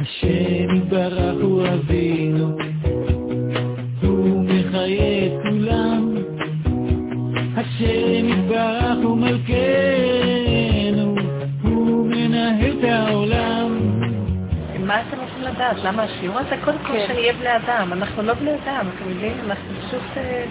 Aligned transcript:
השם 0.00 0.74
יתברך 0.76 1.42
הוא 1.42 1.62
אבינו, 1.68 2.56
הוא 4.02 4.44
מחיה 4.44 5.26
את 5.26 5.32
כולם. 5.42 6.14
השם 7.56 8.28
יתברך 8.28 8.96
הוא 9.02 9.18
מלכנו, 9.18 11.14
הוא 11.62 12.06
מנהל 12.06 12.72
את 12.78 12.84
העולם. 12.84 13.90
מה 14.78 15.00
אתם 15.00 15.16
רוצים 15.20 15.42
לדעת? 15.42 15.76
למה 15.84 16.02
השיעור 16.02 16.38
הזה? 16.38 16.56
קודם 16.64 16.78
כל 16.78 16.92
שנהיה 17.06 17.32
בני 17.32 17.56
אדם. 17.56 17.92
אנחנו 17.92 18.22
לא 18.22 18.34
בני 18.34 18.50
אדם, 18.64 18.86
אתם 18.96 19.10
יודעים? 19.10 19.36
אנחנו 19.46 19.74
פשוט... 19.80 20.02
אה, 20.16 20.44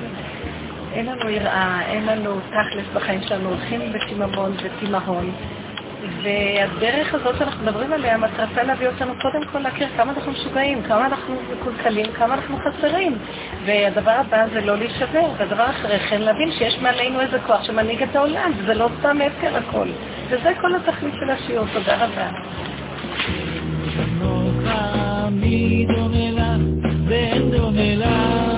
אין 0.93 1.05
לנו 1.05 1.29
יראה, 1.29 1.81
אין 1.85 2.05
לנו 2.05 2.39
תכלס 2.39 2.85
בחיים 2.93 3.21
שלנו, 3.21 3.49
הולכים 3.49 3.81
בתיממון 3.93 4.55
ותימהון. 4.63 5.31
והדרך 6.23 7.13
הזאת 7.13 7.37
שאנחנו 7.37 7.65
מדברים 7.65 7.93
עליה, 7.93 8.17
מטרתה 8.17 8.63
להביא 8.63 8.87
אותנו 8.87 9.13
קודם 9.21 9.45
כל 9.51 9.59
להכיר 9.59 9.87
כמה 9.97 10.11
אנחנו 10.11 10.31
משוגעים, 10.31 10.83
כמה 10.83 11.05
אנחנו 11.05 11.35
מקולקלים, 11.51 12.05
כמה 12.05 12.33
אנחנו 12.33 12.57
חסרים. 12.57 13.17
והדבר 13.65 14.11
הבא 14.11 14.45
זה 14.53 14.61
לא 14.61 14.77
להישבר, 14.77 15.25
והדבר 15.37 15.69
אחרי 15.69 15.99
כן 15.99 16.21
להבין 16.21 16.51
שיש 16.51 16.79
מעלינו 16.81 17.21
איזה 17.21 17.39
כוח 17.39 17.63
שמנהיג 17.63 18.03
את 18.03 18.15
העולם, 18.15 18.51
וזה 18.57 18.73
לא 18.73 18.89
סתם 18.99 19.17
הפקר 19.21 19.57
הכל. 19.57 19.87
וזה 20.29 20.51
כל 20.61 20.75
התכלית 20.75 21.13
של 21.19 21.29
השיעור. 21.29 21.65
תודה 21.73 22.05
רבה. 22.05 22.29
ואין 27.07 27.51
דומה 27.51 27.95
לך. 27.95 28.52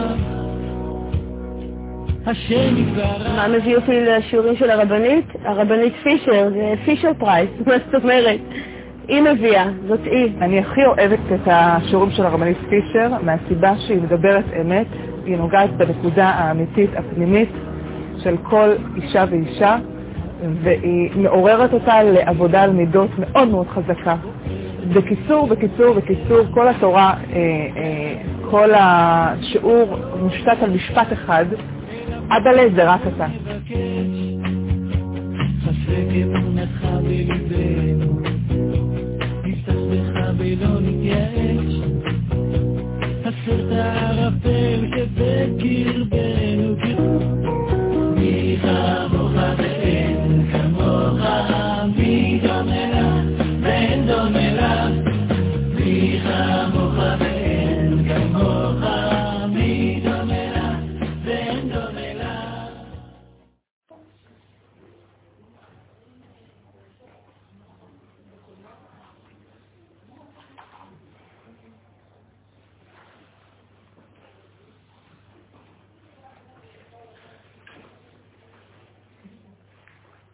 השם 2.26 2.78
יתברך. 2.78 3.28
מה 3.36 3.48
מביא 3.48 3.76
אותי 3.76 4.02
לשיעורים 4.02 4.56
של 4.56 4.70
הרבנית? 4.70 5.26
הרבנית 5.44 5.94
פישר, 6.04 6.50
זה 6.54 6.74
פישר 6.86 7.12
פרייס, 7.18 7.50
מה 7.68 7.74
זאת 7.86 8.04
אומרת? 8.04 8.40
היא 9.08 9.22
מביאה, 9.22 9.66
זאת 9.88 10.00
היא. 10.04 10.32
אני 10.42 10.60
הכי 10.60 10.86
אוהבת 10.86 11.20
את 11.36 11.48
השיעורים 11.48 12.12
של 12.12 12.26
הרבנית 12.26 12.58
פישר 12.70 13.10
מהסיבה 13.24 13.74
שהיא 13.78 14.02
מדברת 14.02 14.46
אמת, 14.62 14.88
היא 15.26 15.38
נוגעת 15.38 15.70
בנקודה 15.78 16.30
האמיתית 16.30 16.90
הפנימית 16.96 17.50
של 18.24 18.36
כל 18.44 18.70
אישה 18.96 19.26
ואישה, 19.30 19.78
והיא 20.64 21.10
מעוררת 21.16 21.74
אותה 21.74 22.04
לעבודה 22.04 22.64
על 22.64 22.72
מידות 22.72 23.10
מאוד 23.20 23.48
מאוד 23.48 23.68
חזקה. 23.68 24.16
בקיצור, 24.94 25.48
בקיצור, 25.48 25.94
בקיצור, 25.94 26.40
כל 26.54 26.68
התורה, 26.68 27.14
אה, 27.34 27.38
אה, 27.78 28.16
כל 28.52 28.70
השיעור 28.76 29.98
מושתת 30.22 30.58
על 30.62 30.70
משפט 30.70 31.14
אחד, 31.14 31.46
אבאלה 32.30 32.64
זה 32.76 32.84
רק 32.94 33.02
אתה. 33.08 33.28
מי 48.16 48.58
כמוך 50.52 51.22
ואין 53.62 54.08
דומה 54.08 54.45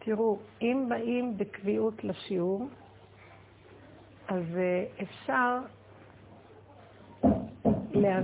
תראו, 0.04 0.38
אם 0.62 0.86
באים 0.88 1.38
בקביעות 1.38 2.04
לשיעור, 2.04 2.68
אז 4.28 4.42
אה, 4.56 4.84
אפשר, 5.02 5.58
לה... 7.92 8.20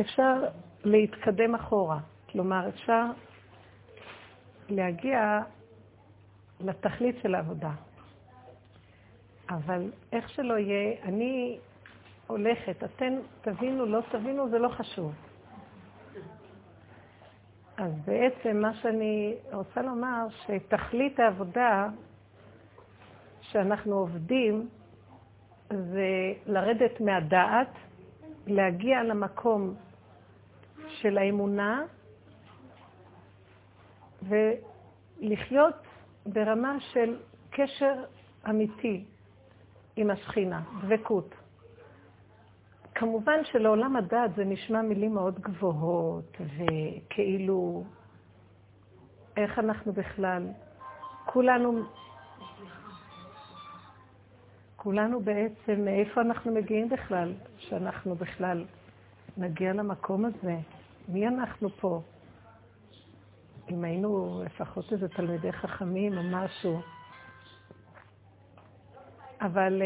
אפשר 0.00 0.44
להתקדם 0.84 1.54
אחורה. 1.54 2.00
כלומר, 2.30 2.68
אפשר 2.68 3.04
להגיע 4.68 5.40
לתכלית 6.60 7.16
של 7.22 7.34
העבודה. 7.34 7.72
אבל 9.50 9.90
איך 10.12 10.28
שלא 10.28 10.58
יהיה, 10.58 11.02
אני 11.02 11.58
הולכת, 12.26 12.84
אתם 12.84 13.12
תבינו, 13.40 13.86
לא 13.86 14.00
תבינו, 14.10 14.50
זה 14.50 14.58
לא 14.58 14.68
חשוב. 14.68 15.12
אז 17.76 17.92
בעצם 18.04 18.56
מה 18.56 18.74
שאני 18.74 19.34
רוצה 19.52 19.82
לומר, 19.82 20.26
שתכלית 20.46 21.20
העבודה 21.20 21.88
שאנחנו 23.40 23.94
עובדים 23.94 24.68
זה 25.68 26.32
לרדת 26.46 27.00
מהדעת, 27.00 27.68
להגיע 28.46 29.02
למקום 29.02 29.74
של 30.88 31.18
האמונה 31.18 31.82
ולחיות 34.22 35.74
ברמה 36.26 36.76
של 36.80 37.16
קשר 37.50 37.94
אמיתי 38.48 39.04
עם 39.96 40.10
השכינה, 40.10 40.62
דבקות. 40.82 41.34
כמובן 42.94 43.44
שלעולם 43.44 43.96
הדעת 43.96 44.34
זה 44.36 44.44
נשמע 44.44 44.82
מילים 44.82 45.14
מאוד 45.14 45.40
גבוהות, 45.40 46.36
וכאילו, 46.40 47.84
איך 49.36 49.58
אנחנו 49.58 49.92
בכלל, 49.92 50.46
כולנו, 51.26 51.82
כולנו 54.76 55.20
בעצם, 55.20 55.84
מאיפה 55.84 56.20
אנחנו 56.20 56.54
מגיעים 56.54 56.88
בכלל, 56.88 57.32
שאנחנו 57.58 58.14
בכלל 58.14 58.64
נגיע 59.36 59.72
למקום 59.72 60.24
הזה? 60.24 60.56
מי 61.08 61.28
אנחנו 61.28 61.68
פה? 61.70 62.02
אם 63.70 63.84
היינו 63.84 64.42
לפחות 64.44 64.92
איזה 64.92 65.08
תלמידי 65.08 65.52
חכמים 65.52 66.18
או 66.18 66.22
משהו. 66.22 66.80
אבל 69.40 69.82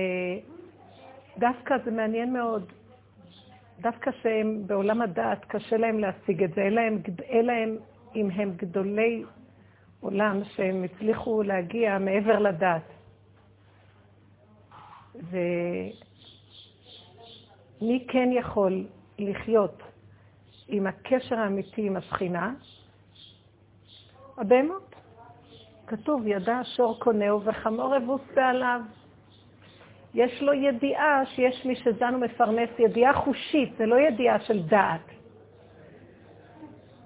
דווקא 1.39 1.75
זה 1.85 1.91
מעניין 1.91 2.33
מאוד. 2.33 2.73
דווקא 3.81 4.11
שהם 4.23 4.67
בעולם 4.67 5.03
הדעת, 5.03 5.45
קשה 5.45 5.77
להם 5.77 5.99
להשיג 5.99 6.43
את 6.43 6.55
זה, 6.55 6.63
אלא 6.63 6.81
הם, 6.81 7.03
אלא 7.31 7.53
הם 7.53 7.77
אם 8.15 8.31
הם 8.31 8.53
גדולי 8.57 9.25
עולם, 10.01 10.45
שהם 10.45 10.85
הצליחו 10.85 11.43
להגיע 11.43 11.99
מעבר 11.99 12.39
לדעת. 12.39 12.83
ומי 17.81 18.05
כן 18.09 18.29
יכול 18.33 18.87
לחיות 19.19 19.83
עם 20.69 20.87
הקשר 20.87 21.39
האמיתי 21.39 21.87
עם 21.87 21.97
השכינה? 21.97 22.55
הבהמות. 24.39 24.95
כתוב, 25.87 26.27
ידע 26.27 26.61
שור 26.65 26.99
קונהו 27.01 27.43
וחמור 27.45 27.97
אבוס 27.97 28.21
בעליו. 28.35 28.81
יש 30.17 30.43
לו 30.43 30.53
ידיעה 30.53 31.27
שיש 31.27 31.67
מי 31.67 31.77
שזן 31.77 32.15
ומפרנס, 32.15 32.71
ידיעה 32.79 33.13
חושית, 33.13 33.73
זה 33.79 33.87
לא 33.87 34.01
ידיעה 34.01 34.41
של 34.41 34.63
דעת. 34.63 35.01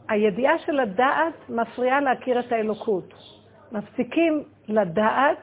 הידיעה 0.09 0.59
של 0.59 0.81
הדעת 0.81 1.35
מפריעה 1.49 2.01
להכיר 2.01 2.41
את 2.41 2.53
האלוקות. 2.53 3.15
מפסיקים 3.73 4.45
לדעת, 4.69 5.39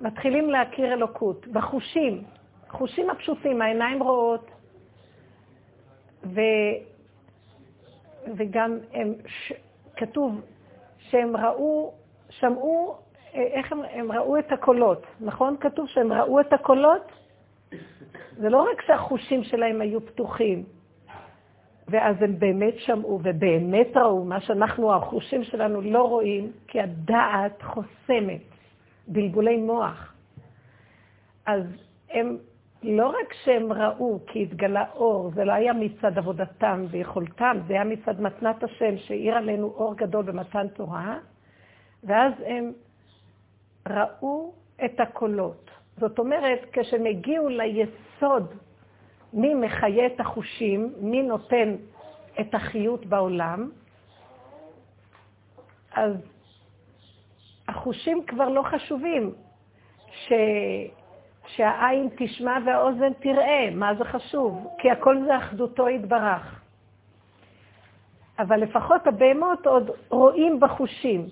מתחילים 0.00 0.50
להכיר 0.50 0.92
אלוקות, 0.92 1.46
בחושים, 1.46 2.22
חושים 2.68 3.10
הפשוטים, 3.10 3.62
העיניים 3.62 4.02
רואות, 4.02 4.50
ו... 6.24 6.40
וגם 8.36 8.78
הם, 8.92 9.14
ש... 9.26 9.52
כתוב 9.96 10.40
שהם 10.98 11.36
ראו, 11.36 11.92
שמעו 12.30 13.03
איך 13.34 13.72
הם, 13.72 13.78
הם 13.90 14.12
ראו 14.12 14.38
את 14.38 14.52
הקולות, 14.52 15.06
נכון? 15.20 15.56
כתוב 15.60 15.88
שהם 15.88 16.12
ראו 16.12 16.40
את 16.40 16.52
הקולות? 16.52 17.12
זה 18.36 18.48
לא 18.48 18.68
רק 18.72 18.82
שהחושים 18.86 19.44
שלהם 19.44 19.80
היו 19.80 20.06
פתוחים, 20.06 20.64
ואז 21.88 22.16
הם 22.20 22.38
באמת 22.38 22.74
שמעו 22.76 23.20
ובאמת 23.24 23.96
ראו 23.96 24.24
מה 24.24 24.40
שאנחנו, 24.40 24.94
החושים 24.94 25.44
שלנו, 25.44 25.80
לא 25.80 26.08
רואים, 26.08 26.52
כי 26.68 26.80
הדעת 26.80 27.62
חוסמת 27.62 28.42
בלבולי 29.08 29.56
מוח. 29.56 30.14
אז 31.46 31.62
הם, 32.10 32.36
לא 32.82 33.06
רק 33.08 33.32
שהם 33.44 33.72
ראו 33.72 34.20
כי 34.26 34.42
התגלה 34.42 34.84
אור, 34.94 35.30
זה 35.34 35.44
לא 35.44 35.52
היה 35.52 35.72
מצד 35.72 36.18
עבודתם 36.18 36.84
ויכולתם, 36.90 37.56
זה 37.66 37.72
היה 37.72 37.84
מצד 37.84 38.20
מתנת 38.20 38.64
השם 38.64 38.96
שהאיר 38.96 39.34
עלינו 39.36 39.66
אור 39.66 39.94
גדול 39.96 40.24
במתן 40.24 40.68
תורה, 40.68 41.18
ואז 42.04 42.32
הם 42.46 42.72
ראו 43.88 44.52
את 44.84 45.00
הקולות. 45.00 45.70
זאת 45.96 46.18
אומרת, 46.18 46.58
כשהם 46.72 47.06
הגיעו 47.06 47.48
ליסוד 47.48 48.54
מי 49.32 49.54
מחיה 49.54 50.06
את 50.06 50.20
החושים, 50.20 50.92
מי 51.00 51.22
נותן 51.22 51.76
את 52.40 52.54
החיות 52.54 53.06
בעולם, 53.06 53.70
אז 55.92 56.12
החושים 57.68 58.24
כבר 58.26 58.48
לא 58.48 58.62
חשובים. 58.62 59.34
ש... 60.10 60.32
שהעין 61.46 62.08
תשמע 62.16 62.58
והאוזן 62.66 63.12
תראה, 63.12 63.70
מה 63.74 63.94
זה 63.94 64.04
חשוב? 64.04 64.68
כי 64.78 64.90
הכל 64.90 65.16
זה 65.26 65.36
אחדותו 65.36 65.88
יתברך. 65.88 66.60
אבל 68.38 68.60
לפחות 68.60 69.06
הבהמות 69.06 69.66
עוד 69.66 69.90
רואים 70.08 70.60
בחושים. 70.60 71.28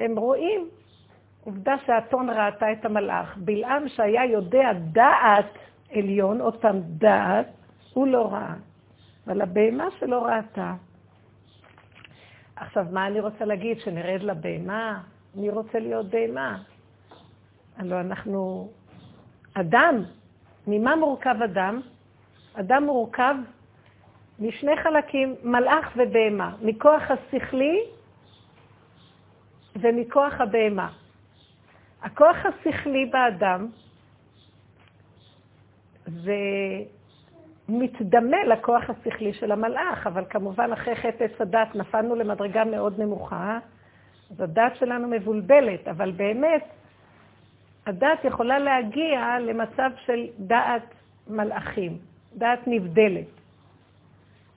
הם 0.00 0.18
רואים. 0.18 0.68
עובדה 1.44 1.74
שהאתון 1.86 2.30
ראתה 2.30 2.72
את 2.72 2.84
המלאך. 2.84 3.36
בלעם 3.36 3.88
שהיה 3.88 4.24
יודע 4.24 4.72
דעת 4.72 5.58
עליון, 5.90 6.40
עוד 6.40 6.56
פעם 6.56 6.80
דעת, 6.80 7.46
הוא 7.94 8.08
לא 8.08 8.32
ראה. 8.32 8.54
אבל 9.26 9.40
הבהמה 9.40 9.84
שלו 9.98 10.22
ראתה. 10.22 10.74
עכשיו, 12.56 12.86
מה 12.90 13.06
אני 13.06 13.20
רוצה 13.20 13.44
להגיד? 13.44 13.78
שנרד 13.80 14.22
לבהמה? 14.22 15.00
מי 15.34 15.50
רוצה 15.50 15.78
להיות 15.78 16.06
בהמה? 16.10 16.62
הלוא 17.76 18.00
אנחנו 18.00 18.70
אדם. 19.54 20.02
ממה 20.66 20.96
מורכב 20.96 21.36
אדם? 21.44 21.80
אדם 22.54 22.84
מורכב 22.84 23.34
משני 24.38 24.76
חלקים, 24.76 25.34
מלאך 25.42 25.92
ובהמה, 25.96 26.56
מכוח 26.62 27.02
השכלי 27.10 27.80
ומכוח 29.76 30.40
הבהמה. 30.40 30.92
הכוח 32.04 32.36
השכלי 32.46 33.06
באדם 33.06 33.68
זה 36.06 36.36
מתדמה 37.68 38.44
לכוח 38.44 38.90
השכלי 38.90 39.32
של 39.32 39.52
המלאך, 39.52 40.06
אבל 40.06 40.24
כמובן 40.30 40.72
אחרי 40.72 40.96
חטא 40.96 41.24
עץ 41.24 41.40
הדת 41.40 41.74
נפלנו 41.74 42.14
למדרגה 42.14 42.64
מאוד 42.64 43.00
נמוכה, 43.00 43.58
אז 44.30 44.40
הדת 44.40 44.76
שלנו 44.76 45.08
מבולבלת, 45.08 45.88
אבל 45.88 46.10
באמת 46.10 46.64
הדת 47.86 48.24
יכולה 48.24 48.58
להגיע 48.58 49.38
למצב 49.40 49.90
של 50.06 50.26
דעת 50.38 50.94
מלאכים, 51.28 51.98
דעת 52.34 52.60
נבדלת. 52.66 53.26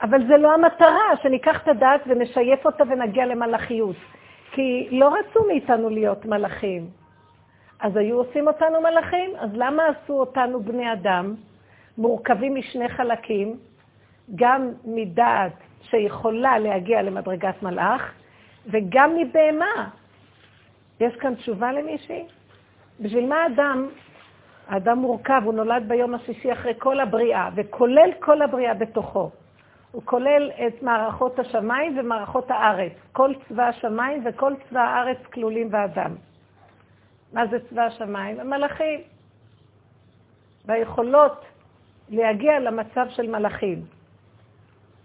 אבל 0.02 0.28
זה 0.28 0.38
לא 0.38 0.54
המטרה, 0.54 1.18
שניקח 1.24 1.64
את 1.64 1.68
הדעת 1.68 2.02
ונשייף 2.08 2.66
אותה 2.66 2.84
ונגיע 2.84 3.26
למלאכיות. 3.26 3.96
כי 4.52 4.88
לא 4.92 5.10
רצו 5.14 5.48
מאיתנו 5.48 5.90
להיות 5.90 6.26
מלאכים. 6.26 6.88
אז 7.80 7.98
היו 7.98 8.18
עושים 8.18 8.48
אותנו 8.48 8.82
מלאכים? 8.82 9.32
אז 9.40 9.50
למה 9.54 9.84
עשו 9.86 10.14
אותנו 10.14 10.64
בני 10.64 10.94
אדם, 10.94 11.36
מורכבים 11.98 12.56
משני 12.56 12.90
חלקים, 12.90 13.58
גם 14.36 14.72
מדעת 14.86 15.54
שיכולה 15.82 16.60
להגיע 16.60 17.02
למדרגת 17.02 17.64
מלאך, 17.64 18.14
וגם 18.72 19.16
מבהמה? 19.16 19.90
יש 21.00 21.16
כאן 21.16 21.36
תשובה 21.36 21.72
למישהי? 21.72 22.26
בשביל 23.00 23.26
מה 23.30 23.46
אדם, 23.46 23.88
האדם 24.68 24.98
מורכב, 24.98 25.42
הוא 25.46 25.54
נולד 25.54 25.84
ביום 25.88 26.14
השישי 26.14 26.54
אחרי 26.54 26.74
כל 26.78 27.00
הבריאה, 27.00 27.50
וכולל 27.56 28.10
כל 28.20 28.42
הבריאה 28.42 28.74
בתוכו. 28.74 29.30
הוא 29.92 30.02
כולל 30.06 30.52
את 30.68 30.84
מערכות 30.84 31.40
השמיים 31.40 32.00
ומערכות 32.00 32.52
הארץ. 32.52 32.92
כל 33.12 33.34
צבא 33.50 33.64
השמיים 33.64 34.24
וכל 34.26 34.54
צבא 34.70 34.80
הארץ 34.80 35.18
כלולים 35.34 35.72
באדם. 35.72 36.16
מה 37.34 37.48
זה 37.48 37.70
צבא 37.70 37.82
השמיים? 37.82 38.40
המלאכים. 38.40 39.00
והיכולות 40.66 41.46
להגיע 42.10 42.60
למצב 42.60 43.06
של 43.10 43.32
מלאכים. 43.32 43.86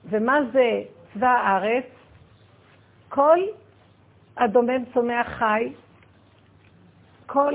ומה 0.05 0.39
זה 0.53 0.83
צבא 1.15 1.29
הארץ? 1.29 1.85
כל 3.09 3.39
הדומם 4.37 4.85
צומח 4.95 5.27
חי, 5.27 5.73
כל 7.27 7.55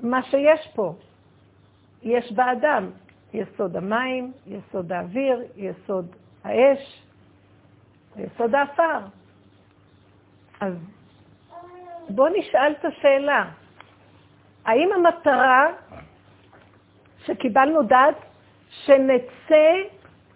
מה 0.00 0.22
שיש 0.22 0.68
פה. 0.74 0.94
יש 2.02 2.32
באדם 2.32 2.90
יסוד 3.32 3.76
המים, 3.76 4.32
יסוד 4.46 4.92
האוויר, 4.92 5.42
יסוד 5.56 6.06
האש, 6.44 7.02
יסוד 8.16 8.54
האפר. 8.54 8.98
אז 10.60 10.74
בואו 12.08 12.32
נשאל 12.38 12.72
את 12.80 12.84
השאלה, 12.84 13.50
האם 14.70 14.92
המטרה 14.92 15.66
שקיבלנו 17.24 17.82
דעת, 17.82 18.14
שנצא 18.70 19.82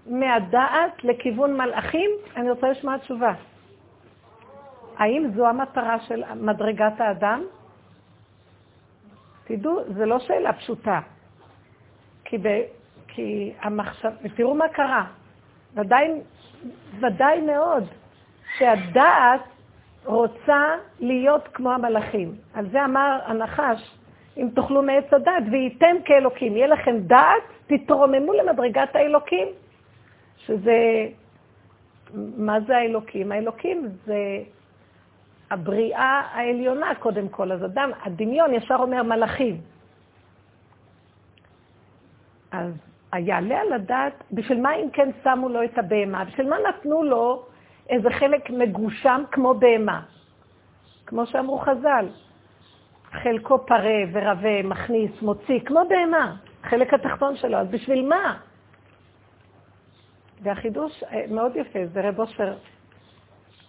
מהדעת 0.06 1.04
לכיוון 1.04 1.56
מלאכים? 1.56 2.10
אני 2.36 2.50
רוצה 2.50 2.68
לשמוע 2.68 2.98
תשובה. 2.98 3.32
האם 4.96 5.30
זו 5.34 5.46
המטרה 5.46 6.00
של 6.00 6.22
מדרגת 6.34 7.00
האדם? 7.00 7.42
תדעו, 9.44 9.80
זו 9.88 10.04
לא 10.04 10.18
שאלה 10.18 10.52
פשוטה. 10.52 11.00
כי, 12.24 12.38
ב, 12.38 12.48
כי 13.08 13.52
המחשב... 13.60 14.10
תראו 14.36 14.54
מה 14.54 14.68
קרה. 14.68 15.04
ודאי, 15.74 16.20
ודאי 17.00 17.40
מאוד 17.40 17.84
שהדעת 18.58 19.40
רוצה 20.04 20.74
להיות 21.00 21.48
כמו 21.52 21.72
המלאכים. 21.72 22.34
על 22.54 22.70
זה 22.70 22.84
אמר 22.84 23.18
הנחש, 23.26 23.96
אם 24.36 24.48
תאכלו 24.54 24.82
מעץ 24.82 25.12
הדעת, 25.12 25.42
וייתם 25.50 25.96
כאלוקים. 26.04 26.56
יהיה 26.56 26.66
לכם 26.66 26.98
דעת, 26.98 27.42
תתרוממו 27.66 28.32
למדרגת 28.32 28.96
האלוקים. 28.96 29.48
שזה, 30.36 31.06
מה 32.36 32.60
זה 32.60 32.76
האלוקים? 32.76 33.32
האלוקים 33.32 33.88
זה 34.04 34.18
הבריאה 35.50 36.22
העליונה 36.32 36.94
קודם 36.94 37.28
כל. 37.28 37.52
אז 37.52 37.64
אדם, 37.64 37.90
הדמיון 38.02 38.54
ישר 38.54 38.76
אומר 38.76 39.02
מלאכים. 39.02 39.60
אז 42.52 42.72
היעלה 43.12 43.60
על 43.60 43.72
הדעת, 43.72 44.24
בשביל 44.32 44.60
מה 44.60 44.74
אם 44.74 44.90
כן 44.90 45.10
שמו 45.24 45.48
לו 45.48 45.64
את 45.64 45.78
הבהמה? 45.78 46.24
בשביל 46.24 46.48
מה 46.48 46.56
נתנו 46.68 47.02
לו 47.02 47.42
איזה 47.88 48.10
חלק 48.10 48.50
מגושם 48.50 49.22
כמו 49.32 49.54
בהמה? 49.54 50.02
כמו 51.06 51.26
שאמרו 51.26 51.58
חז"ל, 51.58 52.08
חלקו 53.22 53.66
פרה 53.66 54.00
ורבה, 54.12 54.62
מכניס, 54.62 55.22
מוציא, 55.22 55.60
כמו 55.60 55.80
בהמה, 55.88 56.36
חלק 56.62 56.94
התחתון 56.94 57.36
שלו, 57.36 57.58
אז 57.58 57.68
בשביל 57.68 58.08
מה? 58.08 58.36
והחידוש 60.42 61.02
אה, 61.02 61.24
מאוד 61.30 61.56
יפה, 61.56 61.78
זה 61.92 62.08
רב 62.08 62.20
אושר 62.20 62.54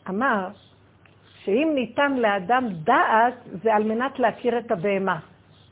אמר, 0.09 0.47
שאם 1.43 1.71
ניתן 1.75 2.13
לאדם 2.13 2.67
דעת, 2.83 3.33
זה 3.63 3.75
על 3.75 3.83
מנת 3.83 4.19
להכיר 4.19 4.59
את 4.59 4.71
הבהמה. 4.71 5.19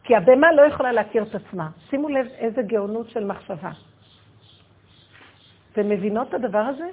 כי 0.03 0.15
הבהמה 0.15 0.51
לא 0.51 0.61
יכולה 0.61 0.91
להכיר 0.91 1.23
את 1.23 1.35
עצמה. 1.35 1.69
שימו 1.89 2.09
לב 2.09 2.27
איזה 2.37 2.61
גאונות 2.61 3.09
של 3.09 3.25
מחשבה. 3.25 3.71
אתם 5.71 5.89
מבינות 5.89 6.29
את 6.29 6.33
הדבר 6.33 6.57
הזה? 6.57 6.85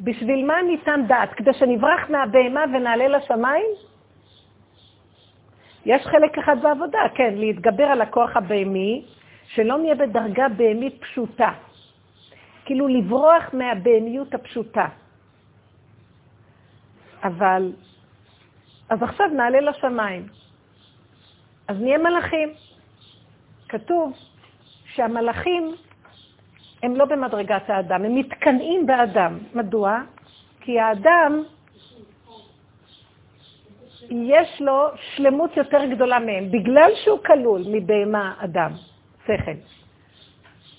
בשביל 0.00 0.46
מה 0.46 0.62
ניתן 0.62 1.04
דעת? 1.06 1.32
כדי 1.34 1.52
שנברח 1.52 2.10
מהבהמה 2.10 2.64
ונעלה 2.74 3.08
לשמיים? 3.08 3.66
יש 5.86 6.02
חלק 6.02 6.38
אחד 6.38 6.56
בעבודה, 6.62 6.98
כן, 7.14 7.34
להתגבר 7.34 7.84
על 7.84 8.00
הכוח 8.00 8.36
הבהמי, 8.36 9.04
שלא 9.46 9.78
נהיה 9.78 9.94
בדרגה 9.94 10.48
בהמית 10.48 11.00
פשוטה. 11.00 11.52
כאילו 12.64 12.88
לברוח 12.88 13.44
מהבהמיות 13.52 14.34
הפשוטה. 14.34 14.86
אבל, 17.24 17.72
אז 18.88 19.02
עכשיו 19.02 19.26
נעלה 19.26 19.60
לשמיים. 19.60 20.26
אז 21.68 21.80
נהיה 21.80 21.98
מלאכים. 21.98 22.48
כתוב 23.68 24.12
שהמלאכים 24.94 25.74
הם 26.82 26.96
לא 26.96 27.04
במדרגת 27.04 27.70
האדם, 27.70 28.04
הם 28.04 28.14
מתקנאים 28.14 28.86
באדם. 28.86 29.38
מדוע? 29.54 29.98
כי 30.60 30.80
האדם, 30.80 31.42
יש 34.10 34.60
לו 34.60 34.86
שלמות 35.14 35.56
יותר 35.56 35.84
גדולה 35.84 36.18
מהם, 36.18 36.50
בגלל 36.50 36.90
שהוא 37.04 37.18
כלול 37.26 37.62
מבהמה 37.72 38.34
אדם, 38.38 38.72
שכל. 39.24 39.52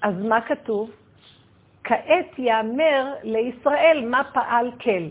אז 0.01 0.15
מה 0.23 0.41
כתוב? 0.41 0.91
כעת 1.83 2.39
יאמר 2.39 3.13
לישראל 3.23 4.05
מה 4.09 4.23
פעל 4.33 4.71
כל. 4.71 5.07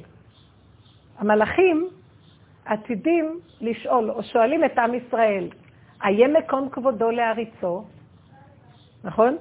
המלאכים 1.18 1.88
עתידים 2.64 3.40
לשאול, 3.60 4.10
או 4.10 4.22
שואלים 4.22 4.64
את 4.64 4.78
עם 4.78 4.94
ישראל, 4.94 5.48
איה 6.04 6.28
מקום 6.28 6.68
כבודו 6.70 7.10
להריצו? 7.10 7.84
נכון? 9.04 9.36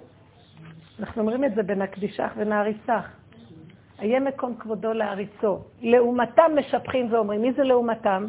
אנחנו 0.99 1.21
אומרים 1.21 1.45
את 1.45 1.55
זה 1.55 1.63
בין 1.63 1.81
הקדישך 1.81 2.31
ונעריצך. 2.37 3.09
איה 4.01 4.19
מקום 4.19 4.55
כבודו 4.59 4.93
להריצו. 4.93 5.59
לעומתם 5.81 6.51
משבחים 6.55 7.13
ואומרים, 7.13 7.41
מי 7.41 7.53
זה 7.53 7.63
לעומתם? 7.63 8.27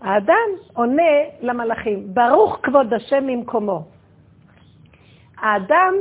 האדם 0.00 0.48
עונה 0.74 1.12
למלאכים, 1.40 2.14
ברוך 2.14 2.58
כבוד 2.62 2.94
השם 2.94 3.26
ממקומו. 3.26 3.84
האדם 5.38 5.94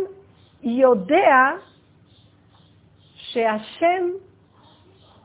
יודע 0.64 1.50
שהשם 3.16 4.04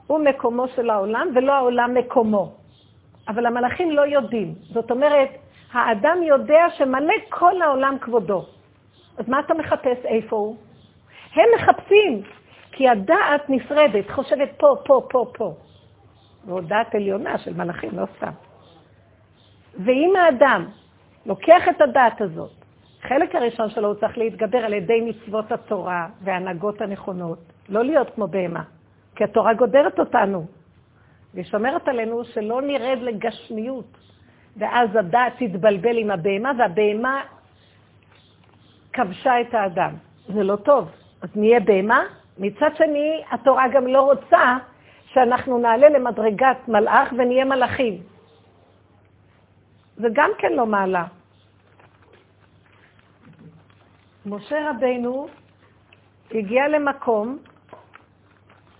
הוא 0.07 0.19
מקומו 0.19 0.69
של 0.69 0.91
העולם 0.91 1.29
ולא 1.35 1.53
העולם 1.53 1.95
מקומו. 1.95 2.53
אבל 3.29 3.47
המלאכים 3.47 3.91
לא 3.91 4.03
יודעים. 4.03 4.55
זאת 4.61 4.91
אומרת, 4.91 5.29
האדם 5.73 6.23
יודע 6.23 6.65
שמלא 6.77 7.15
כל 7.29 7.63
העולם 7.63 7.97
כבודו. 8.01 8.45
אז 9.19 9.29
מה 9.29 9.41
אתה 9.41 9.55
מחפש 9.55 10.05
איפה 10.05 10.37
הוא? 10.37 10.57
הם 11.35 11.45
מחפשים, 11.57 12.23
כי 12.73 12.89
הדעת 12.89 13.51
נפרדת, 13.51 14.11
חושבת 14.11 14.49
פה, 14.57 14.77
פה, 14.85 15.03
פה, 15.11 15.27
פה. 15.35 15.55
זו 16.47 16.61
דעת 16.61 16.95
עליונה 16.95 17.39
של 17.39 17.55
מלאכים, 17.55 17.91
לא 17.99 18.05
סתם. 18.17 18.33
ואם 19.79 20.13
האדם 20.17 20.67
לוקח 21.27 21.69
את 21.71 21.81
הדעת 21.81 22.21
הזאת, 22.21 22.51
החלק 23.05 23.35
הראשון 23.35 23.71
שלו 23.71 23.89
הוא 23.89 23.95
צריך 23.95 24.19
להתגבר 24.19 24.59
על 24.59 24.73
ידי 24.73 25.01
מצוות 25.01 25.53
התורה 25.53 26.09
וההנהגות 26.23 26.81
הנכונות, 26.81 27.39
לא 27.69 27.85
להיות 27.85 28.11
כמו 28.15 28.27
בהמה, 28.27 28.63
כי 29.17 29.25
התורה 29.25 29.55
גודרת 29.55 29.99
אותנו, 29.99 30.47
והיא 31.35 31.45
שומרת 31.45 31.89
עלינו 31.89 32.25
שלא 32.25 32.63
נרד 32.63 32.99
לגשמיות, 33.01 33.99
ואז 34.57 34.97
הדעת 34.97 35.33
תתבלבל 35.39 35.97
עם 35.97 36.11
הבהמה, 36.11 36.53
והבהמה 36.59 37.21
כבשה 38.93 39.41
את 39.41 39.55
האדם. 39.55 39.93
זה 40.29 40.43
לא 40.43 40.57
טוב. 40.57 40.91
אז 41.23 41.29
נהיה 41.37 41.61
בהמה? 41.61 42.03
מצד 42.39 42.71
שני, 42.77 43.23
התורה 43.31 43.69
גם 43.69 43.87
לא 43.87 44.01
רוצה 44.01 44.57
שאנחנו 45.07 45.59
נעלה 45.59 45.89
למדרגת 45.89 46.69
מלאך 46.69 47.13
ונהיה 47.19 47.45
מלאכים. 47.45 48.14
זה 49.97 50.09
גם 50.13 50.31
כן 50.39 50.53
לא 50.53 50.67
מעלה. 50.67 51.05
משה 54.27 54.71
רבינו 54.71 55.29
הגיע 56.31 56.69
למקום 56.69 57.39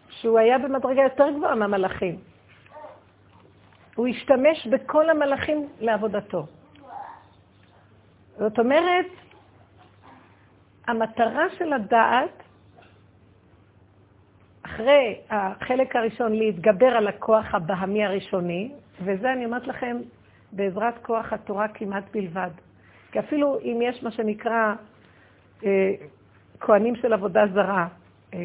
שהוא 0.09 0.39
היה 0.39 0.59
במדרגה 0.59 1.03
יותר 1.03 1.31
גבוהה 1.31 1.55
מהמלאכים. 1.55 2.19
הוא 3.95 4.09
השתמש 4.09 4.67
בכל 4.67 5.11
המלאכים 5.11 5.69
לעבודתו. 5.81 6.47
זאת 8.39 8.59
אומרת, 8.59 9.07
המטרה 10.87 11.45
של 11.59 11.73
הדעת, 11.73 12.43
אחרי 14.63 15.21
החלק 15.31 15.97
הראשון, 15.97 16.33
להתגבר 16.33 16.87
על 16.87 17.09
הכוח 17.09 17.55
הבהמי 17.55 18.05
הראשוני, 18.05 18.73
וזה 19.05 19.33
אני 19.33 19.45
אומרת 19.45 19.67
לכם 19.67 19.97
בעזרת 20.57 20.99
כוח 21.03 21.33
התורה 21.33 21.69
כמעט 21.69 22.05
בלבד. 22.13 22.51
כי 23.13 23.19
אפילו 23.19 23.59
אם 23.61 23.81
יש 23.83 24.03
מה 24.03 24.11
שנקרא 24.11 24.75
אה, 25.65 25.93
כהנים 26.61 26.97
של 26.97 27.13
עבודה 27.13 27.47
זרה, 27.55 27.87
אה, 28.35 28.39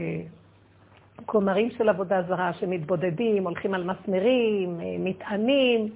כומרים 1.25 1.71
של 1.71 1.89
עבודה 1.89 2.21
זרה 2.21 2.53
שמתבודדים, 2.53 3.43
הולכים 3.43 3.73
על 3.73 3.83
מסמרים, 3.83 4.79
אה, 4.79 4.85
מטענים, 4.99 5.89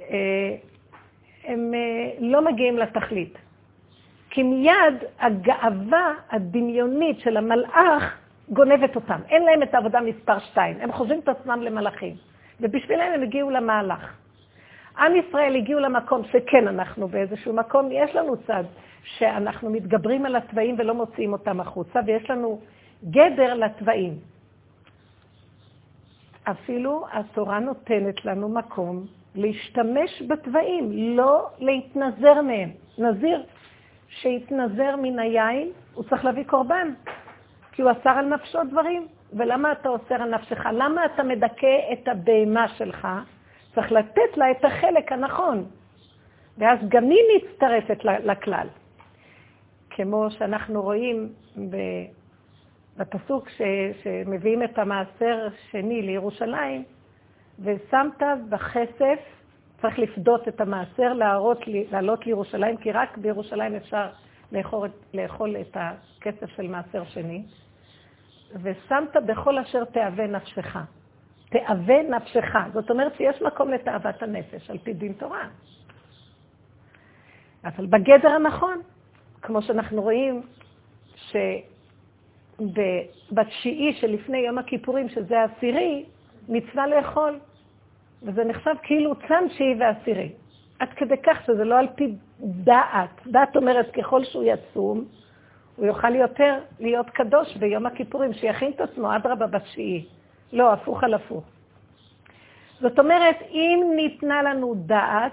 אה, 0.00 0.56
הם 1.44 1.74
אה, 1.74 2.10
לא 2.20 2.44
מגיעים 2.44 2.78
לתכלית. 2.78 3.38
כי 4.30 4.42
מיד 4.42 4.94
הגאווה 5.20 6.14
הדמיונית 6.30 7.20
של 7.20 7.36
המלאך 7.36 8.18
גונבת 8.48 8.96
אותם. 8.96 9.20
אין 9.28 9.42
להם 9.42 9.62
את 9.62 9.74
העבודה 9.74 10.00
מספר 10.00 10.38
שתיים. 10.38 10.76
הם 10.80 10.92
חושבים 10.92 11.20
את 11.20 11.28
עצמם 11.28 11.62
למלאכים. 11.62 12.14
ובשבילם 12.60 13.12
הם 13.14 13.22
הגיעו 13.22 13.50
למהלך. 13.50 14.16
עם 14.98 15.16
ישראל 15.16 15.56
הגיעו 15.56 15.80
למקום 15.80 16.22
שכן, 16.24 16.68
אנחנו 16.68 17.08
באיזשהו 17.08 17.52
מקום, 17.52 17.88
יש 17.92 18.14
לנו 18.14 18.36
צד 18.36 18.64
שאנחנו 19.04 19.70
מתגברים 19.70 20.26
על 20.26 20.36
התוואים 20.36 20.74
ולא 20.78 20.94
מוציאים 20.94 21.32
אותם 21.32 21.60
החוצה, 21.60 22.00
ויש 22.06 22.30
לנו 22.30 22.60
גדר 23.04 23.54
לתוואים. 23.54 24.14
אפילו 26.50 27.04
התורה 27.12 27.58
נותנת 27.58 28.24
לנו 28.24 28.48
מקום 28.48 29.06
להשתמש 29.34 30.22
בתוואים, 30.28 31.16
לא 31.16 31.48
להתנזר 31.58 32.42
מהם. 32.42 32.70
נזיר 32.98 33.44
שהתנזר 34.08 34.96
מן 34.96 35.18
היין, 35.18 35.70
הוא 35.94 36.04
צריך 36.04 36.24
להביא 36.24 36.44
קורבן, 36.44 36.88
כי 37.72 37.82
הוא 37.82 37.90
אסר 37.90 38.10
על 38.10 38.26
נפשו 38.34 38.58
דברים. 38.70 39.06
ולמה 39.32 39.72
אתה 39.72 39.88
אוסר 39.88 40.14
על 40.14 40.34
נפשך? 40.34 40.66
למה 40.72 41.04
אתה 41.04 41.22
מדכא 41.22 41.92
את 41.92 42.08
הבהמה 42.08 42.68
שלך? 42.68 43.08
צריך 43.76 43.92
לתת 43.92 44.36
לה 44.36 44.50
את 44.50 44.64
החלק 44.64 45.12
הנכון. 45.12 45.64
ואז 46.58 46.78
גם 46.88 47.04
היא 47.04 47.18
מצטרפת 47.36 48.04
לכלל. 48.04 48.68
כמו 49.90 50.30
שאנחנו 50.30 50.82
רואים 50.82 51.28
בפסוק 52.96 53.48
ש, 53.48 53.62
שמביאים 54.02 54.62
את 54.62 54.78
המעשר 54.78 55.48
שני 55.70 56.02
לירושלים, 56.02 56.84
ושמת 57.60 58.22
בכסף, 58.48 59.18
צריך 59.82 59.98
לפדות 59.98 60.48
את 60.48 60.60
המעשר, 60.60 61.12
להראות, 61.12 61.58
לעלות 61.66 62.26
לירושלים, 62.26 62.76
כי 62.76 62.92
רק 62.92 63.18
בירושלים 63.18 63.74
אפשר 63.74 64.06
לאכול, 64.52 64.88
לאכול 65.14 65.56
את 65.60 65.76
הכסף 65.80 66.50
של 66.56 66.68
מעשר 66.68 67.04
שני, 67.04 67.42
ושמת 68.62 69.16
בכל 69.26 69.58
אשר 69.58 69.84
תאווה 69.84 70.26
נפשך. 70.26 70.76
תאווה 71.58 72.02
נפשך. 72.02 72.54
זאת 72.72 72.90
אומרת 72.90 73.14
שיש 73.16 73.42
מקום 73.42 73.70
לתאוות 73.70 74.22
הנפש, 74.22 74.70
על 74.70 74.78
פי 74.78 74.92
דין 74.92 75.12
תורה. 75.12 75.48
אבל 77.64 77.86
בגדר 77.86 78.28
הנכון, 78.28 78.80
כמו 79.42 79.62
שאנחנו 79.62 80.02
רואים, 80.02 80.42
שבתשיעי 82.58 83.92
שלפני 84.00 84.38
יום 84.38 84.58
הכיפורים, 84.58 85.08
שזה 85.08 85.40
העשירי, 85.40 86.04
מצווה 86.48 86.86
לאכול. 86.86 87.38
וזה 88.22 88.44
נחשב 88.44 88.74
כאילו 88.82 89.14
צם 89.28 89.44
תשיעי 89.48 89.74
ועשירי. 89.80 90.32
עד 90.78 90.88
כדי 90.96 91.16
כך 91.22 91.46
שזה 91.46 91.64
לא 91.64 91.78
על 91.78 91.88
פי 91.94 92.14
דעת. 92.40 93.26
דעת 93.26 93.56
אומרת, 93.56 93.90
ככל 93.90 94.24
שהוא 94.24 94.44
יצום, 94.44 95.04
הוא 95.76 95.86
יוכל 95.86 96.14
יותר 96.14 96.58
להיות 96.80 97.10
קדוש 97.10 97.56
ביום 97.56 97.86
הכיפורים, 97.86 98.32
שיכין 98.32 98.72
את 98.72 98.80
עצמו, 98.80 99.16
אדרבה 99.16 99.46
בתשיעי. 99.46 100.06
לא, 100.52 100.72
הפוך 100.72 101.04
על 101.04 101.14
הפוך. 101.14 101.44
זאת 102.80 102.98
אומרת, 102.98 103.36
אם 103.50 103.92
ניתנה 103.96 104.42
לנו 104.42 104.74
דעת, 104.76 105.32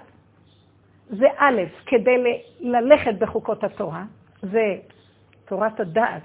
זה 1.10 1.28
א', 1.38 1.62
כדי 1.86 2.42
ללכת 2.60 3.14
בחוקות 3.20 3.64
התורה, 3.64 4.04
זה 4.42 4.76
תורת 5.46 5.80
הדעת. 5.80 6.22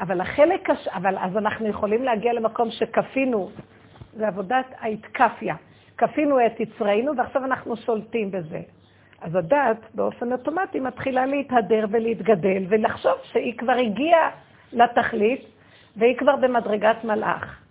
אבל 0.00 0.20
החלק, 0.20 0.70
הש... 0.70 0.88
אבל 0.88 1.18
אז 1.18 1.36
אנחנו 1.36 1.66
יכולים 1.66 2.04
להגיע 2.04 2.32
למקום 2.32 2.70
שכפינו, 2.70 3.50
זה 4.16 4.28
עבודת 4.28 4.66
ההתקפיה. 4.78 5.54
כפינו 5.98 6.46
את 6.46 6.60
יצרנו 6.60 7.16
ועכשיו 7.16 7.44
אנחנו 7.44 7.76
שולטים 7.76 8.30
בזה. 8.30 8.60
אז 9.20 9.34
הדעת 9.34 9.76
באופן 9.94 10.32
אוטומטי 10.32 10.80
מתחילה 10.80 11.26
להתהדר 11.26 11.86
ולהתגדל 11.90 12.64
ולחשוב 12.68 13.12
שהיא 13.22 13.58
כבר 13.58 13.72
הגיעה 13.72 14.30
לתכלית 14.72 15.44
והיא 15.96 16.16
כבר 16.16 16.36
במדרגת 16.36 17.04
מלאך. 17.04 17.65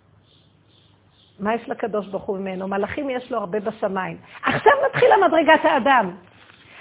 מה 1.40 1.54
יש 1.54 1.68
לקדוש 1.68 2.06
ברוך 2.06 2.24
הוא 2.24 2.38
ממנו? 2.38 2.68
מלאכים 2.68 3.10
יש 3.10 3.32
לו 3.32 3.38
הרבה 3.38 3.60
בשמיים. 3.60 4.16
עכשיו 4.42 4.72
מתחילה 4.86 5.14
מדרגת 5.28 5.64
האדם. 5.64 6.10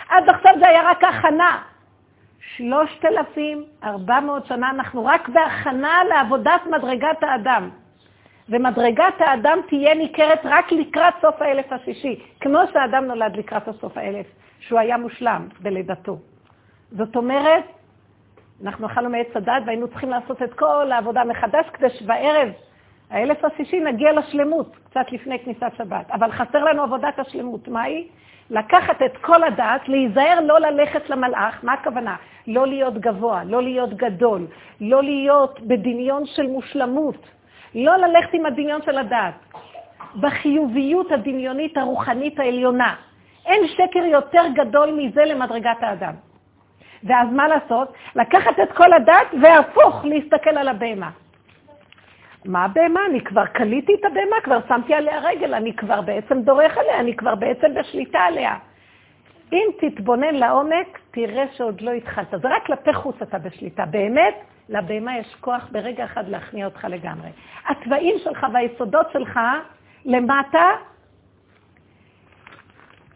עד 0.10 0.30
עכשיו 0.30 0.52
זה 0.60 0.68
היה 0.68 0.90
רק 0.90 1.04
הכנה. 1.04 1.62
שלושת 2.40 3.06
אלפים 3.06 3.64
ארבע 3.84 4.20
מאות 4.20 4.46
שנה 4.46 4.70
אנחנו 4.70 5.06
רק 5.06 5.30
בהכנה 5.30 6.04
לעבודת 6.04 6.62
מדרגת 6.72 7.24
האדם. 7.24 7.70
ומדרגת 8.50 9.14
האדם 9.20 9.60
תהיה 9.68 9.96
ניכרת 9.96 10.40
רק 10.44 10.72
לקראת 10.72 11.14
סוף 11.22 11.42
האלף 11.42 11.72
השישי, 11.72 12.20
כמו 12.42 12.60
שהאדם 12.74 13.06
נולד 13.06 13.36
לקראת 13.36 13.68
הסוף 13.68 13.98
האלף, 13.98 14.26
שהוא 14.60 14.80
היה 14.80 14.98
מושלם 14.98 15.48
בלידתו. 15.60 16.18
זאת 16.92 17.16
אומרת, 17.16 17.64
אנחנו 18.64 18.88
אכלנו 18.88 19.10
מעץ 19.10 19.28
הדת 19.36 19.64
והיינו 19.66 19.88
צריכים 19.88 20.10
לעשות 20.10 20.42
את 20.42 20.54
כל 20.54 20.92
העבודה 20.92 21.24
מחדש 21.24 21.66
כדי 21.74 21.90
שבערב 21.90 22.50
האלף 23.10 23.46
השישי 23.46 23.80
נגיע 23.80 24.14
לשלמות, 24.14 24.76
קצת 24.90 25.12
לפני 25.12 25.40
כניסת 25.40 25.72
שבת. 25.78 26.12
אבל 26.12 26.32
חסר 26.32 26.64
לנו 26.64 26.84
עבודת 26.84 27.20
השלמות. 27.20 27.68
מהי? 27.68 28.08
לקחת 28.50 29.02
את 29.02 29.18
כל 29.18 29.44
הדעת, 29.44 29.90
להיזהר 29.90 30.40
לא 30.42 30.60
ללכת 30.60 31.10
למלאך, 31.10 31.60
מה 31.64 31.74
הכוונה? 31.74 32.16
לא 32.48 32.68
להיות 32.68 32.94
גבוה, 32.98 33.44
לא 33.44 33.64
להיות 33.64 33.94
גדול, 33.94 34.48
לא 34.82 35.04
להיות 35.04 35.60
בדמיון 35.62 36.26
של 36.26 36.48
מושלמות, 36.48 37.28
לא 37.76 37.96
ללכת 37.98 38.34
עם 38.34 38.46
הדמיון 38.46 38.82
של 38.82 38.98
הדעת. 38.98 39.34
בחיוביות 40.20 41.12
הדמיונית 41.12 41.78
הרוחנית 41.78 42.40
העליונה. 42.40 42.96
אין 43.46 43.68
שקר 43.68 44.06
יותר 44.06 44.44
גדול 44.56 44.92
מזה 44.92 45.26
למדרגת 45.26 45.78
האדם. 45.84 46.14
ואז 47.04 47.28
מה 47.32 47.48
לעשות? 47.48 47.94
לקחת 48.16 48.60
את 48.64 48.72
כל 48.72 48.94
הדעת 48.94 49.28
והפוך 49.42 50.06
להסתכל 50.06 50.58
על 50.58 50.68
הבהמה. 50.68 51.10
מה 52.46 52.66
הבהמה? 52.66 53.00
אני 53.10 53.22
כבר 53.22 53.46
קליתי 53.46 53.96
את 54.00 54.06
הבהמה, 54.06 54.36
כבר 54.44 54.60
שמתי 54.68 54.94
עליה 54.94 55.20
רגל, 55.20 55.54
אני 55.54 55.74
כבר 55.74 56.02
בעצם 56.02 56.42
דורך 56.42 56.78
עליה, 56.78 57.00
אני 57.00 57.16
כבר 57.16 57.36
בעצם 57.36 57.74
בשליטה 57.74 58.20
עליה. 58.20 58.56
אם 59.54 59.68
תתבונן 59.80 60.36
לעומק, 60.36 61.00
תראה 61.12 61.46
שעוד 61.52 61.82
לא 61.82 61.92
התחלת. 61.92 62.30
זה 62.32 62.48
רק 62.48 62.66
כלפי 62.66 62.94
חוץ 62.94 63.16
אתה 63.22 63.38
בשליטה. 63.38 63.86
באמת, 63.86 64.36
לבהמה 64.70 65.18
יש 65.18 65.36
כוח 65.42 65.68
ברגע 65.72 66.06
אחד 66.06 66.30
להכניע 66.30 66.66
אותך 66.66 66.88
לגמרי. 66.90 67.30
התוואים 67.68 68.16
שלך 68.24 68.48
והיסודות 68.54 69.08
שלך 69.14 69.40
למטה, 70.06 70.70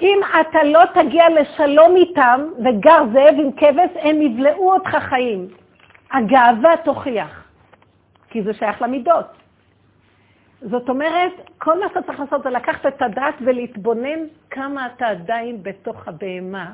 אם 0.01 0.19
אתה 0.41 0.63
לא 0.63 0.81
תגיע 0.93 1.25
לשלום 1.29 1.95
איתם 1.95 2.41
וגר 2.65 3.03
זאב 3.13 3.35
עם 3.37 3.51
כבש, 3.51 3.89
הם 4.01 4.21
יבלעו 4.21 4.73
אותך 4.73 4.89
חיים. 4.89 5.47
הגאווה 6.11 6.77
תוכיח, 6.83 7.38
כי 8.29 8.43
זה 8.43 8.53
שייך 8.53 8.81
למידות. 8.81 9.25
זאת 10.61 10.89
אומרת, 10.89 11.31
כל 11.57 11.79
מה 11.79 11.85
שאתה 11.89 12.01
צריך 12.01 12.19
לעשות 12.19 12.43
זה 12.43 12.49
לקחת 12.49 12.85
את 12.85 13.01
הדעת 13.01 13.35
ולהתבונן 13.41 14.19
כמה 14.49 14.87
אתה 14.87 15.07
עדיין 15.07 15.63
בתוך 15.63 16.07
הבהמה. 16.07 16.73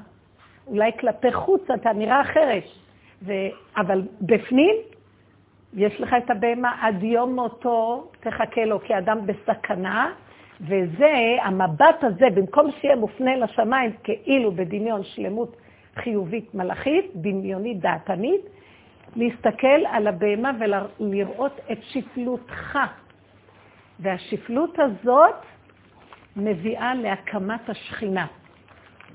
אולי 0.68 0.92
כלפי 1.00 1.34
חוץ 1.34 1.72
אתה 1.72 1.94
נראה 1.94 2.22
אחרת, 2.22 2.64
ו... 3.22 3.34
אבל 3.78 4.02
בפנים 4.22 4.76
יש 5.74 6.02
לך 6.02 6.16
את 6.18 6.30
הבהמה 6.30 6.72
עד 6.82 7.04
יום 7.04 7.36
מותו, 7.36 8.12
תחכה 8.20 8.66
לו 8.66 8.80
כאדם 8.80 9.20
בסכנה, 9.26 10.12
וזה, 10.62 11.38
המבט 11.42 12.04
הזה, 12.04 12.26
במקום 12.36 12.72
שיהיה 12.72 12.96
מופנה 12.96 13.36
לשמיים 13.36 13.92
כאילו 14.04 14.52
בדמיון 14.52 15.04
שלמות 15.04 15.56
חיובית 15.96 16.56
מלאכית, 16.56 17.12
דמיונית 17.16 17.80
דעתנית, 17.80 18.42
להסתכל 19.16 19.86
על 19.88 20.08
הבהמה 20.08 20.52
ולראות 20.60 21.60
את 21.72 21.78
שפלותך. 21.84 22.80
והשפלות 24.00 24.80
הזאת 24.80 25.36
מביאה 26.36 26.96
להקמת 26.96 27.70
השכינה. 27.70 28.28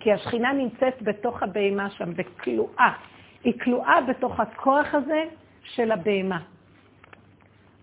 כי 0.01 0.13
השכינה 0.13 0.53
נמצאת 0.53 1.03
בתוך 1.03 1.43
הבהמה 1.43 1.91
שם, 1.91 2.15
בכלואה. 2.15 2.93
היא 3.45 3.61
כלואה 3.61 4.01
בתוך 4.01 4.41
הכוח 4.41 4.95
הזה 4.95 5.25
של 5.63 5.93
הבהמה. 5.93 6.39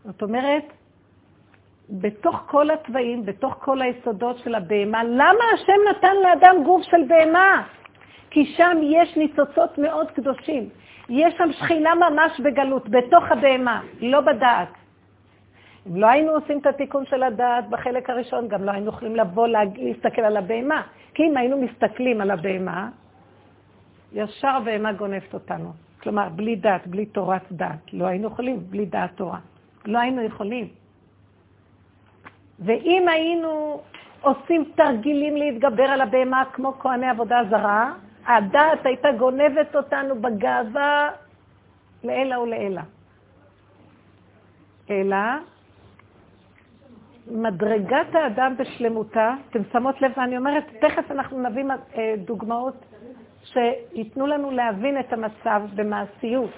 זאת 0.04 0.22
אומרת, 0.22 0.64
בתוך 1.90 2.44
כל 2.46 2.72
התוואים, 2.72 3.26
בתוך 3.26 3.54
כל 3.60 3.82
היסודות 3.82 4.38
של 4.38 4.56
הבהמה, 4.56 5.04
למה 5.04 5.44
השם 5.54 5.80
נתן 5.90 6.16
לאדם 6.24 6.64
גוף 6.64 6.84
של 6.84 7.04
בהמה? 7.08 7.68
כי 8.30 8.46
שם 8.46 8.78
יש 8.84 9.18
ניצוצות 9.18 9.78
מאוד 9.78 10.12
קדושים. 10.12 10.70
יש 11.10 11.34
שם 11.38 11.52
שכינה 11.52 11.96
ממש 11.96 12.40
בגלות, 12.40 12.90
בתוך 12.90 13.24
הבהמה, 13.32 13.82
לא 14.02 14.22
בדעת. 14.22 14.70
אם 15.88 15.96
לא 15.96 16.08
היינו 16.08 16.32
עושים 16.32 16.60
את 16.60 16.66
התיקון 16.66 17.06
של 17.06 17.24
הדעת 17.24 17.70
בחלק 17.70 18.10
הראשון, 18.10 18.48
גם 18.48 18.64
לא 18.64 18.72
היינו 18.72 18.90
יכולים 18.90 19.16
לבוא 19.16 19.48
להסתכל 19.48 20.22
על 20.22 20.38
הבהמה. 20.38 20.82
כי 21.14 21.24
אם 21.24 21.38
היינו 21.38 21.62
מסתכלים 21.62 22.22
על 22.22 22.32
הבהמה, 22.32 22.90
ישר 24.14 24.48
הבהמה 24.48 24.94
גונבת 24.94 25.34
אותנו. 25.34 25.72
כלומר, 26.02 26.30
בלי 26.30 26.56
דעת, 26.56 26.88
בלי 26.88 27.06
תורת 27.06 27.52
דעת. 27.52 27.94
לא 27.94 28.06
היינו 28.06 28.28
יכולים, 28.28 28.60
בלי 28.70 28.86
דעת 28.86 29.10
תורה. 29.16 29.40
לא 29.86 30.00
היינו 30.00 30.22
יכולים. 30.22 30.68
ואם 32.60 33.08
היינו 33.08 33.82
עושים 34.22 34.72
תרגילים 34.76 35.36
להתגבר 35.38 35.84
על 35.84 36.02
הבהמה 36.02 36.44
כמו 36.54 36.74
כהני 36.80 37.08
עבודה 37.08 37.40
זרה, 37.50 37.94
הדעת 38.28 38.86
הייתה 38.86 39.12
גונבת 39.12 39.76
אותנו 39.76 40.22
בגאווה 40.22 41.10
לעילא 42.04 42.36
ולעילא. 42.36 42.82
אלא 44.90 45.18
מדרגת 47.32 48.16
האדם 48.16 48.54
בשלמותה, 48.58 49.34
אתם 49.50 49.60
שמות 49.72 50.02
לב, 50.02 50.12
ואני 50.18 50.38
אומרת, 50.38 50.64
תכף 50.82 51.12
אנחנו 51.12 51.50
נביא 51.50 51.64
אה, 51.96 52.14
דוגמאות 52.18 52.76
שייתנו 53.44 54.28
לנו 54.28 54.52
להבין 54.52 55.00
את 55.00 55.14
המצב 55.14 55.62
במעשיות. 55.76 56.52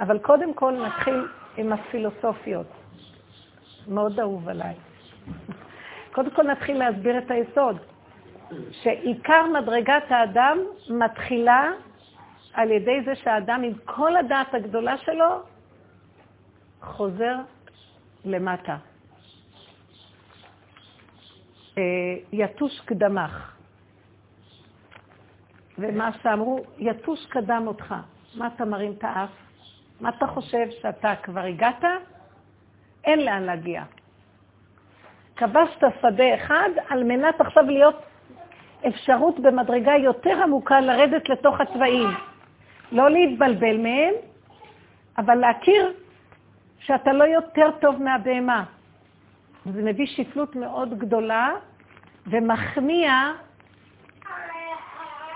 אבל 0.00 0.18
קודם 0.18 0.54
כל 0.54 0.72
נתחיל 0.86 1.26
עם 1.56 1.72
הפילוסופיות. 1.72 2.66
מאוד 3.88 4.20
אהוב 4.20 4.48
עליי. 4.48 4.74
קודם 6.12 6.30
כל 6.30 6.42
נתחיל 6.42 6.78
להסביר 6.78 7.18
את 7.18 7.30
היסוד, 7.30 7.78
שעיקר 8.70 9.46
מדרגת 9.46 10.02
האדם 10.08 10.58
מתחילה 10.90 11.70
על 12.54 12.70
ידי 12.70 13.02
זה 13.04 13.14
שהאדם 13.14 13.62
עם 13.62 13.72
כל 13.84 14.16
הדעת 14.16 14.54
הגדולה 14.54 14.98
שלו 14.98 15.42
חוזר 16.80 17.36
למטה. 18.24 18.76
אה, 21.78 21.82
יתוש 22.32 22.80
קדמך. 22.80 23.52
ומה 25.78 26.10
שאמרו, 26.22 26.60
יתוש 26.78 27.26
קדם 27.26 27.64
אותך. 27.66 27.94
מה 28.34 28.46
אתה 28.46 28.64
מרים 28.64 28.92
את 28.98 29.04
האף? 29.04 29.30
מה 30.00 30.08
אתה 30.08 30.26
חושב 30.26 30.66
שאתה 30.82 31.14
כבר 31.22 31.40
הגעת? 31.40 31.84
אין 33.04 33.24
לאן 33.24 33.42
להגיע. 33.42 33.82
כבשת 35.36 35.84
שדה 36.02 36.34
אחד 36.34 36.68
על 36.88 37.04
מנת 37.04 37.40
עכשיו 37.40 37.64
להיות 37.64 38.02
אפשרות 38.88 39.40
במדרגה 39.40 39.92
יותר 39.96 40.42
עמוקה 40.42 40.80
לרדת 40.80 41.28
לתוך 41.28 41.60
הצבעים. 41.60 42.08
לא 42.92 43.10
להתבלבל 43.10 43.76
מהם, 43.76 44.14
אבל 45.18 45.34
להכיר 45.34 45.92
שאתה 46.78 47.12
לא 47.12 47.24
יותר 47.24 47.70
טוב 47.80 48.02
מהבהמה. 48.02 48.64
זה 49.64 49.82
מביא 49.82 50.06
שפלות 50.06 50.56
מאוד 50.56 50.98
גדולה 50.98 51.50
ומכניע 52.26 53.12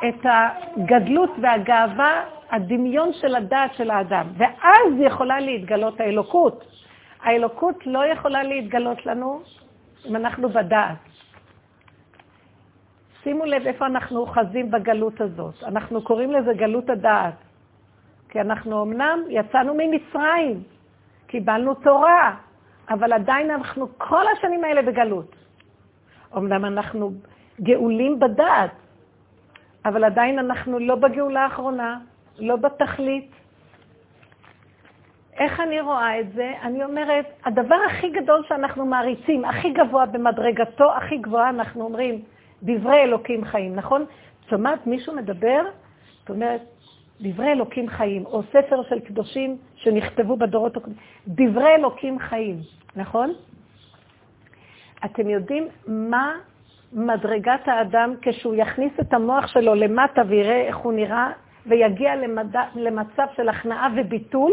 את 0.08 0.24
הגדלות 0.24 1.30
והגאווה, 1.42 2.24
הדמיון 2.50 3.12
של 3.12 3.34
הדעת 3.34 3.74
של 3.74 3.90
האדם. 3.90 4.26
ואז 4.36 4.92
יכולה 4.98 5.40
להתגלות 5.40 6.00
האלוקות. 6.00 6.64
האלוקות 7.22 7.86
לא 7.86 8.06
יכולה 8.06 8.42
להתגלות 8.42 9.06
לנו 9.06 9.42
אם 10.08 10.16
אנחנו 10.16 10.48
בדעת. 10.48 11.15
שימו 13.26 13.44
לב 13.44 13.66
איפה 13.66 13.86
אנחנו 13.86 14.20
אוחזים 14.20 14.70
בגלות 14.70 15.20
הזאת. 15.20 15.54
אנחנו 15.62 16.02
קוראים 16.02 16.32
לזה 16.32 16.52
גלות 16.54 16.90
הדעת. 16.90 17.34
כי 18.28 18.40
אנחנו 18.40 18.82
אמנם 18.82 19.18
יצאנו 19.28 19.74
ממצרים, 19.78 20.62
קיבלנו 21.26 21.74
תורה, 21.74 22.34
אבל 22.90 23.12
עדיין 23.12 23.50
אנחנו 23.50 23.98
כל 23.98 24.24
השנים 24.32 24.64
האלה 24.64 24.82
בגלות. 24.82 25.36
אמנם 26.36 26.64
אנחנו 26.64 27.12
גאולים 27.60 28.18
בדעת, 28.18 28.70
אבל 29.84 30.04
עדיין 30.04 30.38
אנחנו 30.38 30.78
לא 30.78 30.94
בגאולה 30.94 31.44
האחרונה, 31.44 31.98
לא 32.38 32.56
בתכלית. 32.56 33.30
איך 35.38 35.60
אני 35.60 35.80
רואה 35.80 36.20
את 36.20 36.32
זה? 36.32 36.52
אני 36.62 36.84
אומרת, 36.84 37.26
הדבר 37.44 37.78
הכי 37.86 38.10
גדול 38.10 38.44
שאנחנו 38.48 38.86
מעריצים, 38.86 39.44
הכי 39.44 39.70
גבוה 39.70 40.06
במדרגתו, 40.06 40.92
הכי 40.96 41.16
גבוהה, 41.18 41.48
אנחנו 41.48 41.84
אומרים, 41.84 42.22
דברי 42.62 43.02
אלוקים 43.02 43.44
חיים, 43.44 43.74
נכון? 43.74 44.04
שומעת 44.50 44.86
מישהו 44.86 45.14
מדבר? 45.14 45.60
זאת 46.20 46.30
אומרת, 46.30 46.60
דברי 47.20 47.52
אלוקים 47.52 47.88
חיים, 47.88 48.26
או 48.26 48.42
ספר 48.42 48.82
של 48.88 49.00
קדושים 49.00 49.56
שנכתבו 49.76 50.36
בדורות 50.36 50.76
הקודמים. 50.76 50.98
דברי 51.28 51.74
אלוקים 51.74 52.18
חיים, 52.18 52.56
נכון? 52.96 53.32
אתם 55.04 55.30
יודעים 55.30 55.68
מה 55.86 56.34
מדרגת 56.92 57.60
האדם 57.68 58.14
כשהוא 58.22 58.54
יכניס 58.54 58.92
את 59.00 59.14
המוח 59.14 59.46
שלו 59.46 59.74
למטה 59.74 60.22
ויראה 60.28 60.60
איך 60.60 60.76
הוא 60.76 60.92
נראה, 60.92 61.30
ויגיע 61.66 62.16
למד... 62.16 62.56
למצב 62.74 63.26
של 63.36 63.48
הכנעה 63.48 63.88
וביטול? 63.96 64.52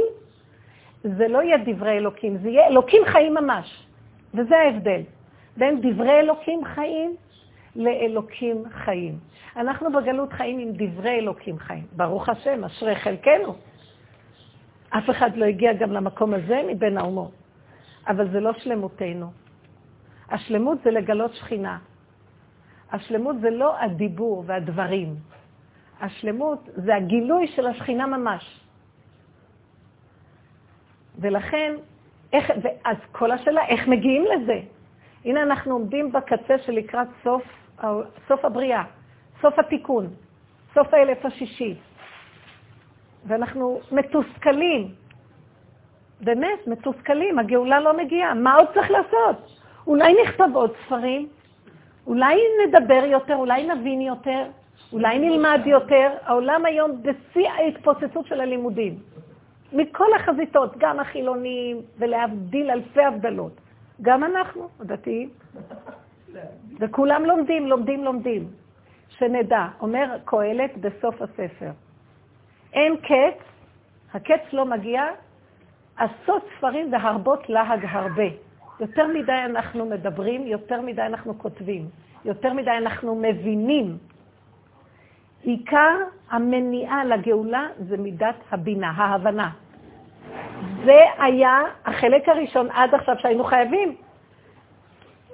זה 1.03 1.27
לא 1.27 1.41
יהיה 1.41 1.57
דברי 1.65 1.97
אלוקים, 1.97 2.37
זה 2.37 2.49
יהיה 2.49 2.67
אלוקים 2.67 3.01
חיים 3.05 3.33
ממש. 3.33 3.87
וזה 4.33 4.57
ההבדל 4.57 5.01
בין 5.57 5.81
דברי 5.81 6.19
אלוקים 6.19 6.65
חיים 6.65 7.15
לאלוקים 7.75 8.63
חיים. 8.69 9.19
אנחנו 9.55 9.91
בגלות 9.91 10.33
חיים 10.33 10.59
עם 10.59 10.69
דברי 10.73 11.19
אלוקים 11.19 11.59
חיים. 11.59 11.83
ברוך 11.95 12.29
השם, 12.29 12.63
אשרי 12.63 12.95
חלקנו. 12.95 13.55
אף 14.89 15.09
אחד 15.09 15.35
לא 15.35 15.45
הגיע 15.45 15.73
גם 15.73 15.91
למקום 15.91 16.33
הזה 16.33 16.61
מבין 16.67 16.97
האומות. 16.97 17.31
אבל 18.07 18.31
זה 18.31 18.39
לא 18.39 18.53
שלמותנו. 18.53 19.31
השלמות 20.29 20.77
זה 20.83 20.91
לגלות 20.91 21.33
שכינה. 21.33 21.77
השלמות 22.91 23.35
זה 23.41 23.49
לא 23.49 23.79
הדיבור 23.79 24.43
והדברים. 24.47 25.15
השלמות 26.01 26.69
זה 26.75 26.95
הגילוי 26.95 27.47
של 27.47 27.67
השכינה 27.67 28.07
ממש. 28.07 28.59
ולכן, 31.19 31.75
איך, 32.33 32.51
אז 32.85 32.97
כל 33.11 33.31
השאלה, 33.31 33.65
איך 33.67 33.87
מגיעים 33.87 34.25
לזה? 34.25 34.59
הנה 35.25 35.43
אנחנו 35.43 35.73
עומדים 35.73 36.11
בקצה 36.11 36.57
שלקראת 36.65 37.07
סוף, 37.23 37.43
סוף 38.27 38.45
הבריאה, 38.45 38.83
סוף 39.41 39.59
התיקון, 39.59 40.07
סוף 40.73 40.93
האלף 40.93 41.25
השישי. 41.25 41.75
ואנחנו 43.27 43.79
מתוסכלים. 43.91 44.91
באמת, 46.21 46.67
מתוסכלים, 46.67 47.39
הגאולה 47.39 47.79
לא 47.79 47.97
מגיעה, 47.97 48.33
מה 48.33 48.55
עוד 48.55 48.67
צריך 48.73 48.91
לעשות? 48.91 49.59
אולי 49.87 50.15
נכתוב 50.23 50.55
עוד 50.55 50.71
ספרים? 50.85 51.27
אולי 52.07 52.35
נדבר 52.67 53.03
יותר, 53.05 53.35
אולי 53.35 53.67
נבין 53.67 54.01
יותר, 54.01 54.43
אולי 54.93 55.19
נלמד 55.19 55.61
יותר. 55.65 56.11
העולם 56.23 56.65
היום 56.65 57.01
בשיא 57.01 57.49
ההתפוצצות 57.49 58.25
של 58.25 58.41
הלימודים. 58.41 58.99
מכל 59.73 60.13
החזיתות, 60.15 60.77
גם 60.77 60.99
החילונים, 60.99 61.81
ולהבדיל 61.97 62.71
אלפי 62.71 63.03
הבדלות. 63.03 63.61
גם 64.01 64.23
אנחנו, 64.23 64.69
הדתיים. 64.79 65.29
וכולם 66.79 67.25
לומדים, 67.25 67.67
לומדים, 67.67 68.03
לומדים. 68.03 68.47
שנדע, 69.09 69.67
אומר 69.81 70.17
קהלת 70.25 70.77
בסוף 70.77 71.21
הספר, 71.21 71.71
אין 72.73 72.95
קץ, 72.97 73.39
הקץ 74.13 74.53
לא 74.53 74.65
מגיע, 74.65 75.03
עשות 75.97 76.47
ספרים 76.57 76.93
והרבות 76.93 77.49
להג 77.49 77.85
הרבה. 77.89 78.23
יותר 78.79 79.07
מדי 79.07 79.31
אנחנו 79.45 79.85
מדברים, 79.85 80.47
יותר 80.47 80.81
מדי 80.81 81.01
אנחנו 81.01 81.39
כותבים, 81.39 81.85
יותר 82.25 82.53
מדי 82.53 82.71
אנחנו 82.71 83.15
מבינים. 83.15 83.97
עיקר 85.43 85.97
המניעה 86.29 87.05
לגאולה 87.05 87.67
זה 87.79 87.97
מידת 87.97 88.35
הבינה, 88.51 88.91
ההבנה. 88.91 89.49
זה 90.85 90.99
היה 91.17 91.61
החלק 91.85 92.29
הראשון 92.29 92.67
עד 92.71 92.95
עכשיו 92.95 93.15
שהיינו 93.19 93.43
חייבים. 93.43 93.95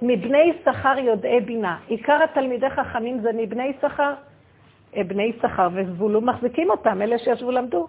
מבני 0.01 0.53
שכר 0.65 0.99
יודעי 0.99 1.41
בינה. 1.41 1.77
עיקר 1.88 2.23
התלמידי 2.23 2.69
חכמים 2.69 3.19
זה 3.19 3.29
מבני 3.33 3.73
שכר. 3.81 4.13
אה, 4.95 5.03
בני 5.03 5.33
שכר 5.41 5.69
וזבולון 5.73 6.25
מחזיקים 6.25 6.69
אותם, 6.69 7.01
אלה 7.01 7.17
שישבו 7.17 7.51
למדו. 7.51 7.88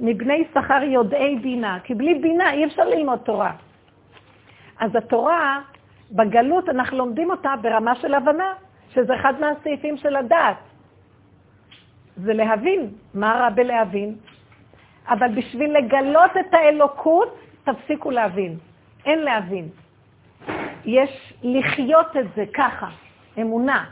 מבני 0.00 0.44
שכר 0.54 0.82
יודעי 0.82 1.36
בינה, 1.36 1.78
כי 1.84 1.94
בלי 1.94 2.14
בינה 2.14 2.52
אי 2.52 2.64
אפשר 2.64 2.84
ללמוד 2.84 3.18
תורה. 3.18 3.52
אז 4.80 4.96
התורה, 4.96 5.60
בגלות 6.12 6.68
אנחנו 6.68 6.98
לומדים 6.98 7.30
אותה 7.30 7.54
ברמה 7.62 7.94
של 7.94 8.14
הבנה, 8.14 8.54
שזה 8.94 9.14
אחד 9.14 9.40
מהסעיפים 9.40 9.96
של 9.96 10.16
הדעת. 10.16 10.56
זה 12.16 12.32
להבין, 12.32 12.90
מה 13.14 13.32
רע 13.32 13.50
בלהבין? 13.50 14.14
אבל 15.08 15.28
בשביל 15.34 15.76
לגלות 15.76 16.30
את 16.40 16.54
האלוקות, 16.54 17.38
תפסיקו 17.64 18.10
להבין. 18.10 18.56
אין 19.04 19.18
להבין. 19.18 19.68
יש 20.84 21.32
לחיות 21.42 22.16
את 22.16 22.26
זה 22.36 22.44
ככה, 22.54 22.88
אמונה. 23.40 23.84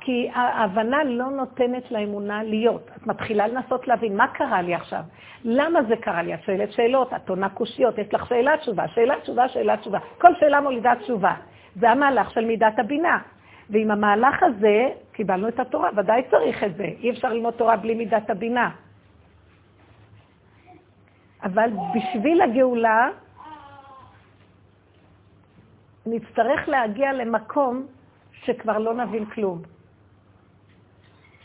כי 0.00 0.30
ההבנה 0.34 1.04
לא 1.04 1.30
נותנת 1.30 1.90
לאמונה 1.90 2.42
להיות. 2.42 2.90
את 2.96 3.06
מתחילה 3.06 3.46
לנסות 3.46 3.88
להבין, 3.88 4.16
מה 4.16 4.28
קרה 4.28 4.62
לי 4.62 4.74
עכשיו? 4.74 5.00
למה 5.44 5.82
זה 5.82 5.96
קרה 5.96 6.22
לי? 6.22 6.34
את 6.34 6.42
שואלת 6.42 6.72
שאלות, 6.72 7.14
את 7.14 7.28
עונה 7.28 7.48
קושיות, 7.48 7.98
יש 7.98 8.14
לך 8.14 8.26
שאלה 8.28 8.56
תשובה, 8.56 8.88
שאלה 8.88 9.14
תשובה, 9.20 9.48
שאלה 9.48 9.76
תשובה. 9.76 9.98
כל 10.18 10.34
שאלה 10.40 10.60
מולידה 10.60 10.92
תשובה. 11.02 11.34
זה 11.76 11.90
המהלך 11.90 12.30
של 12.30 12.44
מידת 12.44 12.78
הבינה. 12.78 13.18
ועם 13.70 13.90
המהלך 13.90 14.42
הזה 14.42 14.88
קיבלנו 15.12 15.48
את 15.48 15.60
התורה, 15.60 15.90
ודאי 15.96 16.22
צריך 16.30 16.64
את 16.64 16.76
זה. 16.76 16.84
אי 16.84 17.10
אפשר 17.10 17.32
ללמוד 17.32 17.54
תורה 17.54 17.76
בלי 17.76 17.94
מידת 17.94 18.30
הבינה. 18.30 18.70
אבל 21.42 21.70
בשביל 21.94 22.40
הגאולה 22.42 23.08
נצטרך 26.10 26.68
להגיע 26.68 27.12
למקום 27.12 27.86
שכבר 28.44 28.78
לא 28.78 28.94
נבין 28.94 29.24
כלום. 29.24 29.62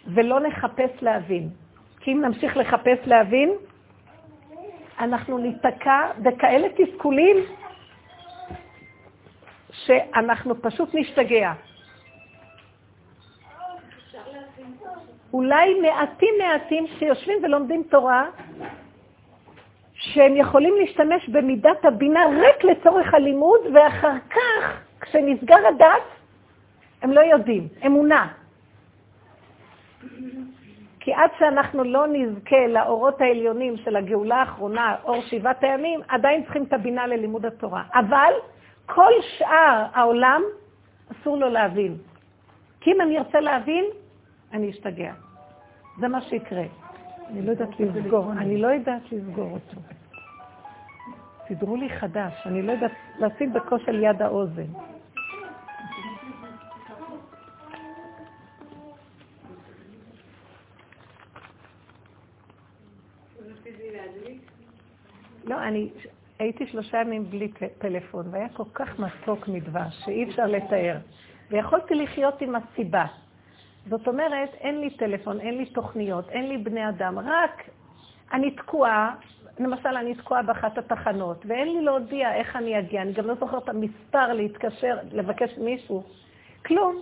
ולא 0.07 0.39
נחפש 0.39 0.91
להבין. 1.01 1.49
כי 1.99 2.11
אם 2.11 2.21
נמשיך 2.21 2.57
לחפש 2.57 2.97
להבין, 3.05 3.51
אנחנו 4.99 5.37
ניתקע 5.37 6.11
בכאלה 6.23 6.67
תסכולים 6.77 7.37
שאנחנו 9.71 10.61
פשוט 10.61 10.89
נשתגע. 10.93 11.53
אולי 15.33 15.79
מעטים 15.81 16.33
מעטים 16.39 16.87
שיושבים 16.99 17.37
ולומדים 17.43 17.83
תורה, 17.89 18.25
שהם 20.03 20.37
יכולים 20.37 20.73
להשתמש 20.79 21.29
במידת 21.29 21.85
הבינה 21.85 22.21
רק 22.41 22.63
לצורך 22.63 23.13
הלימוד, 23.13 23.59
ואחר 23.73 24.17
כך, 24.29 24.81
כשנסגר 25.01 25.67
הדת, 25.67 26.03
הם 27.01 27.11
לא 27.11 27.21
יודעים, 27.21 27.67
אמונה. 27.85 28.27
כי 30.99 31.13
עד 31.13 31.29
שאנחנו 31.39 31.83
לא 31.83 32.07
נזכה 32.07 32.67
לאורות 32.67 33.21
העליונים 33.21 33.77
של 33.77 33.95
הגאולה 33.95 34.35
האחרונה, 34.35 34.95
אור 35.03 35.21
שבעת 35.21 35.63
הימים, 35.63 35.99
עדיין 36.07 36.43
צריכים 36.43 36.63
את 36.63 36.73
הבינה 36.73 37.07
ללימוד 37.07 37.45
התורה. 37.45 37.83
אבל 37.93 38.33
כל 38.85 39.11
שאר 39.37 39.85
העולם, 39.93 40.41
אסור 41.11 41.37
לו 41.37 41.49
להבין. 41.49 41.97
כי 42.81 42.91
אם 42.91 43.01
אני 43.01 43.17
ארצה 43.17 43.39
להבין, 43.39 43.85
אני 44.53 44.69
אשתגע. 44.69 45.13
זה 45.99 46.07
מה 46.07 46.21
שיקרה. 46.21 46.82
אני 47.29 47.41
לא 47.41 47.51
יודעת 47.51 47.79
לסגור, 47.79 48.31
אני 48.31 48.57
לא 48.57 48.67
יודעת 48.67 49.11
לסגור 49.11 49.51
אותו. 49.51 49.81
סידרו 51.47 51.75
לי 51.75 51.89
חדש, 51.89 52.33
אני 52.45 52.61
לא 52.61 52.71
יודעת 52.71 52.91
לשים 53.19 53.53
בקושי 53.53 53.89
על 53.89 54.03
יד 54.03 54.21
האוזן. 54.21 54.63
לא, 65.45 65.63
אני 65.63 65.89
הייתי 66.39 66.67
שלושה 66.67 67.01
ימים 67.01 67.29
בלי 67.29 67.51
פלאפון, 67.77 68.25
והיה 68.31 68.49
כל 68.49 68.63
כך 68.73 68.99
מתוק 68.99 69.47
מדבש, 69.47 70.01
שאי 70.05 70.23
אפשר 70.23 70.45
לתאר. 70.45 70.97
ויכולתי 71.51 71.95
לחיות 71.95 72.41
עם 72.41 72.55
הסיבה. 72.55 73.05
זאת 73.89 74.07
אומרת, 74.07 74.49
אין 74.53 74.81
לי 74.81 74.89
טלפון, 74.89 75.39
אין 75.39 75.57
לי 75.57 75.65
תוכניות, 75.65 76.29
אין 76.29 76.49
לי 76.49 76.57
בני 76.57 76.89
אדם, 76.89 77.19
רק 77.19 77.69
אני 78.33 78.51
תקועה, 78.51 79.15
למשל, 79.59 79.89
אני 79.89 80.15
תקועה 80.15 80.41
באחת 80.41 80.77
התחנות, 80.77 81.45
ואין 81.45 81.67
לי 81.67 81.81
להודיע 81.81 82.35
איך 82.35 82.55
אני 82.55 82.79
אגיע, 82.79 83.01
אני 83.01 83.13
גם 83.13 83.27
לא 83.27 83.33
זוכרת 83.33 83.69
המספר 83.69 84.33
להתקשר, 84.33 84.97
לבקש 85.11 85.57
מישהו, 85.57 86.03
כלום. 86.65 86.95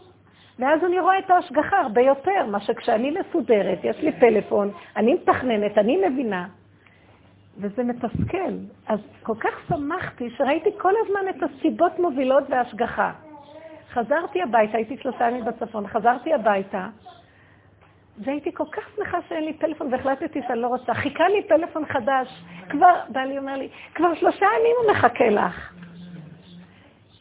ואז 0.59 0.83
אני 0.83 0.99
רואה 0.99 1.19
את 1.19 1.29
ההשגחה 1.29 1.77
הרבה 1.77 2.01
יותר, 2.01 2.45
מה 2.51 2.59
שכשאני 2.59 3.11
מסודרת, 3.11 3.79
יש 3.83 3.97
לי 3.97 4.11
פלאפון, 4.11 4.71
אני 4.95 5.13
מתכננת, 5.13 5.77
אני 5.77 6.07
מבינה, 6.07 6.47
וזה 7.57 7.83
מתסכל. 7.83 8.53
אז 8.87 8.99
כל 9.23 9.35
כך 9.39 9.67
שמחתי 9.67 10.29
שראיתי 10.29 10.69
כל 10.77 10.93
הזמן 11.05 11.29
את 11.29 11.43
הסיבות 11.43 11.99
מובילות 11.99 12.43
והשגחה. 12.49 13.11
חזרתי 13.93 14.41
הביתה, 14.41 14.77
הייתי 14.77 14.97
שלושה 14.97 15.30
ימים 15.30 15.45
בצפון, 15.45 15.88
חזרתי 15.88 16.34
הביתה, 16.34 16.88
והייתי 18.17 18.54
כל 18.54 18.63
כך 18.71 18.84
שמחה 18.95 19.17
שאין 19.30 19.45
לי 19.45 19.54
טלפון, 19.54 19.93
והחלטתי 19.93 20.41
שאני 20.47 20.60
לא 20.60 20.67
רוצה. 20.67 20.93
חיכה 20.93 21.27
לי 21.27 21.43
טלפון 21.43 21.86
חדש. 21.86 22.43
כבר, 22.69 22.99
בעלי 23.10 23.38
אומר 23.38 23.58
לי, 23.58 23.69
כבר 23.95 24.13
שלושה 24.15 24.45
ימים 24.45 24.75
הוא 24.84 24.91
מחכה 24.91 25.30
לך. 25.30 25.73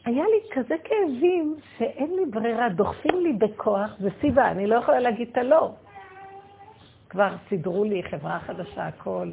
היה 0.05 0.23
לי 0.23 0.55
כזה 0.55 0.75
כאבים 0.83 1.55
שאין 1.77 2.15
לי 2.15 2.25
ברירה, 2.25 2.69
דוחפים 2.69 3.19
לי 3.21 3.33
בכוח, 3.33 3.89
זה 3.99 4.09
סיבה, 4.21 4.51
אני 4.51 4.67
לא 4.67 4.75
יכולה 4.75 4.99
להגיד 4.99 5.29
את 5.31 5.37
הלא. 5.37 5.71
כבר 7.09 7.35
סידרו 7.49 7.83
לי 7.83 8.03
חברה 8.03 8.39
חדשה, 8.39 8.87
הכל. 8.87 9.29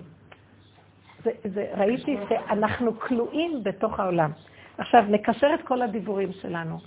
זה, 1.24 1.30
זה, 1.44 1.66
ראיתי 1.76 2.16
שאנחנו 2.28 3.00
כלואים 3.00 3.62
בתוך 3.62 4.00
העולם. 4.00 4.30
עכשיו, 4.78 5.04
נקשר 5.08 5.54
את 5.54 5.62
כל 5.62 5.82
הדיבורים 5.82 6.32
שלנו. 6.32 6.78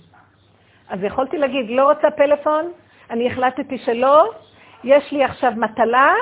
אז 0.88 1.02
יכולתי 1.02 1.38
להגיד, 1.38 1.70
לא 1.70 1.90
רוצה 1.90 2.10
פלאפון, 2.10 2.72
אני 3.10 3.26
החלטתי 3.26 3.78
שלא, 3.78 4.30
יש 4.84 5.12
לי 5.12 5.24
עכשיו 5.24 5.52
מטלה, 5.56 6.14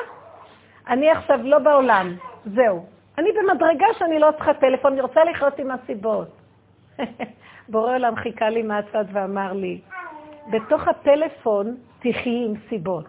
אני 0.89 1.11
עכשיו 1.11 1.41
לא 1.43 1.59
בעולם, 1.59 2.17
זהו. 2.45 2.87
אני 3.19 3.29
במדרגה 3.33 3.87
שאני 3.99 4.19
לא 4.19 4.31
צריכה 4.37 4.55
טלפון, 4.55 4.93
אני 4.93 5.01
רוצה 5.01 5.25
לחיות 5.25 5.59
עם 5.59 5.71
הסיבות. 5.71 6.29
בורא 7.69 7.95
עולם 7.95 8.17
חיכה 8.17 8.51
לי 8.51 8.63
מהצד 8.63 9.05
ואמר 9.13 9.53
לי, 9.53 9.81
בתוך 10.51 10.89
הטלפון 10.89 11.77
תחי 11.99 12.45
עם 12.47 12.55
סיבות. 12.69 13.05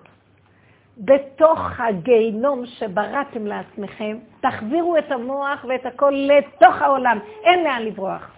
בתוך 0.97 1.79
הגיהנום 1.79 2.65
שבראתם 2.65 3.47
לעצמכם, 3.47 4.17
תחזירו 4.41 4.97
את 4.97 5.11
המוח 5.11 5.65
ואת 5.69 5.85
הכל 5.85 6.13
לתוך 6.15 6.81
העולם, 6.81 7.19
אין 7.43 7.63
לאן 7.63 7.81
לברוח. 7.81 8.31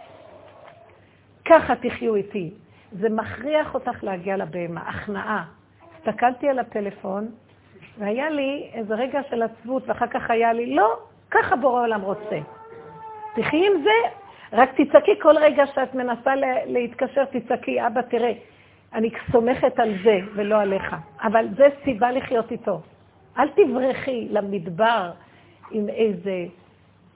ככה 1.45 1.75
תחיו 1.75 2.15
איתי. 2.15 2.51
זה 2.99 3.09
מכריח 3.09 3.73
אותך 3.73 4.03
להגיע 4.03 4.37
לבהמה, 4.37 4.81
הכנעה. 4.81 5.45
הסתכלתי 5.97 6.49
על 6.49 6.59
הפלאפון, 6.59 7.31
והיה 7.97 8.29
לי 8.29 8.69
איזה 8.73 8.95
רגע 8.95 9.19
של 9.29 9.43
עצבות, 9.43 9.83
ואחר 9.87 10.07
כך 10.07 10.29
היה 10.29 10.53
לי, 10.53 10.75
לא, 10.75 10.97
ככה 11.31 11.55
בורא 11.55 11.81
עולם 11.81 12.01
רוצה. 12.01 12.39
תחי 13.35 13.67
עם 13.67 13.83
זה, 13.83 14.09
רק 14.53 14.69
תצעקי 14.81 15.11
כל 15.21 15.37
רגע 15.37 15.63
שאת 15.75 15.95
מנסה 15.95 16.31
להתקשר, 16.65 17.25
תצעקי, 17.25 17.87
אבא, 17.87 18.01
תראה, 18.01 18.31
אני 18.93 19.09
סומכת 19.31 19.79
על 19.79 19.93
זה 20.03 20.19
ולא 20.35 20.61
עליך, 20.61 20.95
אבל 21.23 21.45
זה 21.57 21.67
סיבה 21.83 22.11
לחיות 22.11 22.51
איתו. 22.51 22.81
אל 23.39 23.49
תברחי 23.49 24.27
למדבר 24.29 25.11
עם 25.71 25.89
איזה 25.89 26.45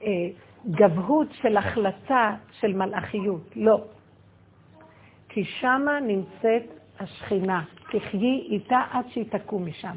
אה, 0.02 0.08
גבהות 0.70 1.28
של 1.32 1.56
החלטה 1.56 2.34
של 2.52 2.72
מלאכיות, 2.72 3.50
לא. 3.56 3.80
כי 5.28 5.44
שמה 5.44 6.00
נמצאת 6.00 6.62
השכינה, 7.00 7.64
תחיי 7.92 8.46
איתה 8.50 8.80
עד 8.90 9.04
שהיא 9.08 9.30
תקום 9.30 9.66
משם. 9.66 9.96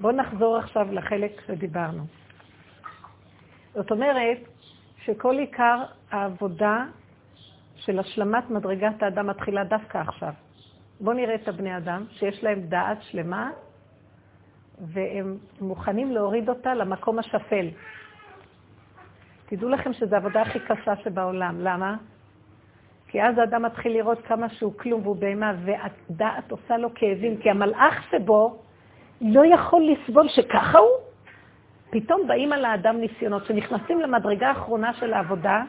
בואו 0.00 0.12
נחזור 0.12 0.56
עכשיו 0.56 0.92
לחלק 0.92 1.40
שדיברנו. 1.46 2.04
זאת 3.74 3.90
אומרת 3.90 4.38
שכל 5.04 5.38
עיקר 5.38 5.82
העבודה 6.10 6.84
של 7.76 7.98
השלמת 7.98 8.50
מדרגת 8.50 9.02
האדם 9.02 9.26
מתחילה 9.26 9.64
דווקא 9.64 9.98
עכשיו. 9.98 10.32
בואו 11.00 11.16
נראה 11.16 11.34
את 11.34 11.48
הבני 11.48 11.76
אדם 11.76 12.04
שיש 12.10 12.44
להם 12.44 12.60
דעת 12.60 13.02
שלמה 13.02 13.50
והם 14.80 15.38
מוכנים 15.60 16.12
להוריד 16.12 16.48
אותה 16.48 16.74
למקום 16.74 17.18
השפל. 17.18 17.68
תדעו 19.46 19.68
לכם 19.68 19.92
שזו 19.92 20.14
העבודה 20.14 20.42
הכי 20.42 20.58
קשה 20.60 20.96
שבעולם. 20.96 21.60
למה? 21.60 21.96
כי 23.14 23.22
אז 23.22 23.38
האדם 23.38 23.62
מתחיל 23.62 23.92
לראות 23.92 24.26
כמה 24.26 24.48
שהוא 24.48 24.72
כלום 24.78 25.00
והוא 25.02 25.16
בהמה, 25.16 25.52
והדעת 25.64 26.50
עושה 26.50 26.76
לו 26.76 26.94
כאבים, 26.94 27.36
כי 27.36 27.50
המלאך 27.50 28.04
שבו 28.10 28.56
לא 29.20 29.46
יכול 29.46 29.82
לסבול 29.82 30.28
שככה 30.28 30.78
הוא. 30.78 30.88
פתאום 31.90 32.26
באים 32.26 32.52
על 32.52 32.64
האדם 32.64 32.96
ניסיונות 32.96 33.44
שנכנסים 33.44 34.00
למדרגה 34.00 34.48
האחרונה 34.48 34.94
של 34.94 35.12
העבודה, 35.12 35.62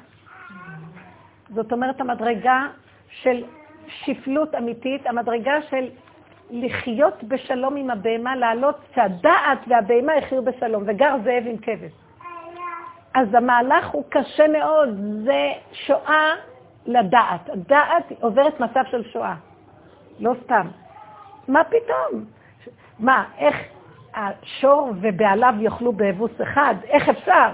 זאת 1.49 1.71
אומרת 1.71 2.01
המדרגה 2.01 2.67
של 3.09 3.43
שפלות 3.87 4.55
אמיתית, 4.55 5.07
המדרגה 5.07 5.61
של 5.69 5.89
לחיות 6.51 7.23
בשלום 7.23 7.75
עם 7.75 7.89
הבהמה, 7.89 8.35
לעלות 8.35 8.77
שהדעת 8.95 9.59
והבהמה 9.67 10.15
יחיו 10.15 10.45
בשלום, 10.45 10.83
וגר 10.87 11.15
זאב 11.23 11.43
עם 11.45 11.57
כבש. 11.57 11.91
אז 13.15 13.33
המהלך 13.33 13.87
הוא 13.87 14.03
קשה 14.09 14.47
מאוד, 14.47 14.89
זה 15.23 15.51
שואה 15.71 16.33
לדעת. 16.85 17.49
הדעת 17.49 18.11
עוברת 18.21 18.59
מצב 18.59 18.83
של 18.91 19.03
שואה, 19.03 19.35
לא 20.19 20.33
סתם. 20.43 20.67
מה 21.47 21.63
פתאום? 21.63 22.25
מה, 22.99 23.25
איך 23.37 23.55
השור 24.13 24.93
ובעליו 25.01 25.53
יאכלו 25.59 25.91
באבוס 25.93 26.31
אחד? 26.41 26.75
איך 26.83 27.09
אפשר? 27.09 27.49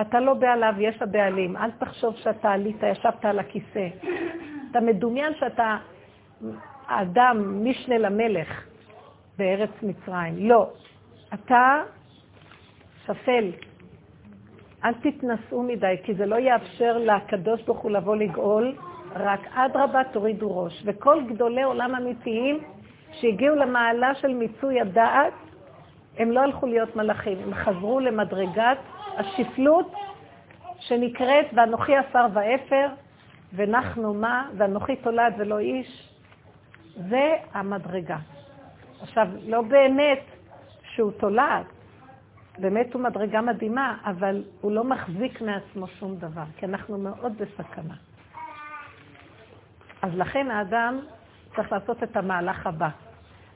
אתה 0.00 0.20
לא 0.20 0.34
בעליו, 0.34 0.74
יש 0.78 1.02
הבעלים. 1.02 1.56
אל 1.56 1.70
תחשוב 1.70 2.16
שאתה 2.16 2.50
עלית, 2.50 2.76
ישבת 2.82 3.24
על 3.24 3.38
הכיסא. 3.38 3.88
אתה 4.70 4.80
מדומיין 4.80 5.34
שאתה 5.34 5.76
אדם, 6.86 7.64
משנה 7.64 7.98
למלך 7.98 8.64
בארץ 9.38 9.70
מצרים. 9.82 10.48
לא. 10.48 10.70
אתה 11.34 11.82
שפל. 13.06 13.50
אל 14.84 14.94
תתנסו 14.94 15.62
מדי, 15.62 15.96
כי 16.02 16.14
זה 16.14 16.26
לא 16.26 16.36
יאפשר 16.36 16.98
לקדוש 16.98 17.62
ברוך 17.62 17.78
הוא 17.78 17.90
לבוא 17.90 18.16
לגאול, 18.16 18.74
רק 19.14 19.40
אדרבה 19.54 20.04
תורידו 20.12 20.62
ראש. 20.62 20.82
וכל 20.86 21.22
גדולי 21.28 21.62
עולם 21.62 21.94
אמיתיים 21.94 22.58
שהגיעו 23.12 23.56
למעלה 23.56 24.14
של 24.14 24.34
מיצוי 24.34 24.80
הדעת, 24.80 25.32
הם 26.18 26.30
לא 26.30 26.40
הלכו 26.40 26.66
להיות 26.66 26.96
מלאכים, 26.96 27.38
הם 27.42 27.54
חזרו 27.54 28.00
למדרגת 28.00 28.78
השפלות 29.16 29.92
שנקראת 30.78 31.46
ואנוכי 31.54 31.96
עפר 31.96 32.26
ואפר, 32.32 32.86
ונחנו 33.54 34.14
מה, 34.14 34.48
ואנוכי 34.56 34.96
תולד 34.96 35.34
ולא 35.38 35.58
איש. 35.58 36.08
זה 36.96 37.34
המדרגה. 37.54 38.16
עכשיו, 39.02 39.28
לא 39.46 39.62
באמת 39.62 40.22
שהוא 40.94 41.12
תולד, 41.12 41.64
באמת 42.58 42.94
הוא 42.94 43.02
מדרגה 43.02 43.40
מדהימה, 43.40 43.96
אבל 44.04 44.42
הוא 44.60 44.72
לא 44.72 44.84
מחזיק 44.84 45.40
מעצמו 45.40 45.86
שום 45.86 46.16
דבר, 46.16 46.44
כי 46.56 46.66
אנחנו 46.66 46.98
מאוד 46.98 47.32
בסכנה. 47.38 47.94
אז 50.02 50.10
לכן 50.14 50.50
האדם 50.50 51.00
צריך 51.56 51.72
לעשות 51.72 52.02
את 52.02 52.16
המהלך 52.16 52.66
הבא. 52.66 52.88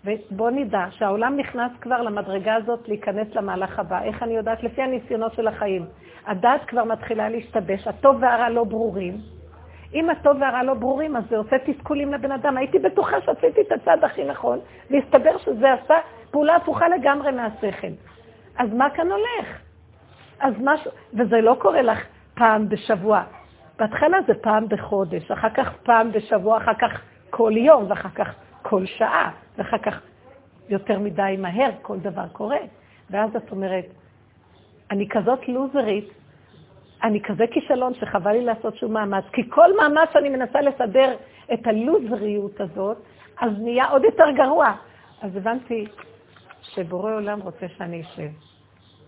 ובואו 0.05 0.51
נדע 0.51 0.87
שהעולם 0.91 1.37
נכנס 1.37 1.73
כבר 1.81 2.03
למדרגה 2.03 2.55
הזאת 2.55 2.89
להיכנס 2.89 3.35
למהלך 3.35 3.79
הבא. 3.79 4.03
איך 4.03 4.23
אני 4.23 4.37
יודעת? 4.37 4.63
לפי 4.63 4.83
הניסיונות 4.83 5.35
של 5.35 5.49
החיים. 5.49 5.87
הדת 6.27 6.61
כבר 6.67 6.85
מתחילה 6.85 7.29
להשתבש, 7.29 7.87
הטוב 7.87 8.17
והרע 8.21 8.49
לא 8.49 8.65
ברורים. 8.65 9.19
אם 9.95 10.11
הטוב 10.11 10.37
והרע 10.41 10.63
לא 10.63 10.75
ברורים, 10.75 11.17
אז 11.17 11.25
זה 11.31 11.37
עושה 11.37 11.57
תסכולים 11.59 12.13
לבן 12.13 12.33
אדם. 12.33 12.57
הייתי 12.57 12.79
בטוחה 12.79 13.17
שעשיתי 13.21 13.61
את 13.61 13.73
הצד 13.73 14.05
הכי 14.05 14.25
נכון, 14.25 14.59
והסתבר 14.91 15.39
שזה 15.39 15.73
עשה 15.73 15.95
פעולה 16.31 16.57
הפוכה 16.57 16.89
לגמרי 16.89 17.33
מהשכל. 17.33 17.93
אז 18.59 18.73
מה 18.73 18.91
כאן 18.91 19.07
הולך? 19.11 19.59
אז 20.41 20.55
משהו, 20.61 20.91
וזה 21.15 21.41
לא 21.41 21.57
קורה 21.61 21.83
לך 21.83 22.05
פעם 22.35 22.69
בשבוע. 22.69 23.23
בהתחלה 23.79 24.19
זה 24.27 24.35
פעם 24.35 24.69
בחודש, 24.69 25.31
אחר 25.31 25.51
כך 25.51 25.73
פעם 25.83 26.13
בשבוע, 26.13 26.57
אחר 26.57 26.75
כך 26.75 27.03
כל 27.31 27.53
יום, 27.57 27.91
ואחר 27.91 28.09
כך 28.09 28.35
כל 28.63 28.87
שעה, 28.87 29.31
ואחר 29.59 29.79
כך 29.79 30.01
יותר 30.69 30.99
מדי 30.99 31.37
מהר 31.39 31.71
כל 31.83 31.99
דבר 31.99 32.29
קורה. 32.33 32.59
ואז 33.11 33.37
את 33.37 33.51
אומרת, 33.51 33.85
אני 34.91 35.09
כזאת 35.09 35.49
לוזרית, 35.49 36.09
אני 37.03 37.21
כזה 37.23 37.45
כישלון 37.51 37.95
שחבל 37.95 38.33
לי 38.33 38.45
לעשות 38.45 38.77
שום 38.77 38.93
מאמץ, 38.93 39.25
כי 39.33 39.51
כל 39.51 39.77
מאמץ 39.77 40.09
שאני 40.13 40.29
מנסה 40.29 40.61
לסדר 40.61 41.17
את 41.53 41.67
הלוזריות 41.67 42.61
הזאת, 42.61 42.97
אז 43.41 43.53
נהיה 43.59 43.89
עוד 43.89 44.05
יותר 44.05 44.31
גרוע. 44.37 44.73
אז 45.23 45.37
הבנתי 45.37 45.87
שבורא 46.63 47.13
עולם 47.13 47.41
רוצה 47.41 47.67
שאני 47.77 48.03
אשב. 48.03 48.46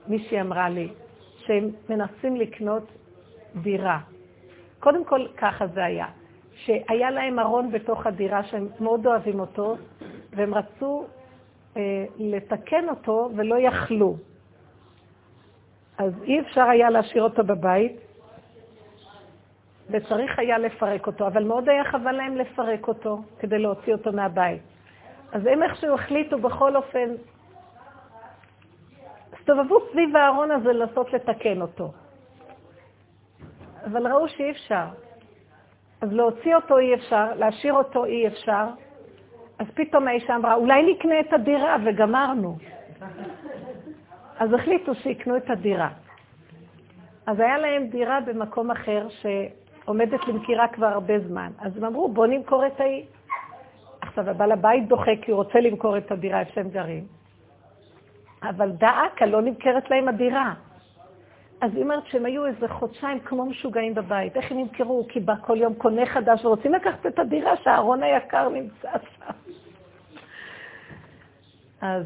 מישהי 0.09 0.41
אמרה 0.41 0.69
לי 0.69 0.89
שהם 1.39 1.71
מנסים 1.89 2.37
לקנות 2.37 2.93
דירה. 3.63 3.99
קודם 4.81 5.05
כל, 5.05 5.27
ככה 5.37 5.67
זה 5.67 5.85
היה. 5.85 6.07
שהיה 6.55 7.11
להם 7.11 7.39
ארון 7.39 7.71
בתוך 7.71 8.07
הדירה 8.07 8.45
שהם 8.45 8.69
מאוד 8.81 9.07
אוהבים 9.07 9.41
אותו, 9.41 9.77
והם 10.31 10.55
רצו 10.55 11.07
אה, 11.77 12.05
לתקן 12.19 12.89
אותו 12.89 13.31
ולא 13.37 13.57
יכלו. 13.59 14.17
אז 15.99 16.13
אי 16.23 16.41
אפשר 16.41 16.63
היה 16.63 16.91
להשאיר 16.91 17.23
אותו 17.23 17.45
בבית, 17.45 17.97
וצריך 19.91 20.39
היה 20.39 20.59
לפרק 20.59 21.07
אותו, 21.07 21.27
אבל 21.27 21.45
מאוד 21.45 21.69
היה 21.69 21.85
חבל 21.85 22.13
להם 22.13 22.37
לפרק 22.37 22.89
אותו 22.89 23.23
כדי 23.39 23.59
להוציא 23.59 23.93
אותו 23.93 24.13
מהבית. 24.13 24.63
אז 25.33 25.47
הם 25.47 25.63
איכשהו 25.63 25.95
החליטו 25.95 26.39
בכל 26.39 26.77
אופן, 26.77 27.09
הסתובבו 29.51 29.79
סביב 29.93 30.17
הארון 30.17 30.51
הזה 30.51 30.73
לנסות 30.73 31.13
לתקן 31.13 31.61
אותו. 31.61 31.93
אבל 33.85 34.07
ראו 34.07 34.29
שאי 34.29 34.51
אפשר. 34.51 34.85
אז 36.01 36.13
להוציא 36.13 36.55
אותו 36.55 36.79
אי 36.79 36.95
אפשר, 36.95 37.35
להשאיר 37.35 37.75
אותו 37.75 38.05
אי 38.05 38.27
אפשר. 38.27 38.65
אז 39.59 39.67
פתאום 39.75 40.09
האישה 40.09 40.37
אמרה, 40.37 40.55
אולי 40.55 40.93
נקנה 40.93 41.21
את 41.21 41.33
הדירה 41.33 41.77
וגמרנו. 41.85 42.57
אז 44.39 44.53
החליטו 44.53 44.95
שיקנו 44.95 45.37
את 45.37 45.51
הדירה. 45.51 45.89
אז 47.27 47.41
היה 47.41 47.59
להם 47.59 47.87
דירה 47.87 48.21
במקום 48.21 48.71
אחר 48.71 49.07
שעומדת 49.09 50.29
למכירה 50.29 50.69
כבר 50.69 50.87
הרבה 50.87 51.19
זמן. 51.19 51.51
אז 51.59 51.77
הם 51.77 51.85
אמרו, 51.85 52.09
בואו 52.09 52.27
נמכור 52.27 52.67
את 52.67 52.81
האי. 52.81 53.05
עכשיו, 54.01 54.31
הבעל 54.31 54.53
הבית 54.53 54.89
דוחה 54.89 55.11
כי 55.23 55.31
הוא 55.31 55.43
רוצה 55.45 55.61
למכור 55.61 55.99
את 55.99 56.13
הדירה 56.13 56.41
איפה 56.41 56.53
שהם 56.53 56.69
גרים. 56.69 57.18
אבל 58.43 58.71
דאקה, 58.71 59.27
לא 59.27 59.43
נמכרת 59.43 59.91
להם 59.91 60.09
הדירה. 60.09 60.55
אז 61.61 61.75
היא 61.75 61.83
אומרת 61.83 62.07
שהם 62.07 62.27
היו 62.27 62.47
איזה 62.47 62.69
חודשיים 62.69 63.21
כמו 63.21 63.47
משוגעים 63.47 63.95
בבית. 63.95 64.37
איך 64.37 64.53
הם 64.53 64.59
ימכרו? 64.59 65.07
כי 65.09 65.21
בא 65.21 65.35
כל 65.41 65.57
יום 65.57 65.75
קונה 65.75 66.07
חדש 66.07 66.45
ורוצים 66.45 66.73
לקחת 66.73 67.07
את 67.07 67.19
הדירה 67.19 67.57
שהארון 67.57 68.03
היקר 68.03 68.49
נמצא 68.49 68.91
שם. 68.93 69.33
אז 71.81 72.05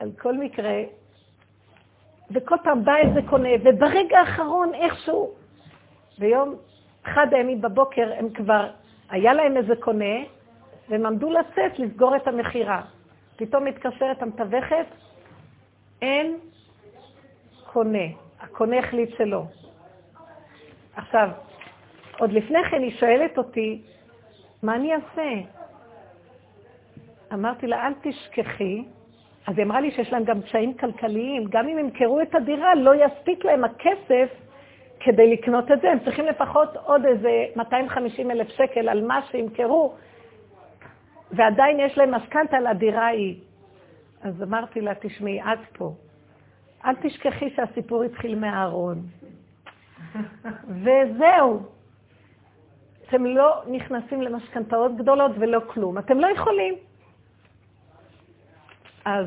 על 0.00 0.10
כל 0.18 0.36
מקרה, 0.36 0.82
וכל 2.30 2.56
פעם 2.64 2.84
בא 2.84 2.96
איזה 2.96 3.20
קונה, 3.28 3.48
וברגע 3.64 4.18
האחרון 4.18 4.74
איכשהו, 4.74 5.30
ביום 6.18 6.54
אחד 7.02 7.26
הימים 7.32 7.60
בבוקר 7.60 8.12
הם 8.18 8.30
כבר, 8.30 8.70
היה 9.10 9.32
להם 9.32 9.56
איזה 9.56 9.76
קונה, 9.76 10.14
והם 10.88 11.06
עמדו 11.06 11.30
לצאת 11.30 11.78
לסגור 11.78 12.16
את 12.16 12.28
המכירה. 12.28 12.82
פתאום 13.36 13.64
מתקשרת 13.64 14.22
המתווכת, 14.22 14.86
אין 16.02 16.38
קונה. 17.72 18.06
הקונה 18.40 18.78
החליט 18.78 19.10
שלא. 19.18 19.42
עכשיו, 20.96 21.28
עוד 22.18 22.32
לפני 22.32 22.58
כן 22.70 22.82
היא 22.82 22.98
שואלת 22.98 23.38
אותי, 23.38 23.82
מה 24.62 24.76
אני 24.76 24.92
אעשה? 24.94 25.30
אמרתי 27.32 27.66
לה, 27.66 27.86
אל 27.86 27.92
תשכחי. 28.02 28.84
אז 29.46 29.58
היא 29.58 29.66
אמרה 29.66 29.80
לי 29.80 29.90
שיש 29.90 30.12
להם 30.12 30.24
גם 30.24 30.42
קשיים 30.42 30.74
כלכליים. 30.74 31.44
גם 31.44 31.68
אם 31.68 31.78
ימכרו 31.78 32.20
את 32.20 32.34
הדירה, 32.34 32.74
לא 32.74 32.92
יספיק 33.04 33.44
להם 33.44 33.64
הכסף 33.64 34.28
כדי 35.00 35.32
לקנות 35.32 35.72
את 35.72 35.80
זה. 35.80 35.90
הם 35.90 35.98
צריכים 35.98 36.26
לפחות 36.26 36.76
עוד 36.76 37.06
איזה 37.06 37.44
250 37.56 38.30
אלף 38.30 38.48
שקל 38.48 38.88
על 38.88 39.06
מה 39.06 39.20
שימכרו, 39.30 39.94
ועדיין 41.32 41.80
יש 41.80 41.98
להם 41.98 42.14
משכנתה 42.14 42.60
לדירה 42.60 43.06
ההיא. 43.06 43.36
אז 44.22 44.42
אמרתי 44.42 44.80
לה, 44.80 44.94
תשמעי, 44.94 45.42
את 45.42 45.58
פה. 45.72 45.94
אל 46.84 46.94
תשכחי 47.02 47.50
שהסיפור 47.56 48.02
התחיל 48.02 48.38
מהארון. 48.38 49.02
וזהו. 50.82 51.62
אתם 53.08 53.26
לא 53.26 53.62
נכנסים 53.70 54.22
למשכנתאות 54.22 54.96
גדולות 54.96 55.32
ולא 55.38 55.60
כלום. 55.66 55.98
אתם 55.98 56.20
לא 56.20 56.26
יכולים. 56.26 56.74
אז 59.04 59.26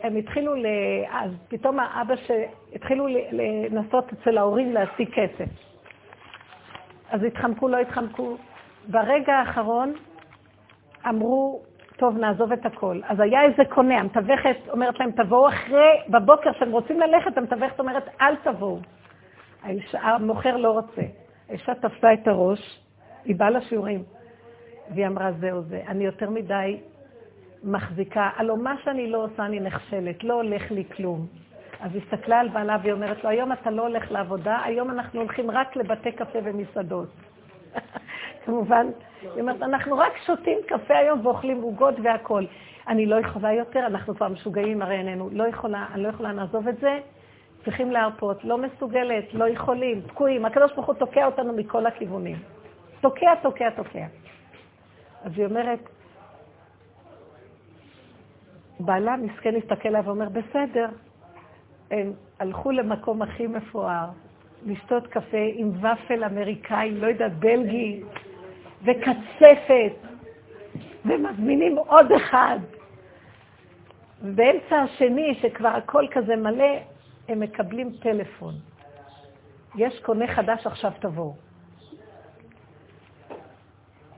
הם 0.00 0.16
התחילו, 0.16 0.54
ל... 0.54 0.66
אז 1.10 1.30
פתאום 1.48 1.80
האבא 1.80 2.14
שהתחילו 2.16 3.06
לנסות 3.70 4.12
אצל 4.12 4.38
ההורים 4.38 4.72
להשיג 4.72 5.08
כסף. 5.14 5.48
אז 7.10 7.22
התחמקו, 7.22 7.68
לא 7.68 7.76
התחמקו. 7.76 8.36
ברגע 8.88 9.34
האחרון 9.34 9.94
אמרו, 11.08 11.62
טוב, 11.96 12.18
נעזוב 12.18 12.52
את 12.52 12.66
הכל. 12.66 13.00
אז 13.08 13.20
היה 13.20 13.42
איזה 13.42 13.62
קונה, 13.68 13.98
המתווכת 13.98 14.56
אומרת 14.68 15.00
להם, 15.00 15.10
תבואו 15.10 15.48
אחרי, 15.48 16.02
בבוקר 16.08 16.52
כשהם 16.52 16.72
רוצים 16.72 17.00
ללכת, 17.00 17.38
המתווכת 17.38 17.78
אומרת, 17.78 18.08
אל 18.20 18.36
תבואו. 18.36 18.78
המוכר 19.92 20.56
לא 20.56 20.70
רוצה. 20.70 21.02
האישה 21.48 21.74
תפסה 21.74 22.12
את 22.12 22.28
הראש, 22.28 22.80
היא 23.24 23.36
באה 23.36 23.50
לשיעורים, 23.50 24.02
והיא 24.90 25.06
אמרה, 25.06 25.32
זהו 25.32 25.62
זה, 25.62 25.82
אני 25.88 26.04
יותר 26.04 26.30
מדי 26.30 26.80
מחזיקה, 27.64 28.30
הלוא 28.36 28.56
מה 28.58 28.74
שאני 28.84 29.10
לא 29.10 29.24
עושה 29.24 29.46
אני 29.46 29.60
נכשלת, 29.60 30.24
לא 30.24 30.34
הולך 30.34 30.70
לי 30.70 30.84
כלום. 30.96 31.26
אז 31.80 31.90
היא 31.94 32.02
הסתכלה 32.02 32.40
על 32.40 32.48
בעלה 32.48 32.76
והיא 32.82 32.92
אומרת 32.92 33.24
לו, 33.24 33.30
היום 33.30 33.52
אתה 33.52 33.70
לא 33.70 33.82
הולך 33.82 34.12
לעבודה, 34.12 34.58
היום 34.64 34.90
אנחנו 34.90 35.20
הולכים 35.20 35.50
רק 35.50 35.76
לבתי 35.76 36.12
קפה 36.12 36.38
ומסעדות. 36.44 37.08
כמובן, 38.44 38.86
היא 39.22 39.40
אומרת, 39.40 39.62
אנחנו 39.62 39.98
רק 39.98 40.12
שותים 40.26 40.58
קפה 40.66 40.96
היום 40.96 41.26
ואוכלים 41.26 41.62
עוגות 41.62 41.94
והכול. 42.02 42.46
אני 42.88 43.06
לא 43.06 43.16
יכולה 43.16 43.52
יותר, 43.52 43.86
אנחנו 43.86 44.14
כבר 44.14 44.28
משוגעים 44.28 44.82
הרי 44.82 44.96
עינינו, 44.96 45.28
לא 45.32 45.48
יכולה, 45.48 45.86
אני 45.94 46.02
לא 46.02 46.08
יכולה 46.08 46.32
לעזוב 46.32 46.68
את 46.68 46.78
זה, 46.80 46.98
צריכים 47.64 47.90
להרפות, 47.90 48.44
לא 48.44 48.58
מסוגלת, 48.58 49.34
לא 49.34 49.48
יכולים, 49.48 50.00
תקועים. 50.00 50.44
הקדוש 50.44 50.72
ברוך 50.72 50.86
הוא 50.86 50.94
תוקע 50.94 51.26
אותנו 51.26 51.52
מכל 51.52 51.86
הכיוונים. 51.86 52.36
תוקע, 53.00 53.34
תוקע, 53.42 53.70
תוקע. 53.70 54.06
אז 55.24 55.32
היא 55.36 55.46
אומרת, 55.46 55.78
בעלה 58.80 59.16
מסכן 59.16 59.56
הסתכל 59.56 59.88
עליו 59.88 60.04
ואומר, 60.04 60.28
בסדר, 60.28 60.88
הם 61.90 62.12
הלכו 62.40 62.70
למקום 62.70 63.22
הכי 63.22 63.46
מפואר, 63.46 64.06
לשתות 64.66 65.06
קפה 65.06 65.46
עם 65.54 65.70
ופל 65.78 66.24
אמריקאי, 66.24 66.90
לא 66.90 67.06
יודעת, 67.06 67.32
בלגי, 67.38 68.02
וקצפת, 68.82 69.92
ומזמינים 71.04 71.78
עוד 71.78 72.12
אחד. 72.12 72.58
ובאמצע 74.22 74.76
השני, 74.76 75.38
שכבר 75.42 75.68
הכל 75.68 76.06
כזה 76.10 76.36
מלא, 76.36 76.78
הם 77.28 77.40
מקבלים 77.40 77.92
טלפון. 78.02 78.54
יש 79.76 80.00
קונה 80.00 80.26
חדש, 80.34 80.66
עכשיו 80.66 80.92
תבואו. 81.00 81.34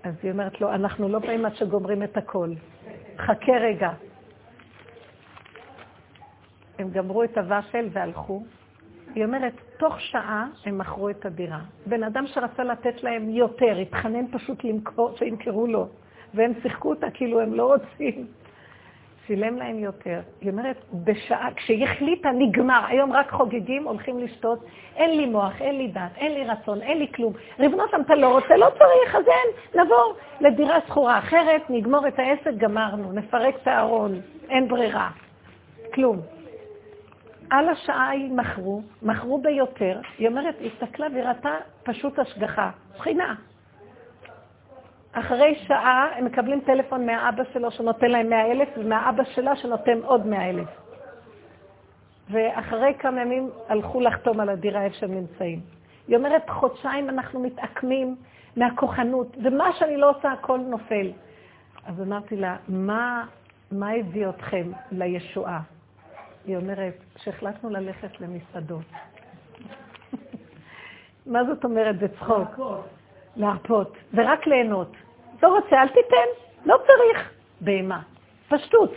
אז 0.03 0.15
היא 0.23 0.33
אומרת 0.33 0.61
לו, 0.61 0.75
אנחנו 0.75 1.09
לא 1.09 1.19
באים 1.19 1.47
עד 1.47 1.57
שגומרים 1.57 2.03
את 2.03 2.17
הכל. 2.17 2.51
חכה 3.19 3.53
רגע. 3.53 3.91
הם 6.79 6.91
גמרו 6.91 7.25
את 7.25 7.39
הוואפל 7.39 7.89
והלכו. 7.93 8.43
היא 9.15 9.25
אומרת, 9.25 9.53
תוך 9.79 10.01
שעה 10.01 10.47
הם 10.67 10.79
מכרו 10.79 11.11
את 11.11 11.27
הדירה. 11.27 11.59
בן 11.87 12.03
אדם 12.03 12.27
שרצה 12.27 12.65
לתת 12.65 13.03
להם 13.03 13.31
יותר, 13.31 13.77
התחנן 13.77 14.27
פשוט 14.33 14.65
למכור, 14.65 15.17
שימכרו 15.17 15.67
לו, 15.67 15.89
והם 16.35 16.53
שיחקו 16.63 16.91
אותה 16.91 17.11
כאילו 17.11 17.41
הם 17.41 17.55
לא 17.55 17.75
רוצים. 17.75 18.27
שילם 19.29 19.57
להם 19.57 19.79
יותר. 19.79 20.21
היא 20.41 20.51
אומרת, 20.51 20.77
בשעה, 21.05 21.49
כשהיא 21.57 21.85
החליטה, 21.85 22.31
נגמר, 22.31 22.81
היום 22.89 23.13
רק 23.13 23.31
חוגגים, 23.31 23.85
הולכים 23.85 24.19
לשתות, 24.19 24.65
אין 24.97 25.17
לי 25.17 25.27
מוח, 25.27 25.61
אין 25.61 25.79
לי 25.79 25.89
דת, 25.89 26.17
אין 26.17 26.33
לי 26.33 26.45
רצון, 26.45 26.83
אין 26.83 26.99
לי 26.99 27.07
כלום. 27.15 27.33
ריבונו 27.59 27.83
אתה 28.01 28.15
לא 28.15 28.33
רוצה, 28.33 28.57
לא 28.57 28.67
צריך, 28.79 29.15
אז 29.15 29.25
אין, 29.29 29.83
נבוא 29.85 30.15
לדירה 30.41 30.79
שכורה 30.87 31.19
אחרת, 31.19 31.63
נגמור 31.71 32.09
את 32.09 32.19
העסק, 32.19 32.53
גמרנו, 32.57 33.13
נפרק 33.13 33.55
את 33.63 33.69
הארון, 33.69 34.21
אין 34.51 34.69
ברירה, 34.69 35.11
כלום. 35.95 36.21
על 37.51 37.69
השעה 37.69 38.09
היא 38.09 38.33
מכרו, 38.33 38.83
מכרו 39.03 39.39
ביותר, 39.39 40.01
היא 40.19 40.29
אומרת, 40.29 40.55
היא 40.61 40.71
הסתכלה 40.73 41.07
וראתה 41.15 41.57
פשוט 41.83 42.19
השגחה, 42.19 42.71
בחינה. 42.97 43.35
אחרי 45.13 45.55
שעה 45.67 46.09
הם 46.17 46.25
מקבלים 46.25 46.61
טלפון 46.61 47.07
מהאבא 47.07 47.43
שלו 47.53 47.71
שנותן 47.71 48.11
להם 48.11 48.29
100 48.31 48.47
אלף, 48.51 48.69
ומהאבא 48.77 49.25
שלה 49.25 49.57
שנותן 49.57 49.99
עוד 50.05 50.27
100 50.27 50.51
אלף. 50.51 50.69
ואחרי 52.31 52.95
כמה 52.99 53.21
ימים 53.21 53.51
הלכו 53.69 54.01
לחתום 54.01 54.41
על 54.41 54.49
הדירה 54.49 54.83
איפה 54.83 54.97
שהם 54.97 55.15
נמצאים. 55.15 55.61
היא 56.09 56.17
אומרת, 56.17 56.51
חודשיים 56.51 57.09
אנחנו 57.09 57.41
מתעקמים 57.41 58.17
מהכוחנות, 58.57 59.37
ומה 59.45 59.73
שאני 59.73 59.97
לא 59.97 60.11
עושה, 60.11 60.33
הכל 60.33 60.59
נופל. 60.59 61.11
אז 61.87 62.01
אמרתי 62.01 62.37
לה, 62.37 62.57
מה, 62.69 63.25
מה 63.73 63.91
הביא 63.91 64.29
אתכם 64.29 64.71
לישועה? 64.93 65.61
היא 66.49 66.57
אומרת, 66.57 66.95
שהחלטנו 67.17 67.71
ללכת 67.71 68.21
למסעדות. 68.21 68.85
מה 71.27 71.45
זאת 71.45 71.65
אומרת 71.65 71.99
בצחוק? 71.99 72.59
להרפות. 72.59 72.85
להרפות, 73.37 73.97
ורק 74.15 74.47
ליהנות. 74.47 74.93
לא 75.43 75.49
רוצה, 75.49 75.83
אל 75.83 75.89
תיתן, 75.89 76.29
לא 76.65 76.77
צריך. 76.87 77.31
בהמה. 77.61 78.01
פשטות. 78.49 78.95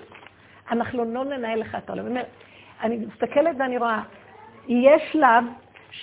אנחנו 0.72 1.06
לא 1.06 1.24
ננהל 1.24 1.60
לך 1.60 1.76
את 1.76 1.90
העולם. 1.90 2.18
אני 2.82 2.98
מסתכלת 2.98 3.56
ואני 3.60 3.78
רואה, 3.78 4.02
יש 4.68 5.02
שלב, 5.12 5.44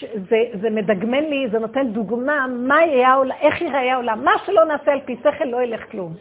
זה, 0.01 0.37
זה 0.61 0.71
מדגמן 0.71 1.25
לי, 1.25 1.49
זה 1.53 1.59
נותן 1.59 1.93
דוגמה, 1.93 2.47
מה 2.47 2.83
יהיה 2.83 3.09
העולם, 3.09 3.37
איך 3.41 3.61
ייראה 3.61 3.93
העולם. 3.93 4.25
מה 4.25 4.33
שלא 4.47 4.65
נעשה 4.65 4.93
על 4.93 5.01
פי 5.01 5.17
שכל 5.17 5.45
לא 5.45 5.63
ילך 5.63 5.91
כלום. 5.91 6.15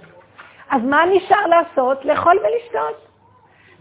אז 0.70 0.82
מה 0.84 1.04
נשאר 1.06 1.48
לעשות? 1.48 2.06
לאכול 2.06 2.40
ולשתות. 2.40 3.08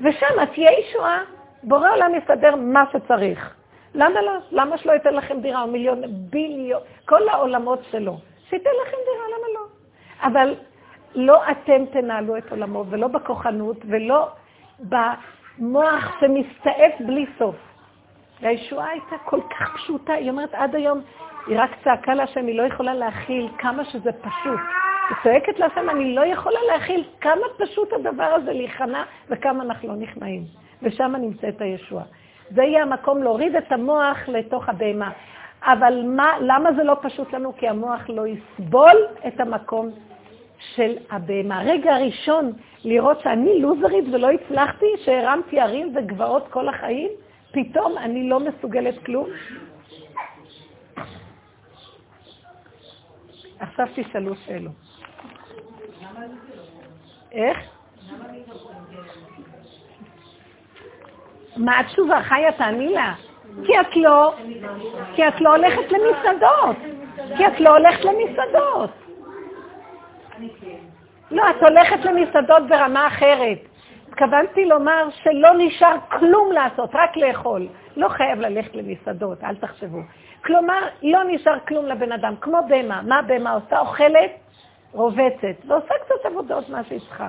ושם 0.01 0.45
תהיה 0.55 0.71
ישועה. 0.79 1.36
בורא 1.63 1.91
עולם 1.91 2.13
יסדר 2.15 2.57
מה 2.57 2.85
שצריך. 2.93 3.55
למה 3.95 4.23
לא? 4.23 4.33
למה 4.51 4.79
שלא 4.79 4.93
ייתן 4.93 5.15
לכם 5.15 5.41
דירה 5.41 5.63
או 5.63 5.67
מיליון, 5.67 6.03
ביליון, 6.31 6.81
כל 7.05 7.29
העולמות 7.29 7.85
שלו? 7.91 8.19
שייתן 8.49 8.71
לכם 8.83 8.97
דירה, 8.97 9.25
למה 9.27 9.47
לא? 9.55 9.67
אבל 10.27 10.55
לא 11.15 11.51
אתם 11.51 11.87
תנהלו 11.93 12.37
את 12.37 12.51
עולמו, 12.51 12.85
ולא 12.89 13.09
בכוחנות, 13.09 13.77
ולא 13.89 14.29
במוח 14.79 16.21
שמסתעף 16.21 17.01
בלי 17.01 17.27
סוף. 17.39 17.57
והישועה 18.41 18.89
הייתה 18.91 19.17
כל 19.25 19.41
כך 19.51 19.75
פשוטה, 19.75 20.13
היא 20.13 20.31
אומרת 20.31 20.55
עד 20.55 20.75
היום, 20.75 21.01
היא 21.47 21.61
רק 21.61 21.71
צעקה 21.85 22.15
להשם, 22.15 22.47
היא 22.47 22.59
לא 22.59 22.63
יכולה 22.63 22.95
להכיל 22.95 23.49
כמה 23.59 23.85
שזה 23.85 24.13
פשוט. 24.13 24.61
היא 25.09 25.17
צועקת 25.23 25.59
להשם, 25.59 25.91
אני 25.91 26.15
לא 26.15 26.27
יכולה 26.27 26.61
להכיל 26.73 27.05
כמה 27.21 27.47
פשוט 27.59 27.93
הדבר 27.93 28.25
הזה 28.25 28.53
להיכנע 28.53 29.03
וכמה 29.29 29.63
אנחנו 29.63 29.89
לא 29.89 29.95
נכנעים. 29.95 30.45
ושם 30.83 31.15
נמצאת 31.21 31.61
הישועה. 31.61 32.05
זה 32.51 32.63
יהיה 32.63 32.83
המקום 32.83 33.23
להוריד 33.23 33.57
את 33.57 33.73
המוח 33.73 34.19
לתוך 34.29 34.69
הבהמה. 34.69 35.11
אבל 35.63 36.03
מה, 36.07 36.33
למה 36.41 36.73
זה 36.73 36.85
לא 36.85 36.97
פשוט 37.03 37.33
לנו? 37.33 37.57
כי 37.57 37.69
המוח 37.69 38.01
לא 38.09 38.25
יסבול 38.27 39.07
את 39.27 39.41
המקום 39.41 39.91
של 40.75 40.97
הבהמה. 41.11 41.61
הרגע 41.61 41.95
הראשון 41.95 42.53
לראות 42.85 43.21
שאני 43.21 43.61
לוזרית 43.61 44.05
ולא 44.13 44.31
הצלחתי, 44.31 44.87
שהרמתי 45.05 45.61
הרים 45.61 45.93
וגבעות 45.97 46.49
כל 46.51 46.69
החיים, 46.69 47.11
פתאום 47.53 47.99
אני 47.99 48.29
לא 48.29 48.41
מסוגלת 48.41 49.05
כלום. 49.05 49.29
עכשיו 53.59 53.87
תשאלו 53.95 54.35
שאלות. 54.35 54.73
איך? 57.33 57.59
מה 61.57 61.81
התשובה? 61.81 62.23
חיה, 62.23 62.53
תעני 62.53 62.89
לה. 62.89 63.15
כי 63.65 63.81
את 63.81 63.97
לא, 63.97 64.35
כי 65.15 65.29
את 65.29 65.41
לא 65.41 65.57
הולכת 65.57 65.93
למסעדות. 65.93 66.77
כי 67.37 67.47
את 67.47 67.61
לא 67.61 67.77
הולכת 67.77 68.05
למסעדות. 68.05 68.91
לא, 71.31 71.51
את 71.51 71.63
הולכת 71.63 72.05
למסעדות 72.05 72.69
ברמה 72.69 73.07
אחרת. 73.07 73.59
התכוונתי 74.09 74.65
לומר 74.65 75.09
שלא 75.23 75.51
נשאר 75.59 75.97
כלום 76.19 76.53
לעשות, 76.53 76.91
רק 76.95 77.17
לאכול. 77.17 77.69
לא 77.97 78.09
חייב 78.09 78.41
ללכת 78.41 78.75
למסעדות, 78.75 79.45
אל 79.45 79.57
תחשבו. 79.57 79.99
כלומר, 80.45 80.89
לא 81.03 81.21
נשאר 81.25 81.59
כלום 81.69 81.87
לבן 81.87 82.13
אדם, 82.13 82.35
כמו 82.41 82.59
בהמה. 82.69 83.03
מה 83.03 83.23
בהמה 83.23 83.53
עושה? 83.53 83.79
אוכלת, 83.79 84.31
רובצת, 84.93 85.57
ועושה 85.67 85.95
קצת 86.05 86.27
עבודות 86.27 86.69
מה 86.69 86.85
שהיא 86.85 87.01
צריכה. 87.01 87.29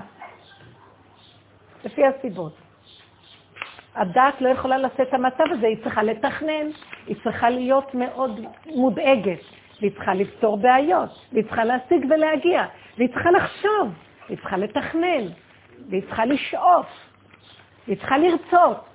לפי 1.86 2.06
הסיבות. 2.06 2.66
הדת 3.98 4.41
לא 4.41 4.50
יכולה 4.50 4.78
לשאת 4.78 5.02
את 5.02 5.14
המצב 5.14 5.43
הזה, 5.52 5.68
היא 5.68 5.78
צריכה 5.84 6.04
לתכנן, 6.04 6.68
היא 7.08 7.16
צריכה 7.24 7.50
להיות 7.50 7.95
מאוד 7.95 8.45
מודאגת, 8.66 9.39
והיא 9.80 9.91
צריכה 9.91 10.14
לפתור 10.14 10.58
בעיות, 10.58 11.10
והיא 11.32 11.43
צריכה 11.43 11.64
להשיג 11.64 12.06
ולהגיע, 12.10 12.66
והיא 12.98 13.10
צריכה 13.14 13.32
לחשוב, 13.32 13.93
והיא 14.28 14.38
צריכה 14.38 14.58
לתכנן, 14.58 15.26
והיא 15.89 16.02
צריכה 16.02 16.26
לשאוף, 16.26 16.86
והיא 17.88 17.98
צריכה 17.98 18.18
לרצות. 18.18 18.86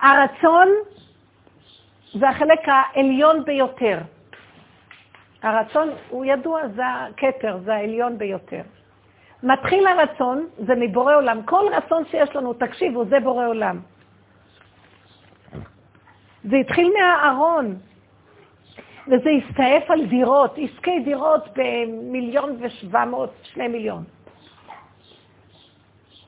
הרצון 0.00 0.68
זה 2.12 2.28
החלק 2.28 2.60
העליון 2.66 3.44
ביותר. 3.44 3.98
הרצון 5.42 5.90
הוא 6.08 6.24
ידוע, 6.24 6.68
זה 6.68 6.82
הכתר, 6.86 7.58
זה 7.64 7.74
העליון 7.74 8.18
ביותר. 8.18 8.62
מתחיל 9.42 9.86
הרצון, 9.86 10.46
זה 10.58 10.74
מבורא 10.76 11.14
עולם. 11.16 11.42
כל 11.42 11.64
רצון 11.72 12.04
שיש 12.04 12.36
לנו, 12.36 12.54
תקשיבו, 12.54 13.04
זה 13.04 13.20
בורא 13.20 13.46
עולם. 13.46 13.80
זה 16.44 16.56
התחיל 16.56 16.92
מהארון, 17.00 17.76
וזה 19.06 19.30
הסתעף 19.30 19.90
על 19.90 20.06
דירות, 20.06 20.58
עסקי 20.58 21.00
דירות 21.00 21.48
במיליון 21.56 22.56
ושבע 22.60 23.04
מאות, 23.04 23.32
שני 23.42 23.68
מיליון. 23.68 24.04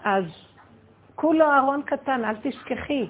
אז 0.05 0.25
כולו 1.15 1.53
ארון 1.53 1.83
קטן, 1.83 2.25
אל 2.25 2.35
תשכחי. 2.43 3.07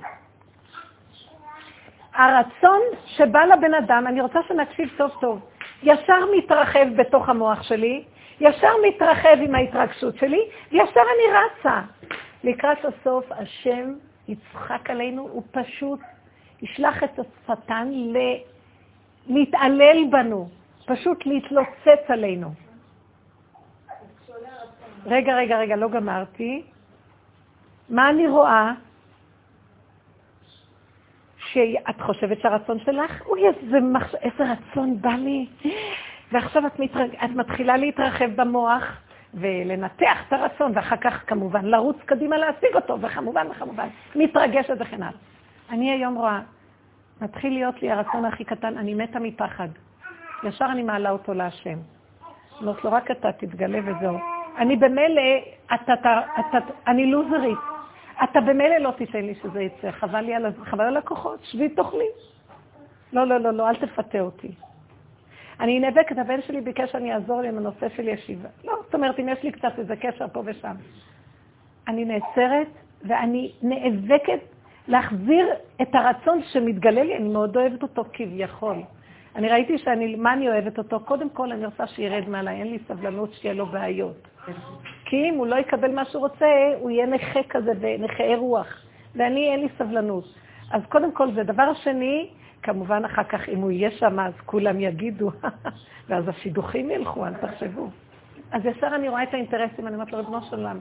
הרצון 2.14 2.80
שבא 3.06 3.40
לבן 3.40 3.74
אדם, 3.74 4.04
אני 4.06 4.20
רוצה 4.20 4.38
שנקשיב 4.48 4.88
טוב 4.96 5.10
טוב, 5.20 5.40
ישר 5.82 6.18
מתרחב 6.36 6.86
בתוך 6.96 7.28
המוח 7.28 7.62
שלי, 7.62 8.04
ישר 8.40 8.72
מתרחב 8.88 9.36
עם 9.42 9.54
ההתרגשות 9.54 10.16
שלי, 10.16 10.40
וישר 10.72 11.00
אני 11.00 11.38
רצה. 11.38 11.80
לקראת 12.44 12.78
הסוף 12.84 13.24
השם 13.30 13.94
יצחק 14.28 14.90
עלינו, 14.90 15.22
הוא 15.22 15.42
פשוט 15.50 16.00
ישלח 16.62 17.04
את 17.04 17.18
השטן 17.18 17.88
להתעלל 19.26 20.04
בנו, 20.10 20.48
פשוט 20.86 21.26
להתלוצץ 21.26 22.04
עלינו. 22.08 22.50
רגע, 25.06 25.36
רגע, 25.36 25.58
רגע, 25.58 25.76
לא 25.76 25.88
גמרתי. 25.88 26.62
מה 27.88 28.10
אני 28.10 28.28
רואה? 28.28 28.72
שאת 31.52 32.00
חושבת 32.00 32.40
שהרצון 32.40 32.78
שלך, 32.80 33.26
אוי, 33.26 33.42
איזה, 33.46 33.80
מחש... 33.80 34.14
איזה 34.14 34.44
רצון 34.52 35.00
בא 35.00 35.10
לי. 35.10 35.46
ועכשיו 36.32 36.66
את, 36.66 36.78
מתרג... 36.78 37.14
את 37.24 37.30
מתחילה 37.30 37.76
להתרחב 37.76 38.30
במוח 38.36 38.84
ולנתח 39.34 40.18
את 40.28 40.32
הרצון, 40.32 40.72
ואחר 40.74 40.96
כך 40.96 41.24
כמובן 41.26 41.64
לרוץ 41.64 41.96
קדימה 42.04 42.38
להשיג 42.38 42.74
אותו, 42.74 43.00
וכמובן 43.00 43.46
וכמובן, 43.50 43.88
מתרגשת 44.16 44.76
וכן 44.80 45.02
הלאה. 45.02 45.18
אני 45.70 45.92
היום 45.92 46.14
רואה, 46.14 46.40
מתחיל 47.20 47.52
להיות 47.52 47.82
לי 47.82 47.90
הרצון 47.90 48.24
הכי 48.24 48.44
קטן, 48.44 48.78
אני 48.78 48.94
מתה 48.94 49.18
מפחד. 49.18 49.68
ישר 50.44 50.66
אני 50.70 50.82
מעלה 50.82 51.10
אותו 51.10 51.34
להשם. 51.34 51.78
אומרת 52.60 52.84
לו, 52.84 52.92
רק 52.92 53.10
אתה 53.10 53.32
תתגלה 53.32 53.78
וזהו. 53.84 54.18
אני 54.58 54.76
במילא, 54.76 55.22
אתה, 55.74 55.94
אתה, 55.94 56.20
אתה, 56.40 56.58
אני 56.86 57.06
לוזרית. 57.06 57.58
אתה 58.24 58.40
במילא 58.40 58.76
לא 58.76 58.90
תיתן 58.90 59.24
לי 59.24 59.34
שזה 59.34 59.62
יצא, 59.62 59.90
חבל 59.90 60.20
לי 60.20 60.34
על, 60.34 60.46
חבל 60.64 60.84
על 60.84 60.96
הכוחות, 60.96 61.40
שבי 61.42 61.68
תאכלי. 61.68 62.08
לא, 63.12 63.26
לא, 63.26 63.38
לא, 63.38 63.50
לא, 63.50 63.68
אל 63.68 63.76
תפתה 63.76 64.20
אותי. 64.20 64.50
אני 65.60 65.80
נאבקת, 65.80 66.18
הבן 66.18 66.42
שלי 66.42 66.60
ביקש 66.60 66.92
שאני 66.92 67.14
אעזור 67.14 67.40
לי 67.40 67.48
עם 67.48 67.58
הנושא 67.58 67.88
של 67.88 68.08
ישיבה. 68.08 68.48
לא, 68.64 68.72
זאת 68.84 68.94
אומרת, 68.94 69.20
אם 69.20 69.28
יש 69.28 69.42
לי 69.42 69.52
קצת 69.52 69.78
איזה 69.78 69.96
קשר 69.96 70.28
פה 70.32 70.42
ושם. 70.44 70.74
אני 71.88 72.04
נעצרת 72.04 72.68
ואני 73.04 73.52
נאבקת 73.62 74.40
להחזיר 74.88 75.48
את 75.82 75.94
הרצון 75.94 76.40
שמתגלה 76.52 77.02
לי, 77.02 77.16
אני 77.16 77.28
מאוד 77.28 77.56
אוהבת 77.56 77.82
אותו 77.82 78.04
כביכול. 78.12 78.76
אני 79.36 79.48
ראיתי 79.48 79.78
שאני, 79.78 80.16
מה 80.16 80.32
אני 80.32 80.48
אוהבת 80.48 80.78
אותו? 80.78 81.00
קודם 81.00 81.30
כל 81.30 81.52
אני 81.52 81.66
רוצה 81.66 81.86
שירד 81.86 82.28
מעליי, 82.28 82.60
אין 82.60 82.70
לי 82.70 82.78
סבלנות 82.88 83.34
שיהיה 83.34 83.54
לו 83.54 83.66
בעיות. 83.66 84.28
כי 85.04 85.16
אם 85.16 85.34
הוא 85.34 85.46
לא 85.46 85.56
יקבל 85.56 85.94
מה 85.94 86.04
שהוא 86.04 86.20
רוצה, 86.20 86.46
הוא 86.80 86.90
יהיה 86.90 87.06
נכה 87.06 87.40
כזה 87.48 87.72
ונכה 87.80 88.36
רוח. 88.36 88.86
ואני, 89.16 89.52
אין 89.52 89.60
לי 89.60 89.68
סבלנות. 89.78 90.24
אז 90.70 90.82
קודם 90.88 91.12
כל 91.12 91.32
זה. 91.34 91.42
דבר 91.42 91.74
שני, 91.74 92.28
כמובן 92.62 93.04
אחר 93.04 93.24
כך, 93.24 93.48
אם 93.48 93.58
הוא 93.58 93.70
יהיה 93.70 93.90
שם, 93.90 94.20
אז 94.20 94.32
כולם 94.46 94.80
יגידו, 94.80 95.30
ואז 96.08 96.28
השידוכים 96.28 96.90
ילכו, 96.90 97.26
אל 97.26 97.34
תחשבו. 97.34 97.90
אז 98.52 98.66
ישר 98.66 98.94
אני 98.94 99.08
רואה 99.08 99.22
את 99.22 99.34
האינטרסים, 99.34 99.86
אני 99.86 99.94
אומרת 99.94 100.12
לו, 100.12 100.18
ריבונו 100.18 100.42
של 100.42 100.56
עולם, 100.56 100.78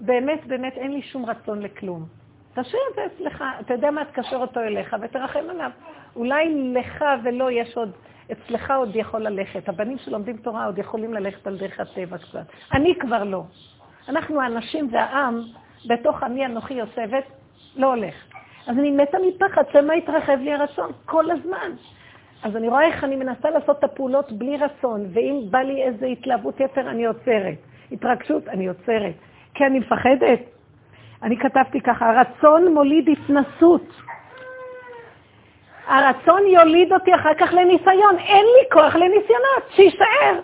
באמת, 0.00 0.46
באמת 0.46 0.72
אין 0.72 0.92
לי 0.92 1.02
שום 1.02 1.26
רצון 1.26 1.62
לכלום. 1.62 2.06
תשאיר 2.54 2.82
את 2.90 2.94
זה 2.94 3.02
אצלך, 3.06 3.44
אתה 3.60 3.74
יודע 3.74 3.90
מה, 3.90 4.04
תקשר 4.04 4.36
אותו 4.36 4.60
אליך 4.60 4.96
ותרחם 5.02 5.44
עליו. 5.50 5.70
אולי 6.16 6.72
לך 6.74 7.04
ולא 7.24 7.50
יש 7.50 7.76
עוד, 7.76 7.92
אצלך 8.32 8.70
עוד 8.70 8.96
יכול 8.96 9.20
ללכת. 9.20 9.68
הבנים 9.68 9.98
שלומדים 9.98 10.36
תורה 10.36 10.66
עוד 10.66 10.78
יכולים 10.78 11.14
ללכת 11.14 11.46
על 11.46 11.58
דרך 11.58 11.80
הטבע 11.80 12.18
קצת. 12.18 12.46
אני 12.72 12.94
כבר 13.00 13.24
לא. 13.24 13.42
אנחנו 14.08 14.40
האנשים 14.40 14.88
והעם, 14.92 15.42
בתוך 15.86 16.22
עמי 16.22 16.46
אנוכי 16.46 16.74
יושבת, 16.74 17.24
לא 17.76 17.94
הולך. 17.94 18.14
אז 18.66 18.78
אני 18.78 18.90
מתה 18.90 19.18
מפחד, 19.28 19.62
שמא 19.72 19.92
יתרחב 19.92 20.38
לי 20.40 20.52
הרצון 20.52 20.90
כל 21.06 21.30
הזמן. 21.30 21.72
אז 22.42 22.56
אני 22.56 22.68
רואה 22.68 22.82
איך 22.84 23.04
אני 23.04 23.16
מנסה 23.16 23.50
לעשות 23.50 23.78
את 23.78 23.84
הפעולות 23.84 24.32
בלי 24.32 24.56
רצון, 24.56 25.06
ואם 25.12 25.40
בא 25.50 25.58
לי 25.58 25.82
איזו 25.82 26.06
התלהבות 26.06 26.60
יתר, 26.60 26.90
אני 26.90 27.06
עוצרת. 27.06 27.58
התרגשות, 27.92 28.48
אני 28.48 28.68
עוצרת. 28.68 29.14
כי 29.54 29.66
אני 29.66 29.78
מפחדת. 29.78 30.40
אני 31.22 31.36
כתבתי 31.38 31.80
ככה, 31.80 32.10
הרצון 32.10 32.74
מוליד 32.74 33.08
התנסות. 33.08 33.86
הרצון 35.86 36.46
יוליד 36.46 36.92
אותי 36.92 37.14
אחר 37.14 37.34
כך 37.34 37.52
לניסיון. 37.52 38.18
אין 38.18 38.44
לי 38.44 38.70
כוח 38.72 38.94
לניסיונות, 38.94 39.62
שיישאר. 39.70 40.40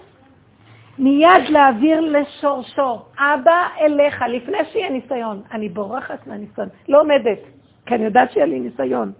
מיד 0.98 1.48
להעביר 1.48 2.00
לשורשו. 2.00 3.02
אבא 3.18 3.68
אליך, 3.80 4.24
לפני 4.28 4.58
שיהיה 4.72 4.90
ניסיון. 4.90 5.42
אני 5.52 5.68
בורחת 5.68 6.26
מהניסיון, 6.26 6.68
לא 6.88 7.00
עומדת, 7.00 7.38
כי 7.88 7.94
אני 7.94 8.04
יודעת 8.04 8.32
שיהיה 8.32 8.46
לי 8.46 8.60
ניסיון. 8.60 9.12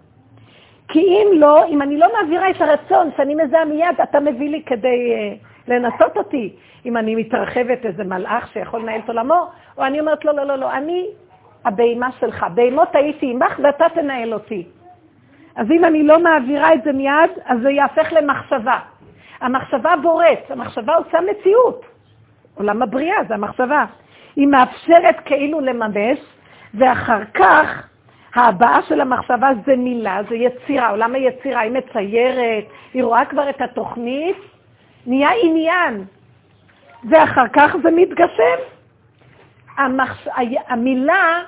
כי 0.87 0.99
אם 0.99 1.27
לא, 1.33 1.65
אם 1.67 1.81
אני 1.81 1.97
לא 1.97 2.07
מעבירה 2.17 2.49
את 2.49 2.61
הרצון 2.61 3.09
שאני 3.17 3.35
מזהה 3.35 3.65
מיד, 3.65 4.01
אתה 4.03 4.19
מביא 4.19 4.49
לי 4.49 4.63
כדי 4.65 5.13
uh, 5.13 5.45
לנסות 5.67 6.17
אותי. 6.17 6.55
אם 6.85 6.97
אני 6.97 7.15
מתרחבת 7.15 7.85
איזה 7.85 8.03
מלאך 8.03 8.47
שיכול 8.53 8.81
לנהל 8.81 8.99
את 8.99 9.09
עולמו, 9.09 9.47
או 9.77 9.85
אני 9.85 9.99
אומרת, 9.99 10.25
לא, 10.25 10.33
לא, 10.33 10.43
לא, 10.43 10.55
לא, 10.55 10.73
אני 10.73 11.07
הבהמה 11.65 12.09
שלך. 12.19 12.45
בהמות 12.53 12.95
הייתי 12.95 13.31
עמך 13.31 13.59
ואתה 13.63 13.85
תנהל 13.93 14.33
אותי. 14.33 14.63
אז 15.55 15.71
אם 15.71 15.85
אני 15.85 16.03
לא 16.03 16.19
מעבירה 16.19 16.73
את 16.73 16.83
זה 16.83 16.91
מיד, 16.91 17.31
אז 17.45 17.59
זה 17.61 17.71
יהפך 17.71 18.07
למחשבה. 18.11 18.79
המחשבה 19.41 19.93
בוראת, 20.01 20.51
המחשבה 20.51 20.95
עושה 20.95 21.17
מציאות. 21.31 21.85
עולם 22.55 22.81
הבריאה 22.81 23.17
זה 23.27 23.33
המחשבה. 23.33 23.85
היא 24.35 24.47
מאפשרת 24.47 25.15
כאילו 25.25 25.59
לממש, 25.59 26.19
ואחר 26.73 27.21
כך 27.33 27.89
ההבעה 28.35 28.81
של 28.87 29.01
המחשבה 29.01 29.49
זה 29.65 29.75
מילה, 29.75 30.19
זה 30.29 30.35
יצירה. 30.35 30.89
עולם 30.89 31.15
היצירה, 31.15 31.61
היא 31.61 31.71
מציירת, 31.71 32.65
היא 32.93 33.03
רואה 33.03 33.25
כבר 33.25 33.49
את 33.49 33.61
התוכנית, 33.61 34.37
נהיה 35.05 35.29
עניין. 35.43 36.05
ואחר 37.09 37.47
כך 37.53 37.75
זה 37.83 37.89
מתגשם. 37.91 38.59
המחש... 39.77 40.27
המילה, 40.67 41.41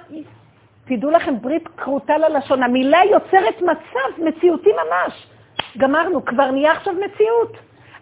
תדעו 0.85 1.11
לכם, 1.11 1.39
ברית 1.41 1.67
כרותה 1.67 2.17
ללשון, 2.17 2.63
המילה 2.63 2.99
יוצרת 3.11 3.61
מצב 3.61 4.23
מציאותי 4.23 4.69
ממש. 4.69 5.27
גמרנו, 5.77 6.25
כבר 6.25 6.51
נהיה 6.51 6.71
עכשיו 6.71 6.93
מציאות. 6.93 7.57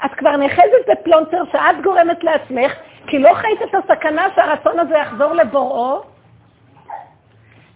את 0.06 0.12
כבר 0.14 0.38
נאחזת 0.38 0.90
בפלונטר 0.92 1.44
שאת 1.52 1.82
גורמת 1.84 2.24
לעצמך, 2.24 2.74
כי 3.08 3.20
לא 3.20 3.34
חיית 3.34 3.62
את 3.62 3.76
הסכנה 3.76 4.28
שהרצון 4.36 4.80
הזה 4.80 4.98
יחזור 4.98 5.34
לבוראו, 5.34 6.02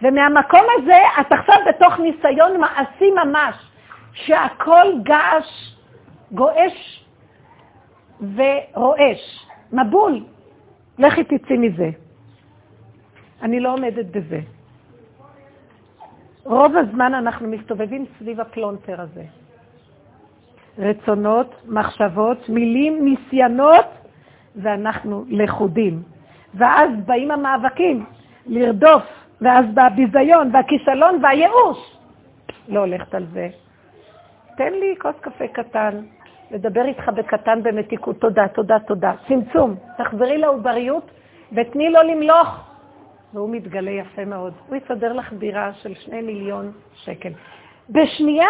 ומהמקום 0.04 0.62
הזה 0.78 0.97
את 1.22 1.32
עכשיו 1.32 1.56
בתוך 1.68 1.99
ניסיון 1.99 2.60
מעשי 2.60 3.12
ממש, 3.12 3.56
שהכל 4.14 4.88
געש, 5.04 5.76
גועש 6.32 7.06
ורועש. 8.22 9.47
מבול. 9.74 10.24
לכי 10.99 11.24
תצאי 11.24 11.58
מזה. 11.58 11.89
אני 13.41 13.60
לא 13.60 13.74
עומדת 13.74 14.06
בזה. 14.06 14.39
רוב 16.45 16.78
הזמן 16.78 17.14
אנחנו 17.14 17.47
מסתובבים 17.47 18.06
סביב 18.20 18.39
הפלונטר 18.39 19.01
הזה. 19.01 19.24
רצונות, 20.78 21.56
מחשבות, 21.66 22.49
מילים, 22.49 23.06
ניסיונות, 23.06 23.86
ואנחנו 24.56 25.26
לכודים. 25.30 26.04
ואז 26.54 26.89
באים 27.06 27.32
המאבקים, 27.32 28.06
לרדוף, 28.45 29.04
ואז 29.41 29.65
בא 29.73 29.81
הביזיון 29.86 30.49
והכישלון 30.53 31.19
והייאוש. 31.23 31.97
לא 32.67 32.79
הולכת 32.79 33.15
על 33.15 33.25
זה. 33.34 33.49
תן 34.57 34.73
לי 34.73 34.95
כוס 34.99 35.15
קפה 35.21 35.47
קטן, 35.47 36.01
לדבר 36.51 36.86
איתך 36.86 37.09
בקטן 37.09 37.63
במתיקות. 37.63 38.19
תודה, 38.19 38.47
תודה, 38.47 38.79
תודה. 38.79 39.13
צמצום. 39.27 39.75
תחזרי 39.97 40.38
לעובריות 40.38 41.11
ותני 41.51 41.89
לו 41.89 42.01
למלוך. 42.01 42.47
והוא 43.34 43.49
מתגלה 43.49 43.91
יפה 43.91 44.25
מאוד. 44.25 44.53
הוא 44.67 44.77
יסדר 44.77 45.13
לך 45.13 45.34
דירה 45.34 45.73
של 45.73 45.93
שני 45.95 46.21
מיליון 46.21 46.71
שקל. 46.95 47.29
בשנייה! 47.89 48.47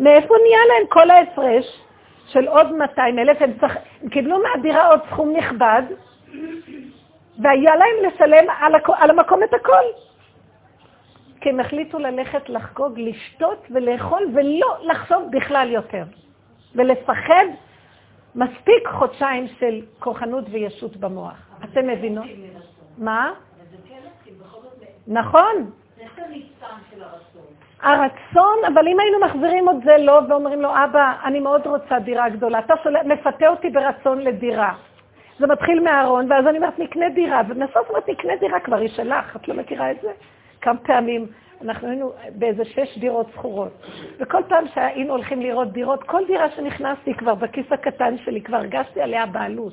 מאיפה 0.00 0.34
נהיה 0.44 0.60
להם 0.68 0.86
כל 0.88 1.10
ההפרש 1.10 1.82
של 2.26 2.48
עוד 2.48 2.72
200 2.72 3.18
אלף? 3.18 3.42
הם, 3.42 3.52
צח... 3.60 3.76
הם 4.02 4.08
קיבלו 4.08 4.38
מהדירה 4.42 4.88
עוד 4.88 5.00
סכום 5.10 5.36
נכבד, 5.36 5.82
והיה 7.38 7.76
להם 7.76 8.12
לשלם 8.12 8.44
על, 8.60 8.74
הכ... 8.74 8.90
על 8.90 9.10
המקום 9.10 9.42
את 9.42 9.54
הכל. 9.54 9.84
כי 11.40 11.48
הם 11.48 11.60
החליטו 11.60 11.98
ללכת 11.98 12.48
לחגוג, 12.48 12.98
לשתות 12.98 13.66
ולאכול, 13.70 14.22
ולא 14.34 14.76
לחשוב 14.82 15.28
בכלל 15.30 15.68
יותר. 15.70 16.04
ולפחד 16.74 17.44
מספיק 18.34 18.88
חודשיים 18.88 19.46
של 19.58 19.80
כוחנות 19.98 20.44
וישות 20.50 20.96
במוח. 20.96 21.50
אתם 21.64 21.86
מבינות? 21.86 22.24
מה? 22.98 23.32
נכון. 25.06 25.70
הרצון, 27.82 28.58
אבל 28.74 28.88
אם 28.88 29.00
היינו 29.00 29.20
מחזירים 29.20 29.70
את 29.70 29.76
זה 29.84 29.96
לו 29.98 30.12
ואומרים 30.28 30.62
לו, 30.62 30.68
אבא, 30.84 31.14
אני 31.24 31.40
מאוד 31.40 31.66
רוצה 31.66 31.98
דירה 31.98 32.28
גדולה, 32.28 32.58
אתה 32.58 32.74
מפתה 33.04 33.48
אותי 33.48 33.70
ברצון 33.70 34.18
לדירה. 34.18 34.74
זה 35.38 35.46
מתחיל 35.46 35.80
מהארון, 35.80 36.32
ואז 36.32 36.46
אני 36.46 36.58
אומרת, 36.58 36.78
נקנה 36.78 37.08
דירה, 37.08 37.42
ובסוף 37.48 37.88
אומרת, 37.88 38.08
נקנה 38.08 38.36
דירה, 38.36 38.60
כבר 38.60 38.76
היא 38.76 38.88
שלך, 38.88 39.36
את 39.36 39.48
לא 39.48 39.54
מכירה 39.54 39.90
את 39.90 39.96
זה? 40.02 40.10
כמה 40.60 40.78
פעמים 40.78 41.26
אנחנו 41.62 41.88
היינו 41.88 42.12
באיזה 42.34 42.64
שש 42.64 42.98
דירות 42.98 43.26
זכורות, 43.32 43.86
וכל 44.20 44.42
פעם 44.48 44.64
שהיינו 44.74 45.12
הולכים 45.12 45.40
לראות 45.40 45.72
דירות, 45.72 46.02
כל 46.02 46.26
דירה 46.26 46.50
שנכנסתי 46.50 47.14
כבר 47.14 47.34
בכיס 47.34 47.66
הקטן 47.70 48.18
שלי, 48.18 48.40
כבר 48.40 48.56
הרגשתי 48.56 49.00
עליה 49.00 49.26
בעלות. 49.26 49.72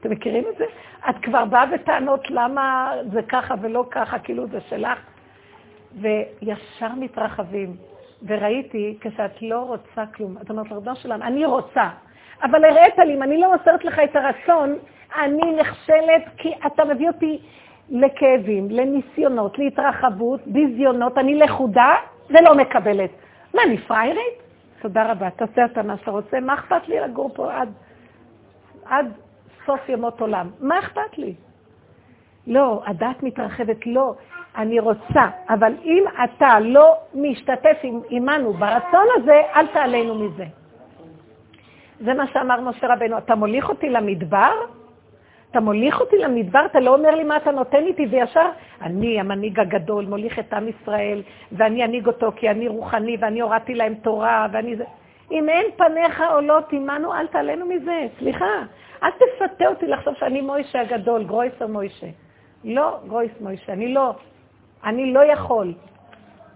אתם 0.00 0.10
מכירים 0.10 0.44
את 0.52 0.58
זה? 0.58 0.64
את 1.10 1.14
כבר 1.22 1.44
באה 1.44 1.66
בטענות 1.66 2.30
למה 2.30 2.92
זה 3.12 3.22
ככה 3.22 3.54
ולא 3.62 3.84
ככה, 3.90 4.18
כאילו 4.18 4.46
זה 4.46 4.60
שלך. 4.60 4.98
וישר 6.00 6.88
מתרחבים. 6.96 7.76
וראיתי, 8.26 8.98
כשאת 9.00 9.42
לא 9.42 9.60
רוצה 9.60 10.06
כלום, 10.14 10.36
את 10.42 10.50
אומרת, 10.50 10.70
לרדו 10.70 10.96
שלנו, 10.96 11.24
אני 11.24 11.44
רוצה, 11.44 11.88
אבל 12.42 12.64
הראית 12.64 12.98
לי, 12.98 13.14
אם 13.14 13.22
אני 13.22 13.40
לא 13.40 13.52
מוסרת 13.52 13.84
לך 13.84 13.98
את 13.98 14.16
הרצון, 14.16 14.78
אני 15.24 15.52
נכשלת 15.60 16.22
כי 16.36 16.52
אתה 16.66 16.84
מביא 16.84 17.08
אותי 17.08 17.38
לכאבים, 17.90 18.70
לניסיונות, 18.70 19.58
להתרחבות, 19.58 20.40
ביזיונות, 20.46 21.18
אני 21.18 21.34
לכודה 21.34 21.94
ולא 22.30 22.54
מקבלת. 22.54 23.10
מה, 23.54 23.62
אני 23.62 23.78
פריירית? 23.78 24.42
תודה 24.82 25.12
רבה, 25.12 25.30
תעשה 25.30 25.64
אתה 25.64 25.82
מה 25.82 25.96
שאתה 25.96 26.10
רוצה, 26.10 26.40
מה 26.40 26.54
אכפת 26.54 26.88
לי 26.88 27.00
לגור 27.00 27.30
פה 27.34 27.52
עד, 27.52 27.68
עד 28.84 29.12
סוף 29.66 29.88
ימות 29.88 30.20
עולם? 30.20 30.50
מה 30.60 30.78
אכפת 30.78 31.18
לי? 31.18 31.34
לא, 32.46 32.82
הדעת 32.86 33.22
מתרחבת, 33.22 33.86
לא. 33.86 34.14
אני 34.56 34.80
רוצה, 34.80 35.24
אבל 35.48 35.72
אם 35.84 36.04
אתה 36.24 36.60
לא 36.60 36.94
משתתף 37.14 37.76
עמנו 38.10 38.52
ברצון 38.52 39.06
הזה, 39.16 39.42
אל 39.56 39.66
תעלינו 39.66 40.14
מזה. 40.14 40.44
זה 42.00 42.14
מה 42.14 42.26
שאמר 42.26 42.60
משה 42.60 42.86
רבנו, 42.86 43.18
אתה 43.18 43.34
מוליך 43.34 43.68
אותי 43.68 43.88
למדבר? 43.88 44.52
אתה 45.56 45.64
מוליך 45.64 46.00
אותי 46.00 46.18
למדבר, 46.18 46.66
אתה 46.66 46.80
לא 46.80 46.94
אומר 46.94 47.10
לי 47.14 47.24
מה 47.24 47.36
אתה 47.36 47.50
נותן 47.50 47.86
איתי, 47.86 48.06
וישר 48.10 48.48
אני 48.82 49.20
המנהיג 49.20 49.60
הגדול, 49.60 50.04
מוליך 50.04 50.38
את 50.38 50.52
עם 50.52 50.68
ישראל, 50.68 51.22
ואני 51.52 51.84
אנהיג 51.84 52.06
אותו 52.06 52.32
כי 52.36 52.50
אני 52.50 52.68
רוחני, 52.68 53.16
ואני 53.20 53.40
הורדתי 53.40 53.74
להם 53.74 53.94
תורה, 53.94 54.46
ואני 54.52 54.76
זה... 54.76 54.84
אם 55.32 55.48
אין 55.48 55.66
פניך 55.76 56.22
עולות 56.32 56.72
עמנו, 56.72 57.14
אל 57.14 57.26
תעלנו 57.26 57.66
מזה, 57.66 58.06
סליחה. 58.18 58.62
אל 59.02 59.10
תפתה 59.10 59.66
אותי 59.66 59.86
לחשוב 59.86 60.14
שאני 60.14 60.40
מוישה 60.40 60.80
הגדול, 60.80 61.24
גרויסר 61.24 61.66
מוישה. 61.66 62.06
לא, 62.64 62.98
גרויס 63.06 63.32
מוישה, 63.40 63.72
אני 63.72 63.94
לא. 63.94 64.14
אני 64.84 65.12
לא 65.12 65.24
יכול. 65.24 65.72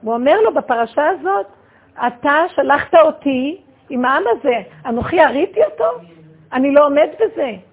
הוא 0.03 0.15
אומר 0.15 0.41
לו 0.41 0.55
בפרשה 0.55 1.09
הזאת, 1.09 1.47
אתה 2.07 2.45
שלחת 2.57 2.95
אותי 2.95 3.61
עם 3.91 4.05
העם 4.05 4.23
הזה, 4.27 4.57
אנוכי 4.87 5.21
הריתי 5.21 5.61
אותו? 5.65 5.91
אני 6.53 6.75
לא 6.75 6.87
עומד 6.87 7.09
בזה. 7.21 7.70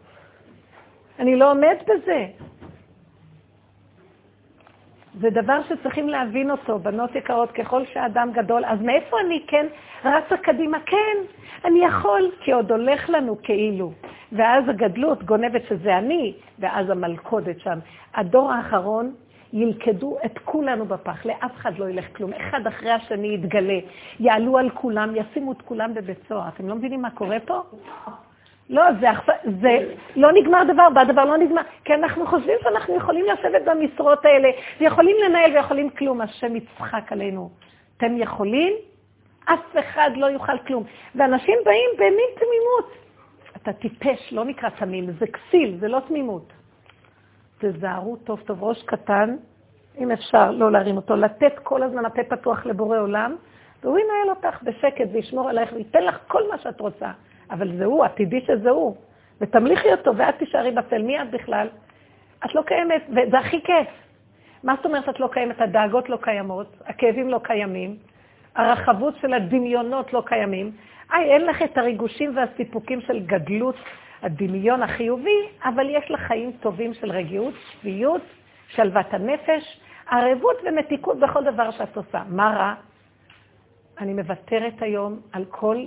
אני 1.20 1.36
לא 1.36 1.52
עומד 1.52 1.76
בזה. 1.84 2.26
זה 5.20 5.30
דבר 5.30 5.60
שצריכים 5.70 6.10
להבין 6.10 6.52
אותו, 6.52 6.80
בנות 6.80 7.16
יקרות, 7.16 7.52
ככל 7.52 7.86
שהאדם 7.86 8.32
גדול, 8.34 8.66
אז 8.66 8.82
מאיפה 8.82 9.18
אני 9.26 9.44
כן 9.48 9.66
רצה 10.06 10.38
קדימה? 10.38 10.78
כן, 10.86 11.18
אני 11.66 11.86
יכול, 11.86 12.32
כי 12.40 12.52
עוד 12.52 12.72
הולך 12.72 13.10
לנו 13.10 13.38
כאילו. 13.44 13.92
ואז 14.32 14.64
הגדלות 14.70 15.24
גונבת 15.24 15.62
שזה 15.70 15.98
אני, 15.98 16.34
ואז 16.60 16.90
המלכודת 16.90 17.60
שם. 17.60 17.80
הדור 18.16 18.52
האחרון 18.52 19.14
ילכדו 19.54 20.18
את 20.26 20.38
כולנו 20.38 20.86
בפח, 20.86 21.26
לאף 21.26 21.56
אחד 21.56 21.78
לא 21.78 21.90
ילך 21.90 22.06
כלום, 22.18 22.34
אחד 22.34 22.68
אחרי 22.68 22.92
השני 22.92 23.34
יתגלה, 23.34 23.80
יעלו 24.20 24.58
על 24.58 24.70
כולם, 24.70 25.14
ישימו 25.16 25.52
את 25.52 25.62
כולם 25.62 25.94
בבית 25.94 26.20
סוהר. 26.28 26.48
אתם 26.48 26.68
לא 26.68 26.76
מבינים 26.76 27.02
מה 27.02 27.10
קורה 27.10 27.38
פה? 27.46 27.62
לא, 28.70 28.84
זה, 29.00 29.08
זה 29.62 29.94
לא 30.16 30.32
נגמר 30.32 30.64
דבר, 30.74 30.88
והדבר 30.96 31.26
לא 31.26 31.38
נגמר, 31.38 31.62
כי 31.86 31.94
אנחנו 31.94 32.28
חושבים 32.28 32.58
שאנחנו 32.64 32.96
יכולים 32.96 33.26
לשבת 33.26 33.62
במשרות 33.66 34.26
האלה, 34.26 34.50
ויכולים 34.80 35.16
לנהל 35.26 35.52
ויכולים 35.52 35.90
כלום, 35.90 36.22
השם 36.22 36.56
יצחק 36.56 37.12
עלינו. 37.12 37.50
אתם 37.98 38.18
יכולים? 38.18 38.74
אף 39.46 39.78
אחד 39.80 40.10
לא 40.16 40.26
יוכל 40.26 40.58
כלום. 40.68 40.84
ואנשים 41.16 41.56
באים 41.66 41.90
במין 41.96 42.30
תמימות. 42.36 42.92
אתה 43.58 43.74
טיפש, 43.74 44.34
לא 44.34 44.46
נקרא 44.46 44.70
תמים, 44.70 45.12
זה 45.20 45.26
כסיל, 45.28 45.78
זה 45.80 45.88
לא 45.88 46.00
תמימות. 46.08 46.54
תזהרו 47.60 48.18
טוב 48.18 48.40
טוב, 48.46 48.64
ראש 48.64 48.84
קטן, 48.84 49.36
אם 49.98 50.12
אפשר 50.12 50.52
לא 50.52 50.72
להרים 50.72 50.98
אותו, 50.98 51.16
לתת 51.16 51.60
כל 51.64 51.84
הזמן 51.84 52.06
הפה 52.06 52.24
פתוח 52.24 52.66
לבורא 52.66 53.00
עולם, 53.00 53.36
והוא 53.84 54.00
ינהל 54.00 54.30
אותך 54.30 54.64
בשקט 54.64 55.08
וישמור 55.12 55.50
עלייך 55.50 55.74
וייתן 55.74 56.04
לך 56.04 56.18
כל 56.28 56.50
מה 56.50 56.58
שאת 56.58 56.80
רוצה. 56.80 57.12
אבל 57.52 57.78
זה 57.78 57.86
הוא, 57.86 58.06
עתידי 58.06 58.42
שזה 58.48 58.70
הוא. 58.70 58.96
ותמליכי 59.42 59.92
אותו 59.92 60.18
ואת 60.18 60.38
תישארי 60.38 60.72
בצל. 60.72 61.02
מי 61.02 61.22
את 61.22 61.32
בכלל? 61.32 61.68
את 62.46 62.56
לא 62.56 62.62
קיימת, 62.62 63.02
וזה 63.10 63.40
הכי 63.40 63.62
כיף. 63.62 63.88
מה 64.64 64.76
זאת 64.76 64.86
אומרת 64.86 65.10
את 65.10 65.20
לא 65.20 65.30
קיימת? 65.32 65.62
הדאגות 65.62 66.10
לא 66.10 66.18
קיימות, 66.22 66.78
הכאבים 66.86 67.30
לא 67.30 67.40
קיימים, 67.44 67.96
הרחבות 68.56 69.14
של 69.22 69.34
הדמיונות 69.34 70.14
לא 70.14 70.24
קיימים. 70.26 70.72
איי, 71.14 71.34
אין 71.34 71.46
לך 71.46 71.62
את 71.62 71.78
הריגושים 71.78 72.38
והסיפוקים 72.38 73.02
של 73.02 73.20
גדלות 73.20 73.76
הדמיון 74.22 74.84
החיובי, 74.84 75.40
אבל 75.64 75.90
יש 75.90 76.12
לה 76.12 76.18
חיים 76.18 76.52
טובים 76.52 76.94
של 76.94 77.12
רגיעות, 77.12 77.54
שפיות, 77.72 78.22
שלוות 78.68 79.14
הנפש, 79.14 79.80
ערבות 80.10 80.56
ומתיקות 80.66 81.20
בכל 81.20 81.44
דבר 81.44 81.72
שאת 81.72 81.98
עושה. 81.98 82.24
מה 82.28 82.54
רע? 82.58 82.74
אני 84.00 84.14
מוותרת 84.14 84.82
היום 84.82 85.20
על 85.32 85.46
כל 85.46 85.86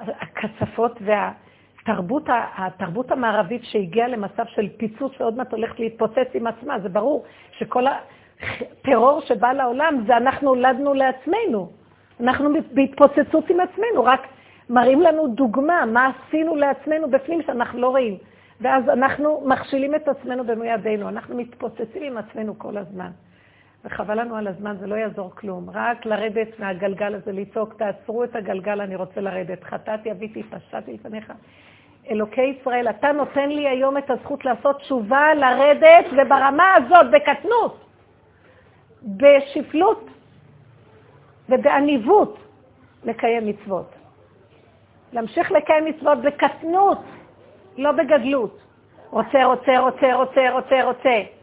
הקצפות 0.00 0.98
והתרבות 1.00 2.22
התרבות 2.56 3.10
המערבית 3.10 3.64
שהגיעה 3.64 4.08
למצב 4.08 4.44
של 4.46 4.68
פיצוץ 4.76 5.12
שעוד 5.12 5.36
מעט 5.36 5.52
הולכת 5.52 5.80
להתפוצץ 5.80 6.28
עם 6.34 6.46
עצמה. 6.46 6.80
זה 6.80 6.88
ברור 6.88 7.24
שכל 7.58 7.84
הטרור 7.86 9.20
שבא 9.20 9.52
לעולם 9.52 10.04
זה 10.06 10.16
אנחנו 10.16 10.48
הולדנו 10.48 10.94
לעצמנו. 10.94 11.70
אנחנו 12.20 12.50
בהתפוצצות 12.74 13.50
עם 13.50 13.60
עצמנו, 13.60 14.04
רק 14.04 14.26
מראים 14.70 15.00
לנו 15.00 15.28
דוגמה, 15.28 15.86
מה 15.86 16.10
עשינו 16.10 16.56
לעצמנו 16.56 17.10
בפנים 17.10 17.42
שאנחנו 17.42 17.80
לא 17.80 17.88
רואים. 17.88 18.18
ואז 18.60 18.88
אנחנו 18.88 19.42
מכשילים 19.46 19.94
את 19.94 20.08
עצמנו 20.08 20.44
במו 20.44 20.64
ידינו, 20.64 21.08
אנחנו 21.08 21.36
מתפוצצים 21.36 22.02
עם 22.02 22.18
עצמנו 22.18 22.58
כל 22.58 22.76
הזמן. 22.76 23.10
וחבל 23.84 24.20
לנו 24.20 24.36
על 24.36 24.46
הזמן, 24.46 24.76
זה 24.80 24.86
לא 24.86 24.94
יעזור 24.94 25.30
כלום. 25.34 25.70
רק 25.70 26.06
לרדת 26.06 26.58
מהגלגל 26.58 27.14
הזה, 27.14 27.32
לצעוק, 27.32 27.74
תעצרו 27.74 28.24
את 28.24 28.36
הגלגל, 28.36 28.80
אני 28.80 28.96
רוצה 28.96 29.20
לרדת. 29.20 29.64
חטאתי, 29.64 30.10
אביתי, 30.10 30.42
פשעתי 30.42 30.92
לפניך. 30.92 31.32
אלוקי 32.10 32.42
ישראל, 32.42 32.88
אתה 32.88 33.12
נותן 33.12 33.48
לי 33.48 33.68
היום 33.68 33.98
את 33.98 34.10
הזכות 34.10 34.44
לעשות 34.44 34.80
תשובה, 34.80 35.34
לרדת, 35.34 36.04
וברמה 36.12 36.74
הזאת, 36.74 37.06
בקטנות, 37.10 37.84
בשפלות 39.02 40.06
ובעניבות, 41.48 42.38
לקיים 43.04 43.46
מצוות. 43.46 43.94
להמשיך 45.12 45.52
לקיים 45.52 45.84
מצוות 45.84 46.18
בקטנות, 46.22 46.98
לא 47.76 47.92
בגדלות. 47.92 48.60
רוצה, 49.10 49.44
רוצה, 49.44 49.78
רוצה, 49.78 50.14
רוצה, 50.14 50.50
רוצה, 50.50 50.84
רוצה. 50.84 51.39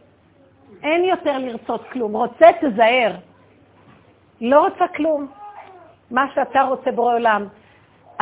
אין 0.82 1.04
יותר 1.04 1.38
לרצות 1.38 1.84
כלום. 1.92 2.16
רוצה, 2.16 2.50
תזהר. 2.60 3.14
לא 4.40 4.60
רוצה 4.60 4.88
כלום. 4.96 5.26
מה 6.10 6.26
שאתה 6.34 6.62
רוצה 6.62 6.92
בורא 6.92 7.14
עולם. 7.14 7.46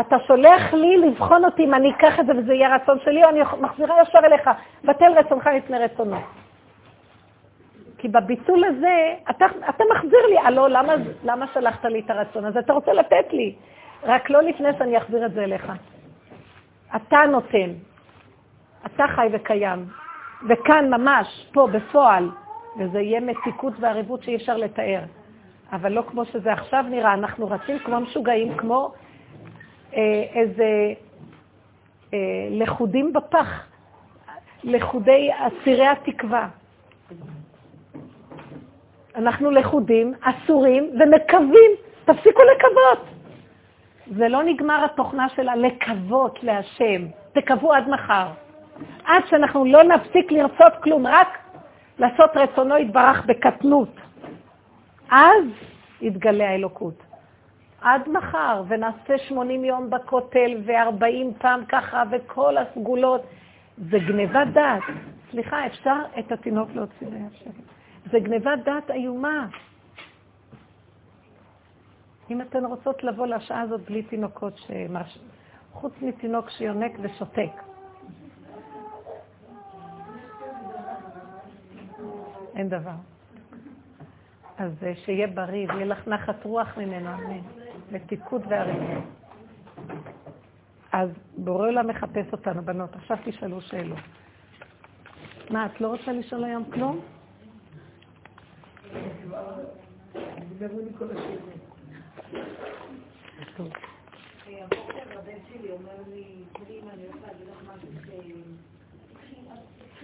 אתה 0.01 0.16
שולח 0.26 0.72
לי 0.72 0.97
לבחון 0.97 1.44
אותי 1.44 1.64
אם 1.64 1.74
אני 1.74 1.90
אקח 1.90 2.20
את 2.20 2.26
זה 2.26 2.32
וזה 2.38 2.55
יהיה 2.55 2.74
רצון 2.74 2.99
שלי, 3.05 3.24
או 3.24 3.28
אני 3.28 3.40
מחזירה 3.61 4.03
ישר 4.03 4.18
אליך. 4.18 4.51
בטל 4.84 5.12
רצונך 5.18 5.47
לפני 5.57 5.78
רצונו. 5.78 6.16
כי 7.99 8.09
בביטול 8.09 8.64
הזה, 8.64 9.14
אתה, 9.30 9.47
אתה 9.68 9.84
מחזיר 9.94 10.26
לי, 10.28 10.38
הלו, 10.38 10.68
למה, 10.68 10.92
למה 11.24 11.47
שלחת 11.55 11.84
לי 11.84 12.01
את 12.01 12.11
הרצון 12.11 12.44
הזה? 12.44 12.59
אתה 12.59 12.72
רוצה 12.72 12.92
לתת 12.92 13.32
לי. 13.32 13.55
רק 14.03 14.30
לא 14.30 14.42
לפני 14.42 14.68
שאני 14.78 14.99
אחזיר 14.99 15.26
את 15.26 15.32
זה 15.32 15.44
אליך. 15.44 15.72
אתה 16.97 17.18
נותן. 17.30 17.70
אתה 18.86 19.05
חי 19.14 19.28
וקיים. 19.32 19.86
וכאן 20.49 20.95
ממש, 20.95 21.47
פה, 21.53 21.68
בפועל, 21.72 22.30
וזה 22.78 23.01
יהיה 23.01 23.20
מתיקות 23.20 23.72
ועריבות 23.80 24.22
שאי 24.22 24.37
אפשר 24.37 24.57
לתאר. 24.57 25.01
אבל 25.72 25.93
לא 25.93 26.03
כמו 26.07 26.24
שזה 26.24 26.53
עכשיו 26.53 26.84
נראה, 26.91 27.14
אנחנו 27.14 27.49
רצים 27.51 27.78
כמו 27.78 28.01
משוגעים, 28.01 28.57
כמו 28.57 28.93
אה, 29.95 30.22
איזה 30.34 30.93
אה, 32.14 32.18
לכודים 32.51 33.12
בפח, 33.12 33.66
לכודי 34.64 35.30
אסירי 35.39 35.87
התקווה. 35.87 36.49
אנחנו 39.16 39.51
לכודים, 39.51 40.14
אסורים 40.20 40.91
ומקווים. 41.01 41.70
תפסיקו 42.05 42.43
לקוות. 42.43 43.07
זה 44.16 44.28
לא 44.28 44.43
נגמר 44.43 44.84
התוכנה 44.84 45.28
שלה 45.28 45.57
לקוות 45.57 46.39
להשם. 46.43 47.07
תקוו 47.32 47.72
עד 47.72 47.89
מחר. 47.89 48.26
עד 49.05 49.22
שאנחנו 49.27 49.64
לא 49.64 49.83
נפסיק 49.83 50.33
לרצות 50.33 50.72
כלום, 50.83 51.07
רק 51.07 51.39
לעשות 51.99 52.31
רצונו 52.37 52.77
יתברך 52.79 53.27
בקטנות. 53.27 53.89
אז 55.11 55.45
יתגלה 56.01 56.49
האלוקות. 56.49 57.03
עד 57.81 58.09
מחר, 58.09 58.62
ונעשה 58.68 59.18
80 59.18 59.64
יום 59.64 59.91
בכותל 59.91 60.62
ו-40 60.66 61.39
פעם 61.39 61.64
ככה, 61.64 62.03
וכל 62.11 62.57
הסגולות. 62.57 63.22
זה 63.91 63.99
גניבת 63.99 64.47
דעת. 64.53 64.83
סליחה, 65.31 65.66
אפשר 65.66 65.97
את 66.18 66.33
התינוק 66.33 66.68
להוציא 66.74 67.07
שלי. 67.33 67.51
זה 68.11 68.20
גניבת 68.20 68.59
דעת 68.64 68.91
איומה. 68.91 69.47
אם 72.31 72.41
אתן 72.41 72.64
רוצות 72.64 73.05
לבוא 73.05 73.27
לשעה 73.27 73.61
הזאת 73.61 73.81
בלי 73.81 74.03
תינוקות, 74.03 74.59
שמש... 74.59 75.18
חוץ 75.72 75.93
מתינוק 76.03 76.51
שיונק 76.51 76.93
ושותק. 77.01 77.51
אין 82.57 82.68
דבר. 82.68 82.96
אז 84.59 84.72
אה, 84.82 84.92
שיהיה 85.04 85.26
בריא 85.26 85.66
ויהיה 85.68 85.86
לך 85.86 86.09
נחת 86.09 86.44
רוח 86.44 86.78
ממנו, 86.78 87.14
אמן. 87.14 87.40
מתיקות 87.92 88.42
והריבה. 88.48 89.00
אז 90.92 91.11
בורא 91.36 91.68
עולם 91.68 91.86
מחפש 91.86 92.32
אותנו, 92.32 92.62
בנות. 92.62 92.96
עכשיו 92.96 93.16
תשאלו 93.24 93.61
שאלות. 93.61 93.98
מה, 95.50 95.66
את 95.66 95.80
לא 95.80 95.88
רוצה 95.88 96.12
לשאול 96.12 96.44
היום 96.44 96.64
כלום? 96.70 97.00
טוב. 103.57 103.68
הבוקר 104.46 105.18
הבן 105.18 105.38
שלי 105.48 105.70
אומר 105.70 106.02
לי, 106.11 106.24
תראי 106.52 106.80
אם 106.80 106.88
אני 106.88 107.07
רוצה 107.07 107.26
להגיד 107.26 107.46
לך 107.48 107.70
משהו 107.76 107.88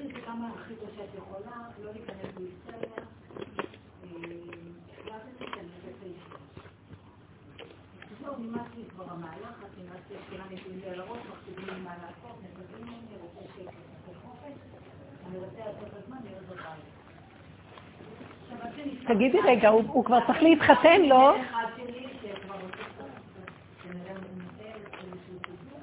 קחי 0.09 0.20
כמה 0.20 0.50
טוב 0.68 0.88
שאת 0.96 1.14
יכולה, 1.18 1.57
לא 1.82 1.92
להיכנס 1.92 2.30
להיסטריה. 2.38 3.03
זהו, 8.22 8.34
נמאס 8.38 8.66
לי 8.76 8.84
כבר 8.90 9.05
המהלך, 9.11 9.57
נמאס 9.78 10.00
לי 10.11 10.16
שכולם 10.26 10.46
יושבים 10.50 10.78
לי 10.84 10.90
על 10.90 11.00
הראש, 11.00 11.18
מכתיבים 11.32 11.74
לי 11.74 11.80
מה 11.80 11.94
לעשות, 12.03 12.38
מקבלים 12.42 12.86
ממני, 12.86 13.16
רוצה 13.20 13.40
שקט, 13.57 13.72
חופש, 14.22 14.53
אני 15.26 15.38
רוצה 15.38 15.59
לתת 15.59 15.96
הזמן 16.05 16.16
להיות 16.24 16.42
בבית. 16.42 16.84
תגידי 19.07 19.38
רגע, 19.44 19.68
הוא 19.68 20.05
כבר 20.05 20.18
צריך 20.26 20.42
להתחתן, 20.42 21.03
לא? 21.03 21.40
אחד 21.40 21.64
שלי 21.76 22.07
שכבר 22.22 22.55
רוצה 22.55 22.76
קצת, 22.76 23.05
כנראה 23.82 24.14
מתנהל 24.14 24.80
איזשהו 24.94 25.38
סיפור. 25.38 25.80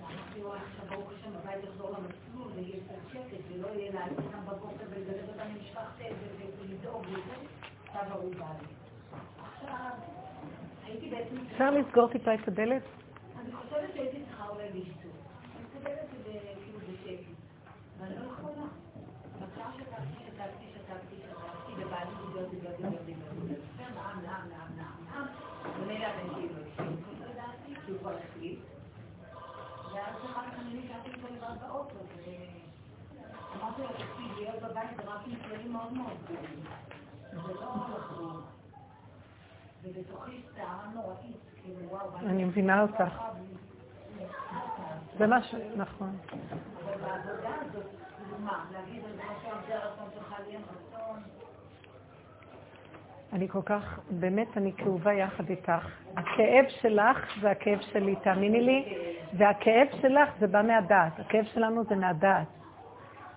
אמרתי 0.00 0.40
לו, 0.40 0.52
עכשיו 0.54 0.96
ברוך 0.96 1.10
השם, 1.12 1.30
הבית 1.42 1.64
יחזור 1.64 1.90
למסלול 1.90 2.52
ויהיה 2.54 2.76
קצת 2.84 3.12
שקט, 3.12 3.42
ולא 3.52 3.68
יהיה 3.68 3.92
לעלות 3.92 4.18
אותם 4.18 4.46
בבוקר 4.46 4.84
ולגדל 4.90 5.28
אותם 5.28 5.54
למשפחת 5.54 5.98
ולדאוג 6.60 7.04
לזה, 7.06 7.18
עכשיו 7.18 7.28
ערובה 7.28 7.36
לי. 7.42 7.48
עכשיו, 7.48 7.89
הייתי 7.89 7.89
בעצם... 7.89 7.89
אפשר 11.52 11.70
לסגור 11.70 12.08
טיפה 12.08 12.34
את 12.34 12.48
הדלת? 12.48 12.82
אני 13.40 13.52
חושבת 13.52 13.94
שהייתי 13.94 14.22
צריכה 14.28 14.48
אולי 14.48 14.68
לשתות. 14.68 15.12
אני 15.54 15.64
מסתכלת 15.64 15.98
את 16.04 16.24
זה 16.24 16.32
כאילו 16.64 16.78
בשקט. 16.78 17.24
ואני 17.98 18.14
לא 18.14 18.32
יכולה. 18.32 18.66
בשעה 19.38 19.72
שתקתי, 19.76 20.24
שתקתי, 20.26 20.64
שתקתי, 20.74 21.16
שתקתי, 21.16 21.72
ובאתי 21.84 22.10
דיבר, 22.26 22.48
דיבר, 22.50 22.70
דיבר, 22.76 23.02
דיבר, 23.06 23.30
דיבר. 23.34 23.60
נעם, 23.78 24.22
נעם, 24.22 24.48
נעם, 24.48 24.76
נעם, 24.76 24.96
נעם. 25.06 25.26
ומילא 25.82 26.06
הבן 26.06 26.34
שלי 26.34 26.48
לא 26.48 26.54
הקשיב. 26.60 27.22
לא 27.22 27.26
ידעתי, 27.30 27.80
כי 27.86 27.90
הוא 27.92 27.98
כבר 27.98 28.14
החליט. 28.16 28.58
ואז 29.94 30.14
אחר 30.24 30.50
כך 30.50 30.58
אני 30.58 30.80
נשארתי 30.84 31.10
איתו 31.10 31.26
לבד 31.34 31.54
באוטו, 31.60 31.96
ואמרתי 33.54 33.82
לו, 33.82 33.88
תקשיב, 33.88 34.32
להיות 34.36 34.62
בבית 34.62 34.90
זה 34.96 35.02
רק 35.02 35.20
עם 35.26 35.34
כללים 35.36 35.72
מאוד 35.72 35.92
מאוד 35.92 36.16
גדולים. 36.24 36.64
אני 42.26 42.44
מבינה 42.44 42.82
אותך. 42.82 43.22
זה 45.18 45.26
מה 45.26 45.42
ש... 45.42 45.54
נכון. 45.76 46.16
אבל 46.84 46.96
בעבודה 46.96 47.50
הזאת, 47.60 47.86
אני 53.32 53.48
כל 53.48 53.62
כך, 53.64 54.00
באמת, 54.10 54.56
אני 54.56 54.72
כאובה 54.72 55.12
יחד 55.12 55.50
איתך. 55.50 55.88
הכאב 56.16 56.64
שלך 56.68 57.18
זה 57.40 57.50
הכאב 57.50 57.80
שלי, 57.80 58.16
תאמיני 58.16 58.60
לי, 58.60 58.98
והכאב 59.38 59.86
שלך 60.02 60.28
זה 60.40 60.46
בא 60.46 60.62
מהדעת. 60.62 61.20
הכאב 61.20 61.44
שלנו 61.44 61.84
זה 61.84 61.96
מהדעת. 61.96 62.46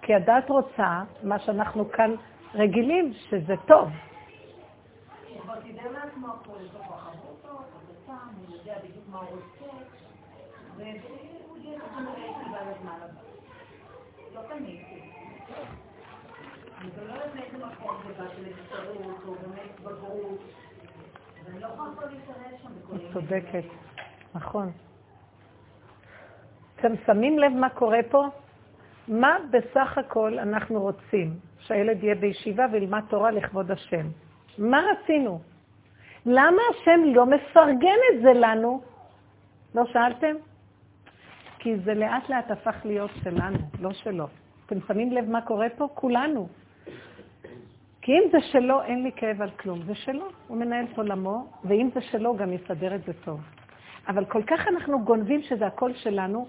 כי 0.01 0.15
הדעת 0.15 0.49
רוצה 0.49 1.03
מה 1.23 1.39
שאנחנו 1.39 1.91
כאן 1.91 2.15
רגילים, 2.55 3.13
שזה 3.13 3.55
טוב. 3.67 3.89
צודקת, 23.13 23.63
נכון. 24.35 24.71
אתם 26.75 26.93
שמים 27.05 27.39
לב 27.39 27.51
מה 27.51 27.69
קורה 27.69 27.99
פה? 28.11 28.27
מה 29.07 29.37
בסך 29.51 29.97
הכל 29.97 30.39
אנחנו 30.39 30.81
רוצים? 30.81 31.33
שהילד 31.59 32.03
יהיה 32.03 32.15
בישיבה 32.15 32.65
וילמד 32.71 33.03
תורה 33.09 33.31
לכבוד 33.31 33.71
השם. 33.71 34.07
מה 34.57 34.81
רצינו? 34.91 35.39
למה 36.25 36.61
השם 36.71 37.01
לא 37.15 37.25
מפרגן 37.25 37.97
את 38.13 38.21
זה 38.21 38.33
לנו? 38.33 38.81
לא 39.75 39.85
שאלתם? 39.85 40.35
כי 41.59 41.79
זה 41.79 41.93
לאט 41.93 42.29
לאט 42.29 42.51
הפך 42.51 42.75
להיות 42.85 43.11
שלנו, 43.23 43.57
לא 43.79 43.93
שלו. 43.93 44.27
אתם 44.65 44.75
שמים 44.87 45.11
לב 45.11 45.29
מה 45.29 45.41
קורה 45.41 45.67
פה? 45.77 45.87
כולנו. 45.93 46.47
כי 48.01 48.11
אם 48.11 48.23
זה 48.31 48.37
שלו, 48.41 48.83
אין 48.83 49.03
לי 49.03 49.11
כאב 49.15 49.41
על 49.41 49.49
כלום. 49.49 49.81
זה 49.83 49.95
שלו, 49.95 50.25
הוא 50.47 50.57
מנהל 50.57 50.85
את 50.93 50.97
עולמו, 50.97 51.45
ואם 51.63 51.89
זה 51.93 52.01
שלו, 52.01 52.35
גם 52.35 52.53
יסדר 52.53 52.95
את 52.95 53.03
זה 53.03 53.13
טוב. 53.25 53.39
אבל 54.07 54.25
כל 54.25 54.43
כך 54.43 54.67
אנחנו 54.67 55.03
גונבים 55.03 55.41
שזה 55.41 55.67
הכל 55.67 55.93
שלנו, 55.93 56.47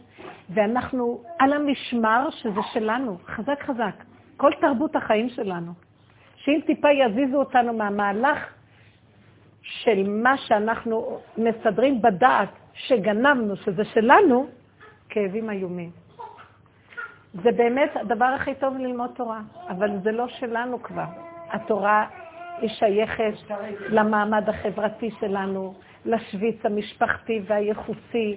ואנחנו 0.51 1.23
על 1.39 1.53
המשמר 1.53 2.31
שזה 2.31 2.61
שלנו, 2.73 3.19
חזק 3.27 3.63
חזק. 3.63 4.05
כל 4.37 4.51
תרבות 4.61 4.97
החיים 4.97 5.29
שלנו. 5.29 5.73
שאם 6.37 6.61
טיפה 6.67 6.89
יזיזו 6.91 7.37
אותנו 7.37 7.73
מהמהלך 7.73 8.55
של 9.63 10.09
מה 10.09 10.39
שאנחנו 10.39 11.19
מסדרים 11.39 12.03
בדעת, 12.03 12.49
שגנבנו, 12.75 13.57
שזה 13.57 13.85
שלנו, 13.85 14.47
כאבים 15.09 15.51
איומים. 15.51 15.91
זה 17.35 17.53
באמת 17.53 17.91
הדבר 17.97 18.25
הכי 18.25 18.55
טוב 18.55 18.77
ללמוד 18.79 19.11
תורה, 19.15 19.41
אבל 19.69 19.91
זה 20.03 20.13
לא 20.13 20.29
שלנו 20.29 20.83
כבר. 20.83 21.05
התורה 21.51 22.07
היא 22.59 22.71
שייכת 22.71 23.35
למעמד 23.89 24.49
החברתי 24.49 25.11
שלנו, 25.21 25.75
לשוויץ 26.05 26.57
המשפחתי 26.65 27.41
והייחוסי, 27.47 28.37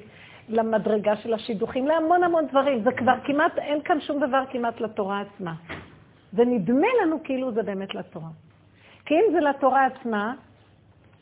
למדרגה 0.50 1.16
של 1.16 1.34
השידוכים, 1.34 1.88
להמון 1.88 2.24
המון 2.24 2.48
דברים. 2.48 2.84
זה 2.84 2.92
כבר 2.92 3.16
כמעט, 3.24 3.58
אין 3.58 3.82
כאן 3.82 4.02
שום 4.02 4.28
דבר 4.28 4.44
כמעט 4.52 4.82
לתורה 4.82 5.22
עצמה. 5.22 5.54
זה 6.34 6.46
נדמה 6.46 6.88
לנו 7.04 7.24
כאילו 7.24 7.52
זה 7.52 7.64
באמת 7.64 7.96
לתורה. 7.96 8.30
כי 9.06 9.14
אם 9.14 9.34
זה 9.34 9.40
לתורה 9.40 9.86
עצמה, 9.86 10.34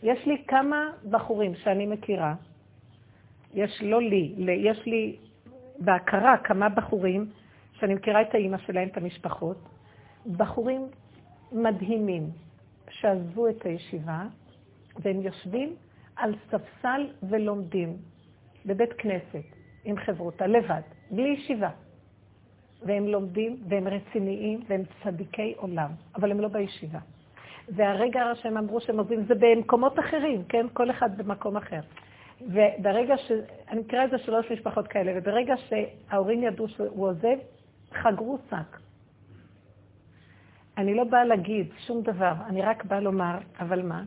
יש 0.03 0.25
לי 0.25 0.43
כמה 0.47 0.89
בחורים 1.09 1.55
שאני 1.55 1.85
מכירה, 1.85 2.33
יש 3.53 3.81
לא 3.83 4.01
לי, 4.01 4.33
יש 4.47 4.85
לי 4.85 5.15
בהכרה 5.79 6.37
כמה 6.37 6.69
בחורים, 6.69 7.25
שאני 7.79 7.93
מכירה 7.93 8.21
את 8.21 8.35
האימא 8.35 8.57
שלהם, 8.57 8.87
את 8.87 8.97
המשפחות, 8.97 9.57
בחורים 10.37 10.87
מדהימים, 11.51 12.29
שעזבו 12.89 13.47
את 13.47 13.65
הישיבה, 13.65 14.23
והם 14.99 15.21
יושבים 15.21 15.75
על 16.15 16.35
ספסל 16.49 17.07
ולומדים 17.29 17.97
בבית 18.65 18.93
כנסת, 18.93 19.45
עם 19.85 19.97
חברותה, 19.97 20.47
לבד, 20.47 20.81
בלי 21.11 21.29
ישיבה. 21.29 21.69
והם 22.81 23.07
לומדים, 23.07 23.57
והם 23.69 23.87
רציניים, 23.87 24.59
והם 24.67 24.83
צדיקי 25.03 25.53
עולם, 25.57 25.91
אבל 26.15 26.31
הם 26.31 26.39
לא 26.39 26.47
בישיבה. 26.47 26.99
והרגע 27.69 28.21
שהם 28.35 28.57
אמרו 28.57 28.81
שהם 28.81 28.97
עוזבים, 28.97 29.25
זה 29.25 29.33
במקומות 29.39 29.99
אחרים, 29.99 30.43
כן? 30.49 30.65
כל 30.73 30.91
אחד 30.91 31.17
במקום 31.17 31.57
אחר. 31.57 31.79
וברגע 32.41 33.17
ש... 33.17 33.31
אני 33.69 33.79
מכירה 33.79 34.05
את 34.05 34.09
זה 34.09 34.17
שלוש 34.17 34.51
משפחות 34.51 34.87
כאלה, 34.87 35.11
וברגע 35.15 35.53
שההורים 35.57 36.43
ידעו 36.43 36.67
שהוא 36.67 37.07
עוזב, 37.07 37.37
חגרו 37.93 38.37
שק. 38.49 38.77
אני 40.77 40.95
לא 40.95 41.03
באה 41.03 41.25
להגיד 41.25 41.67
שום 41.87 42.01
דבר, 42.01 42.33
אני 42.47 42.61
רק 42.61 42.85
באה 42.85 42.99
לומר, 42.99 43.37
אבל 43.59 43.81
מה? 43.81 44.03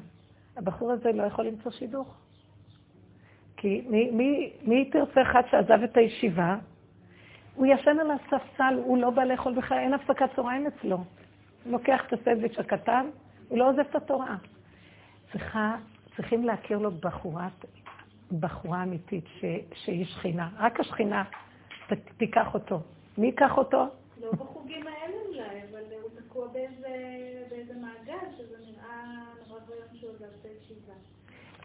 הבחור 0.58 0.92
הזה 0.92 1.12
לא 1.12 1.22
יכול 1.22 1.46
למצוא 1.46 1.72
שידוך. 1.72 2.14
כי 3.56 3.84
מי, 3.88 4.10
מי, 4.10 4.52
מי 4.62 4.90
תרצה 4.90 5.22
אחד 5.22 5.42
שעזב 5.50 5.82
את 5.82 5.96
הישיבה? 5.96 6.56
הוא 7.54 7.66
ישן 7.66 7.96
על 8.00 8.10
הספסל, 8.10 8.80
הוא 8.84 8.98
לא 8.98 9.10
בא 9.10 9.24
לאכול 9.24 9.54
בכלל, 9.54 9.78
אין 9.78 9.94
הפסקת 9.94 10.34
צהריים 10.36 10.66
אצלו. 10.66 10.96
הוא 10.96 11.72
לוקח 11.72 12.00
את 12.06 12.12
הסנדוויץ' 12.12 12.58
הקטן, 12.58 13.06
הוא 13.48 13.58
לא 13.58 13.70
עוזב 13.70 13.78
את 13.78 13.94
התורה. 13.94 14.36
צריכה, 15.32 15.76
צריכים 16.16 16.44
להכיר 16.44 16.78
לו 16.78 16.90
בחורה, 16.90 17.48
בחורה 18.40 18.82
אמיתית 18.82 19.24
ש, 19.40 19.44
שהיא 19.74 20.04
שכינה. 20.04 20.48
רק 20.58 20.80
השכינה 20.80 21.24
ת, 21.88 21.92
תיקח 22.16 22.54
אותו. 22.54 22.80
מי 23.18 23.26
ייקח 23.26 23.58
אותו? 23.58 23.86
לא 24.20 24.32
בחוגים 24.32 24.86
האלה 24.86 25.16
אולי, 25.28 25.60
אבל 25.70 25.82
הוא 26.02 26.10
תקוע 26.20 26.48
באיזה, 26.48 26.88
באיזה 27.50 27.74
מעגל, 27.74 28.26
שזה 28.36 28.56
נראה 28.66 29.04
נורא 29.48 29.60
ביום 29.60 29.88
שהוא 29.94 30.10
עזב 30.10 30.24
את 30.24 30.44
הישיבה. 30.44 30.57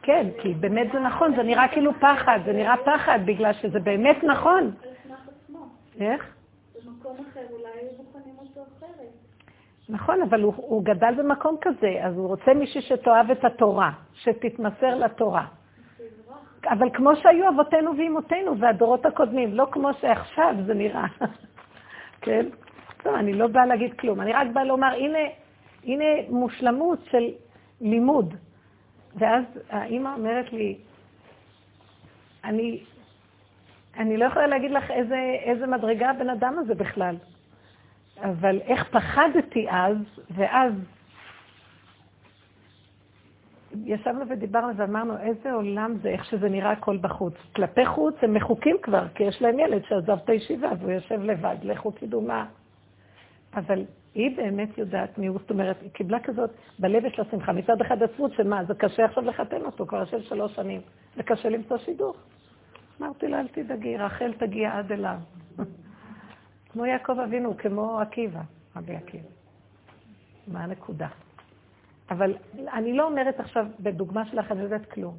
כן, 0.03 0.27
כי 0.41 0.53
באמת 0.53 0.87
זה 0.93 0.99
נכון, 0.99 1.35
זה 1.35 1.43
נראה 1.43 1.67
כאילו 1.67 1.91
פחד, 1.93 2.39
זה 2.45 2.53
נראה 2.53 2.75
פחד, 2.85 3.19
בגלל 3.25 3.53
שזה 3.53 3.79
באמת 3.79 4.23
נכון. 4.23 4.71
איך? 5.99 6.35
במקום 6.85 7.15
אחר 7.31 7.41
אולי 7.51 7.69
היו 7.73 7.89
בוחנים 7.97 8.35
אותו 8.39 8.61
אחרת. 8.61 9.09
נכון, 9.89 10.21
אבל 10.21 10.41
הוא, 10.41 10.53
הוא 10.55 10.83
גדל 10.83 11.13
במקום 11.17 11.57
כזה, 11.61 11.99
אז 12.01 12.17
הוא 12.17 12.27
רוצה 12.27 12.53
מישהי 12.53 12.81
שתאהב 12.81 13.31
את 13.31 13.45
התורה, 13.45 13.91
שתתמסר 14.13 14.95
לתורה. 14.95 15.45
אבל 16.65 16.89
כמו 16.93 17.15
שהיו 17.15 17.49
אבותינו 17.49 17.97
ואימותינו 17.97 18.57
והדורות 18.59 19.05
הקודמים, 19.05 19.53
לא 19.53 19.67
כמו 19.71 19.93
שעכשיו 19.93 20.55
זה 20.65 20.73
נראה. 20.73 21.05
כן? 22.21 22.45
טוב, 23.03 23.15
אני 23.15 23.33
לא 23.33 23.47
באה 23.47 23.65
להגיד 23.65 23.93
כלום, 23.93 24.21
אני 24.21 24.33
רק 24.33 24.47
באה 24.53 24.63
לומר, 24.63 24.93
הנה, 24.93 25.19
הנה 25.83 26.05
מושלמות 26.29 26.99
של 27.11 27.31
לימוד. 27.81 28.33
ואז 29.15 29.43
האימא 29.69 30.09
אומרת 30.17 30.53
לי, 30.53 30.77
אני, 32.43 32.83
אני 33.97 34.17
לא 34.17 34.25
יכולה 34.25 34.47
להגיד 34.47 34.71
לך 34.71 34.91
איזה, 34.91 35.35
איזה 35.43 35.67
מדרגה 35.67 36.09
הבן 36.09 36.29
אדם 36.29 36.55
הזה 36.59 36.75
בכלל. 36.75 37.15
אבל 38.21 38.61
איך 38.61 38.89
פחדתי 38.89 39.67
אז, 39.69 39.97
ואז 40.29 40.73
ישבנו 43.85 44.29
ודיברנו 44.29 44.77
ואמרנו, 44.77 45.17
איזה 45.17 45.53
עולם 45.53 45.97
זה, 46.01 46.09
איך 46.09 46.25
שזה 46.25 46.49
נראה 46.49 46.71
הכל 46.71 46.97
בחוץ. 46.97 47.33
כלפי 47.55 47.85
חוץ 47.85 48.15
הם 48.21 48.33
מחוקים 48.33 48.77
כבר, 48.81 49.07
כי 49.15 49.23
יש 49.23 49.41
להם 49.41 49.59
ילד 49.59 49.81
שעזב 49.85 50.17
את 50.23 50.29
הישיבה 50.29 50.69
והוא 50.79 50.91
יושב 50.91 51.23
לבד, 51.23 51.55
לכו 51.63 51.91
תדעו 51.91 52.21
מה. 52.21 52.45
אבל 53.55 53.83
היא 54.15 54.37
באמת 54.37 54.77
יודעת 54.77 55.17
מי 55.17 55.27
הוא, 55.27 55.39
זאת 55.39 55.49
אומרת, 55.49 55.81
היא 55.81 55.91
קיבלה 55.91 56.19
כזאת, 56.19 56.49
בלב 56.79 57.05
יש 57.05 57.19
לה 57.19 57.25
שמחה. 57.31 57.53
מצד 57.53 57.81
אחד 57.81 58.03
עצבות 58.03 58.33
שמה, 58.33 58.63
זה 58.63 58.73
קשה 58.73 59.05
עכשיו 59.05 59.23
לחתן 59.23 59.61
אותו, 59.61 59.87
כבר 59.87 59.99
יושב 59.99 60.21
שלוש 60.21 60.55
שנים, 60.55 60.81
זה 61.15 61.23
קשה 61.23 61.49
למצוא 61.49 61.77
שידוך. 61.77 62.17
אמרתי 63.01 63.27
לה, 63.27 63.39
אל 63.39 63.47
תדאגי, 63.47 63.97
רחל 63.97 64.33
תגיע 64.33 64.77
עד 64.77 64.91
אליו. 64.91 65.17
כמו 66.71 66.85
יעקב 66.85 67.19
אבינו, 67.19 67.57
כמו 67.57 67.99
עקיבא, 67.99 68.41
רבי 68.75 68.95
עקיבא. 68.95 69.29
מה 70.47 70.63
הנקודה? 70.63 71.07
אבל 72.09 72.35
אני 72.73 72.93
לא 72.93 73.05
אומרת 73.05 73.39
עכשיו, 73.39 73.65
בדוגמה 73.79 74.25
שלך, 74.25 74.51
אני 74.51 74.59
לא 74.59 74.63
יודעת 74.63 74.85
כלום. 74.85 75.17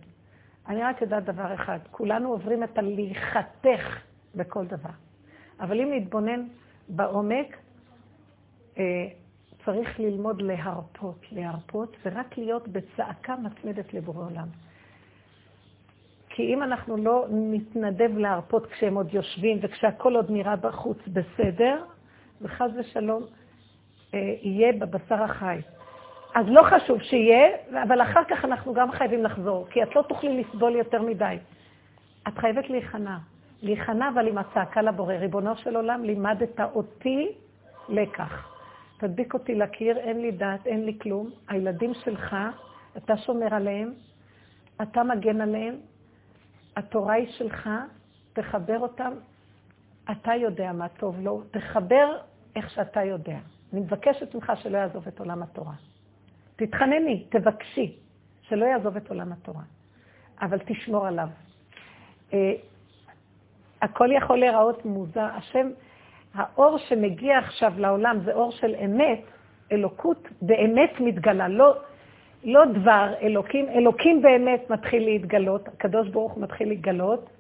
אני 0.69 0.83
רק 0.83 1.03
יודעת 1.03 1.25
דבר 1.25 1.55
אחד, 1.55 1.79
כולנו 1.91 2.29
עוברים 2.29 2.65
את 2.65 2.79
הליכתך 2.79 3.99
בכל 4.35 4.67
דבר. 4.67 4.91
אבל 5.61 5.81
אם 5.81 5.93
נתבונן 5.95 6.47
בעומק, 6.89 7.57
צריך 9.65 10.01
ללמוד 10.01 10.43
להרפות, 10.43 11.25
להרפות, 11.33 11.97
ורק 12.05 12.39
להיות 12.39 12.69
בצעקה 12.69 13.35
מתמדת 13.37 13.95
לבורא 13.95 14.25
עולם. 14.25 14.49
כי 16.29 16.43
אם 16.43 16.63
אנחנו 16.63 16.97
לא 16.97 17.27
נתנדב 17.31 18.19
להרפות 18.19 18.67
כשהם 18.67 18.95
עוד 18.95 19.15
יושבים 19.15 19.59
וכשהכול 19.63 20.17
עוד 20.17 20.31
נראה 20.31 20.57
בחוץ 20.57 20.99
בסדר, 21.09 21.85
וחס 22.43 22.71
ושלום 22.79 23.23
אה, 24.15 24.35
יהיה 24.43 24.73
בבשר 24.73 25.23
החי. 25.23 25.59
אז 26.35 26.47
לא 26.49 26.63
חשוב 26.63 27.03
שיהיה, 27.03 27.49
אבל 27.83 28.03
אחר 28.03 28.25
כך 28.29 28.45
אנחנו 28.45 28.75
גם 28.75 28.93
חייבים 28.93 29.25
לחזור, 29.25 29.67
כי 29.71 29.83
את 29.83 29.97
לא 29.97 30.03
תוכלי 30.03 30.43
לסבול 30.43 30.77
יותר 30.77 31.03
מדי. 31.03 31.37
את 32.29 32.39
חייבת 32.39 32.71
להיכנע. 32.71 33.17
להיכנע 33.63 34.09
אבל 34.15 34.29
עם 34.29 34.39
הצעקה 34.39 34.83
לבורא. 34.83 35.15
ריבונו 35.15 35.57
של 35.57 35.77
עולם, 35.77 36.05
לימדת 36.05 36.61
אותי 36.61 37.29
לקח. 37.89 38.54
תדביק 39.05 39.35
אותי 39.35 39.55
לקיר, 39.55 39.99
אין 39.99 40.21
לי 40.21 40.31
דעת, 40.31 40.67
אין 40.67 40.85
לי 40.85 40.99
כלום. 40.99 41.31
הילדים 41.49 41.95
שלך, 41.95 42.37
אתה 42.97 43.17
שומר 43.17 43.55
עליהם, 43.55 43.93
אתה 44.83 45.03
מגן 45.03 45.41
עליהם, 45.41 45.75
התורה 46.77 47.15
היא 47.15 47.33
שלך, 47.33 47.71
תחבר 48.33 48.79
אותם, 48.79 49.13
אתה 50.11 50.35
יודע 50.35 50.73
מה 50.73 50.89
טוב 50.89 51.21
לו, 51.21 51.43
תחבר 51.51 52.19
איך 52.57 52.71
שאתה 52.71 53.03
יודע. 53.03 53.39
אני 53.73 53.81
מבקשת 53.81 54.35
ממך 54.35 54.53
שלא 54.63 54.79
יעזוב 54.79 55.07
את 55.09 55.19
עולם 55.21 55.43
התורה. 55.43 55.75
תתחנני, 56.57 57.25
תבקשי, 57.29 57.97
שלא 58.43 58.65
יעזוב 58.65 58.97
את 58.97 59.09
עולם 59.11 59.33
התורה, 59.33 59.63
אבל 60.41 60.59
תשמור 60.59 61.07
עליו. 61.07 61.29
אה, 62.33 62.53
הכל 63.83 64.09
יכול 64.13 64.39
להיראות 64.39 64.85
מוזר. 64.85 65.29
השם, 65.35 65.71
האור 66.35 66.79
שמגיע 66.79 67.39
עכשיו 67.39 67.73
לעולם 67.77 68.19
זה 68.25 68.33
אור 68.33 68.51
של 68.53 68.75
אמת, 68.85 69.21
אלוקות 69.73 70.29
באמת 70.43 70.91
מתגלה, 71.01 71.49
לא, 71.49 71.75
לא 72.45 72.65
דבר 72.65 73.15
אלוקים, 73.23 73.69
אלוקים 73.69 74.23
באמת 74.23 74.71
מתחיל 74.71 75.05
להתגלות, 75.05 75.69
הקדוש 75.69 76.09
ברוך 76.09 76.39
מתחיל 76.39 76.69
להתגלות, 76.69 77.31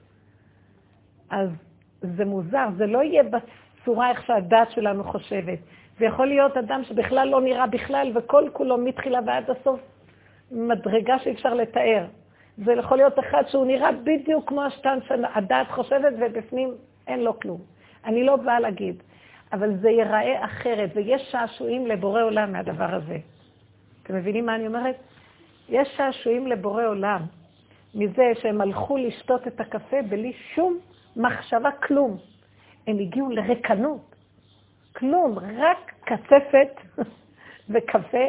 אז 1.30 1.48
זה 2.00 2.24
מוזר, 2.24 2.66
זה 2.76 2.86
לא 2.86 3.02
יהיה 3.02 3.22
בצורה 3.22 4.10
איך 4.10 4.26
שהדת 4.26 4.70
שלנו 4.70 5.04
חושבת. 5.04 5.58
זה 5.98 6.04
יכול 6.04 6.26
להיות 6.26 6.56
אדם 6.56 6.84
שבכלל 6.84 7.28
לא 7.28 7.40
נראה 7.40 7.66
בכלל, 7.66 8.12
וכל 8.14 8.48
כולו 8.52 8.78
מתחילה 8.78 9.18
ועד 9.26 9.50
הסוף 9.50 9.80
מדרגה 10.50 11.18
שאי 11.18 11.32
אפשר 11.32 11.54
לתאר. 11.54 12.04
זה 12.64 12.72
יכול 12.72 12.96
להיות 12.96 13.18
אחד 13.18 13.42
שהוא 13.48 13.66
נראה 13.66 13.92
בדיוק 13.92 14.48
כמו 14.48 14.62
השטן 14.62 14.98
שהדעת 15.08 15.70
חושבת, 15.70 16.12
ובפנים 16.20 16.74
אין 17.06 17.20
לו 17.20 17.40
כלום. 17.40 17.73
אני 18.04 18.24
לא 18.24 18.36
באה 18.36 18.60
להגיד, 18.60 19.02
אבל 19.52 19.76
זה 19.76 19.90
ייראה 19.90 20.44
אחרת, 20.44 20.90
ויש 20.94 21.22
שעשועים 21.30 21.86
לבורא 21.86 22.22
עולם 22.22 22.52
מהדבר 22.52 22.94
הזה. 22.94 23.18
אתם 24.02 24.14
מבינים 24.14 24.46
מה 24.46 24.54
אני 24.54 24.66
אומרת? 24.66 24.96
יש 25.68 25.88
שעשועים 25.96 26.46
לבורא 26.46 26.84
עולם 26.86 27.20
מזה 27.94 28.32
שהם 28.42 28.60
הלכו 28.60 28.96
לשתות 28.96 29.46
את 29.46 29.60
הקפה 29.60 30.02
בלי 30.08 30.32
שום 30.54 30.78
מחשבה, 31.16 31.70
כלום. 31.70 32.16
הם 32.86 32.98
הגיעו 32.98 33.30
לרקנות. 33.30 34.14
כלום, 34.96 35.38
רק 35.38 35.92
קצפת 36.04 36.80
וקפה, 37.72 38.26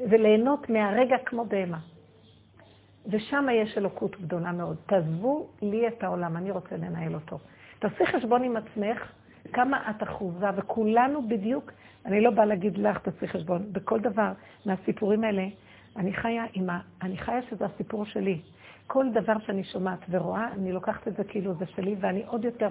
וליהנות 0.00 0.70
מהרגע 0.70 1.16
כמו 1.18 1.44
בהמה. 1.44 1.78
ושם 3.06 3.46
יש 3.52 3.78
אלוקות 3.78 4.20
גדולה 4.20 4.52
מאוד. 4.52 4.76
תעזבו 4.86 5.46
לי 5.62 5.88
את 5.88 6.04
העולם, 6.04 6.36
אני 6.36 6.50
רוצה 6.50 6.76
לנהל 6.76 7.14
אותו. 7.14 7.38
תעשי 7.78 8.06
חשבון 8.06 8.44
עם 8.44 8.56
עצמך 8.56 9.12
כמה 9.52 9.90
את 9.90 10.02
אחוזה, 10.02 10.46
וכולנו 10.56 11.28
בדיוק, 11.28 11.72
אני 12.06 12.20
לא 12.20 12.30
באה 12.30 12.44
להגיד 12.44 12.78
לך, 12.78 12.98
תעשי 12.98 13.28
חשבון, 13.28 13.72
בכל 13.72 14.00
דבר 14.00 14.32
מהסיפורים 14.66 15.24
האלה, 15.24 15.46
אני 15.96 16.12
חיה 16.12 16.44
עם 16.52 16.70
ה... 16.70 16.80
אני 17.02 17.16
חיה 17.16 17.42
שזה 17.50 17.64
הסיפור 17.64 18.04
שלי. 18.04 18.40
כל 18.86 19.06
דבר 19.12 19.38
שאני 19.46 19.64
שומעת 19.64 19.98
ורואה, 20.10 20.48
אני 20.52 20.72
לוקחת 20.72 21.08
את 21.08 21.16
זה 21.16 21.24
כאילו 21.24 21.54
זה 21.54 21.66
שלי, 21.66 21.96
ואני 22.00 22.22
עוד 22.26 22.44
יותר 22.44 22.68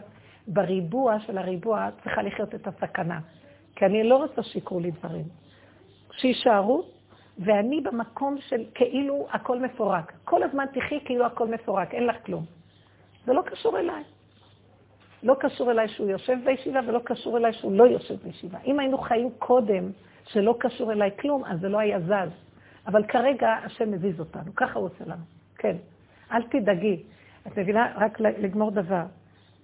בריבוע 0.47 1.19
של 1.19 1.37
הריבוע 1.37 1.89
צריכה 2.03 2.21
לחיות 2.21 2.55
את 2.55 2.67
הסכנה. 2.67 3.19
כי 3.75 3.85
אני 3.85 4.03
לא 4.03 4.17
רוצה 4.17 4.43
שיקרו 4.43 4.79
לי 4.79 4.91
דברים. 4.91 5.25
שיישארו, 6.11 6.83
ואני 7.39 7.81
במקום 7.81 8.37
של 8.39 8.63
כאילו 8.75 9.27
הכל 9.31 9.59
מפורק. 9.59 10.13
כל 10.25 10.43
הזמן 10.43 10.65
תחי 10.73 10.99
כאילו 11.05 11.25
הכל 11.25 11.47
מפורק, 11.47 11.93
אין 11.93 12.07
לך 12.07 12.15
כלום. 12.25 12.45
זה 13.25 13.33
לא 13.33 13.41
קשור 13.41 13.79
אליי. 13.79 14.03
לא 15.27 15.35
קשור 15.39 15.71
אליי 15.71 15.87
שהוא 15.87 16.09
יושב 16.09 16.37
בישיבה 16.45 16.79
ולא 16.87 16.99
קשור 17.03 17.37
אליי 17.37 17.53
שהוא 17.53 17.71
לא 17.71 17.83
יושב 17.83 18.15
בישיבה. 18.23 18.57
אם 18.65 18.79
היינו 18.79 18.97
חיים 18.97 19.29
קודם 19.39 19.91
שלא 20.25 20.55
קשור 20.59 20.91
אליי 20.91 21.11
כלום, 21.19 21.45
אז 21.45 21.59
זה 21.59 21.69
לא 21.69 21.79
היה 21.79 21.99
זז. 21.99 22.31
אבל 22.87 23.03
כרגע 23.03 23.49
השם 23.49 23.91
מזיז 23.91 24.19
אותנו, 24.19 24.55
ככה 24.55 24.79
הוא 24.79 24.85
עושה 24.85 25.05
לנו. 25.05 25.23
כן, 25.57 25.75
אל 26.31 26.43
תדאגי. 26.43 27.03
את 27.47 27.57
מבינה? 27.57 27.93
רק 27.95 28.19
לגמור 28.19 28.71
דבר. 28.71 29.03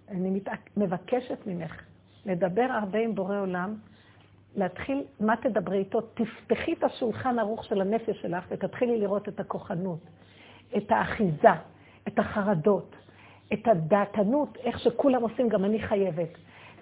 אני 0.09 0.29
מת... 0.29 0.47
מבקשת 0.77 1.47
ממך 1.47 1.81
לדבר 2.25 2.67
הרבה 2.69 2.99
עם 2.99 3.15
בורא 3.15 3.39
עולם, 3.39 3.75
להתחיל, 4.55 5.03
מה 5.19 5.35
תדברי 5.35 5.77
איתו? 5.77 6.01
תפתחי 6.01 6.73
את 6.73 6.83
השולחן 6.83 7.39
ערוך 7.39 7.63
של 7.63 7.81
הנפש 7.81 8.21
שלך 8.21 8.45
ותתחילי 8.49 8.99
לראות 8.99 9.29
את 9.29 9.39
הכוחנות, 9.39 9.99
את 10.77 10.91
האחיזה, 10.91 11.53
את 12.07 12.19
החרדות, 12.19 12.95
את 13.53 13.67
הדעתנות, 13.67 14.57
איך 14.57 14.79
שכולם 14.79 15.21
עושים, 15.21 15.49
גם 15.49 15.65
אני 15.65 15.79
חייבת. 15.79 16.29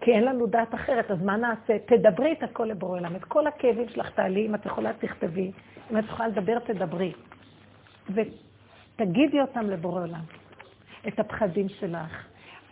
כי 0.02 0.12
אין 0.12 0.24
לנו 0.24 0.48
דעת 0.48 0.76
אחרת, 0.76 1.12
אז 1.12 1.22
מה 1.22 1.38
נעשה? 1.38 1.78
תדברי 1.86 2.32
את 2.32 2.44
הכל 2.44 2.66
לבורא 2.66 2.98
עולם. 2.98 3.16
את 3.16 3.24
כל 3.24 3.48
הכאבים 3.48 3.90
שלך 3.90 4.10
תעלי, 4.10 4.46
אם 4.46 4.56
את 4.56 4.66
יכולה 4.66 4.94
תכתבי, 4.94 5.52
אם 5.92 5.98
את 5.98 6.04
יכולה 6.04 6.28
לדבר 6.28 6.60
תדברי. 6.60 7.14
ותגידי 8.10 9.42
אותם 9.42 9.70
לבורא 9.70 10.02
עולם. 10.02 10.24
את 11.08 11.20
הפחדים 11.20 11.70
שלך. 11.70 12.28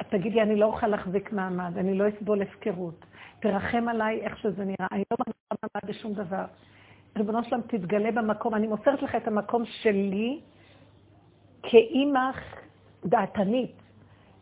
תגידי, 0.10 0.42
אני 0.42 0.56
לא 0.56 0.66
אוכל 0.66 0.88
להחזיק 0.88 1.32
מעמד, 1.32 1.78
אני 1.78 1.98
לא 1.98 2.04
אסבול 2.10 2.42
הפקרות. 2.42 3.06
תרחם 3.40 3.88
עליי 3.88 4.22
איך 4.22 4.38
שזה 4.38 4.66
נראה. 4.66 4.88
אני 4.92 5.04
לא 5.12 5.18
מחזיקה 5.20 5.56
מעמד 5.64 5.90
בשום 5.90 6.14
דבר. 6.14 6.46
ריבונו 7.18 7.44
שלם, 7.44 7.62
תתגלה 7.62 8.12
במקום. 8.12 8.56
אני 8.56 8.68
מוסרת 8.68 9.02
לך 9.02 9.16
את 9.16 9.28
המקום 9.28 9.66
שלי 9.66 10.40
כאימא 11.64 12.32
דעתנית, 13.06 13.79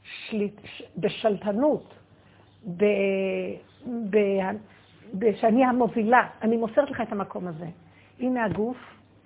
שליט, 0.07 0.61
בשלטנות, 0.97 1.93
ב, 2.77 2.85
ב, 4.09 4.17
ב, 5.13 5.35
שאני 5.35 5.65
המובילה. 5.65 6.29
אני 6.41 6.57
מוסרת 6.57 6.91
לך 6.91 7.01
את 7.01 7.11
המקום 7.11 7.47
הזה. 7.47 7.67
הנה 8.19 8.45
הגוף, 8.45 8.77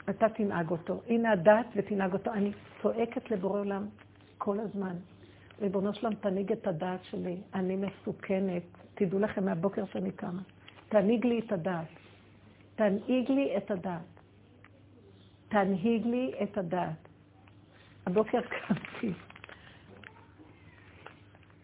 אתה 0.10 0.30
תנהג 0.30 0.72
אותו. 0.72 1.02
הנה 1.08 1.32
הדת 1.32 1.66
ותנהג 1.76 2.14
אותו. 2.14 2.34
אני 2.34 2.52
צועקת 2.82 3.32
לבורא 3.32 3.60
עולם 3.60 3.86
כל 4.38 4.60
הזמן. 4.60 4.96
ריבונו 5.62 5.94
שלם, 5.94 6.14
תנהיג 6.14 6.52
את 6.52 6.68
הדעת 6.68 7.04
שלי. 7.04 7.38
אני 7.54 7.76
מסוכנת. 7.76 8.64
תדעו 8.96 9.20
לכם 9.20 9.46
מהבוקר 9.46 9.86
שאני 9.86 10.12
קמה. 10.12 10.42
תנהיג 10.90 11.26
לי 11.26 11.40
את 11.40 11.52
הדעת. 11.52 11.88
תנהיג 12.76 13.32
לי 13.32 13.58
את 13.58 13.72
הדעת. 13.72 14.02
תנהיג 15.50 16.06
לי 16.06 16.34
את 16.44 16.58
הדעת. 16.58 17.08
הבוקר 18.06 18.42
קמתי, 18.42 19.14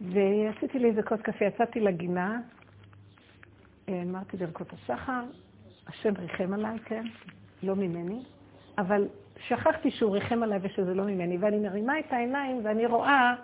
ועשיתי 0.01 0.79
לי 0.79 0.89
איזה 0.89 1.03
כוס 1.03 1.21
קפה, 1.21 1.45
יצאתי 1.45 1.79
לגינה, 1.79 2.39
אמרתי 3.89 4.37
ברכות 4.37 4.73
השחר, 4.73 5.23
השם 5.87 6.13
ריחם 6.19 6.53
עליי, 6.53 6.79
כן, 6.85 7.03
לא 7.63 7.75
ממני, 7.75 8.19
אבל 8.77 9.07
שכחתי 9.47 9.91
שהוא 9.91 10.13
ריחם 10.13 10.43
עליי 10.43 10.59
ושזה 10.61 10.93
לא 10.93 11.03
ממני, 11.03 11.37
ואני 11.37 11.59
מרימה 11.59 11.99
את 11.99 12.13
העיניים 12.13 12.59
ואני 12.63 12.85
רואה 12.85 13.35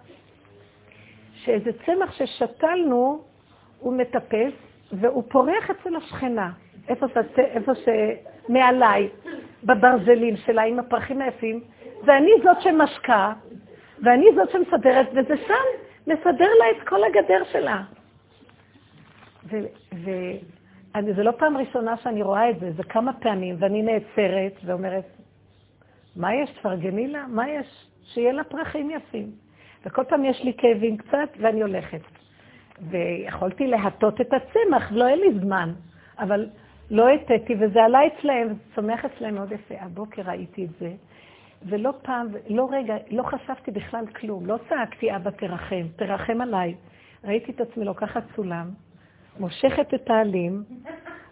שאיזה 1.34 1.72
צמח 1.86 2.12
ששתלנו, 2.12 3.22
הוא 3.80 3.94
מטפס 3.98 4.54
והוא 4.92 5.24
פורח 5.30 5.70
אצל 5.70 5.96
השכנה, 5.96 6.52
איפה, 6.88 7.08
ש... 7.08 7.40
איפה 7.40 7.72
שמעליי, 7.76 9.10
בברזלים 9.64 10.38
שלה 10.38 10.62
עם 10.62 10.80
הפרחים 10.80 11.22
היפים, 11.22 11.64
ואני 12.06 12.32
זאת 12.44 12.62
שמשקה, 12.62 13.34
ואני 14.04 14.26
זאת 14.36 14.50
שמסדרת, 14.50 15.08
וזה 15.12 15.38
שם 15.48 15.83
מסדר 16.08 16.50
לה 16.60 16.72
את 16.72 16.88
כל 16.88 17.04
הגדר 17.04 17.44
שלה. 17.52 17.84
וזה 21.06 21.24
לא 21.24 21.32
פעם 21.32 21.58
ראשונה 21.58 21.98
שאני 21.98 22.22
רואה 22.22 22.50
את 22.50 22.60
זה, 22.60 22.72
זה 22.72 22.84
כמה 22.84 23.14
פעמים, 23.14 23.56
ואני 23.60 23.82
נעצרת 23.82 24.54
ואומרת, 24.66 25.06
מה 26.16 26.36
יש? 26.36 26.50
תפרגני 26.50 27.08
לה? 27.08 27.26
מה 27.28 27.50
יש? 27.50 27.88
שיהיה 28.04 28.34
לה 28.34 28.44
פרחים 28.44 28.92
יפים. 28.92 29.32
וכל 29.86 30.04
פעם 30.04 30.26
יש 30.26 30.44
לי 30.44 30.54
כאבים 30.58 30.98
קצת, 30.98 31.30
ואני 31.40 31.62
הולכת. 31.62 32.02
ויכולתי 32.90 33.68
להטות 33.68 34.22
את 34.22 34.34
הצמח, 34.34 34.92
לא 34.92 35.06
היה 35.06 35.16
לי 35.16 35.40
זמן, 35.42 35.74
אבל 36.20 36.50
לא 36.92 37.10
הטאתי, 37.10 37.56
וזה 37.60 37.84
עלה 37.84 38.00
אצלהם, 38.08 38.48
זה 38.48 38.54
צומח 38.76 39.06
אצלהם 39.06 39.36
מאוד 39.36 39.52
יפה. 39.52 39.76
הבוקר 39.80 40.22
ראיתי 40.22 40.66
את 40.66 40.70
זה, 40.80 40.92
ולא 41.66 41.94
פעם, 42.02 42.28
לא 42.50 42.70
רגע, 42.72 42.96
לא 43.12 43.24
חשבתי 43.24 43.72
בכלל 43.72 44.06
כלום. 44.08 44.46
לא 44.46 44.58
צעקתי, 44.70 45.16
אבא, 45.16 45.32
תרחם, 45.32 45.86
תרחם 45.96 46.42
עליי. 46.42 46.76
ראיתי 47.24 47.52
את 47.52 47.62
עצמי 47.62 47.86
לוקחת 47.86 48.24
סולם, 48.36 48.70
מושכת 49.40 49.94
את 49.94 50.10
העלים. 50.10 50.64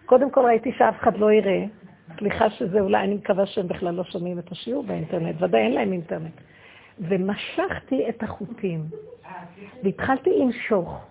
קודם 0.06 0.32
כל 0.32 0.42
ראיתי 0.46 0.72
שאף 0.78 0.96
אחד 1.00 1.18
לא 1.18 1.32
יראה. 1.32 1.66
סליחה 2.20 2.50
שזה 2.50 2.80
אולי, 2.80 3.04
אני 3.04 3.16
מקווה 3.16 3.46
שהם 3.46 3.68
בכלל 3.68 3.94
לא 3.94 4.04
שומעים 4.04 4.40
את 4.40 4.52
השיעור 4.52 4.84
באינטרנט, 4.84 5.36
ודאי 5.42 5.62
אין 5.62 5.74
להם 5.74 5.92
אינטרנט. 5.92 6.42
ומשכתי 7.00 8.10
את 8.10 8.24
החוטים, 8.24 8.84
והתחלתי 9.84 10.30
למשוך, 10.40 11.06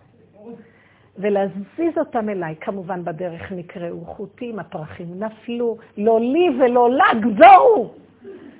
ולהזיז 1.18 1.98
אותם 1.98 2.28
אליי. 2.28 2.54
כמובן 2.60 3.04
בדרך 3.04 3.52
נקראו 3.52 4.04
חוטים, 4.04 4.58
הפרחים 4.58 5.22
נפלו, 5.22 5.76
לא 5.96 6.20
לי 6.20 6.48
ולא 6.60 6.90
לה, 6.90 7.04
גזורו! 7.20 7.94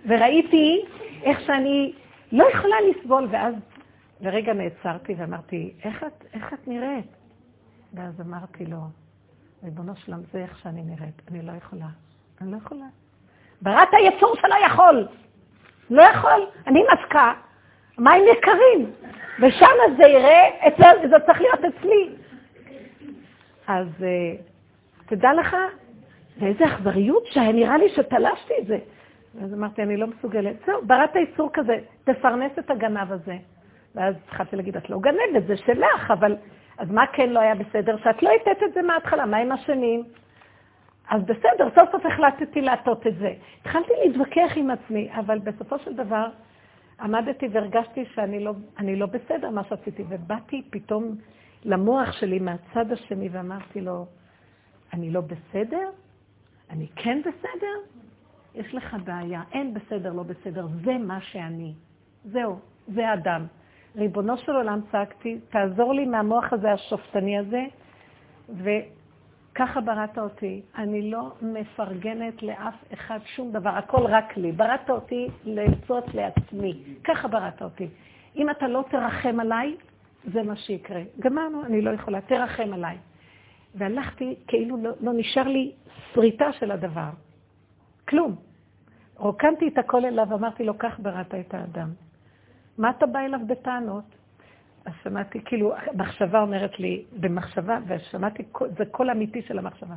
וראיתי 0.06 0.84
איך 1.22 1.40
שאני 1.40 1.92
לא 2.32 2.44
יכולה 2.44 2.76
לסבול, 2.80 3.28
ואז 3.30 3.54
לרגע 4.20 4.52
נעצרתי 4.52 5.14
ואמרתי, 5.18 5.72
איך 5.84 6.04
את, 6.04 6.24
איך 6.34 6.52
את 6.52 6.68
נראית? 6.68 7.06
ואז 7.94 8.20
אמרתי 8.20 8.66
לו, 8.66 8.80
ריבונו 9.64 9.96
שלם, 9.96 10.20
זה 10.32 10.38
איך 10.38 10.58
שאני 10.58 10.82
נראית, 10.82 11.22
אני 11.30 11.42
לא 11.42 11.52
יכולה, 11.52 11.86
אני 12.40 12.52
לא 12.52 12.56
יכולה. 12.56 12.86
בראת 13.62 13.88
היצור 13.92 14.34
שלא 14.36 14.54
יכול, 14.66 15.08
לא 15.90 16.02
יכול, 16.02 16.46
אני 16.66 16.82
מסקה, 16.92 17.32
מים 17.98 18.24
יקרים, 18.32 18.90
ושם 19.40 19.96
זה 19.96 20.02
יראה, 20.02 20.68
אצל, 20.68 21.08
זה 21.08 21.16
צריך 21.26 21.40
להיות 21.40 21.60
אצלי. 21.74 22.08
אז 23.66 23.86
אה, 24.02 24.34
תדע 25.06 25.32
לך, 25.32 25.56
ואיזה 26.38 26.64
אכזריות 26.64 27.26
שהיה 27.26 27.52
נראה 27.52 27.78
לי 27.78 27.88
שתלשתי 27.88 28.54
את 28.58 28.66
זה. 28.66 28.78
אז 29.42 29.54
אמרתי, 29.54 29.82
אני 29.82 29.96
לא 29.96 30.06
מסוגלת. 30.06 30.56
זהו, 30.66 30.86
בראת 30.86 31.16
איסור 31.16 31.50
כזה, 31.52 31.78
תפרנס 32.04 32.52
את 32.58 32.70
הגנב 32.70 33.12
הזה. 33.12 33.36
ואז 33.94 34.14
התחלתי 34.24 34.56
להגיד, 34.56 34.76
את 34.76 34.90
לא 34.90 34.98
גנבת, 35.00 35.46
זה 35.46 35.56
שלך, 35.56 36.10
אבל... 36.10 36.36
אז 36.78 36.90
מה 36.90 37.06
כן 37.06 37.30
לא 37.30 37.40
היה 37.40 37.54
בסדר? 37.54 37.96
שאת 38.04 38.22
לא 38.22 38.30
הטעת 38.30 38.62
את 38.62 38.74
זה 38.74 38.82
מההתחלה, 38.82 39.26
מה 39.26 39.36
עם 39.36 39.52
השנים? 39.52 40.04
אז 41.10 41.22
בסדר, 41.22 41.68
סוף 41.74 41.90
סוף 41.92 42.06
החלטתי 42.06 42.60
להטות 42.60 43.06
את 43.06 43.16
זה. 43.18 43.34
התחלתי 43.60 43.92
להתווכח 44.04 44.52
עם 44.56 44.70
עצמי, 44.70 45.10
אבל 45.12 45.38
בסופו 45.38 45.78
של 45.78 45.94
דבר 45.94 46.26
עמדתי 47.00 47.48
והרגשתי 47.52 48.04
שאני 48.04 48.44
לא, 48.44 48.52
לא 48.80 49.06
בסדר 49.06 49.50
מה 49.50 49.64
שעשיתי, 49.64 50.04
ובאתי 50.08 50.62
פתאום 50.70 51.16
למוח 51.64 52.12
שלי 52.12 52.38
מהצד 52.38 52.92
השני 52.92 53.28
ואמרתי 53.32 53.80
לו, 53.80 54.06
אני 54.92 55.10
לא 55.10 55.20
בסדר? 55.20 55.88
אני 56.70 56.86
כן 56.96 57.20
בסדר? 57.20 57.76
יש 58.54 58.74
לך 58.74 58.96
בעיה, 59.04 59.42
אין 59.52 59.74
בסדר, 59.74 60.12
לא 60.12 60.22
בסדר, 60.22 60.66
זה 60.84 60.98
מה 60.98 61.20
שאני. 61.20 61.72
זהו, 62.24 62.58
זה 62.88 63.14
אדם. 63.14 63.46
ריבונו 63.96 64.36
של 64.36 64.52
עולם 64.52 64.80
צעקתי, 64.92 65.38
תעזור 65.48 65.94
לי 65.94 66.06
מהמוח 66.06 66.52
הזה, 66.52 66.72
השופטני 66.72 67.38
הזה, 67.38 67.64
וככה 68.48 69.80
בראת 69.80 70.18
אותי. 70.18 70.62
אני 70.78 71.10
לא 71.10 71.32
מפרגנת 71.42 72.42
לאף 72.42 72.74
אחד 72.92 73.18
שום 73.24 73.52
דבר, 73.52 73.70
הכל 73.70 74.06
רק 74.06 74.36
לי. 74.36 74.52
בראת 74.52 74.90
אותי 74.90 75.28
לעצות 75.44 76.14
לעצמי. 76.14 76.82
ככה 77.04 77.28
בראת 77.28 77.62
אותי. 77.62 77.88
אם 78.36 78.50
אתה 78.50 78.68
לא 78.68 78.84
תרחם 78.90 79.40
עליי, 79.40 79.76
זה 80.24 80.42
מה 80.42 80.56
שיקרה. 80.56 81.02
גמרנו, 81.20 81.64
אני 81.64 81.80
לא 81.82 81.90
יכולה, 81.90 82.20
תרחם 82.20 82.72
עליי. 82.72 82.96
והלכתי, 83.74 84.34
כאילו 84.46 84.76
לא, 84.82 84.90
לא 85.00 85.12
נשאר 85.12 85.48
לי 85.48 85.72
שריטה 86.14 86.52
של 86.52 86.70
הדבר. 86.70 87.10
כלום. 88.10 88.36
רוקנתי 89.16 89.68
את 89.68 89.78
הכל 89.78 90.04
אליו, 90.04 90.34
אמרתי 90.34 90.64
לו, 90.64 90.78
כך 90.78 91.00
בראת 91.00 91.34
את 91.34 91.54
האדם. 91.54 91.90
מה 92.78 92.90
אתה 92.90 93.06
בא 93.06 93.20
אליו 93.20 93.40
בטענות? 93.46 94.04
אז 94.84 94.92
שמעתי, 95.02 95.44
כאילו, 95.44 95.74
מחשבה 95.94 96.42
אומרת 96.42 96.80
לי, 96.80 97.04
במחשבה, 97.20 97.78
ושמעתי, 97.86 98.42
זה 98.78 98.84
קול 98.90 99.10
אמיתי 99.10 99.42
של 99.42 99.58
המחשבה. 99.58 99.94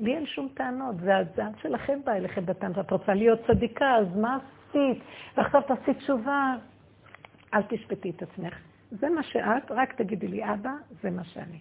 לי 0.00 0.16
אין 0.16 0.26
שום 0.26 0.48
טענות, 0.54 0.96
זה 1.00 1.16
הזעם 1.16 1.52
שלכם 1.62 1.98
בא 2.04 2.12
אליכם 2.12 2.46
בטענות. 2.46 2.78
את 2.78 2.90
רוצה 2.90 3.14
להיות 3.14 3.40
צדיקה, 3.46 3.94
אז 3.94 4.16
מה 4.16 4.38
עשית? 4.68 5.02
ועכשיו 5.36 5.62
תעשי 5.62 5.94
תשובה. 5.94 6.54
אל 7.54 7.62
תשפטי 7.62 8.10
את 8.10 8.22
עצמך. 8.22 8.54
זה 8.90 9.08
מה 9.08 9.22
שאת, 9.22 9.70
רק 9.70 9.92
תגידי 9.92 10.28
לי, 10.28 10.52
אבא, 10.52 10.72
זה 11.02 11.10
מה 11.10 11.24
שאני. 11.24 11.58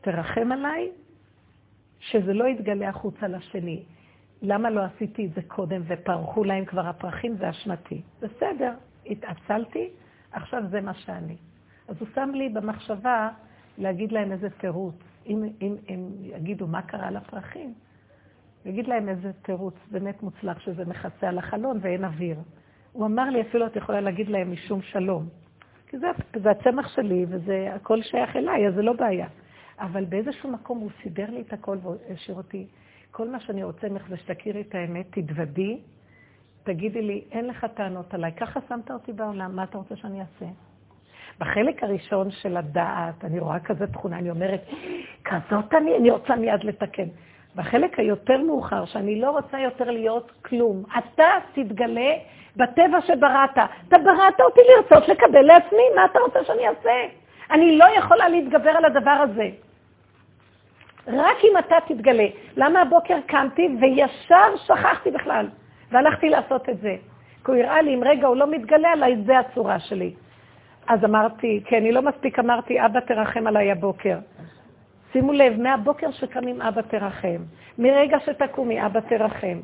תרחם 0.00 0.52
עליי, 0.52 0.90
שזה 2.00 2.32
לא 2.32 2.44
יתגלה 2.44 2.88
החוצה 2.88 3.28
לשני. 3.28 3.82
למה 4.42 4.70
לא 4.70 4.80
עשיתי 4.84 5.26
את 5.26 5.34
זה 5.34 5.42
קודם 5.42 5.82
ופרחו 5.86 6.44
להם 6.44 6.64
כבר 6.64 6.86
הפרחים, 6.86 7.36
זה 7.36 7.50
אשמתי. 7.50 8.02
בסדר, 8.20 8.74
התעצלתי, 9.06 9.88
עכשיו 10.32 10.62
זה 10.70 10.80
מה 10.80 10.94
שאני. 10.94 11.36
אז 11.88 11.96
הוא 12.00 12.08
שם 12.14 12.30
לי 12.34 12.48
במחשבה 12.48 13.28
להגיד 13.78 14.12
להם 14.12 14.32
איזה 14.32 14.50
תירוץ. 14.50 14.94
אם 15.26 15.42
הם 15.88 16.08
יגידו 16.20 16.66
מה 16.66 16.82
קרה 16.82 17.10
לפרחים, 17.10 17.74
יגיד 18.64 18.86
להם 18.86 19.08
איזה 19.08 19.32
תירוץ 19.42 19.74
באמת 19.90 20.22
מוצלח 20.22 20.60
שזה 20.60 20.84
מכסה 20.84 21.28
על 21.28 21.38
החלון 21.38 21.78
ואין 21.80 22.04
אוויר. 22.04 22.36
הוא 22.92 23.06
אמר 23.06 23.30
לי, 23.30 23.40
אפילו 23.40 23.66
את 23.66 23.76
יכולה 23.76 24.00
להגיד 24.00 24.28
להם 24.28 24.52
משום 24.52 24.82
שלום. 24.82 25.28
כי 25.86 25.98
זה, 25.98 26.06
זה 26.42 26.50
הצמח 26.50 26.88
שלי 26.88 27.26
וזה 27.28 27.70
הכל 27.74 28.02
שייך 28.02 28.36
אליי, 28.36 28.68
אז 28.68 28.74
זה 28.74 28.82
לא 28.82 28.92
בעיה. 28.92 29.26
אבל 29.78 30.04
באיזשהו 30.04 30.50
מקום 30.50 30.78
הוא 30.78 30.90
סידר 31.02 31.30
לי 31.30 31.40
את 31.40 31.52
הכל 31.52 31.78
והשאיר 31.82 32.36
אותי 32.36 32.66
כל 33.10 33.28
מה 33.28 33.40
שאני 33.40 33.62
רוצה 33.62 33.88
ממך 33.88 34.08
זה 34.08 34.16
שתכירי 34.16 34.60
את 34.60 34.74
האמת, 34.74 35.06
תתוודי, 35.10 35.78
תגידי 36.62 37.02
לי, 37.02 37.24
אין 37.32 37.46
לך 37.46 37.66
טענות 37.74 38.14
עליי, 38.14 38.32
ככה 38.32 38.60
שמת 38.68 38.90
אותי 38.90 39.12
בעולם, 39.12 39.56
מה 39.56 39.64
אתה 39.64 39.78
רוצה 39.78 39.96
שאני 39.96 40.20
אעשה? 40.20 40.46
בחלק 41.40 41.82
הראשון 41.82 42.30
של 42.30 42.56
הדעת, 42.56 43.24
אני 43.24 43.38
רואה 43.38 43.60
כזה 43.60 43.86
תכונה, 43.86 44.18
אני 44.18 44.30
אומרת, 44.30 44.64
כזאת 45.24 45.74
אני, 45.74 45.96
אני 45.96 46.10
רוצה 46.10 46.36
מיד 46.36 46.64
לתקן. 46.64 47.08
בחלק 47.56 47.98
היותר 47.98 48.42
מאוחר, 48.42 48.84
שאני 48.84 49.20
לא 49.20 49.30
רוצה 49.30 49.60
יותר 49.60 49.90
להיות 49.90 50.32
כלום, 50.42 50.84
אתה 50.98 51.28
תתגלה 51.52 52.12
בטבע 52.56 53.00
שבראת. 53.06 53.58
אתה 53.88 53.98
בראת 53.98 54.40
אותי 54.40 54.60
לרצות 54.68 55.08
לקבל 55.08 55.42
לעצמי, 55.42 55.82
מה 55.96 56.04
אתה 56.04 56.18
רוצה 56.18 56.44
שאני 56.44 56.68
אעשה? 56.68 57.14
אני 57.50 57.78
לא 57.78 57.84
יכולה 57.98 58.28
להתגבר 58.28 58.70
על 58.70 58.84
הדבר 58.84 59.10
הזה. 59.10 59.50
רק 61.08 61.36
אם 61.44 61.58
אתה 61.58 61.76
תתגלה. 61.86 62.26
למה 62.56 62.82
הבוקר 62.82 63.18
קמתי 63.26 63.68
וישר 63.80 64.56
שכחתי 64.56 65.10
בכלל, 65.10 65.46
והלכתי 65.90 66.28
לעשות 66.28 66.68
את 66.68 66.80
זה? 66.80 66.96
כי 67.44 67.50
הוא 67.50 67.56
הראה 67.56 67.82
לי, 67.82 67.94
אם 67.94 68.04
רגע 68.04 68.26
הוא 68.26 68.36
לא 68.36 68.50
מתגלה 68.50 68.92
עליי, 68.92 69.16
זה 69.26 69.38
הצורה 69.38 69.80
שלי. 69.80 70.14
אז 70.86 71.04
אמרתי, 71.04 71.60
כי 71.64 71.78
אני 71.78 71.92
לא 71.92 72.02
מספיק 72.02 72.38
אמרתי, 72.38 72.84
אבא 72.84 73.00
תרחם 73.00 73.46
עליי 73.46 73.72
הבוקר. 73.72 74.18
שימו 75.12 75.32
לב, 75.32 75.60
מהבוקר 75.60 76.10
שקמים 76.10 76.62
אבא 76.62 76.80
תרחם, 76.80 77.38
מרגע 77.78 78.18
שתקומי 78.20 78.86
אבא 78.86 79.00
תרחם. 79.00 79.60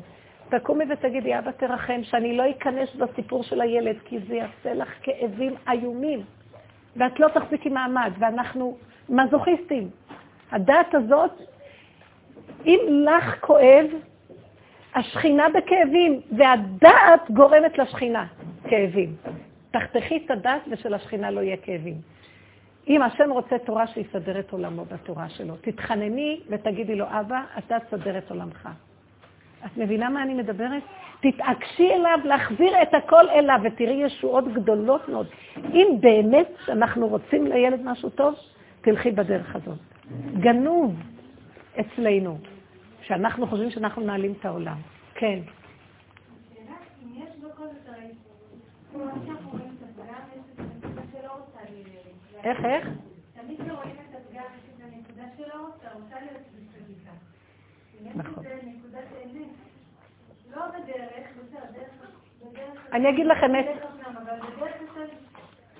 תקומי 0.49 0.85
ותגידי, 0.89 1.39
אבא 1.39 1.51
תרחם, 1.51 2.03
שאני 2.03 2.37
לא 2.37 2.43
אכנס 2.49 2.95
בסיפור 2.95 3.43
של 3.43 3.61
הילד, 3.61 3.95
כי 4.05 4.19
זה 4.19 4.35
יעשה 4.35 4.73
לך 4.73 4.89
כאבים 5.01 5.53
איומים, 5.71 6.19
ואת 6.95 7.19
לא 7.19 7.27
תחזיקי 7.27 7.69
מעמד, 7.69 8.11
ואנחנו 8.19 8.77
מזוכיסטים. 9.09 9.89
הדעת 10.51 10.95
הזאת, 10.95 11.31
אם 12.65 12.79
לך 12.89 13.35
כואב, 13.39 13.85
השכינה 14.95 15.45
בכאבים, 15.49 16.21
והדעת 16.37 17.31
גורמת 17.31 17.77
לשכינה 17.77 18.25
כאבים. 18.69 19.15
תחתכי 19.71 20.21
את 20.25 20.31
הדעת 20.31 20.61
ושל 20.71 20.93
השכינה 20.93 21.31
לא 21.31 21.41
יהיה 21.41 21.57
כאבים. 21.57 21.93
אם 22.87 23.01
השם 23.01 23.31
רוצה 23.31 23.57
תורה, 23.57 23.87
שיסדר 23.87 24.39
את 24.39 24.51
עולמו 24.51 24.85
בתורה 24.85 25.29
שלו. 25.29 25.55
תתחנני 25.61 26.39
ותגידי 26.49 26.95
לו, 26.95 27.05
אבא, 27.09 27.41
אתה 27.57 27.79
תסדר 27.79 28.17
את 28.17 28.31
עולמך. 28.31 28.69
את 29.65 29.77
מבינה 29.77 30.09
מה 30.09 30.23
אני 30.23 30.33
מדברת? 30.33 30.83
תתעקשי 31.19 31.91
אליו 31.93 32.19
להחזיר 32.23 32.81
את 32.81 32.93
הכל 32.93 33.29
אליו 33.29 33.59
ותראי 33.63 34.03
ישועות 34.03 34.53
גדולות 34.53 35.09
מאוד. 35.09 35.27
אם 35.73 35.87
באמת 35.99 36.51
אנחנו 36.69 37.07
רוצים 37.07 37.47
לילד 37.47 37.79
משהו 37.83 38.09
טוב, 38.09 38.35
תלכי 38.81 39.11
בדרך 39.11 39.55
הזאת. 39.55 39.94
גנוב 40.39 40.95
אצלנו, 41.79 42.37
שאנחנו 43.01 43.47
חושבים 43.47 43.71
שאנחנו 43.71 44.01
מנהלים 44.01 44.33
את 44.39 44.45
העולם. 44.45 44.77
כן. 45.13 45.39
איך, 52.43 52.65
איך? 52.65 52.87
תמיד 53.33 53.59
כשרואים 53.61 53.95
את 54.09 54.15
הפגם, 54.15 54.43
יש 54.57 54.69
את 54.75 54.81
הנקודה 54.83 55.23
שלו, 55.37 55.67
אתה 55.81 55.87
רוצה 55.93 56.15
להיות 56.21 56.41
בצדיקה. 56.53 57.11
נכון. 58.15 58.43
אני 62.93 63.09
אגיד 63.09 63.25
לכם, 63.25 63.51
בדרך 63.51 64.75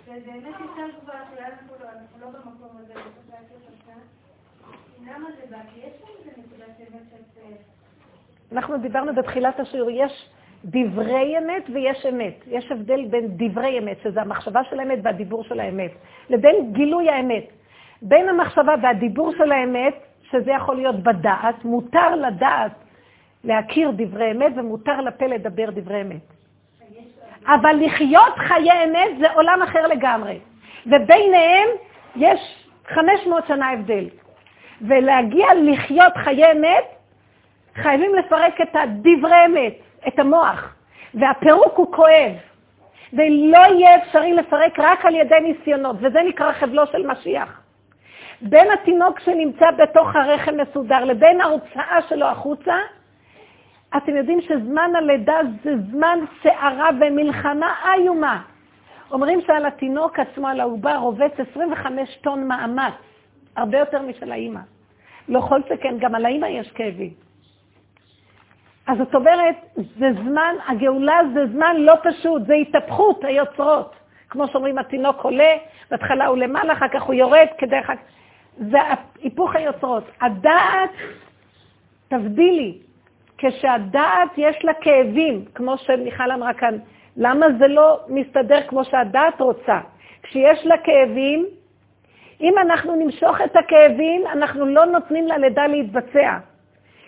ובאמת 0.07 0.55
יותר 0.59 0.99
כבר, 1.01 1.13
אנחנו 1.13 2.19
לא 2.21 2.27
במקום 2.27 2.77
הזה, 2.79 2.93
למה 5.05 5.29
זה 5.37 5.51
בא? 5.51 5.57
כי 5.73 5.79
יש 5.79 5.93
לנו 6.01 6.11
איזה 6.19 6.31
נקודת 6.41 6.79
אמת 6.79 7.01
שאת... 7.09 7.43
אנחנו 8.51 8.77
דיברנו 8.77 9.15
בתחילת 9.15 9.59
השיעור, 9.59 9.89
יש 9.89 10.29
דברי 10.65 11.37
אמת 11.37 11.63
ויש 11.73 12.05
אמת. 12.05 12.33
יש 12.47 12.71
הבדל 12.71 13.05
בין 13.05 13.27
דברי 13.37 13.79
אמת, 13.79 13.97
שזה 14.03 14.21
המחשבה 14.21 14.63
של 14.69 14.79
האמת 14.79 14.99
והדיבור 15.03 15.43
של 15.43 15.59
האמת, 15.59 15.91
לבין 16.29 16.73
גילוי 16.73 17.09
האמת. 17.09 17.43
בין 18.01 18.29
המחשבה 18.29 18.73
והדיבור 18.81 19.31
של 19.37 19.51
האמת, 19.51 19.93
שזה 20.21 20.51
יכול 20.51 20.75
להיות 20.75 20.95
בדעת, 20.95 21.65
מותר 21.65 22.15
לדעת 22.15 22.71
להכיר 23.43 23.91
דברי 23.95 24.31
אמת 24.31 24.51
ומותר 24.55 25.01
לפה 25.01 25.25
לדבר 25.25 25.69
דברי 25.71 26.01
אמת. 26.01 26.34
אבל 27.47 27.75
לחיות 27.79 28.35
חיי 28.35 28.83
אמת 28.83 29.17
זה 29.19 29.31
עולם 29.31 29.61
אחר 29.61 29.87
לגמרי. 29.87 30.39
וביניהם 30.85 31.67
יש 32.15 32.65
500 32.87 33.47
שנה 33.47 33.71
הבדל. 33.71 34.05
ולהגיע 34.81 35.47
לחיות 35.61 36.13
חיי 36.17 36.51
אמת, 36.51 36.83
חייבים 37.75 38.15
לפרק 38.15 38.61
את 38.61 38.75
הדברי 38.75 39.45
אמת, 39.45 39.73
את 40.07 40.19
המוח. 40.19 40.75
והפירוק 41.13 41.77
הוא 41.77 41.93
כואב. 41.93 42.31
ולא 43.13 43.57
יהיה 43.57 43.97
אפשרי 43.97 44.33
לפרק 44.33 44.79
רק 44.79 45.05
על 45.05 45.15
ידי 45.15 45.39
ניסיונות, 45.41 45.95
וזה 45.99 46.19
נקרא 46.27 46.51
חבלו 46.51 46.87
של 46.87 47.07
משיח. 47.07 47.61
בין 48.41 48.71
התינוק 48.71 49.19
שנמצא 49.19 49.71
בתוך 49.71 50.15
הרחם 50.15 50.53
מסודר 50.57 51.03
לבין 51.03 51.41
ההוצאה 51.41 51.99
שלו 52.09 52.25
החוצה, 52.25 52.75
אתם 53.97 54.15
יודעים 54.15 54.41
שזמן 54.41 54.91
הלידה 54.95 55.37
זה 55.63 55.73
זמן 55.91 56.19
סערה 56.43 56.89
ומלחמה 57.01 57.73
איומה. 57.93 58.41
אומרים 59.11 59.41
שעל 59.41 59.65
התינוק 59.65 60.19
עצמו, 60.19 60.47
על 60.47 60.59
העובר, 60.59 60.97
רובץ 60.97 61.31
25 61.51 62.17
טון 62.21 62.47
מאמץ, 62.47 62.93
הרבה 63.55 63.77
יותר 63.77 64.01
משל 64.01 64.31
האימא. 64.31 64.59
לא 65.29 65.39
כל 65.39 65.61
שכן, 65.69 65.97
גם 65.99 66.15
על 66.15 66.25
האימא 66.25 66.45
יש 66.45 66.71
כאבים. 66.71 67.13
אז 68.87 68.97
זאת 68.97 69.15
אומרת, 69.15 69.55
זה 69.75 70.09
זמן, 70.23 70.55
הגאולה 70.67 71.19
זה 71.33 71.47
זמן 71.47 71.75
לא 71.79 71.93
פשוט, 72.03 72.45
זה 72.47 72.53
התהפכות 72.53 73.23
היוצרות. 73.23 73.95
כמו 74.29 74.47
שאומרים, 74.47 74.77
התינוק 74.77 75.21
עולה, 75.21 75.53
בהתחלה 75.91 76.25
הוא 76.25 76.37
למעלה, 76.37 76.73
אחר 76.73 76.87
כך 76.87 77.03
הוא 77.03 77.13
יורד, 77.13 77.47
כדי 77.57 77.79
אחר. 77.79 77.93
זה 78.57 78.77
היפוך 79.21 79.55
היוצרות. 79.55 80.03
הדעת, 80.21 80.89
תבדילי, 82.07 82.77
כשהדעת 83.45 84.29
יש 84.37 84.65
לה 84.65 84.73
כאבים, 84.73 85.45
כמו 85.55 85.77
שמיכל 85.77 86.31
אמרה 86.31 86.53
כאן, 86.53 86.77
למה 87.17 87.45
זה 87.59 87.67
לא 87.67 87.99
מסתדר 88.07 88.61
כמו 88.67 88.83
שהדעת 88.83 89.41
רוצה? 89.41 89.79
כשיש 90.23 90.65
לה 90.65 90.77
כאבים, 90.77 91.45
אם 92.41 92.53
אנחנו 92.57 92.95
נמשוך 92.95 93.41
את 93.41 93.55
הכאבים, 93.55 94.21
אנחנו 94.31 94.65
לא 94.65 94.85
נותנים 94.85 95.27
ללידה 95.27 95.67
להתבצע. 95.67 96.37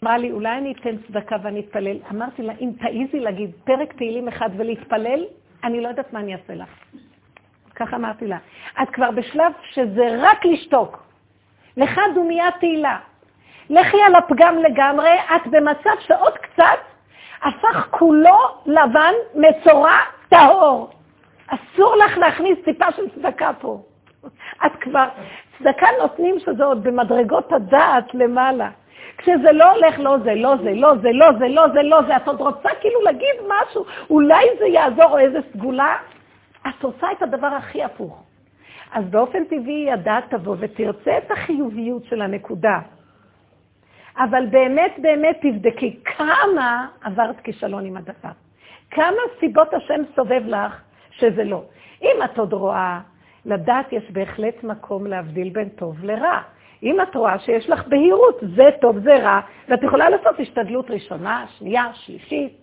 אמרה 0.03 0.17
לי, 0.17 0.31
אולי 0.31 0.57
אני 0.57 0.73
אתן 0.73 0.97
צדקה 1.07 1.35
ואני 1.43 1.59
אתפלל. 1.59 1.97
אמרתי 2.11 2.43
לה, 2.43 2.53
אם 2.61 2.71
תעיזי 2.79 3.19
להגיד 3.19 3.51
פרק 3.63 3.93
תהילים 3.93 4.27
אחד 4.27 4.49
ולהתפלל, 4.57 5.23
אני 5.63 5.81
לא 5.81 5.88
יודעת 5.88 6.13
מה 6.13 6.19
אני 6.19 6.33
אעשה 6.33 6.55
לך. 6.55 6.69
ככה 7.75 7.95
אמרתי 7.95 8.27
לה. 8.27 8.38
את 8.81 8.89
כבר 8.89 9.11
בשלב 9.11 9.51
שזה 9.71 10.17
רק 10.19 10.45
לשתוק. 10.45 11.03
לך 11.77 11.99
דומיית 12.15 12.55
תהילה. 12.59 12.99
לכי 13.70 13.97
על 14.01 14.15
הפגם 14.15 14.57
לגמרי, 14.57 15.09
את 15.36 15.47
במצב 15.47 15.99
שעוד 15.99 16.38
קצת 16.38 16.80
הפך 17.43 17.88
כולו 17.91 18.38
לבן, 18.65 19.13
מצורע, 19.36 19.97
טהור. 20.30 20.89
אסור 21.47 21.95
לך 21.95 22.18
להכניס 22.18 22.57
טיפה 22.65 22.91
של 22.91 23.09
צדקה 23.09 23.51
פה. 23.59 23.82
את 24.65 24.72
כבר, 24.82 25.07
צדקה 25.57 25.88
נותנים 26.01 26.39
שזה 26.39 26.63
עוד 26.63 26.84
במדרגות 26.84 27.53
הדעת 27.53 28.13
למעלה. 28.13 28.70
כשזה 29.18 29.51
לא 29.51 29.72
הולך, 29.72 29.99
לא 29.99 30.18
זה, 30.24 30.36
לא 30.36 30.55
זה, 30.63 30.74
לא 30.74 30.93
זה, 31.01 31.11
לא 31.11 31.32
זה, 31.39 31.47
לא 31.47 31.68
זה, 31.74 31.82
לא 31.82 32.01
זה, 32.07 32.15
את 32.15 32.28
עוד 32.28 32.41
רוצה 32.41 32.70
כאילו 32.82 33.01
להגיד 33.01 33.36
משהו, 33.47 33.86
אולי 34.09 34.45
זה 34.59 34.65
יעזור 34.65 35.11
או 35.11 35.18
איזה 35.18 35.39
סגולה, 35.53 35.95
את 36.68 36.84
עושה 36.84 37.11
את 37.11 37.22
הדבר 37.22 37.47
הכי 37.47 37.84
הפוך. 37.84 38.24
אז 38.93 39.05
באופן 39.05 39.43
טבעי 39.43 39.91
הדעת 39.91 40.24
תבוא 40.30 40.55
ותרצה 40.59 41.18
את 41.18 41.32
החיוביות 41.32 42.05
של 42.05 42.22
הנקודה. 42.22 42.80
אבל 44.18 44.45
באמת 44.45 44.91
באמת 44.97 45.38
תבדקי 45.41 45.99
כמה 46.05 46.88
עברת 47.01 47.39
כישלון 47.39 47.86
עם 47.86 47.97
הדבר. 47.97 48.30
כמה 48.91 49.22
סיבות 49.39 49.74
השם 49.74 50.01
סובב 50.15 50.41
לך 50.45 50.82
שזה 51.11 51.43
לא. 51.43 51.63
אם 52.01 52.15
את 52.26 52.38
עוד 52.38 52.53
רואה, 52.53 52.99
לדעת 53.45 53.93
יש 53.93 54.11
בהחלט 54.11 54.63
מקום 54.63 55.07
להבדיל 55.07 55.49
בין 55.49 55.70
טוב 55.70 56.03
לרע. 56.03 56.41
אם 56.84 57.01
את 57.01 57.15
רואה 57.15 57.39
שיש 57.39 57.70
לך 57.70 57.88
בהירות, 57.88 58.39
זה 58.55 58.70
טוב, 58.82 58.99
זה 58.99 59.15
רע, 59.15 59.39
ואת 59.70 59.84
יכולה 59.84 60.09
לעשות 60.09 60.39
השתדלות 60.39 60.91
ראשונה, 60.91 61.45
שנייה, 61.57 61.86
שלישית, 61.93 62.57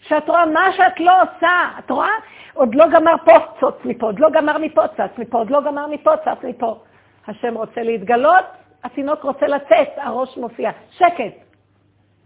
שאת 0.00 0.28
רואה 0.28 0.46
מה 0.46 0.72
שאת 0.76 1.00
לא 1.00 1.22
עושה, 1.22 1.70
את 1.78 1.90
רואה? 1.90 2.08
עוד 2.54 2.74
לא 2.74 2.84
גמר 2.88 3.14
פה 3.24 3.32
צוץ 3.60 3.74
מפה, 3.84 4.06
עוד 4.06 4.18
לא 4.18 4.30
גמר 4.30 4.58
מפה 4.58 4.88
צץ 4.88 5.18
מפה, 5.18 5.38
עוד 5.38 5.50
לא 5.50 5.60
גמר 5.60 5.86
מפה 5.86 6.16
צץ 6.16 6.44
מפה. 6.44 6.80
השם 7.26 7.54
רוצה 7.54 7.82
להתגלות, 7.82 8.44
התינוק 8.84 9.22
רוצה 9.22 9.46
לצאת, 9.46 9.88
הראש 9.96 10.36
מופיע. 10.36 10.70
שקט. 10.90 11.34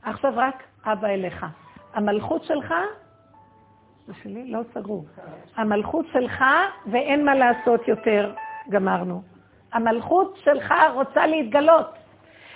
עכשיו 0.02 0.32
רק 0.36 0.62
אבא 0.84 1.08
אליך. 1.08 1.46
המלכות 1.94 2.44
שלך, 2.44 2.74
זה 4.06 4.12
שלי? 4.22 4.50
לא 4.50 4.60
סגרו. 4.74 5.04
המלכות 5.56 6.06
שלך, 6.12 6.44
ואין 6.86 7.24
מה 7.24 7.34
לעשות 7.34 7.88
יותר, 7.88 8.34
גמרנו. 8.70 9.22
המלכות 9.72 10.36
שלך 10.44 10.74
רוצה 10.94 11.26
להתגלות. 11.26 11.86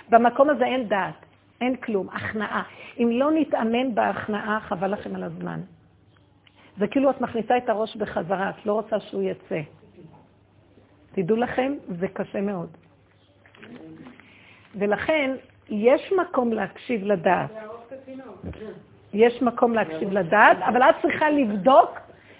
במקום 0.09 0.49
הזה 0.49 0.65
אין 0.65 0.87
דעת, 0.87 1.25
אין 1.61 1.75
כלום, 1.75 2.09
הכנעה. 2.09 2.63
אם 2.97 3.09
לא 3.11 3.31
נתאמן 3.31 3.95
בהכנעה, 3.95 4.59
חבל 4.59 4.91
לכם 4.91 5.15
על 5.15 5.23
הזמן. 5.23 5.61
זה 6.77 6.87
כאילו 6.87 7.09
את 7.09 7.21
מכניסה 7.21 7.57
את 7.57 7.69
הראש 7.69 7.95
בחזרה, 7.95 8.49
את 8.49 8.65
לא 8.65 8.73
רוצה 8.73 8.99
שהוא 8.99 9.21
יצא. 9.23 9.59
תדעו 11.11 11.37
לכם, 11.37 11.73
זה 11.99 12.07
קשה 12.07 12.41
מאוד. 12.41 12.69
ולכן, 14.79 15.31
יש 15.69 16.13
מקום 16.19 16.53
להקשיב 16.53 17.03
לדעת. 17.03 17.51
יש 19.13 19.41
מקום 19.41 19.73
להקשיב 19.73 20.11
לדעת, 20.11 20.57
אבל 20.57 20.81
את 20.81 20.95
צריכה 21.01 21.29
לבדוק 21.29 21.89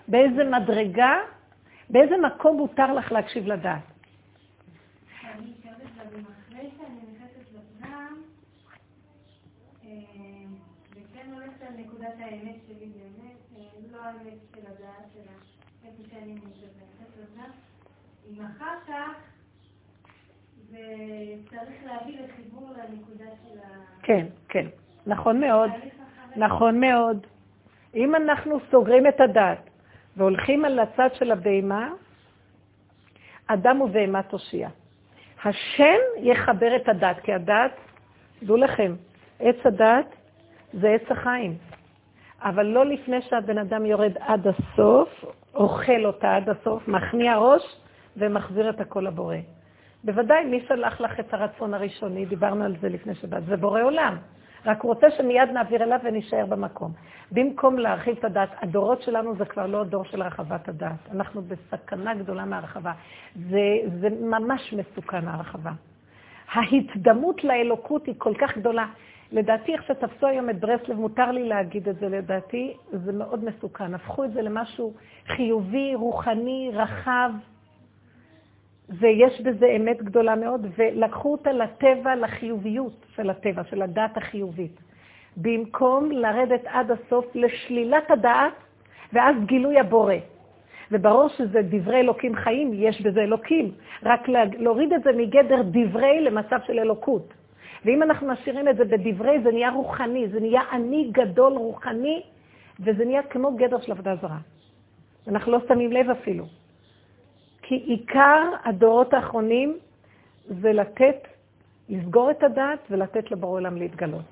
באיזה 0.08 0.44
מדרגה, 0.44 1.18
באיזה 1.90 2.16
מקום 2.18 2.58
מותר 2.58 2.94
לך 2.94 3.12
להקשיב 3.12 3.48
לדעת. 3.48 3.82
אם 18.30 18.42
אחר 18.42 18.76
כך 18.88 19.35
זה 20.72 20.80
צריך 21.50 21.86
להביא 21.86 22.18
לחיבור 22.24 22.70
לנקודה 22.70 23.26
של 23.44 23.60
ה... 23.60 24.04
כן, 24.04 24.26
כן, 24.50 24.66
נכון 25.08 25.40
מאוד. 25.40 25.70
נכון 26.36 26.80
מאוד. 26.80 27.28
אם 27.96 28.16
אנחנו 28.16 28.60
סוגרים 28.72 29.08
את 29.08 29.22
הדת 29.22 29.70
והולכים 30.18 30.66
על 30.66 30.80
הצד 30.80 31.10
של 31.14 31.32
הבהמה, 31.32 31.90
אדם 33.48 33.82
ובהמה 33.82 34.24
תושיע. 34.24 34.70
השם 35.44 35.98
יחבר 36.18 36.76
את 36.76 36.90
הדת, 36.90 37.20
כי 37.24 37.34
הדת, 37.34 37.72
דעו 38.44 38.58
לכם, 38.58 38.96
עץ 39.40 39.56
הדת 39.66 40.06
זה 40.74 40.90
עץ 40.90 41.12
החיים. 41.12 41.58
אבל 42.42 42.66
לא 42.66 42.86
לפני 42.86 43.22
שהבן 43.22 43.58
אדם 43.58 43.86
יורד 43.86 44.18
עד 44.20 44.48
הסוף, 44.48 45.26
אוכל 45.54 46.06
אותה 46.06 46.36
עד 46.36 46.50
הסוף, 46.50 46.88
מכניע 46.88 47.38
ראש 47.38 47.76
ומחזיר 48.18 48.70
את 48.70 48.80
הכל 48.80 49.00
לבורא. 49.00 49.36
בוודאי, 50.06 50.46
מי 50.46 50.66
שלח 50.68 51.02
לך 51.02 51.20
את 51.20 51.34
הרצון 51.34 51.74
הראשוני? 51.74 52.26
דיברנו 52.26 52.64
על 52.66 52.76
זה 52.82 52.90
לפני 52.90 53.16
שבת. 53.16 53.44
זה 53.46 53.58
בורא 53.58 53.82
עולם. 53.82 54.18
רק 54.66 54.82
הוא 54.82 54.94
רוצה 54.94 55.08
שמיד 55.18 55.50
נעביר 55.54 55.84
אליו 55.84 56.00
ונישאר 56.04 56.46
במקום. 56.46 56.92
במקום 57.32 57.78
להרחיב 57.78 58.18
את 58.18 58.26
הדעת, 58.26 58.50
הדורות 58.62 59.02
שלנו 59.02 59.36
זה 59.36 59.46
כבר 59.46 59.68
לא 59.68 59.82
הדור 59.82 60.04
של 60.06 60.22
הרחבת 60.22 60.70
הדעת. 60.70 61.10
אנחנו 61.12 61.42
בסכנה 61.42 62.16
גדולה 62.16 62.46
מהרחבה. 62.46 62.92
זה, 63.50 63.60
זה 64.02 64.10
ממש 64.10 64.74
מסוכן, 64.74 65.28
ההרחבה. 65.28 65.72
ההתדמות 66.52 67.44
לאלוקות 67.44 68.06
היא 68.06 68.16
כל 68.18 68.34
כך 68.42 68.58
גדולה. 68.58 68.86
לדעתי, 69.32 69.74
איך 69.74 69.84
שתפסו 69.84 70.28
היום 70.28 70.50
את 70.50 70.60
ברסלב, 70.60 71.00
מותר 71.00 71.32
לי 71.32 71.44
להגיד 71.44 71.90
את 71.90 72.00
זה, 72.00 72.10
לדעתי, 72.10 72.74
זה 72.92 73.12
מאוד 73.12 73.46
מסוכן. 73.46 73.94
הפכו 73.94 74.24
את 74.24 74.34
זה 74.34 74.42
למשהו 74.42 74.94
חיובי, 75.28 75.96
רוחני, 75.96 76.72
רחב, 76.74 77.32
ויש 78.90 79.42
בזה 79.42 79.66
אמת 79.76 80.04
גדולה 80.04 80.36
מאוד, 80.36 80.68
ולקחו 80.78 81.32
אותה 81.32 81.52
לטבע, 81.52 82.16
לחיוביות 82.16 83.06
של 83.16 83.30
הטבע, 83.30 83.64
של 83.64 83.82
הדעת 83.82 84.18
החיובית. 84.18 84.80
במקום 85.38 86.12
לרדת 86.12 86.62
עד 86.66 86.92
הסוף 86.92 87.26
לשלילת 87.36 88.12
הדעת, 88.12 88.54
ואז 89.14 89.36
גילוי 89.46 89.80
הבורא. 89.80 90.14
וברור 90.92 91.30
שזה 91.30 91.62
דברי 91.62 92.00
אלוקים 92.00 92.36
חיים, 92.36 92.72
יש 92.74 93.02
בזה 93.02 93.22
אלוקים. 93.22 93.72
רק 94.04 94.28
לה- 94.28 94.46
להוריד 94.58 94.94
את 94.94 95.04
זה 95.04 95.12
מגדר 95.12 95.62
דברי 95.72 96.22
למצב 96.22 96.60
של 96.68 96.80
אלוקות. 96.80 97.34
ואם 97.86 98.04
אנחנו 98.04 98.28
משאירים 98.28 98.68
את 98.68 98.78
זה 98.78 98.86
בדברי, 98.86 99.40
זה 99.44 99.52
נהיה 99.52 99.70
רוחני, 99.70 100.28
זה 100.28 100.40
נהיה 100.40 100.62
אני 100.72 101.10
גדול 101.12 101.54
רוחני, 101.54 102.22
וזה 102.80 103.06
נהיה 103.06 103.24
כמו 103.24 103.56
גדר 103.56 103.80
של 103.80 103.92
עבודה 103.92 104.16
זרה. 104.16 104.38
אנחנו 105.28 105.52
לא 105.52 105.60
שמים 105.68 105.92
לב 105.92 106.10
אפילו. 106.10 106.46
כי 107.68 107.76
עיקר 107.76 108.42
הדורות 108.66 109.14
האחרונים 109.14 109.78
זה 110.62 110.74
לתת, 110.74 111.28
לסגור 111.90 112.32
את 112.32 112.44
הדעת 112.44 112.80
ולתת 112.90 113.32
לבורא 113.32 113.52
עולם 113.52 113.78
להתגלות. 113.78 114.26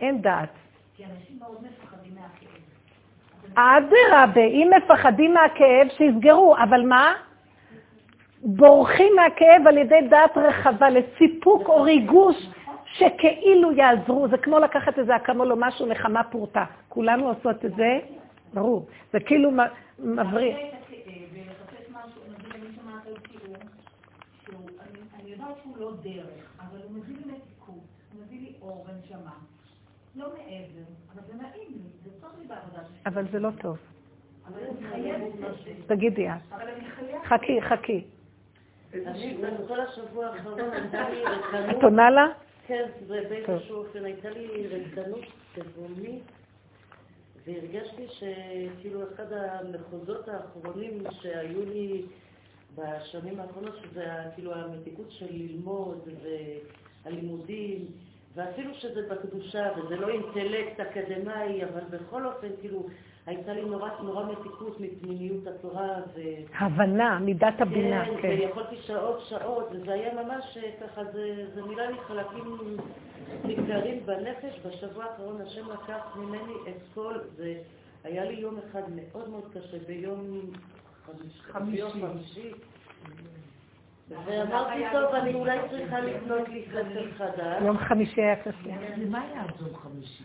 אין 0.00 0.22
דעת. 0.22 0.48
כי 0.96 1.04
אנשים 1.04 1.38
מאוד 1.38 1.56
מפחדים 1.62 2.12
מהכאב. 2.14 2.58
אדרבה, 3.54 4.40
אם 4.44 4.70
מפחדים 4.76 5.34
מהכאב, 5.34 5.88
שיסגרו, 5.96 6.56
אבל 6.62 6.86
מה? 6.86 7.12
בורחים 8.42 9.12
מהכאב 9.16 9.66
על 9.66 9.78
ידי 9.78 10.00
דעת 10.10 10.36
רחבה 10.36 10.90
לסיפוק 10.90 11.68
או 11.68 11.82
ריגוש 11.82 12.36
שכאילו 12.84 13.72
יעזרו. 13.72 14.28
זה 14.28 14.38
כמו 14.38 14.58
לקחת 14.58 14.98
איזה 14.98 15.16
אקמול 15.16 15.52
או 15.52 15.56
משהו, 15.58 15.86
נחמה 15.86 16.24
פורטה. 16.24 16.64
כולנו 16.88 17.28
עושות 17.28 17.64
את 17.64 17.74
זה, 17.76 17.98
ברור. 18.54 18.86
זה 19.12 19.20
כאילו 19.20 19.50
מ- 19.50 19.58
מבריח. 19.98 20.58
את 20.58 20.74
הכאב 20.82 21.12
ולחפש 21.32 21.90
משהו, 21.90 22.20
נגיד 22.32 22.52
אני 22.54 22.74
שומעת 22.76 23.06
על 23.06 23.14
שיעור, 23.30 23.56
שהוא, 24.44 24.60
אני, 24.80 24.98
אני 25.22 25.30
יודעת 25.30 25.48
שהוא 25.62 25.67
לא 25.78 25.92
דרך, 26.02 26.60
אבל 26.60 26.78
הוא 26.82 26.90
מביא 26.92 27.16
לי 27.16 27.32
מתיקות, 27.32 27.74
הוא 28.12 28.22
מביא 28.26 28.40
לי 28.40 28.52
אור 28.60 28.86
ונשמה. 28.88 29.32
לא 30.14 30.28
מעבר, 30.28 30.90
אבל 31.14 31.22
זה 31.26 31.34
נעים 31.34 31.68
לי, 31.68 31.78
זה 32.04 32.10
טוב 32.20 32.30
לי 32.40 32.46
בעבודה 32.46 32.84
שלי. 32.88 32.98
אבל 33.06 33.24
זה 33.32 33.38
לא 33.38 33.50
טוב. 33.60 33.78
אבל 34.46 34.60
אני 34.62 34.88
חייבת. 34.88 35.32
תגידי 35.86 36.28
את. 36.28 36.54
חכי, 37.24 37.62
חכי. 37.62 38.04
את 41.70 41.82
עונה 41.82 42.10
לה? 42.10 42.26
כן, 42.66 42.84
זה 43.06 43.22
באיזשהו 43.28 43.76
אופן, 43.76 44.04
הייתה 44.04 44.30
לי 44.30 44.66
ריקנות 44.66 45.24
תבונית, 45.54 46.22
והרגשתי 47.44 48.06
שכאילו 48.08 49.02
אחד 49.02 49.32
המחוזות 49.32 50.28
האחרונים 50.28 51.02
שהיו 51.10 51.64
לי 51.64 52.02
בשנים 52.78 53.40
האחרונות, 53.40 53.76
שזה 53.82 54.06
כאילו 54.34 54.54
המתיקות 54.54 55.10
של 55.10 55.26
ללמוד 55.30 56.08
והלימודים, 57.04 57.86
ואפילו 58.34 58.74
שזה 58.74 59.08
בקדושה 59.10 59.68
וזה 59.76 59.96
לא 59.96 60.08
אינטלקט 60.08 60.80
אקדמאי, 60.80 61.64
אבל 61.64 61.80
בכל 61.90 62.26
אופן, 62.26 62.48
כאילו, 62.60 62.86
הייתה 63.26 63.52
לי 63.52 63.64
נורא, 63.64 63.88
נורא 64.02 64.24
מתיקות 64.24 64.80
מפנימיות 64.80 65.46
התורה, 65.46 66.00
ו... 66.14 66.20
הבנה, 66.58 67.18
מידת 67.18 67.60
הבינה, 67.60 68.04
כן, 68.04 68.22
כן. 68.22 68.28
ויכולתי 68.28 68.76
שעות 68.76 69.20
שעות, 69.28 69.68
וזה 69.72 69.92
היה 69.92 70.22
ממש 70.22 70.56
אה, 70.56 70.70
ככה, 70.80 71.04
זה, 71.04 71.46
זה 71.54 71.62
מילא 71.62 71.82
לי 71.82 71.96
חלקים 72.06 72.76
ניכרים 73.44 74.06
בנפש. 74.06 74.60
בשבוע 74.66 75.04
האחרון 75.04 75.40
השם 75.40 75.70
לקח 75.70 76.16
ממני 76.16 76.52
את 76.68 76.82
כל 76.94 77.14
זה. 77.36 77.54
היה 78.04 78.24
לי 78.24 78.34
יום 78.34 78.58
אחד 78.58 78.82
מאוד 78.96 79.28
מאוד 79.28 79.44
קשה, 79.52 79.78
ביום 79.86 80.40
חמישי. 81.52 82.52
ואמרתי, 84.10 84.84
טוב, 84.92 85.14
אני 85.14 85.34
אולי 85.34 85.58
צריכה 85.70 86.00
לקנות 86.00 86.48
לי 86.48 86.64
ספר 86.70 87.12
חדש. 87.16 87.62
יום 87.62 87.78
חמישי 87.78 88.22
היה 88.22 88.36
קשה. 88.36 88.70
מה 89.10 89.20
היה 89.20 89.42
עד 89.42 89.50
יום 89.60 89.76
חמישי? 89.76 90.24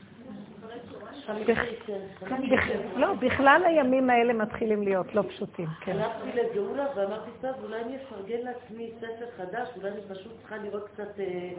כן. 1.46 2.82
לא, 2.96 3.14
בכלל 3.14 3.62
הימים 3.66 4.10
האלה 4.10 4.34
מתחילים 4.34 4.84
להיות 4.84 5.16
לא 5.16 5.24
פשוטים, 5.30 5.68
כן. 5.82 5.92
הלכתי 5.92 6.40
לגאולה 6.40 6.86
ואמרתי, 6.96 7.30
טוב, 7.42 7.52
אולי 7.64 7.82
אני 7.82 7.96
אפרגן 7.96 8.40
לעצמי 8.44 8.92
ספר 8.98 9.26
חדש, 9.38 9.68
אולי 9.78 9.90
אני 9.90 10.02
פשוט 10.10 10.32
צריכה 10.40 10.58
לראות 10.58 10.90
קצת 10.94 11.20
אה, 11.20 11.50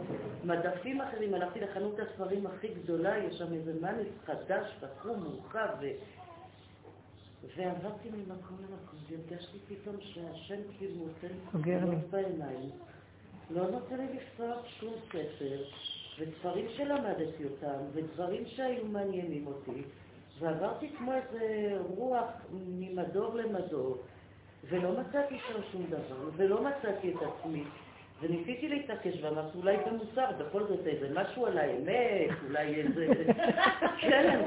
מדפים 0.43 1.01
אחרים. 1.01 1.33
הלכתי 1.33 1.59
לחנות 1.59 1.99
הספרים 1.99 2.45
הכי 2.47 2.67
גדולה, 2.67 3.17
יש 3.17 3.37
שם 3.37 3.53
איזה 3.53 3.73
מאנס 3.81 4.07
חדש, 4.25 4.75
פתחו, 4.79 5.09
מורחב, 5.15 5.67
ו... 5.81 5.85
ועברתי 7.57 8.09
ממקום 8.09 8.57
למקום, 8.59 8.99
והרגשתי 9.09 9.57
פתאום 9.67 9.95
שהשם 9.99 10.61
כאילו 10.77 10.95
נותן 10.95 11.27
לי. 11.27 11.79
חלונות 11.79 12.09
בעיניים, 12.09 12.69
לא 13.49 13.71
נותן 13.71 13.97
לי 13.97 14.05
לפתוח 14.13 14.65
שום 14.79 14.93
ספר, 15.07 15.63
ודברים 16.19 16.65
שלמדתי 16.77 17.43
אותם, 17.43 17.79
ודברים 17.93 18.43
שהיו 18.45 18.85
מעניינים 18.85 19.47
אותי, 19.47 19.83
ועברתי 20.39 20.89
כמו 20.97 21.13
איזה 21.13 21.77
רוח 21.95 22.29
ממדור 22.53 23.35
למדור, 23.35 23.97
ולא 24.69 25.01
מצאתי 25.01 25.37
שם 25.47 25.59
שום 25.71 25.85
דבר, 25.89 26.29
ולא 26.35 26.63
מצאתי 26.63 27.13
את 27.13 27.19
עצמי. 27.21 27.63
וניסיתי 28.21 28.69
להתעקש 28.69 29.21
ואמרתי, 29.21 29.57
אולי 29.57 29.77
במוסר, 29.77 30.25
בכל 30.37 30.63
זאת 30.63 30.87
איזה 30.87 31.09
משהו 31.13 31.45
על 31.45 31.57
האמת, 31.57 32.29
אולי 32.47 32.75
איזה... 32.75 33.07
כן, 34.01 34.41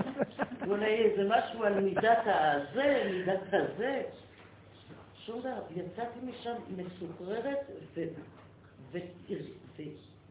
אולי 0.67 0.95
איזה 0.95 1.29
משהו 1.29 1.65
על 1.65 1.81
מידת 1.81 2.19
הזה, 2.25 3.11
מידת 3.11 3.41
הזה. 3.53 4.03
שום 5.15 5.41
דבר. 5.41 5.63
יצאתי 5.77 6.19
משם 6.23 6.55
מסוחררת 6.77 7.71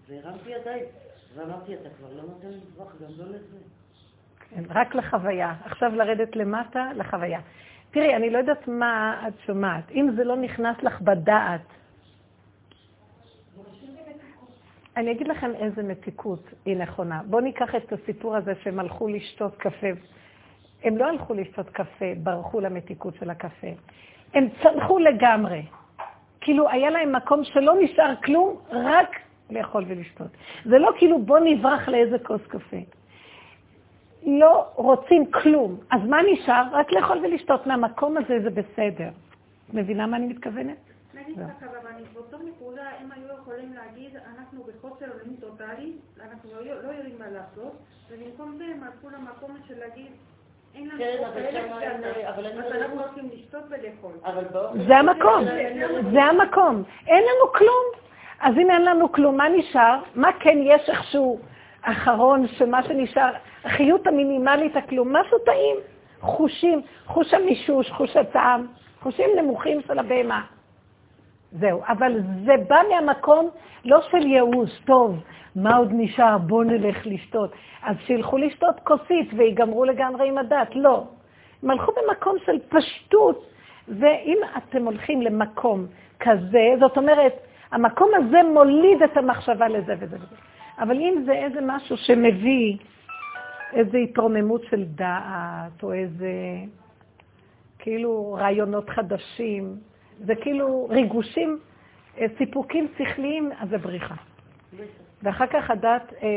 והרמתי 0.07 0.49
ידיים 0.49 0.85
ואמרתי, 1.35 1.75
אתה 1.75 1.89
כבר 1.89 2.07
לא 2.15 2.23
נותן 2.23 2.47
לברוח, 2.47 2.95
גם 3.01 3.09
לא 3.17 3.25
לזה. 3.25 3.57
כן, 4.49 4.63
רק 4.69 4.95
לחוויה. 4.95 5.53
עכשיו 5.65 5.95
לרדת 5.95 6.35
למטה, 6.35 6.89
לחוויה. 6.95 7.39
תראי, 7.91 8.15
אני 8.15 8.29
לא 8.29 8.37
יודעת 8.37 8.67
מה 8.67 9.23
את 9.27 9.33
שומעת. 9.45 9.91
אם 9.91 10.09
זה 10.15 10.23
לא 10.23 10.35
נכנס 10.37 10.83
לך 10.83 11.01
בדעת, 11.01 11.61
אני 14.97 15.11
אגיד 15.11 15.27
לכם 15.27 15.51
איזה 15.55 15.83
מתיקות 15.83 16.43
היא 16.65 16.77
נכונה. 16.77 17.21
בואו 17.25 17.41
ניקח 17.41 17.75
את 17.75 17.93
הסיפור 17.93 18.35
הזה 18.35 18.53
שהם 18.63 18.79
הלכו 18.79 19.07
לשתות 19.07 19.55
קפה. 19.57 19.87
הם 20.83 20.97
לא 20.97 21.05
הלכו 21.05 21.33
לשתות 21.33 21.69
קפה, 21.69 22.05
ברחו 22.23 22.59
למתיקות 22.59 23.15
של 23.19 23.29
הקפה. 23.29 23.67
הם 24.33 24.47
צנחו 24.63 24.99
לגמרי. 24.99 25.61
כאילו 26.41 26.69
היה 26.69 26.89
להם 26.89 27.15
מקום 27.15 27.43
שלא 27.43 27.73
נשאר 27.81 28.13
כלום, 28.23 28.55
רק 28.69 29.15
לאכול 29.49 29.85
ולשתות. 29.87 30.27
זה 30.65 30.77
לא 30.77 30.91
כאילו 30.97 31.21
בוא 31.21 31.39
נברח 31.39 31.89
לאיזה 31.89 32.19
כוס 32.19 32.41
קפה. 32.47 32.77
לא 34.25 34.65
רוצים 34.75 35.31
כלום. 35.31 35.77
אז 35.91 36.01
מה 36.03 36.17
נשאר? 36.33 36.63
רק 36.71 36.91
לאכול 36.91 37.17
ולשתות. 37.17 37.67
מהמקום 37.67 38.17
הזה 38.17 38.39
זה 38.43 38.49
בסדר. 38.49 39.09
מבינה 39.73 40.07
מה 40.07 40.17
אני 40.17 40.27
מתכוונת? 40.27 40.86
נגיד 41.27 41.43
ככה, 41.57 41.65
רבנית, 41.65 42.13
באותו 42.13 42.37
נקודה 42.37 42.83
הם 42.99 43.11
היו 43.11 43.27
יכולים 43.41 43.73
להגיד, 43.73 44.17
אנחנו 44.35 44.63
בחוסר 44.63 45.05
אונים 45.11 45.35
טוטאלי, 45.39 45.93
אנחנו 46.21 46.49
לא 46.53 46.81
לא 46.83 46.91
יודעים 46.91 47.15
מה 47.19 47.29
לעשות, 47.29 47.73
ובמקום 48.09 48.55
זה 48.57 48.63
הם 48.63 48.83
הלכו 48.83 49.09
למקום 49.09 49.57
של 49.67 49.79
להגיד, 49.79 50.11
אין 50.75 50.89
לנו 50.89 50.97
כן, 50.97 51.23
אבל 51.23 51.47
קטנה, 51.47 52.29
אבל 52.29 52.45
אין 52.45 52.59
אז 52.59 52.71
אנחנו 52.71 53.01
הולכים 53.01 53.29
לשתות 53.33 53.63
ולאכול. 53.69 54.11
אבל. 54.23 54.43
זה 54.87 54.97
המקום, 54.97 55.43
זה 56.11 56.23
המקום. 56.23 56.83
אין 57.07 57.23
לנו 57.23 57.53
כלום. 57.53 57.85
אז 58.39 58.55
אם 58.57 58.71
אין 58.71 58.85
לנו 58.85 59.11
כלום, 59.11 59.37
מה 59.37 59.49
נשאר? 59.49 59.99
מה 60.15 60.29
כן 60.39 60.57
יש 60.61 60.89
איכשהו 60.89 61.39
אחרון, 61.81 62.47
שמה 62.47 62.83
שנשאר, 62.83 63.33
החיות 63.63 64.07
המינימלית, 64.07 64.75
הכלום, 64.75 65.15
משהו 65.15 65.39
טעים. 65.39 65.75
חושים, 66.21 66.81
חוש 67.05 67.33
המישוש, 67.33 67.91
חוש 67.91 68.15
הטעם, 68.15 68.67
חושים 69.01 69.29
נמוכים 69.37 69.81
של 69.87 69.99
הבהמה. 69.99 70.41
זהו, 71.51 71.81
אבל 71.87 72.21
זה 72.45 72.53
בא 72.67 72.81
מהמקום 72.89 73.49
לא 73.85 74.01
של 74.11 74.27
ייאוש, 74.27 74.79
טוב, 74.85 75.23
מה 75.55 75.75
עוד 75.75 75.89
נשאר? 75.91 76.37
בואו 76.37 76.63
נלך 76.63 76.97
לשתות. 77.05 77.51
אז 77.83 77.95
שילכו 78.05 78.37
לשתות 78.37 78.79
כוסית 78.83 79.29
ויגמרו 79.37 79.85
לגמרי 79.85 80.27
עם 80.27 80.37
הדת, 80.37 80.75
לא. 80.75 81.03
הם 81.63 81.69
הלכו 81.69 81.91
במקום 81.91 82.35
של 82.45 82.59
פשטות, 82.69 83.45
ואם 83.87 84.37
אתם 84.57 84.85
הולכים 84.85 85.21
למקום 85.21 85.85
כזה, 86.19 86.73
זאת 86.79 86.97
אומרת, 86.97 87.33
המקום 87.71 88.09
הזה 88.15 88.37
מוליד 88.53 89.03
את 89.03 89.17
המחשבה 89.17 89.67
לזה 89.67 89.95
וזה 89.99 90.15
וזה. 90.15 90.35
אבל 90.79 90.97
אם 90.97 91.23
זה 91.25 91.31
איזה 91.31 91.59
משהו 91.61 91.97
שמביא 91.97 92.77
איזו 93.73 93.97
התרוממות 93.97 94.61
של 94.69 94.83
דעת, 94.83 95.83
או 95.83 95.93
איזה 95.93 96.31
כאילו 97.79 98.37
רעיונות 98.39 98.89
חדשים, 98.89 99.75
זה 100.25 100.35
כאילו 100.35 100.87
ריגושים, 100.89 101.59
אה, 102.17 102.25
סיפוקים 102.37 102.87
שכליים, 102.97 103.51
אז 103.59 103.69
זה 103.69 103.77
בריחה. 103.77 104.15
ואחר 105.23 105.47
כך 105.47 105.71
הדת, 105.71 106.13
אה, 106.21 106.27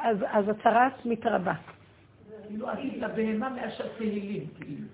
אז, 0.00 0.16
אז 0.32 0.48
הצרת 0.48 1.06
מתרבה. 1.06 1.52
כאילו 2.46 2.68
עדיף 2.68 2.94
לבהמה 2.96 3.48
מאשר 3.48 3.84
תהילים, 3.98 4.46
כאילו. 4.60 4.86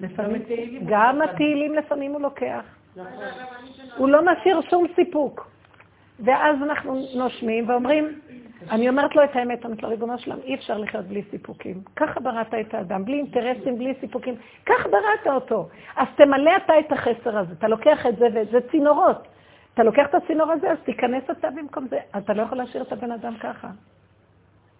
לפעמים, 0.00 0.42
גם 0.86 1.22
התהילים 1.22 1.74
לפעמים 1.74 2.12
הוא 2.12 2.20
לוקח. 2.20 2.64
נכון. 2.96 3.12
הוא 3.96 4.08
לא 4.08 4.32
משאיר 4.32 4.60
שום 4.70 4.86
סיפוק. 4.96 5.50
ואז 6.20 6.56
אנחנו 6.62 7.02
נושמים 7.14 7.68
ואומרים, 7.68 8.20
אני 8.70 8.88
אומרת 8.88 9.16
לו 9.16 9.24
את 9.24 9.36
האמת, 9.36 9.64
אומרת 9.64 9.82
לו, 9.82 9.88
ריבונו 9.88 10.18
שלם, 10.18 10.38
אי 10.44 10.54
אפשר 10.54 10.78
לחיות 10.78 11.04
בלי 11.04 11.22
סיפוקים. 11.30 11.82
ככה 11.96 12.20
בראת 12.20 12.54
את 12.54 12.74
האדם, 12.74 13.04
בלי 13.04 13.16
אינטרסים, 13.16 13.78
בלי 13.78 13.94
סיפוקים. 14.00 14.34
ככה 14.66 14.88
בראת 14.88 15.34
אותו. 15.34 15.68
אז 15.96 16.08
תמלא 16.16 16.56
אתה 16.56 16.78
את 16.78 16.92
החסר 16.92 17.38
הזה. 17.38 17.54
אתה 17.58 17.68
לוקח 17.68 18.06
את 18.06 18.16
זה, 18.16 18.26
וזה 18.34 18.58
צינורות. 18.70 19.28
אתה 19.74 19.82
לוקח 19.82 20.06
את 20.08 20.14
הצינור 20.14 20.52
הזה, 20.52 20.70
אז 20.70 20.78
תיכנס 20.84 21.22
אתה 21.30 21.50
במקום 21.50 21.86
זה. 21.88 21.98
אתה 22.18 22.32
לא 22.32 22.42
יכול 22.42 22.58
להשאיר 22.58 22.82
את 22.82 22.92
הבן 22.92 23.12
אדם 23.12 23.34
ככה. 23.40 23.68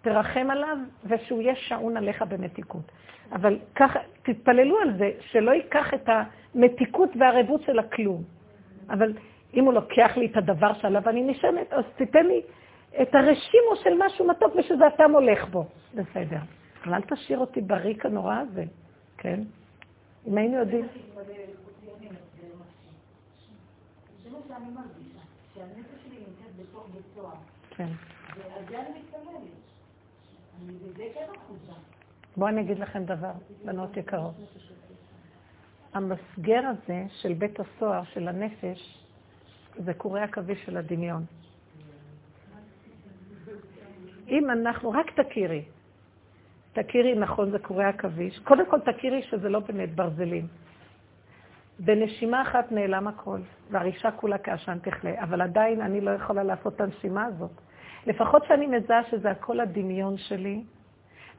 תרחם 0.01 0.47
עליו, 0.49 0.77
ושהוא 1.05 1.41
יהיה 1.41 1.55
שעון 1.55 1.97
עליך 1.97 2.21
במתיקות. 2.21 2.91
אבל 3.31 3.59
ככה, 3.75 3.99
תתפללו 4.23 4.77
על 4.81 4.97
זה, 4.97 5.11
שלא 5.19 5.51
ייקח 5.51 5.93
את 5.93 6.09
המתיקות 6.09 7.09
והערבות 7.19 7.61
של 7.61 7.79
הכלום. 7.79 8.23
אבל 8.89 9.13
אם 9.53 9.65
הוא 9.65 9.73
לוקח 9.73 10.11
לי 10.17 10.25
את 10.25 10.37
הדבר 10.37 10.73
שעליו 10.73 11.09
אני 11.09 11.21
נשענת, 11.23 11.73
אז 11.73 11.83
תיתן 11.95 12.25
לי 12.25 12.41
את 13.01 13.15
הרשימו 13.15 13.75
של 13.83 13.89
משהו 13.97 14.27
מתוק 14.27 14.55
ושזה 14.55 14.87
אתה 14.87 15.07
מולך 15.07 15.47
בו. 15.47 15.65
בסדר. 15.93 16.39
אבל 16.85 16.93
אל 16.93 17.01
תשאיר 17.01 17.39
אותי 17.39 17.61
בריק 17.61 18.05
הנורא 18.05 18.35
הזה, 18.35 18.63
כן? 19.17 19.39
אם 20.27 20.37
היינו 20.37 20.57
יודעים... 20.57 20.87
כן. 21.97 22.15
כן. 27.75 27.87
בואו 32.37 32.49
אני 32.49 32.61
אגיד 32.61 32.79
לכם 32.79 33.05
דבר, 33.05 33.31
בנות 33.65 33.97
יקרות. 33.97 34.33
המסגר 35.93 36.61
הזה 36.67 37.03
של 37.21 37.33
בית 37.33 37.59
הסוהר, 37.59 38.03
של 38.03 38.27
הנפש, 38.27 39.03
זה 39.77 39.93
קורי 39.93 40.21
עכביש 40.21 40.65
של 40.65 40.77
הדמיון. 40.77 41.25
אם 44.31 44.49
אנחנו, 44.49 44.91
רק 44.91 45.19
תכירי, 45.19 45.63
תכירי, 46.73 47.15
נכון, 47.15 47.51
זה 47.51 47.59
קורי 47.59 47.85
עכביש. 47.85 48.39
קודם 48.39 48.65
כל 48.65 48.79
תכירי 48.79 49.21
שזה 49.21 49.49
לא 49.49 49.59
באמת 49.59 49.95
ברזלים. 49.95 50.47
בנשימה 51.79 52.41
אחת 52.41 52.71
נעלם 52.71 53.07
הכל, 53.07 53.39
והרישה 53.71 54.11
כולה 54.11 54.37
כעשן 54.37 54.77
תכלה, 54.79 55.23
אבל 55.23 55.41
עדיין 55.41 55.81
אני 55.81 56.01
לא 56.01 56.11
יכולה 56.11 56.43
לעשות 56.43 56.75
את 56.75 56.81
הנשימה 56.81 57.25
הזאת. 57.25 57.51
לפחות 58.07 58.45
שאני 58.47 58.67
מזהה 58.67 59.03
שזה 59.11 59.31
הכל 59.31 59.59
הדמיון 59.59 60.17
שלי, 60.17 60.61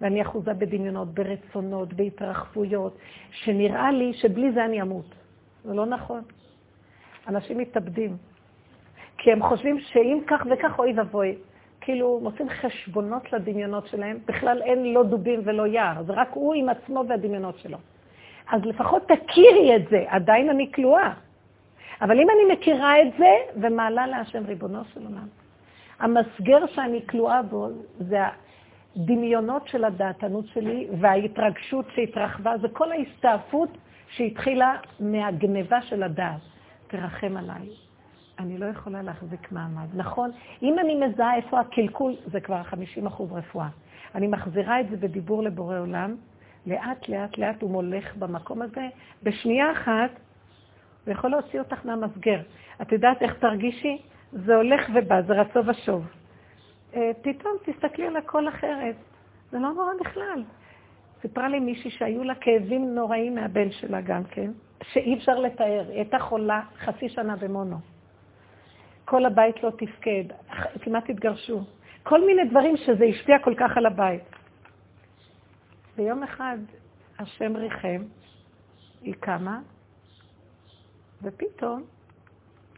ואני 0.01 0.23
אחוזה 0.23 0.55
בדמיונות, 0.55 1.14
ברצונות, 1.14 1.93
בהתרחבויות, 1.93 2.98
שנראה 3.31 3.90
לי 3.90 4.12
שבלי 4.12 4.52
זה 4.52 4.64
אני 4.64 4.82
אמות. 4.82 5.14
זה 5.64 5.74
לא 5.74 5.86
נכון. 5.86 6.23
אנשים 7.28 7.59
מתאבדים. 7.59 8.16
כי 9.19 9.32
הם 9.32 9.43
חושבים 9.43 9.81
שאם 9.81 10.20
כך 10.27 10.47
וכך, 10.51 10.78
אוי 10.78 10.93
ואבוי. 10.97 11.36
כאילו, 11.83 12.21
מוצאים 12.23 12.49
חשבונות 12.49 13.33
לדמיונות 13.33 13.87
שלהם, 13.87 14.19
בכלל 14.27 14.63
אין 14.63 14.93
לא 14.93 15.03
דובים 15.03 15.41
ולא 15.45 15.67
יער, 15.67 16.03
זה 16.03 16.13
רק 16.13 16.29
הוא 16.35 16.55
עם 16.55 16.69
עצמו 16.69 17.05
והדמיונות 17.09 17.59
שלו. 17.59 17.79
אז 18.53 18.61
לפחות 18.65 19.03
תכירי 19.09 19.77
את 19.77 19.89
זה, 19.91 20.05
עדיין 20.09 20.51
אני 20.51 20.73
כלואה. 20.73 21.13
אבל 22.01 22.21
אם 22.21 22.27
אני 22.31 22.55
מכירה 22.55 23.03
את 23.03 23.07
זה 23.19 23.31
ומעלה 23.61 24.07
להשם 24.07 24.47
ריבונו 24.47 24.85
של 24.85 25.01
עולם, 25.07 25.29
המסגר 25.99 26.67
שאני 26.67 27.01
כלואה 27.07 27.43
בו 27.43 27.69
זה 27.99 28.19
הדמיונות 28.97 29.69
של 29.69 29.85
הדעתנות 29.85 30.47
שלי 30.47 30.89
וההתרגשות 31.01 31.85
שהתרחבה, 31.95 32.59
זה 32.59 32.69
כל 32.69 32.93
ההסתעפות 32.93 33.69
שהתחילה 34.09 34.77
מהגניבה 35.01 35.83
של 35.83 36.03
הדעת. 36.03 36.41
תרחם 36.87 37.37
עליי. 37.37 37.69
אני 38.43 38.59
לא 38.59 38.66
יכולה 38.66 39.02
להחזיק 39.02 39.52
מעמד. 39.52 39.86
נכון, 39.94 40.31
אם 40.62 40.78
אני 40.78 40.94
מזהה 41.06 41.36
איפה 41.36 41.60
הקלקול, 41.60 42.16
זה 42.27 42.40
כבר 42.40 42.62
50% 42.62 42.74
רפואה. 43.31 43.69
אני 44.14 44.27
מחזירה 44.27 44.81
את 44.81 44.90
זה 44.90 44.97
בדיבור 44.97 45.43
לבורא 45.43 45.78
עולם, 45.78 46.16
לאט 46.66 47.09
לאט 47.09 47.39
לאט 47.39 47.62
הוא 47.62 47.70
מולך 47.70 48.16
במקום 48.16 48.62
הזה, 48.62 48.89
בשנייה 49.23 49.73
אחת 49.73 50.10
הוא 51.05 51.12
יכול 51.12 51.31
להוציא 51.31 51.59
אותך 51.59 51.86
מהמסגר. 51.86 52.40
את 52.82 52.93
יודעת 52.93 53.23
איך 53.23 53.35
תרגישי? 53.39 54.02
זה 54.32 54.56
הולך 54.56 54.90
ובא, 54.94 55.23
זה 55.23 55.32
רצו 55.32 55.66
ושוב. 55.66 56.06
אה, 56.94 57.10
פתאום 57.23 57.52
תסתכלי 57.64 58.06
על 58.06 58.16
הכל 58.16 58.48
אחרת. 58.48 58.94
זה 59.51 59.59
לא 59.59 59.69
נורא 59.73 59.93
בכלל. 60.01 60.44
סיפרה 61.23 61.48
לי 61.48 61.60
מישהי 61.60 61.90
שהיו 61.90 62.24
לה 62.24 62.35
כאבים 62.35 62.94
נוראים 62.94 63.35
מהבן 63.35 63.70
שלה 63.70 64.01
גם 64.01 64.24
כן, 64.24 64.51
שאי 64.82 65.14
אפשר 65.14 65.39
לתאר. 65.39 65.85
היא 65.89 65.97
הייתה 65.97 66.19
חולה 66.19 66.60
חצי 66.78 67.09
שנה 67.09 67.36
במונו. 67.36 67.77
כל 69.05 69.24
הבית 69.27 69.62
לא 69.62 69.70
תפקד, 69.70 70.24
כמעט 70.83 71.11
התגרשו. 71.11 71.65
כל 72.03 72.27
מיני 72.27 72.45
דברים 72.45 72.77
שזה 72.77 73.05
השפיע 73.05 73.39
כל 73.39 73.55
כך 73.55 73.77
על 73.77 73.87
הבית. 73.87 74.23
ביום 75.97 76.23
אחד 76.23 76.59
השם 77.19 77.57
ריחם, 77.57 78.03
היא 79.03 79.15
קמה, 79.20 79.61
ופתאום 81.23 81.83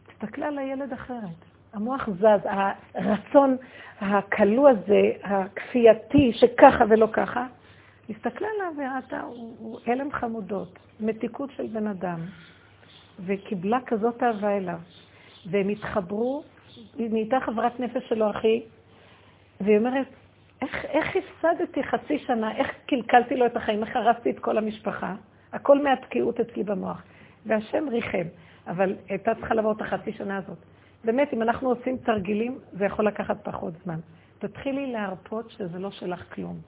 הסתכלה 0.09 0.47
על 0.47 0.57
הילד 0.57 0.93
אחרת. 0.93 1.45
המוח 1.73 2.09
זז, 2.09 2.47
הרצון 2.95 3.57
הכלוא 3.99 4.69
הזה, 4.69 5.11
הכפייתי, 5.23 6.33
שככה 6.33 6.83
ולא 6.89 7.07
ככה, 7.13 7.47
הסתכלה 8.09 8.47
עליו 8.55 8.73
וראתה, 8.77 9.21
הוא 9.21 9.79
הלם 9.87 10.11
חמודות, 10.11 10.79
מתיקות 10.99 11.49
של 11.51 11.67
בן 11.67 11.87
אדם, 11.87 12.19
וקיבלה 13.25 13.79
כזאת 13.85 14.23
אהבה 14.23 14.57
אליו. 14.57 14.79
והם 15.51 15.69
התחברו, 15.69 16.43
היא 16.97 17.09
נהייתה 17.11 17.39
חברת 17.39 17.79
נפש 17.79 18.09
שלו, 18.09 18.29
אחי, 18.29 18.61
והיא 19.61 19.77
אומרת, 19.77 20.07
איך, 20.61 20.85
איך 20.85 21.15
הפסדתי 21.15 21.83
חצי 21.83 22.19
שנה, 22.19 22.57
איך 22.57 22.71
קלקלתי 22.85 23.35
לו 23.35 23.45
את 23.45 23.57
החיים, 23.57 23.83
איך 23.83 23.95
הרסתי 23.95 24.29
את 24.29 24.39
כל 24.39 24.57
המשפחה, 24.57 25.15
הכל 25.53 25.83
מהתקיעות 25.83 26.39
אצלי 26.39 26.63
במוח. 26.63 27.03
והשם 27.45 27.89
ריחם, 27.89 28.27
אבל 28.67 28.95
הייתה 29.09 29.35
צריכה 29.35 29.53
לעבור 29.55 29.71
את 29.71 29.81
החצי 29.81 30.11
שנה 30.13 30.37
הזאת. 30.37 30.57
באמת, 31.03 31.33
אם 31.33 31.41
אנחנו 31.41 31.69
עושים 31.69 31.97
תרגילים, 31.97 32.59
זה 32.71 32.85
יכול 32.85 33.07
לקחת 33.07 33.37
פחות 33.43 33.73
זמן. 33.83 33.99
תתחילי 34.39 34.91
להרפות 34.91 35.49
שזה 35.49 35.79
לא 35.79 35.91
שלך 35.91 36.33
כלום. 36.35 36.59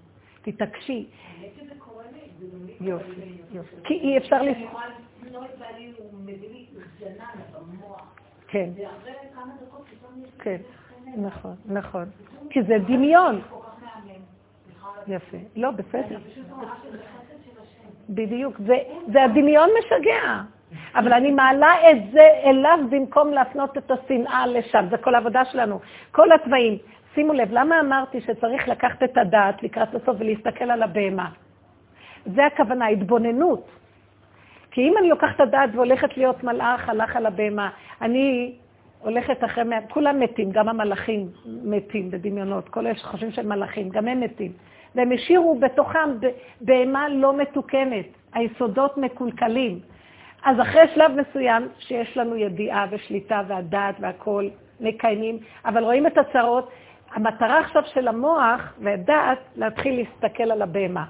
תתעקשי. 0.41 1.05
האמת 1.41 1.51
שזה 1.55 1.73
קורה 1.79 2.03
לי, 2.13 2.47
לי 2.79 2.87
יופי. 2.89 3.11
יופי. 3.51 3.75
כי 3.83 3.93
אי 3.93 4.17
אפשר... 4.17 4.35
אני 4.35 4.51
לס- 4.51 4.57
יכולה 4.69 4.85
לשנוא 5.23 5.45
את 5.45 5.59
בעלי, 5.59 5.91
הוא 5.97 6.19
מביא 6.21 6.49
לי 6.53 6.65
זנן 6.99 7.41
במוח. 7.53 8.15
כן, 8.47 8.69
כן, 10.39 10.57
נכון, 11.17 11.55
נכון. 11.65 12.05
כי 12.49 12.63
זה 12.63 12.77
דמיון. 12.87 13.41
יפה. 15.07 15.37
לא, 15.55 15.71
בסדר. 15.71 16.17
בדיוק. 18.09 18.57
זה 19.13 19.23
הדמיון 19.23 19.69
משגע. 19.79 20.41
אבל 20.95 21.13
אני 21.13 21.31
מעלה 21.31 21.91
את 21.91 22.11
זה 22.11 22.27
אליו 22.43 22.79
במקום 22.89 23.31
להפנות 23.31 23.77
את 23.77 23.91
השנאה 23.91 24.47
לשם. 24.47 24.85
זה 24.89 24.97
כל 24.97 25.15
העבודה 25.15 25.45
שלנו. 25.45 25.79
כל 26.11 26.31
התוואים. 26.31 26.77
שימו 27.15 27.33
לב, 27.33 27.47
למה 27.51 27.79
אמרתי 27.79 28.21
שצריך 28.21 28.67
לקחת 28.67 29.03
את 29.03 29.17
הדעת 29.17 29.63
לקראת 29.63 29.95
הסוף 29.95 30.15
ולהסתכל 30.19 30.71
על 30.71 30.83
הבהמה? 30.83 31.29
זה 32.25 32.45
הכוונה, 32.45 32.87
התבוננות. 32.87 33.69
כי 34.77 34.81
אם 34.81 34.97
אני 34.97 35.09
לוקחת 35.09 35.35
את 35.35 35.39
הדעת 35.39 35.69
והולכת 35.73 36.17
להיות 36.17 36.43
מלאך, 36.43 36.89
הלך 36.89 37.15
על 37.15 37.25
הבהמה, 37.25 37.69
אני 38.01 38.53
הולכת 38.99 39.43
אחרי, 39.43 39.63
כולם 39.89 40.19
מתים, 40.19 40.51
גם 40.51 40.69
המלאכים 40.69 41.27
מתים 41.45 42.11
בדמיונות, 42.11 42.69
כל 42.69 42.85
אלה 42.85 42.95
שחושבים 42.95 43.31
שהם 43.31 43.49
מלאכים, 43.49 43.89
גם 43.89 44.07
הם 44.07 44.19
מתים. 44.19 44.51
והם 44.95 45.11
השאירו 45.11 45.59
בתוכם 45.59 46.09
בהמה 46.61 47.09
לא 47.09 47.37
מתוקנת, 47.37 48.05
היסודות 48.33 48.97
מקולקלים. 48.97 49.79
אז 50.45 50.61
אחרי 50.61 50.87
שלב 50.95 51.11
מסוים, 51.11 51.67
שיש 51.79 52.17
לנו 52.17 52.35
ידיעה 52.35 52.85
ושליטה 52.91 53.41
והדעת 53.47 53.95
והכול, 53.99 54.49
מקיימים, 54.79 55.39
אבל 55.65 55.83
רואים 55.83 56.07
את 56.07 56.17
הצרות, 56.17 56.69
המטרה 57.13 57.59
עכשיו 57.59 57.83
של 57.85 58.07
המוח 58.07 58.73
והדעת, 58.79 59.39
להתחיל 59.55 59.95
להסתכל 59.95 60.51
על 60.51 60.61
הבהמה. 60.61 61.05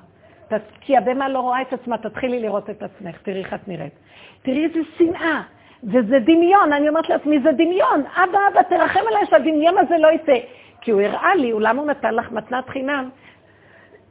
כי 0.82 0.98
הבהמה 0.98 1.30
לא 1.30 1.40
רואה 1.40 1.62
את 1.62 1.74
עצמה, 1.74 1.98
תתחילי 1.98 2.40
לראות 2.40 2.70
את 2.70 2.84
עצמך, 2.84 3.18
תראי 3.22 3.40
איך 3.40 3.54
את 3.54 3.68
נראית. 3.68 3.94
תראי 4.42 4.66
איזה 4.66 4.80
שנאה, 4.98 5.42
וזה 5.84 6.20
דמיון, 6.20 6.74
אני 6.74 6.90
אומרת 6.90 7.10
לעצמי, 7.10 7.40
זה 7.40 7.52
דמיון. 7.52 8.04
אבא, 8.16 8.40
אבא, 8.52 8.62
תרחם 8.62 9.00
עליי 9.08 9.26
שהדמיון 9.30 9.78
הזה 9.78 9.98
לא 9.98 10.08
יצא. 10.08 10.38
כי 10.82 10.92
הוא 10.92 11.02
הראה 11.02 11.36
לי, 11.36 11.54
למה 11.60 11.82
הוא 11.82 11.88
נתן 11.88 12.16
לך 12.16 12.32
מתנת 12.32 12.70
חינם, 12.70 13.10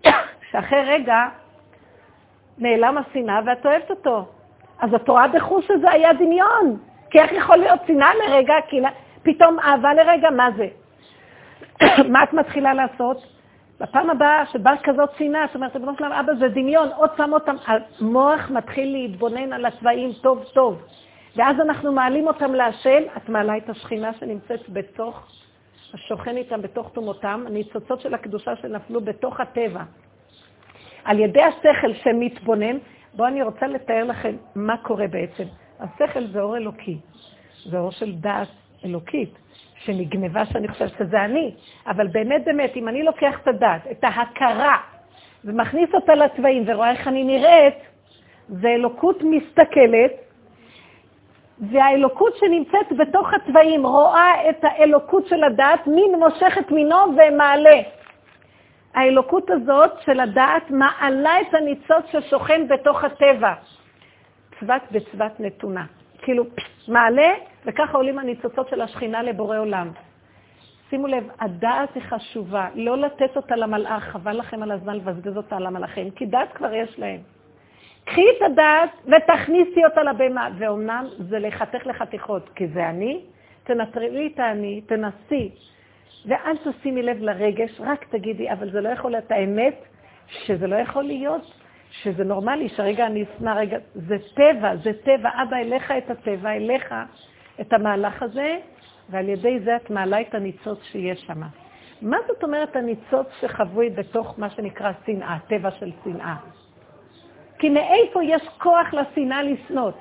שאחרי 0.51 0.85
רגע 0.85 1.29
נעלם 2.59 2.99
השנאה 2.99 3.41
ואת 3.47 3.67
אוהבת 3.67 3.91
אותו. 3.91 4.25
אז 4.81 4.95
את 4.95 5.09
רואה 5.09 5.29
בחוש 5.29 5.67
שזה 5.67 5.91
היה 5.91 6.13
דמיון. 6.13 6.79
כי 7.11 7.21
איך 7.21 7.33
יכול 7.33 7.57
להיות 7.57 7.81
שנאה 7.87 8.11
לרגע, 8.15 8.55
כי 8.69 8.81
פתאום 9.23 9.59
אהבה 9.61 9.95
לרגע, 9.95 10.31
מה 10.31 10.49
זה? 10.57 10.69
מה 12.13 12.23
את 12.23 12.33
מתחילה 12.33 12.75
לעשות? 12.75 13.36
בפעם 13.81 14.11
הבאה 14.11 14.47
שבאה 14.47 14.77
כזאת 14.85 15.11
שנאה, 15.19 15.49
שאומרת, 15.53 15.77
ריבונו 15.77 15.97
שלם, 15.99 16.13
אבא, 16.13 16.35
זה 16.35 16.49
דמיון, 16.49 16.89
עוד 16.97 17.11
פעם, 17.11 17.33
עוד 17.33 17.43
פעם, 17.43 17.57
המוח 17.67 18.51
מתחיל 18.51 18.93
להתבונן 18.93 19.53
על 19.53 19.65
הצבעים 19.65 20.13
טוב 20.23 20.45
טוב. 20.55 20.83
ואז 21.37 21.57
אנחנו 21.61 21.93
מעלים 21.93 22.27
אותם 22.27 22.55
להשם, 22.55 23.03
את 23.17 23.29
מעלה 23.29 23.57
את 23.57 23.69
השכינה 23.69 24.15
שנמצאת 24.15 24.69
בתוך, 24.69 25.29
השוכן 25.95 26.37
איתם 26.37 26.63
בתוך 26.63 26.91
תומותם, 26.93 27.45
הניצוצות 27.47 28.01
של 28.01 28.15
הקדושה 28.15 28.57
שנפלו 28.57 29.01
בתוך 29.01 29.41
הטבע. 29.41 29.83
על 31.05 31.19
ידי 31.21 31.43
השכל 31.43 31.95
שמתבונן, 31.95 32.77
בואו 33.15 33.29
אני 33.29 33.43
רוצה 33.43 33.67
לתאר 33.67 34.05
לכם 34.05 34.37
מה 34.55 34.77
קורה 34.77 35.07
בעצם. 35.07 35.45
השכל 35.81 36.27
זה 36.27 36.41
אור 36.41 36.57
אלוקי, 36.57 36.99
זה 37.65 37.79
אור 37.79 37.91
של 37.91 38.13
דעת 38.13 38.49
אלוקית, 38.85 39.35
שנגנבה 39.79 40.47
שאני 40.47 40.69
חושבת 40.69 40.93
שזה 40.99 41.25
אני, 41.25 41.55
אבל 41.87 42.07
באמת 42.07 42.45
באמת, 42.45 42.77
אם 42.77 42.89
אני 42.89 43.03
לוקח 43.03 43.41
את 43.43 43.49
הדעת, 43.49 43.87
את 43.91 44.05
ההכרה, 44.05 44.77
ומכניס 45.45 45.95
אותה 45.95 46.15
לצבעים 46.15 46.65
ורואה 46.67 46.91
איך 46.91 47.09
אני 47.09 47.25
נראית, 47.25 47.75
זה 48.49 48.69
אלוקות 48.69 49.23
מסתכלת, 49.23 50.13
והאלוקות 51.61 52.37
שנמצאת 52.37 52.99
בתוך 52.99 53.35
הצבעים 53.35 53.87
רואה 53.87 54.51
את 54.51 54.65
האלוקות 54.65 55.27
של 55.27 55.45
הדעת, 55.45 55.87
מין 55.87 56.15
מושכת 56.19 56.71
מינו 56.71 56.97
ומעלה. 56.97 57.81
האלוקות 58.95 59.51
הזאת 59.51 59.91
של 60.05 60.21
הדעת 60.21 60.71
מעלה 60.71 61.41
את 61.41 61.55
הניצוץ 61.55 62.07
ששוכן 62.13 62.69
בתוך 62.69 63.05
הטבע. 63.05 63.55
צבת 64.61 64.83
בצבת 64.93 65.41
נתונה. 65.41 65.85
כאילו, 66.27 66.45
מעלה, 66.89 67.35
וככה 67.65 67.99
עולים 67.99 68.19
הניצוצות 68.19 68.69
של 68.69 68.81
השכינה 68.81 69.23
לבורא 69.23 69.59
עולם. 69.59 69.91
שימו 70.91 71.07
לב, 71.07 71.29
הדעת 71.41 71.95
היא 71.95 72.03
חשובה, 72.03 72.69
לא 72.75 72.99
לתת 72.99 73.37
אותה 73.37 73.57
למלאך, 73.57 74.05
חבל 74.05 74.39
לכם 74.39 74.63
על 74.63 74.71
הזמן 74.71 74.97
לבזבז 74.97 75.37
אותה 75.37 75.57
על 75.57 75.67
המלאכים, 75.67 76.11
כי 76.11 76.27
דעת 76.27 76.53
כבר 76.53 76.75
יש 76.75 76.99
להם. 76.99 77.21
קחי 78.05 78.25
את 78.37 78.43
הדעת 78.43 78.91
ותכניסי 79.07 79.85
אותה 79.85 80.03
לבהמה, 80.03 80.49
ואומנם 80.59 81.07
זה 81.19 81.39
לחתך 81.39 81.87
לחתיכות, 81.87 82.51
כי 82.55 82.67
זה 82.67 82.89
אני, 82.89 83.21
תנטרלי 83.65 84.31
את 84.35 84.39
האני, 84.39 84.81
תנסי, 84.81 85.51
ואל 86.27 86.57
תשימי 86.57 87.03
לב 87.03 87.17
לרגש, 87.21 87.81
רק 87.81 88.05
תגידי, 88.05 88.53
אבל 88.53 88.71
זה 88.71 88.81
לא 88.81 88.89
יכול 88.89 89.11
להיות. 89.11 89.31
האמת, 89.31 89.85
שזה 90.29 90.67
לא 90.67 90.77
יכול 90.77 91.03
להיות, 91.03 91.66
שזה 91.91 92.25
נורמלי, 92.25 92.69
שרגע 92.69 93.07
אני 93.07 93.25
אשנא 93.25 93.51
רגע, 93.51 93.79
זה 93.95 94.17
טבע, 94.35 94.77
זה 94.77 94.91
טבע, 95.05 95.31
אבא, 95.43 95.57
אליך 95.57 95.91
את 95.91 96.11
הטבע, 96.11 96.51
אליך 96.51 96.95
את 97.61 97.73
המהלך 97.73 98.23
הזה, 98.23 98.59
ועל 99.11 99.29
ידי 99.29 99.61
זה 99.61 99.77
את 99.77 99.91
מעלה 99.91 100.21
את 100.21 100.35
הניצוץ 100.35 100.79
שיש 100.83 101.21
שם. 101.21 101.43
מה 102.03 102.17
זאת 102.27 102.45
אומרת 102.45 102.77
הניצוץ 102.77 103.27
שחבוי 103.41 103.91
בתוך 103.91 104.35
מה 104.39 104.51
שנקרא 104.51 104.93
שנאה, 105.07 105.37
טבע 105.49 105.71
של 105.71 105.93
שנאה? 106.05 106.37
כי 107.59 107.69
מאיפה 107.69 108.25
יש 108.25 108.43
כוח 108.59 108.95
לשנאה 108.95 109.43
לשנות? 109.43 109.99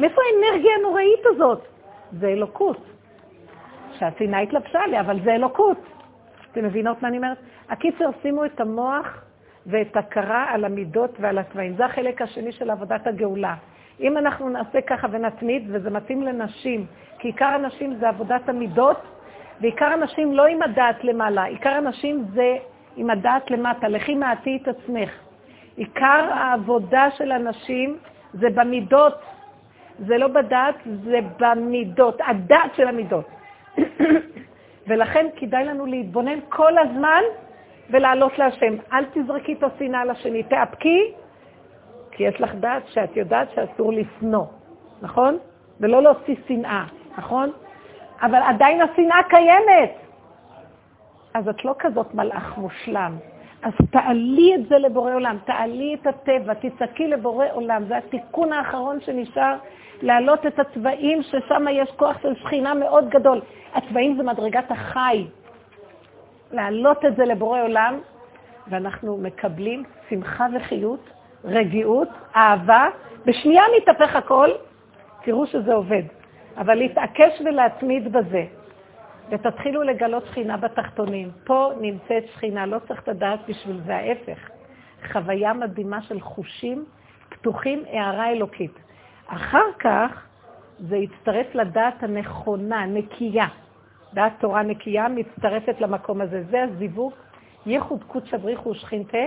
מאיפה 0.00 0.20
האנרגיה 0.22 0.70
הנוראית 0.78 1.20
הזאת? 1.34 1.66
זה 2.12 2.28
אלוקות. 2.28 2.84
שהשנאה 3.98 4.40
התלבשה 4.40 4.80
עליה, 4.80 5.00
אבל 5.00 5.20
זה 5.24 5.34
אלוקות. 5.34 5.78
אתם 6.52 6.64
מבינות 6.64 7.02
מה 7.02 7.08
אני 7.08 7.16
אומרת? 7.16 7.38
הקיצר, 7.68 8.10
שימו 8.22 8.44
את 8.44 8.60
המוח 8.60 9.21
ואת 9.66 9.96
הכרה 9.96 10.46
על 10.48 10.64
המידות 10.64 11.16
ועל 11.20 11.38
התוואים. 11.38 11.74
זה 11.76 11.84
החלק 11.84 12.22
השני 12.22 12.52
של 12.52 12.70
עבודת 12.70 13.06
הגאולה. 13.06 13.54
אם 14.00 14.18
אנחנו 14.18 14.48
נעשה 14.48 14.80
ככה 14.80 15.06
ונתמיד, 15.10 15.62
וזה 15.66 15.90
מתאים 15.90 16.22
לנשים, 16.22 16.86
כי 17.18 17.28
עיקר 17.28 17.44
הנשים 17.46 17.96
זה 18.00 18.08
עבודת 18.08 18.48
המידות, 18.48 18.96
ועיקר 19.60 19.86
הנשים 19.86 20.34
לא 20.34 20.46
עם 20.46 20.62
הדעת 20.62 21.04
למעלה, 21.04 21.44
עיקר 21.44 21.70
הנשים 21.70 22.24
זה 22.34 22.56
עם 22.96 23.10
הדעת 23.10 23.50
למטה. 23.50 23.88
לכי 23.88 24.14
מעטי 24.14 24.58
את 24.62 24.68
עצמך. 24.68 25.10
עיקר 25.76 26.28
העבודה 26.34 27.10
של 27.10 27.32
הנשים 27.32 27.96
זה 28.34 28.50
במידות, 28.50 29.14
זה 29.98 30.18
לא 30.18 30.26
בדעת, 30.28 30.74
זה 31.04 31.18
במידות, 31.38 32.20
הדעת 32.26 32.74
של 32.74 32.88
המידות. 32.88 33.28
ולכן 34.88 35.26
כדאי 35.36 35.64
לנו 35.64 35.86
להתבונן 35.86 36.38
כל 36.48 36.78
הזמן 36.78 37.22
ולעלות 37.92 38.38
להשם. 38.38 38.74
אל 38.92 39.04
תזרקי 39.12 39.52
את 39.52 39.62
השנאה 39.62 40.04
לשני, 40.04 40.42
תאפקי, 40.42 41.12
כי 42.10 42.24
יש 42.24 42.40
לך 42.40 42.54
דעת 42.54 42.82
שאת 42.86 43.16
יודעת 43.16 43.48
שאסור 43.54 43.92
לשנוא, 43.92 44.44
נכון? 45.02 45.38
ולא 45.80 46.02
להוציא 46.02 46.36
שנאה, 46.48 46.84
נכון? 47.18 47.50
אבל 48.22 48.42
עדיין 48.42 48.82
השנאה 48.82 49.22
קיימת. 49.28 49.92
אז 51.34 51.48
את 51.48 51.64
לא 51.64 51.74
כזאת 51.78 52.14
מלאך 52.14 52.58
מושלם. 52.58 53.16
אז 53.62 53.72
תעלי 53.90 54.54
את 54.54 54.68
זה 54.68 54.78
לבורא 54.78 55.14
עולם, 55.14 55.36
תעלי 55.44 55.96
את 56.00 56.06
הטבע, 56.06 56.54
תצעקי 56.54 57.08
לבורא 57.08 57.46
עולם. 57.52 57.84
זה 57.84 57.96
התיקון 57.96 58.52
האחרון 58.52 59.00
שנשאר, 59.00 59.56
להעלות 60.02 60.46
את 60.46 60.58
הצבעים, 60.58 61.22
ששם 61.22 61.66
יש 61.70 61.90
כוח 61.96 62.22
של 62.22 62.34
שכינה 62.34 62.74
מאוד 62.74 63.08
גדול. 63.08 63.40
הצבעים 63.74 64.16
זה 64.16 64.22
מדרגת 64.22 64.70
החי. 64.70 65.26
להעלות 66.52 67.04
את 67.04 67.16
זה 67.16 67.24
לבורא 67.24 67.62
עולם, 67.62 68.00
ואנחנו 68.66 69.16
מקבלים 69.16 69.84
שמחה 70.10 70.46
וחיות, 70.56 71.10
רגיעות, 71.44 72.08
אהבה. 72.36 72.88
בשנייה 73.26 73.62
מתהפך 73.76 74.16
הכל, 74.16 74.50
תראו 75.24 75.46
שזה 75.46 75.74
עובד. 75.74 76.02
אבל 76.56 76.74
להתעקש 76.74 77.40
ולהתמיד 77.44 78.12
בזה. 78.12 78.44
ותתחילו 79.30 79.82
לגלות 79.82 80.26
שכינה 80.26 80.56
בתחתונים. 80.56 81.30
פה 81.44 81.70
נמצאת 81.80 82.24
שכינה, 82.34 82.66
לא 82.66 82.78
צריך 82.88 83.02
את 83.02 83.08
הדעת 83.08 83.40
בשביל 83.48 83.80
זה, 83.86 83.96
ההפך. 83.96 84.50
חוויה 85.12 85.52
מדהימה 85.52 86.02
של 86.02 86.20
חושים 86.20 86.84
פתוחים, 87.28 87.82
הערה 87.90 88.30
אלוקית. 88.30 88.72
אחר 89.26 89.64
כך 89.78 90.26
זה 90.78 90.96
יצטרף 90.96 91.54
לדעת 91.54 92.02
הנכונה, 92.02 92.86
נקייה. 92.86 93.46
דעת 94.14 94.32
תורה 94.38 94.62
נקייה 94.62 95.08
מצטרפת 95.08 95.80
למקום 95.80 96.20
הזה. 96.20 96.42
זה 96.50 96.62
הזיווג, 96.62 97.12
ייחוד 97.66 98.04
קודשא 98.04 98.36
בריחו 98.36 98.74
שכינתה, 98.74 99.26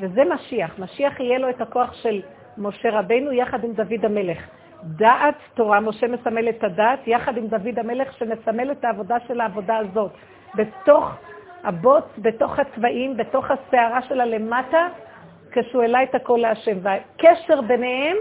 וזה 0.00 0.22
משיח. 0.34 0.78
משיח 0.78 1.20
יהיה 1.20 1.38
לו 1.38 1.50
את 1.50 1.60
הכוח 1.60 1.92
של 1.94 2.22
משה 2.58 2.90
רבנו 2.98 3.32
יחד 3.32 3.64
עם 3.64 3.72
דוד 3.72 4.04
המלך. 4.04 4.38
דעת 4.82 5.34
תורה, 5.54 5.80
משה 5.80 6.06
מסמל 6.06 6.48
את 6.48 6.64
הדעת, 6.64 7.06
יחד 7.06 7.36
עם 7.36 7.46
דוד 7.46 7.78
המלך 7.78 8.12
שמסמל 8.12 8.72
את 8.72 8.84
העבודה 8.84 9.16
של 9.28 9.40
העבודה 9.40 9.76
הזאת. 9.76 10.10
בתוך 10.54 11.10
הבוץ, 11.64 12.04
בתוך 12.18 12.58
הצבעים, 12.58 13.16
בתוך 13.16 13.46
הסערה 13.50 14.02
שלה 14.02 14.24
למטה, 14.24 14.88
כשהוא 15.52 15.82
העלה 15.82 16.02
את 16.02 16.14
הכל 16.14 16.38
להשם. 16.42 16.78
והקשר 16.82 17.60
ביניהם 17.60 18.16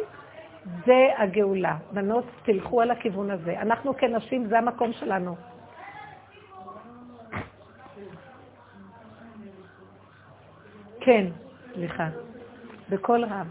זה 0.86 1.08
הגאולה. 1.18 1.76
בנות, 1.92 2.26
תלכו 2.44 2.82
על 2.82 2.92
הכיוון 2.92 3.32
הזה. 3.32 3.56
אנחנו 3.62 3.98
כנשים, 3.98 4.46
זה 4.46 4.58
המקום 4.58 4.94
שלנו. 4.94 5.36
כן, 11.00 11.26
סליחה. 11.74 12.08
בקול 12.90 13.24
רב. 13.24 13.48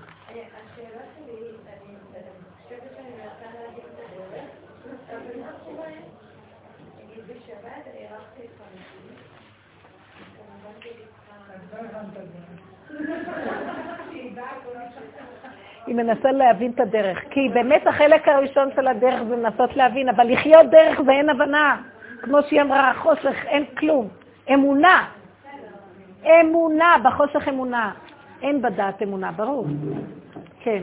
היא 15.86 15.94
מנסה 15.94 16.32
להבין 16.32 16.70
את 16.70 16.80
הדרך. 16.80 17.18
כי 17.30 17.48
באמת 17.48 17.86
החלק 17.86 18.28
הראשון 18.28 18.68
של 18.76 18.88
הדרך 18.88 19.22
זה 19.22 19.36
לנסות 19.36 19.76
להבין, 19.76 20.08
אבל 20.08 20.32
לחיות 20.32 20.66
דרך 20.66 21.00
זה 21.06 21.12
אין 21.12 21.30
הבנה. 21.30 21.76
כמו 22.22 22.42
שהיא 22.42 22.62
אמרה, 22.62 22.92
חושך, 22.94 23.44
אין 23.46 23.64
כלום. 23.78 24.08
אמונה. 24.54 25.08
אמונה, 26.28 26.96
בחושך 27.04 27.48
אמונה. 27.48 27.92
אין 28.42 28.62
בדעת 28.62 29.02
אמונה, 29.02 29.32
ברור. 29.32 29.66
כן. 30.60 30.82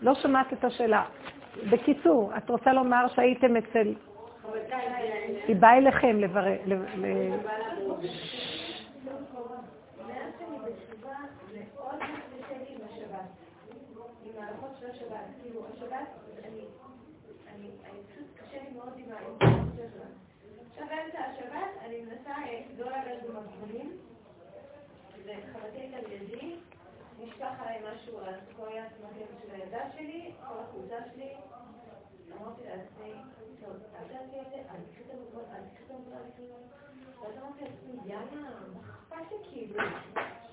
לא 0.00 0.14
שמעת 0.14 0.52
את 0.52 0.64
השאלה. 0.64 1.04
בקיצור, 1.70 2.32
את 2.36 2.50
רוצה 2.50 2.72
לומר 2.72 3.06
שהייתם 3.14 3.56
אצל... 3.56 3.94
היא 5.48 5.56
באה 5.56 5.76
אליכם 5.78 6.16
לברר... 6.20 6.56
עכשיו 20.70 20.86
באמצע 20.88 21.18
השבת 21.18 21.81
אני 21.92 22.00
מנסה 22.00 22.34
לא 22.78 22.90
לרדת 22.90 23.22
במגבולים, 23.22 23.98
זה 25.24 25.34
חברתי 25.52 25.94
על 25.94 26.12
ידי, 26.12 26.56
נשפך 27.18 27.52
עליי 27.58 27.80
משהו 27.92 28.18
על 28.18 28.34
הסקויה 28.34 28.84
הסמכת 28.86 29.26
של 29.42 29.50
הילדה 29.54 29.92
שלי, 29.96 30.32
כל 30.48 30.54
החולצה 30.58 30.96
שלי, 31.14 31.34
אמרתי 32.32 32.62
לעצמי, 32.64 33.12
טוב, 33.60 33.76
אל 33.94 34.04
תעשי 34.08 34.40
את 34.40 34.46
זה, 34.50 34.56
אל 34.56 34.80
תקחי 34.90 35.02
את 35.06 35.10
המגבול, 35.10 35.42
אל 35.52 35.62
תקחי 35.68 35.84
את 35.84 35.90
המגבול, 35.90 36.14
אל 36.14 36.30
תקחי 36.30 36.42
את 36.42 36.50
המגבול. 36.50 37.22
ואז 37.22 37.42
אמרתי 37.42 37.64
לעצמי, 37.64 38.12
יאללה, 38.12 38.50
מה 38.74 38.80
אכפת 38.80 39.32
לי 39.32 39.36
כאילו, 39.50 39.80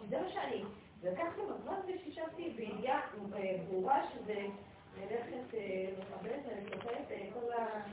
זה 0.10 0.22
מה 0.22 0.30
שאני. 0.30 0.64
לקחתי 1.03 1.41
מגבול 1.41 1.76
ושישבתי 1.88 2.49
בידיעה 2.49 3.02
ברורה 3.70 4.10
שזה 4.14 4.45
ללכת 4.98 5.57
מכבדת, 5.99 6.45
אני 6.52 6.66
זוכרת 6.66 7.07
כל 7.34 7.53
ה... 7.53 7.84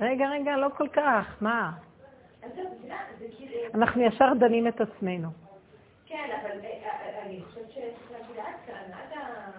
רגע, 0.00 0.28
רגע, 0.28 0.56
לא 0.56 0.68
כל 0.76 0.88
כך, 0.88 1.36
מה? 1.40 1.87
אנחנו 3.74 4.02
ישר 4.02 4.32
דנים 4.38 4.68
את 4.68 4.80
עצמנו. 4.80 5.28
כן, 6.06 6.30
אבל 6.42 6.50
אני 7.22 7.42
חושבת 7.44 7.70
שצריך 7.70 8.12
להגיד 8.12 8.38
עד 8.38 8.54
כאן, 8.66 8.92
עד 8.92 9.18
ה... 9.18 9.58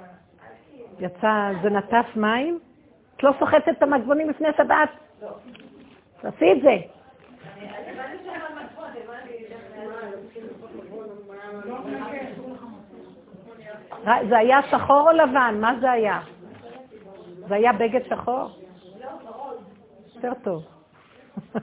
יצא, 1.00 1.52
זה 1.64 1.70
נטף 1.70 2.06
מים? 2.16 2.60
את 3.16 3.24
לא 3.24 3.32
סוחטת 3.40 3.70
את 3.70 3.84
המגבונים 3.84 4.30
לפני 4.30 4.48
שבת? 4.58 4.90
לא. 5.22 5.30
תעשי 6.22 6.52
את 6.52 6.62
זה. 6.62 6.78
הבנתי... 7.58 8.20
זה 14.30 14.38
היה 14.38 14.60
שחור 14.72 15.10
או 15.10 15.12
לבן? 15.12 15.58
מה 15.62 15.74
זה 15.82 15.92
היה? 15.92 16.22
זה 17.48 17.56
היה 17.56 17.74
בגד 17.74 18.02
שחור? 18.10 18.50
לא, 19.00 19.08
ורוד. 19.26 19.58
יותר 20.16 20.34
טוב. 20.44 20.64
אז 21.56 21.62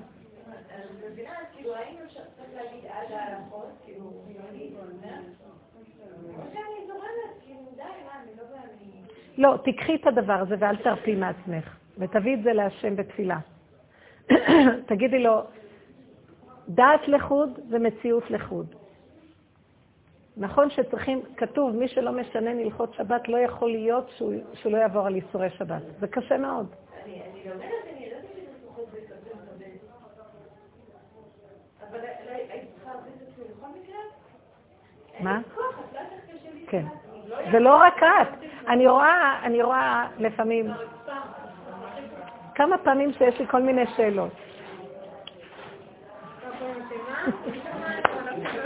מבינה, 1.13 1.31
כאילו, 1.55 1.75
האם 1.75 1.97
אפשר 2.05 2.21
צריך 2.37 2.49
להגיד 2.55 2.85
עד 2.91 3.13
ההלכות, 3.13 3.73
כאילו, 3.85 4.13
חילונית 4.27 4.73
או 4.77 4.87
זה? 5.01 5.09
או 6.37 6.43
שאני 6.53 6.87
זורמת, 6.87 7.43
כאילו, 7.45 7.61
די, 7.77 7.83
מה, 7.83 8.21
אני 8.23 8.31
לא 8.37 8.43
ואני... 8.51 9.03
לא, 9.39 9.57
תיקחי 9.65 9.95
את 9.95 10.07
הדבר 10.07 10.33
הזה 10.33 10.55
ואל 10.59 10.77
תרפי 10.77 11.15
מעצמך, 11.15 11.77
ותביאי 11.99 12.35
את 12.35 12.43
זה 12.43 12.53
להשם 12.53 12.97
בתפילה. 12.97 13.39
תגידי 14.89 15.19
לו, 15.19 15.43
דעת 16.69 17.09
לחוד 17.09 17.59
ומציאות 17.71 18.31
לחוד. 18.31 18.75
נכון 20.37 20.71
שצריכים, 20.71 21.21
כתוב, 21.37 21.77
מי 21.77 21.89
שלא 21.89 22.13
משנן 22.13 22.59
הלכות 22.59 22.95
שבת 22.95 23.29
לא 23.29 23.37
יכול 23.39 23.71
להיות 23.71 24.11
שהוא, 24.17 24.35
שהוא 24.55 24.73
לא 24.73 24.79
יעבור 24.79 25.07
על 25.07 25.15
איסורי 25.15 25.51
שבת. 25.51 25.83
זה 26.01 26.07
קשה 26.07 26.39
מאוד. 26.39 26.67
אני 27.05 27.21
לומדת, 27.49 27.63
אני 27.93 28.07
ידעתי 28.07 28.27
שזה 28.33 28.69
פחות 28.69 28.85
בכזה 28.89 29.31
מכבד. 29.35 29.67
אבל 31.91 31.99
לא- 31.99 32.31
היית 32.33 32.65
צריכה 32.75 32.91
להרביץ 32.95 33.15
את 33.23 33.29
עצמי 33.29 33.45
בכל 33.59 33.67
מקרה? 33.83 33.99
מה? 35.21 35.41
יודעת. 35.89 36.07
כן. 36.69 36.85
לא 37.29 37.53
זה 37.53 37.59
לא 37.59 37.77
רק 37.77 38.03
את. 38.03 38.47
אני 38.69 38.87
רואה, 38.87 39.39
אני 39.43 39.63
רואה 39.63 40.07
לפעמים, 40.19 40.71
כמה 42.55 42.79
פעמים 42.79 43.13
שיש 43.13 43.39
לי 43.39 43.47
כל 43.47 43.63
מיני 43.63 43.85
שאלות. 43.97 44.33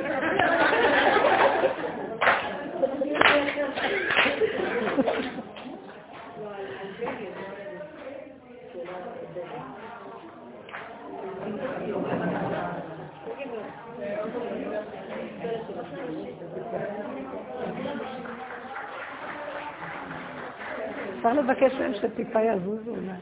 אפשר 21.20 21.32
לבקש 21.32 21.74
מהם 21.74 21.94
שטיפה 21.94 22.40
יזוזו 22.42 22.90
אולי. 22.90 23.12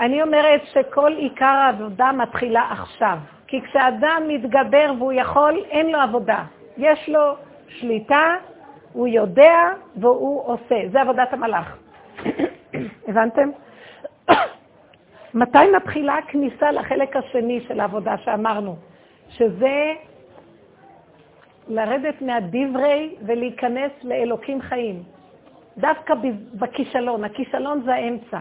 אני 0.00 0.22
אומרת 0.22 0.60
שכל 0.64 1.12
עיקר 1.12 1.44
העבודה 1.44 2.12
מתחילה 2.12 2.68
עכשיו. 2.70 3.18
כי 3.46 3.60
כשאדם 3.62 4.22
מתגבר 4.28 4.92
והוא 4.98 5.12
יכול, 5.12 5.64
אין 5.70 5.90
לו 5.90 5.98
עבודה. 6.00 6.44
יש 6.76 7.08
לו 7.08 7.34
שליטה, 7.68 8.34
הוא 8.92 9.08
יודע 9.08 9.58
והוא 9.96 10.42
עושה. 10.46 10.76
זה 10.92 11.00
עבודת 11.00 11.32
המלאך. 11.32 11.76
הבנתם? 13.08 13.50
מתי 15.34 15.58
מתחילה 15.76 16.18
הכניסה 16.18 16.70
לחלק 16.70 17.16
השני 17.16 17.60
של 17.68 17.80
העבודה 17.80 18.18
שאמרנו? 18.18 18.76
שזה 19.28 19.92
לרדת 21.68 22.22
מהדברי 22.22 23.14
ולהיכנס 23.26 23.92
לאלוקים 24.02 24.62
חיים. 24.62 25.02
דווקא 25.78 26.14
בכישלון, 26.54 27.24
הכישלון 27.24 27.82
זה 27.84 27.94
האמצע. 27.94 28.40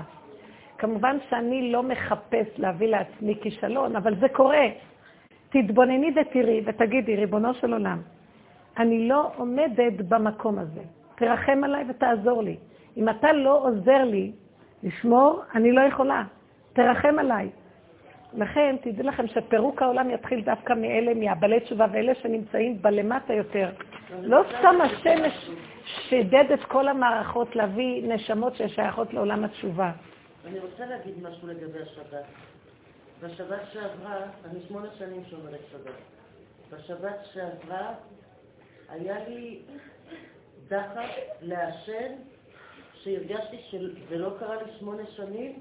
כמובן 0.77 1.17
שאני 1.29 1.71
לא 1.71 1.83
מחפש 1.83 2.47
להביא 2.57 2.87
לעצמי 2.87 3.35
כישלון, 3.41 3.95
אבל 3.95 4.15
זה 4.19 4.29
קורה. 4.29 4.67
תתבונני 5.49 6.11
ותראי 6.15 6.61
ותגידי, 6.65 7.15
ריבונו 7.15 7.53
של 7.53 7.73
עולם, 7.73 8.01
אני 8.77 9.07
לא 9.07 9.31
עומדת 9.35 9.93
במקום 10.07 10.59
הזה. 10.59 10.81
תרחם 11.15 11.63
עליי 11.63 11.85
ותעזור 11.89 12.43
לי. 12.43 12.57
אם 12.97 13.09
אתה 13.09 13.33
לא 13.33 13.61
עוזר 13.63 14.03
לי 14.03 14.31
לשמור, 14.83 15.41
אני 15.55 15.71
לא 15.71 15.81
יכולה. 15.81 16.23
תרחם 16.77 17.19
עליי. 17.19 17.49
לכן, 18.33 18.75
תדעו 18.81 19.07
לכם 19.07 19.27
שפירוק 19.27 19.81
העולם 19.81 20.09
יתחיל 20.09 20.41
דווקא 20.41 20.73
מאלה, 20.73 21.13
מהבעלי 21.13 21.59
תשובה 21.59 21.85
ואלה 21.91 22.15
שנמצאים 22.15 22.81
בלמטה 22.81 23.33
יותר. 23.33 23.69
לא 24.21 24.41
סתם 24.59 24.75
השמש 24.81 25.49
שידד 25.85 26.51
את 26.53 26.63
כל 26.63 26.87
המערכות 26.87 27.55
להביא 27.55 28.13
נשמות 28.13 28.55
ששייכות 28.55 29.13
לעולם 29.13 29.43
התשובה. 29.43 29.91
אני 30.47 30.59
רוצה 30.59 30.85
להגיד 30.85 31.13
משהו 31.23 31.47
לגבי 31.47 31.79
השבת. 31.81 32.25
בשבת 33.23 33.61
שעברה, 33.73 34.17
אני 34.45 34.59
שמונה 34.67 34.87
שנים 34.97 35.23
שומרת 35.29 35.59
שבת. 35.71 35.93
בשבת 36.71 37.25
שעברה 37.33 37.93
היה 38.89 39.15
לי 39.27 39.59
דחף 40.67 41.09
לעשן 41.41 42.13
שהרגשתי 42.93 43.57
שזה 43.69 44.17
לא 44.17 44.29
קרה 44.39 44.55
לי 44.55 44.71
שמונה 44.79 45.03
שנים 45.05 45.59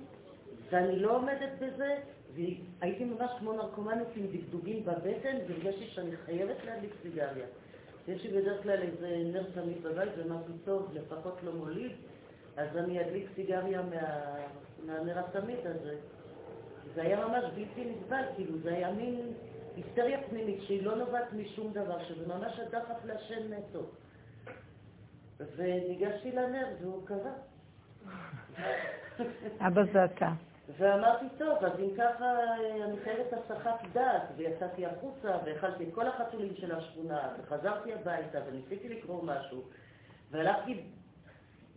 ואני 0.71 0.99
לא 0.99 1.17
עומדת 1.17 1.51
בזה 1.61 1.97
והייתי 2.35 3.05
ממש 3.05 3.31
כמו 3.39 3.53
נרקומנית 3.53 4.09
עם 4.17 4.27
דגדוגים 4.27 4.85
בבטן 4.85 5.37
והרגשתי 5.49 5.87
שאני 5.87 6.17
חייבת 6.17 6.65
להדליק 6.65 6.93
סיגריה. 7.03 7.47
יש 8.09 8.25
לי 8.25 8.41
בדרך 8.41 8.63
כלל 8.63 8.83
איזה 8.83 9.23
נר 9.33 9.51
תמיד 9.55 9.83
בבית 9.83 10.13
ומשהו 10.17 10.55
טוב, 10.65 10.91
לפחות 10.95 11.39
לא 11.43 11.53
מוליד, 11.53 11.93
אז 12.57 12.77
אני 12.77 13.01
אדליק 13.01 13.29
סיגריה 13.35 13.83
מה... 13.83 14.35
מהנר 14.87 15.19
התמיד 15.19 15.59
הזה. 15.67 15.97
זה 16.95 17.03
היה 17.03 17.27
ממש 17.27 17.45
בלתי 17.55 17.85
נסבל, 17.85 18.23
כאילו 18.37 18.59
זה 18.59 18.75
היה 18.75 18.93
מין 18.93 19.33
היסטריה 19.77 20.23
פנימית 20.29 20.63
שהיא 20.63 20.83
לא 20.83 20.97
נובעת 20.97 21.33
משום 21.33 21.73
דבר, 21.73 22.05
שזה 22.05 22.27
ממש 22.27 22.59
הדחף 22.59 23.05
לעשן 23.05 23.53
נטו. 23.53 23.83
וניגשתי 25.57 26.33
לנר 26.33 26.67
והוא 26.81 27.07
קרה. 27.07 27.33
אבא 29.61 29.83
זה 29.93 30.05
אתה. 30.05 30.33
ואמרתי, 30.79 31.27
טוב, 31.39 31.65
אז 31.65 31.73
אם 31.81 31.89
ככה 31.97 32.55
אני 32.85 32.97
חייבת 33.05 33.33
הסחת 33.33 33.81
דעת, 33.93 34.23
ויצאתי 34.37 34.87
החוצה, 34.87 35.39
ואכלתי 35.45 35.85
את 35.85 35.95
כל 35.95 36.07
החתולים 36.07 36.55
של 36.57 36.75
השכונה, 36.75 37.29
וחזרתי 37.39 37.95
הביתה, 37.95 38.39
וניסיתי 38.47 38.89
לקרוא 38.89 39.23
משהו, 39.25 39.63
והלכתי 40.31 40.81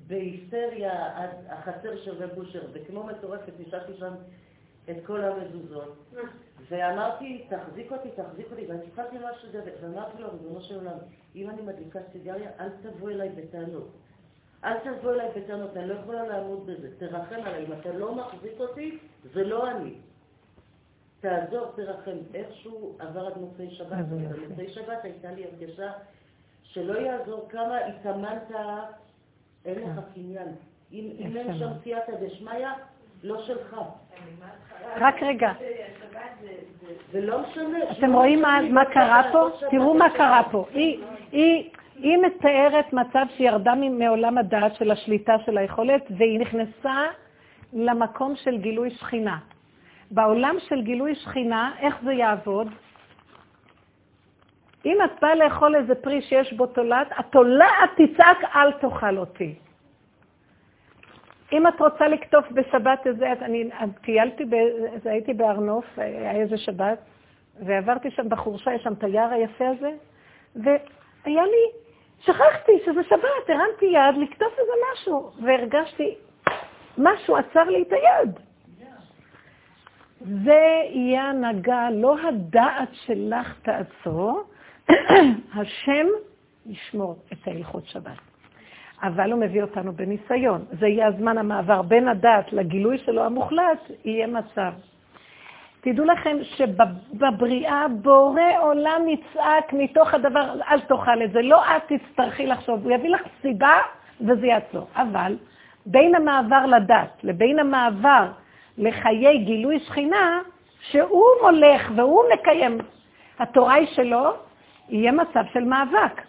בהיסטריה 0.07 1.24
עד 1.24 1.30
החצר 1.49 1.98
של 2.03 2.24
רב 2.24 2.30
בושר, 2.36 2.61
וכמו 2.74 3.03
מטורפת 3.03 3.53
נשארתי 3.60 3.94
שם 3.99 4.14
את 4.90 4.95
כל 5.06 5.24
המזוזות, 5.24 6.14
ואמרתי, 6.70 7.45
תחזיק 7.49 7.91
אותי, 7.91 8.10
תחזיק 8.16 8.52
אותי, 8.52 8.66
ואני 8.66 8.86
התחלתי 8.88 9.18
ממש 9.18 9.45
לדבר, 9.45 9.72
ואמרתי 9.82 10.22
לו, 10.22 10.32
ריבונו 10.32 10.61
של 10.61 10.76
עולם, 10.76 10.98
אם 11.36 11.49
אני 11.49 11.61
מדליקה 11.61 11.99
סיגריה, 12.11 12.52
אל 12.60 12.70
תבוא 12.82 13.10
אליי 13.10 13.30
בטענות. 13.30 13.88
אל 14.64 14.77
תבוא 14.80 15.14
אליי 15.14 15.30
בטענות, 15.36 15.77
אני 15.77 15.88
לא 15.88 15.94
יכולה 15.94 16.27
לעמוד 16.27 16.65
בזה. 16.65 16.88
תרחם 16.98 17.36
עליי, 17.45 17.65
אם 17.65 17.73
אתה 17.73 17.94
לא 17.94 18.15
מחזיק 18.15 18.60
אותי, 18.60 18.98
זה 19.34 19.44
לא 19.44 19.72
אני. 19.72 19.94
תעזור, 21.19 21.65
תרחם. 21.76 22.18
איכשהו 22.34 22.95
עבר 22.99 23.27
עד 23.27 23.38
מוצאי 23.38 23.72
שבת, 23.72 24.06
במוצאי 24.06 24.69
שבת 24.69 25.03
הייתה 25.03 25.31
לי 25.31 25.45
הרגשה 25.45 25.91
שלא 26.64 26.99
יעזור 26.99 27.48
כמה 27.49 27.77
התאמנת, 27.77 28.52
אין 29.65 29.80
לך 29.80 29.99
קניין. 30.14 30.48
אם 30.91 31.38
אין 31.38 31.60
שם 31.60 31.69
סייעתא 31.84 32.11
דשמיא, 32.22 32.68
לא 33.23 33.44
שלך. 33.44 33.76
רק 34.98 35.23
רגע, 35.23 35.52
ולא 37.11 37.41
משנה. 37.41 37.91
אתם 37.91 38.14
רואים 38.14 38.41
מה, 38.41 38.60
מה 38.69 38.86
קרה 38.86 39.30
פה? 39.31 39.49
תראו 39.72 39.94
מה 39.94 40.10
קרה 40.10 40.41
פה. 40.52 40.65
היא, 41.31 41.69
היא, 42.01 42.17
מתארת 42.17 42.93
מצב 42.93 43.26
שירדה 43.38 43.76
מעולם 43.76 44.38
הדעת 44.38 44.76
של 44.76 44.91
השליטה 44.91 45.35
של 45.45 45.57
היכולת, 45.57 46.05
והיא 46.17 46.39
נכנסה 46.39 47.05
למקום 47.73 48.35
של 48.35 48.57
גילוי 48.57 48.89
שכינה. 48.89 49.38
בעולם 50.11 50.55
של 50.59 50.81
גילוי 50.81 51.15
שכינה, 51.15 51.71
איך 51.80 51.95
זה 52.03 52.13
יעבוד? 52.13 52.67
אם 54.85 54.97
את 55.05 55.11
באה 55.21 55.35
לאכול 55.35 55.76
איזה 55.76 55.95
פרי 55.95 56.21
שיש 56.21 56.53
בו 56.53 56.65
תולעת, 56.65 57.07
התולעת 57.17 57.89
תצעק 57.95 58.38
אל 58.55 58.71
תאכל 58.71 59.17
אותי. 59.17 59.55
אם 61.51 61.67
את 61.67 61.80
רוצה 61.80 62.07
לקטוף 62.07 62.51
בשבת 62.51 63.07
איזה, 63.07 63.31
אז 63.31 63.38
אני 63.41 63.69
טיילתי, 64.01 64.45
ב- 64.45 64.53
אז 64.95 65.05
הייתי 65.05 65.34
בהר-נוף, 65.34 65.85
היה 65.97 66.31
איזה 66.31 66.57
שבת, 66.57 66.99
ועברתי 67.65 68.11
שם 68.11 68.30
בחורשה, 68.30 68.73
יש 68.73 68.84
שם 68.84 68.93
את 68.93 69.03
היער 69.03 69.30
היפה 69.30 69.67
הזה, 69.67 69.91
והיה 70.55 71.43
לי, 71.43 71.89
שכחתי 72.20 72.72
שזה 72.86 73.04
שבת, 73.04 73.50
הרמתי 73.50 73.86
יד 73.86 74.18
לקטוף 74.18 74.60
איזה 74.60 74.72
משהו, 74.94 75.32
והרגשתי, 75.44 76.16
משהו 76.98 77.38
עצר 77.38 77.64
לי 77.64 77.82
את 77.82 77.91
היד. 77.91 78.40
זה 80.44 80.62
יהיה 80.90 81.24
הנהגה, 81.24 81.90
לא 81.91 82.16
הדעת 82.28 82.90
שלך 82.91 83.60
תעצור, 83.62 84.44
השם 85.56 86.08
ישמור 86.66 87.16
את 87.34 87.48
ההלכות 87.48 87.86
שבת. 87.86 88.18
אבל 89.04 89.32
הוא 89.32 89.40
מביא 89.41 89.62
אותנו 89.62 89.94
בניסיון. 89.94 90.66
זה 90.80 90.88
יהיה 90.88 91.08
הזמן 91.08 91.38
המעבר 91.38 91.82
בין 91.82 92.08
הדת 92.08 92.54
לגילוי 92.54 92.98
שלו 92.98 93.24
המוחלט, 93.24 93.91
יהיה 94.06 94.28
מצב. 94.28 94.74
תדעו 95.81 96.06
לכם 96.06 96.38
שבבריאה 96.43 97.85
בורא 98.01 98.60
עולם 98.60 99.01
יצעק 99.07 99.73
מתוך 99.73 100.14
הדבר, 100.14 100.53
אל 100.69 100.80
תאכל 100.80 101.23
את 101.23 101.31
זה, 101.31 101.41
לא 101.41 101.61
את 101.65 101.81
תצטרכי 101.88 102.47
לחשוב, 102.47 102.84
הוא 102.84 102.91
יביא 102.91 103.10
לך 103.10 103.22
סיבה 103.41 103.77
וזה 104.22 104.47
יעצור. 104.47 104.88
אבל 104.95 105.38
בין 105.85 106.15
המעבר 106.15 106.65
לדת 106.65 107.23
לבין 107.23 107.60
המעבר 107.60 108.26
לחיי 108.77 109.38
גילוי 109.38 109.80
שכינה, 109.80 110.41
שהוא 110.81 111.26
מולך 111.41 111.91
והוא 111.95 112.23
מקיים, 112.34 112.77
התורה 113.39 113.73
היא 113.73 113.88
שלו, 113.88 114.34
יהיה 114.89 115.11
מצב 115.11 115.43
של 115.53 115.64
מאבק. 115.64 116.22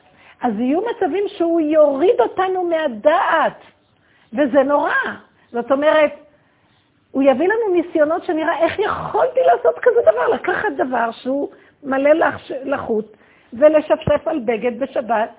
אז 0.42 0.52
יהיו 0.58 0.80
מצבים 0.80 1.24
שהוא 1.28 1.60
יוריד 1.60 2.20
אותנו 2.20 2.64
מהדעת, 2.64 3.60
וזה 4.32 4.62
נורא. 4.62 4.92
זאת 5.52 5.72
אומרת, 5.72 6.12
הוא 7.10 7.22
יביא 7.22 7.48
לנו 7.48 7.74
ניסיונות 7.82 8.24
שנראה 8.24 8.58
איך 8.58 8.78
יכולתי 8.78 9.40
לעשות 9.46 9.74
כזה 9.82 10.00
דבר, 10.02 10.28
לקחת 10.28 10.68
דבר 10.76 11.10
שהוא 11.10 11.48
מלא 11.82 12.12
לח... 12.12 12.50
לחוט 12.64 13.16
ולשפשף 13.52 14.28
על 14.28 14.38
בגד 14.38 14.80
בשבת, 14.80 15.30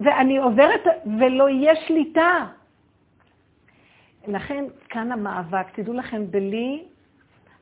ואני 0.00 0.38
עוברת 0.38 0.84
ולא 1.18 1.48
יהיה 1.48 1.76
שליטה. 1.76 2.46
לכן 4.28 4.64
כאן 4.88 5.12
המאבק, 5.12 5.66
תדעו 5.74 5.94
לכם, 5.94 6.30
בלי 6.30 6.84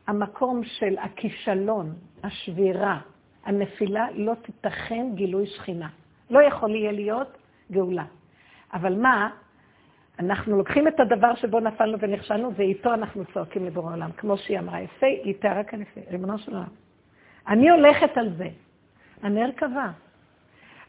המקום 0.06 0.64
של 0.64 0.98
הכישלון, 0.98 1.92
השבירה, 2.24 2.98
הנפילה, 3.44 4.06
לא 4.14 4.32
תיתכן 4.34 5.06
גילוי 5.14 5.46
שכינה. 5.46 5.88
לא 6.30 6.42
יכול 6.42 6.70
יהיה 6.70 6.92
להיות 6.92 7.38
גאולה. 7.72 8.04
אבל 8.72 8.94
מה? 8.94 9.30
אנחנו 10.20 10.56
לוקחים 10.56 10.88
את 10.88 11.00
הדבר 11.00 11.34
שבו 11.34 11.60
נפלנו 11.60 11.98
ונכשלנו, 12.00 12.54
ואיתו 12.54 12.94
אנחנו 12.94 13.24
צועקים 13.34 13.66
לבורא 13.66 13.90
העולם. 13.90 14.10
כמו 14.16 14.36
שהיא 14.36 14.58
אמרה, 14.58 14.80
יפה, 14.80 15.06
היא 15.06 15.34
תיארה 15.40 15.64
כאן 15.64 15.82
יפה, 15.82 16.00
ריבונו 16.10 16.38
של 16.38 16.52
עולם. 16.52 16.68
אני 17.48 17.70
הולכת 17.70 18.18
על 18.18 18.30
זה. 18.36 18.48
הנר 19.22 19.50
קבע. 19.56 19.86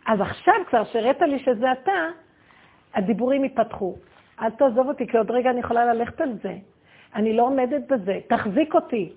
אז 0.08 0.22
עכשיו 0.22 0.53
כבר 0.70 0.84
שהראית 0.84 1.22
לי 1.22 1.40
שזה 1.40 1.72
אתה, 1.72 1.91
הדיבורים 2.95 3.44
ייפתחו. 3.44 3.95
אל 4.41 4.49
תעזוב 4.49 4.88
אותי, 4.88 5.08
כי 5.08 5.18
עוד 5.18 5.32
רגע 5.32 5.49
אני 5.49 5.60
יכולה 5.60 5.94
ללכת 5.94 6.22
על 6.22 6.34
זה. 6.44 6.56
אני 7.16 7.38
לא 7.38 7.44
עומדת 7.44 7.88
בזה, 7.88 8.20
תחזיק 8.28 8.76
אותי. 8.76 9.12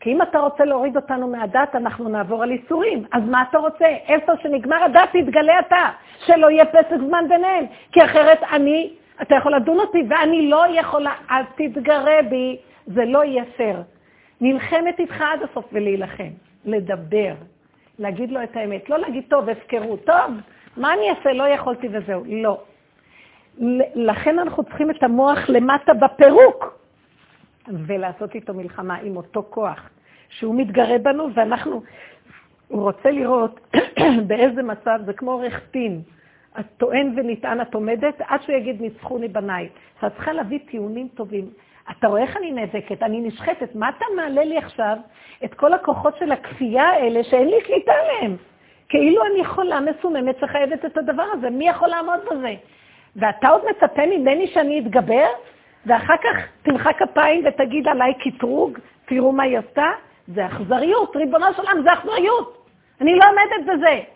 כי 0.00 0.12
אם 0.12 0.22
אתה 0.22 0.38
רוצה 0.38 0.64
להוריד 0.64 0.96
אותנו 0.96 1.28
מהדת, 1.28 1.74
אנחנו 1.74 2.08
נעבור 2.08 2.42
על 2.42 2.50
איסורים. 2.50 3.04
אז 3.12 3.22
מה 3.22 3.44
אתה 3.50 3.58
רוצה? 3.58 3.86
איפה 3.86 4.32
שנגמר 4.42 4.82
הדת, 4.84 5.08
תתגלה 5.12 5.58
אתה. 5.58 5.88
שלא 6.26 6.50
יהיה 6.50 6.64
פסק 6.64 6.96
זמן 7.06 7.24
ביניהם. 7.28 7.64
כי 7.92 8.04
אחרת 8.04 8.38
אני, 8.52 8.94
אתה 9.22 9.34
יכול 9.34 9.54
לדון 9.54 9.78
אותי, 9.80 10.02
ואני 10.08 10.50
לא 10.50 10.64
יכולה, 10.80 11.14
אז 11.28 11.46
תתגרה 11.56 12.22
בי, 12.30 12.56
זה 12.86 13.04
לא 13.04 13.24
יהיה 13.24 13.44
פייר. 13.56 13.82
נלחמת 14.40 14.98
איתך 14.98 15.20
עד 15.20 15.42
הסוף 15.42 15.64
ולהילחם. 15.72 16.30
לדבר. 16.64 17.34
להגיד 17.98 18.30
לו 18.30 18.42
את 18.42 18.56
האמת. 18.56 18.90
לא 18.90 18.98
להגיד, 18.98 19.24
טוב, 19.28 19.48
הפקרות. 19.48 20.04
טוב, 20.04 20.30
מה 20.76 20.94
אני 20.94 21.10
אעשה? 21.10 21.32
לא 21.32 21.48
יכולתי 21.48 21.88
וזהו. 21.92 22.24
לא. 22.26 22.60
לכן 23.94 24.38
אנחנו 24.38 24.64
צריכים 24.64 24.90
את 24.90 25.02
המוח 25.02 25.38
למטה 25.48 25.94
בפירוק. 25.94 26.84
ולעשות 27.68 28.34
איתו 28.34 28.54
מלחמה 28.54 28.94
עם 28.94 29.16
אותו 29.16 29.42
כוח, 29.50 29.90
שהוא 30.28 30.54
מתגרה 30.54 30.98
בנו, 30.98 31.34
ואנחנו, 31.34 31.82
הוא 32.68 32.82
רוצה 32.82 33.10
לראות 33.10 33.60
באיזה 34.26 34.62
מצב, 34.62 34.98
זה 35.06 35.12
כמו 35.12 35.32
עורך 35.32 35.60
דין, 35.72 36.02
את 36.60 36.66
טוען 36.76 37.12
ונטען, 37.16 37.60
את 37.60 37.74
עומדת, 37.74 38.20
עד 38.28 38.42
שהוא 38.42 38.56
יגיד, 38.56 38.80
ניצחוני 38.80 39.28
בניי. 39.28 39.68
אז 40.02 40.10
את 40.10 40.14
צריכה 40.16 40.32
להביא 40.32 40.58
טיעונים 40.70 41.08
טובים. 41.08 41.50
אתה 41.90 42.08
רואה 42.08 42.22
איך 42.22 42.36
אני 42.36 42.52
נאבקת, 42.52 43.02
אני 43.02 43.20
נשחטת, 43.20 43.74
מה 43.74 43.88
אתה 43.88 44.04
מעלה 44.16 44.44
לי 44.44 44.58
עכשיו 44.58 44.96
את 45.44 45.54
כל 45.54 45.72
הכוחות 45.72 46.16
של 46.18 46.32
הכפייה 46.32 46.84
האלה 46.84 47.24
שאין 47.24 47.48
לי 47.48 47.56
שליטה 47.66 47.92
עליהם? 47.92 48.36
כאילו 48.88 49.22
אני 49.24 49.44
חולה 49.44 49.80
מסוממת 49.80 50.38
שחייבת 50.40 50.84
את 50.84 50.96
הדבר 50.96 51.26
הזה, 51.32 51.50
מי 51.50 51.68
יכול 51.68 51.88
לעמוד 51.88 52.20
בזה? 52.30 52.54
ואתה 53.16 53.48
עוד 53.48 53.62
מצפה 53.70 54.02
ממני 54.06 54.46
שאני 54.46 54.80
אתגבר? 54.80 55.26
ואחר 55.86 56.16
כך 56.16 56.36
תמחא 56.62 56.92
כפיים 56.92 57.44
ותגיד 57.46 57.88
עליי 57.88 58.14
קטרוג, 58.14 58.78
תראו 59.04 59.32
מה 59.32 59.42
היא 59.42 59.58
עשתה? 59.58 59.90
זה 60.28 60.46
אכזריות, 60.46 61.16
ריבונו 61.16 61.46
של 61.56 61.62
עולם, 61.62 61.82
זה 61.82 61.92
אכזריות. 61.92 62.66
אני 63.00 63.14
לא 63.18 63.24
עומדת 63.24 63.74
בזה. 63.74 64.13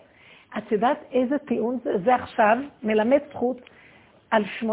את 0.57 0.71
יודעת 0.71 0.97
איזה 1.11 1.37
טיעון 1.37 1.77
זה? 1.83 1.97
זה 2.05 2.15
עכשיו 2.15 2.57
מלמד 2.83 3.19
זכות 3.29 3.61
על 4.31 4.43
80% 4.61 4.65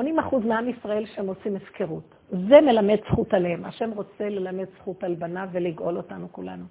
מעם 0.44 0.69
ישראל 0.69 1.07
שהם 1.07 1.27
עושים 1.27 1.57
הפקרות. 1.57 2.15
זה 2.31 2.61
מלמד 2.61 2.97
זכות 3.11 3.35
עליהם. 3.35 3.65
השם 3.65 3.90
רוצה 3.90 4.28
ללמד 4.28 4.66
זכות 4.78 5.05
על 5.05 5.15
בניו 5.15 5.48
ולגאול 5.53 5.97
אותנו 5.97 6.32
כולנו. 6.32 6.65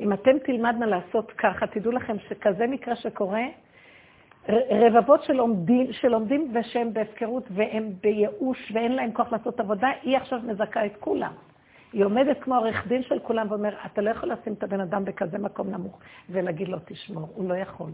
אם 0.00 0.12
אתם 0.12 0.38
תלמדנה 0.38 0.86
לעשות 0.86 1.32
ככה, 1.32 1.66
תדעו 1.66 1.92
לכם 1.92 2.16
שכזה 2.28 2.66
מקרה 2.66 2.96
שקורה, 2.96 3.42
רבבות 4.70 5.22
שלומדים, 5.22 5.92
שלומדים 5.92 6.52
ושהם 6.54 6.92
בהפקרות 6.92 7.44
והם 7.50 7.92
בייאוש 8.02 8.72
ואין 8.74 8.92
להם 8.92 9.12
כוח 9.12 9.32
לעשות 9.32 9.60
עבודה, 9.60 9.88
היא 10.02 10.16
עכשיו 10.16 10.40
מזכה 10.44 10.86
את 10.86 10.96
כולם. 11.00 11.32
היא 11.92 12.04
עומדת 12.04 12.42
כמו 12.42 12.56
עורך 12.56 12.86
דין 12.86 13.02
של 13.02 13.18
כולם 13.18 13.46
ואומר, 13.50 13.74
אתה 13.86 14.00
לא 14.00 14.10
יכול 14.10 14.32
לשים 14.32 14.52
את 14.52 14.62
הבן 14.62 14.80
אדם 14.80 15.04
בכזה 15.04 15.38
מקום 15.38 15.70
נמוך 15.70 15.98
ולהגיד 16.30 16.68
לו, 16.68 16.78
תשמור, 16.84 17.28
הוא 17.34 17.48
לא 17.48 17.54
יכול. 17.54 17.90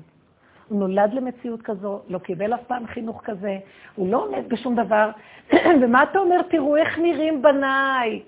הוא 0.68 0.80
נולד 0.80 1.14
למציאות 1.14 1.62
כזו, 1.62 2.00
לא 2.08 2.18
קיבל 2.18 2.54
אף 2.54 2.62
פעם 2.66 2.86
חינוך 2.86 3.20
כזה, 3.24 3.58
הוא 3.94 4.12
לא 4.12 4.24
עומד 4.24 4.48
בשום 4.48 4.74
דבר. 4.76 5.10
ומה 5.82 6.02
אתה 6.02 6.18
אומר? 6.18 6.42
תראו 6.42 6.76
איך 6.76 6.98
נראים 6.98 7.42
בניי. 7.42 8.22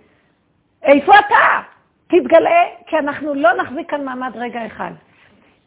איפה 0.82 1.12
אתה? 1.18 1.62
תתגלה, 2.06 2.62
כי 2.86 2.98
אנחנו 2.98 3.34
לא 3.34 3.62
נחזיק 3.62 3.90
כאן 3.90 4.04
מעמד 4.04 4.32
רגע 4.34 4.66
אחד. 4.66 4.90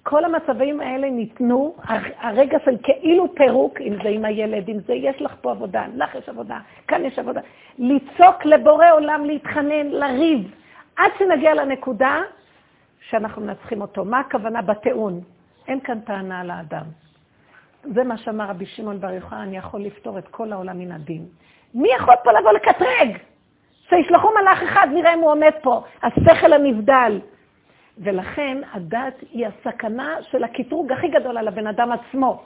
כל 0.03 0.25
המצבים 0.25 0.81
האלה 0.81 1.09
ניתנו, 1.09 1.75
הרגע 2.19 2.57
של 2.65 2.77
כאילו 2.83 3.35
פירוק, 3.35 3.81
אם 3.81 3.93
זה 4.03 4.09
עם 4.09 4.25
הילד, 4.25 4.69
אם 4.69 4.79
זה 4.87 4.93
יש 4.93 5.21
לך 5.21 5.35
פה 5.41 5.51
עבודה, 5.51 5.85
לך 5.95 6.15
יש 6.15 6.29
עבודה, 6.29 6.59
כאן 6.87 7.05
יש 7.05 7.19
עבודה. 7.19 7.41
לצעוק 7.79 8.45
לבורא 8.45 8.91
עולם, 8.91 9.25
להתחנן, 9.25 9.87
לריב, 9.87 10.51
עד 10.95 11.11
שנגיע 11.19 11.53
לנקודה 11.53 12.21
שאנחנו 13.09 13.41
מנצחים 13.41 13.81
אותו. 13.81 14.05
מה 14.05 14.19
הכוונה 14.19 14.61
בטיעון? 14.61 15.21
אין 15.71 15.79
כאן 15.79 15.99
טענה 15.99 16.39
על 16.39 16.51
האדם. 16.51 16.83
זה 17.83 18.03
מה 18.03 18.17
שאמר 18.17 18.49
רבי 18.49 18.65
שמעון 18.65 18.99
בר 18.99 19.11
יוחנן, 19.11 19.39
אני 19.39 19.57
יכול 19.57 19.81
לפתור 19.81 20.17
את 20.17 20.27
כל 20.27 20.53
העולם 20.53 20.79
מן 20.79 20.91
הדין. 20.91 21.25
מי 21.73 21.89
יכול 21.95 22.15
פה 22.23 22.31
לבוא 22.31 22.51
לקטרג? 22.51 23.17
שישלחו 23.89 24.27
מלאך 24.41 24.61
אחד, 24.63 24.87
נראה 24.93 25.13
אם 25.13 25.19
הוא 25.19 25.31
עומד 25.31 25.51
פה. 25.61 25.83
השכל 26.03 26.53
הנבדל. 26.53 27.19
ולכן 27.97 28.57
הדת 28.73 29.13
היא 29.31 29.47
הסכנה 29.47 30.15
של 30.31 30.43
הקטרוג 30.43 30.91
הכי 30.91 31.07
גדול 31.07 31.37
על 31.37 31.47
הבן 31.47 31.67
אדם 31.67 31.91
עצמו. 31.91 32.43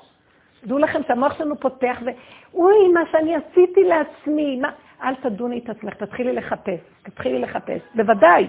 דעו 0.63 0.77
לכם 0.77 1.01
שהמוח 1.07 1.37
שלנו 1.37 1.59
פותח, 1.59 1.97
ואוי, 2.05 2.87
מה 2.93 3.01
שאני 3.11 3.35
עשיתי 3.35 3.83
לעצמי, 3.83 4.59
מה... 4.59 4.69
אל 5.03 5.15
תדוני 5.15 5.57
את 5.57 5.69
עצמך, 5.69 5.93
תתחילי 5.93 6.33
לחפש, 6.33 6.79
תתחילי 7.03 7.39
לחפש. 7.39 7.81
בוודאי, 7.95 8.47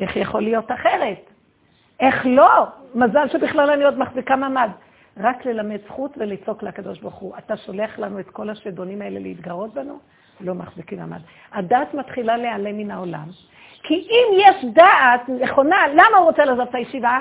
איך 0.00 0.16
יכול 0.16 0.42
להיות 0.42 0.72
אחרת? 0.72 1.35
איך 2.00 2.26
לא? 2.26 2.66
מזל 2.94 3.28
שבכלל 3.28 3.70
אני 3.70 3.84
עוד 3.84 3.98
מחזיקה 3.98 4.36
ממ"ד. 4.36 4.68
רק 5.20 5.46
ללמד 5.46 5.78
זכות 5.86 6.10
ולצעוק 6.16 6.62
לקדוש 6.62 7.00
ברוך 7.00 7.14
הוא. 7.14 7.34
אתה 7.38 7.56
שולח 7.56 7.98
לנו 7.98 8.20
את 8.20 8.30
כל 8.30 8.50
השדונים 8.50 9.02
האלה 9.02 9.20
להתגרות 9.20 9.74
בנו? 9.74 9.98
לא 10.40 10.54
מחזיקים 10.54 10.98
ממ"ד. 10.98 11.20
הדת 11.52 11.94
מתחילה 11.94 12.36
להיעלם 12.36 12.78
מן 12.78 12.90
העולם, 12.90 13.26
כי 13.82 13.94
אם 13.94 14.38
יש 14.38 14.64
דעת 14.64 15.28
נכונה, 15.28 15.76
למה 15.92 16.16
הוא 16.18 16.26
רוצה 16.26 16.44
לעזוב 16.44 16.68
את 16.68 16.74
הישיבה? 16.74 17.20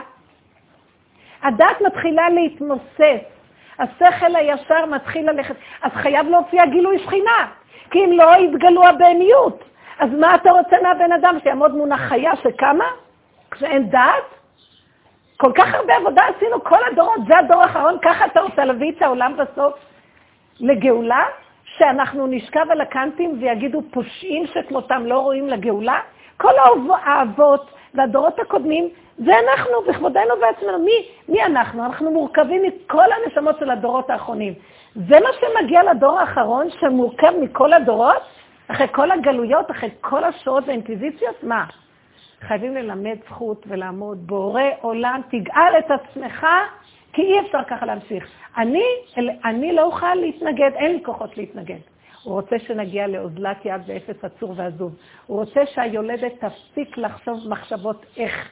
הדת 1.44 1.82
מתחילה 1.86 2.30
להתמוסס, 2.30 3.24
השכל 3.80 4.36
הישר 4.36 4.86
מתחיל 4.86 5.30
ללכת, 5.32 5.56
אז 5.82 5.92
חייב 5.92 6.28
להופיע 6.28 6.66
גילוי 6.66 7.00
שכינה, 7.00 7.52
כי 7.92 8.00
אם 8.06 8.12
לא 8.12 8.36
יתגלו 8.38 8.88
הבהמיות. 8.88 9.64
אז 10.00 10.10
מה 10.20 10.36
אתה 10.36 10.52
רוצה 10.52 10.76
מהבן 10.84 11.12
אדם, 11.12 11.38
שיעמוד 11.44 11.76
מול 11.76 11.92
החיה 11.92 12.36
שקמה? 12.36 12.86
כשאין 13.52 13.90
דעת? 13.90 14.24
כל 15.38 15.52
כך 15.56 15.74
הרבה 15.74 15.96
עבודה 15.96 16.22
עשינו 16.36 16.64
כל 16.64 16.80
הדורות, 16.92 17.20
זה 17.28 17.38
הדור 17.38 17.62
האחרון, 17.62 17.98
ככה 18.02 18.26
אתה 18.26 18.42
רוצה 18.42 18.66
להביא 18.66 18.92
את 18.92 19.02
העולם 19.02 19.34
בסוף 19.38 19.74
לגאולה? 20.60 21.24
שאנחנו 21.78 22.28
נשכב 22.28 22.66
על 22.70 22.82
הקנטים 22.82 23.38
ויגידו 23.40 23.82
פושעים 23.92 24.48
שכמותם 24.48 25.06
לא 25.06 25.20
רואים 25.20 25.48
לגאולה? 25.48 26.00
כל 26.38 26.54
האבות 27.04 27.72
והדורות 27.94 28.40
הקודמים, 28.40 28.90
זה 29.18 29.32
אנחנו, 29.40 29.82
בכבודנו 29.88 30.34
ועצמנו. 30.42 30.80
מי, 30.80 31.08
מי 31.30 31.44
אנחנו? 31.44 31.86
אנחנו 31.86 32.12
מורכבים 32.12 32.62
מכל 32.64 33.06
הנשמות 33.12 33.60
של 33.60 33.70
הדורות 33.70 34.10
האחרונים. 34.10 34.54
זה 34.96 35.20
מה 35.20 35.30
שמגיע 35.40 35.84
לדור 35.84 36.20
האחרון, 36.20 36.68
שמורכב 36.80 37.32
מכל 37.42 37.74
הדורות? 37.74 38.22
אחרי 38.68 38.88
כל 38.92 39.12
הגלויות, 39.12 39.72
אחרי 39.72 39.90
כל 40.02 40.24
השואות 40.24 40.64
והאינקוויזיציות? 40.68 41.44
מה? 41.44 41.64
חייבים 42.48 42.74
ללמד 42.76 43.18
זכות 43.26 43.66
ולעמוד 43.68 44.28
בורא 44.28 44.62
עולם, 44.82 45.22
תגאל 45.30 45.74
את 45.80 45.92
עצמך, 45.92 46.46
כי 47.14 47.22
אי 47.22 47.40
אפשר 47.40 47.64
ככה 47.68 47.86
להמשיך. 47.86 48.32
אני, 48.58 48.84
אני 49.46 49.74
לא 49.74 49.84
אוכל 49.84 50.16
להתנגד, 50.16 50.72
אין 50.76 50.92
לי 50.92 51.04
כוחות 51.04 51.38
להתנגד. 51.38 51.80
הוא 52.24 52.34
רוצה 52.34 52.60
שנגיע 52.60 53.08
לאוזלת 53.08 53.58
יד 53.66 53.82
ואפס 53.86 54.24
עצור 54.24 54.54
ועזוב. 54.58 54.96
הוא 55.26 55.40
רוצה 55.40 55.66
שהיולדת 55.66 56.34
תפסיק 56.40 56.98
לחשוב 56.98 57.50
מחשבות 57.50 58.06
איך 58.18 58.52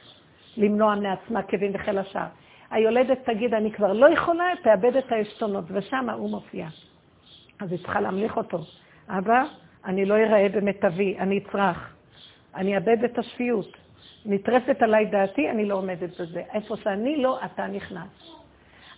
למנוע 0.56 0.94
מעצמה 0.94 1.42
כאבים 1.42 1.70
וחיל 1.74 1.98
השאר. 1.98 2.26
היולדת 2.70 3.18
תגיד, 3.24 3.54
אני 3.54 3.72
כבר 3.72 3.92
לא 3.92 4.06
יכולה, 4.12 4.44
תאבד 4.62 4.96
את 4.96 5.12
העשתונות, 5.12 5.64
ושם 5.68 6.10
הוא 6.10 6.30
מופיע. 6.30 6.66
אז 7.60 7.72
היא 7.72 7.78
צריכה 7.78 8.00
להמליך 8.00 8.36
אותו. 8.36 8.58
אבא, 9.08 9.44
אני 9.84 10.04
לא 10.04 10.14
אראה 10.14 10.48
במיטבי, 10.48 11.16
אני 11.18 11.38
אצרח. 11.38 11.94
אני 12.54 12.74
אאבד 12.76 13.04
את 13.04 13.18
השפיות. 13.18 13.83
נטרפת 14.26 14.82
עליי 14.82 15.06
דעתי, 15.06 15.50
אני 15.50 15.64
לא 15.64 15.74
עומדת 15.74 16.20
בזה. 16.20 16.42
איפה 16.54 16.76
שאני 16.76 17.16
לא, 17.16 17.38
אתה 17.44 17.66
נכנס. 17.66 18.34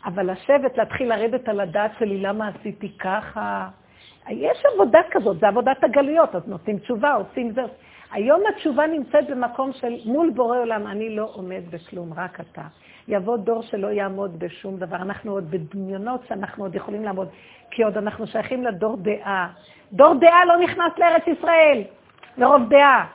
אבל 0.05 0.31
לשבת, 0.31 0.78
להתחיל 0.78 1.09
לרדת 1.09 1.48
על 1.48 1.61
הדעת 1.61 1.90
שלי, 1.98 2.19
למה 2.20 2.48
עשיתי 2.48 2.98
ככה? 2.98 3.69
יש 4.28 4.62
עבודה 4.74 5.01
כזאת, 5.11 5.39
זה 5.40 5.48
עבודת 5.48 5.85
הגלויות, 5.85 6.35
אז 6.35 6.48
נותנים 6.48 6.78
תשובה, 6.78 7.15
עושים 7.15 7.53
זה. 7.53 7.62
היום 8.12 8.40
התשובה 8.48 8.86
נמצאת 8.86 9.31
במקום 9.31 9.73
של 9.73 9.94
מול 10.05 10.31
בורא 10.31 10.59
עולם, 10.59 10.86
אני 10.86 11.16
לא 11.16 11.31
עומד 11.32 11.62
בכלום, 11.70 12.12
רק 12.16 12.40
אתה. 12.40 12.62
יבוא 13.09 13.36
דור 13.36 13.62
שלא 13.62 13.86
יעמוד 13.86 14.39
בשום 14.39 14.77
דבר. 14.77 14.97
אנחנו 14.97 15.32
עוד 15.32 15.51
בדמיונות 15.51 16.20
שאנחנו 16.28 16.65
עוד 16.65 16.74
יכולים 16.74 17.05
לעמוד, 17.05 17.28
כי 17.70 17.82
עוד 17.82 17.97
אנחנו 17.97 18.27
שייכים 18.27 18.65
לדור 18.65 18.97
דעה. 18.97 19.48
דור 19.93 20.15
דעה 20.15 20.44
לא 20.44 20.57
נכנס 20.57 20.98
לארץ 20.98 21.23
ישראל, 21.27 21.82
לרוב 22.39 22.69
דעה. 22.69 23.07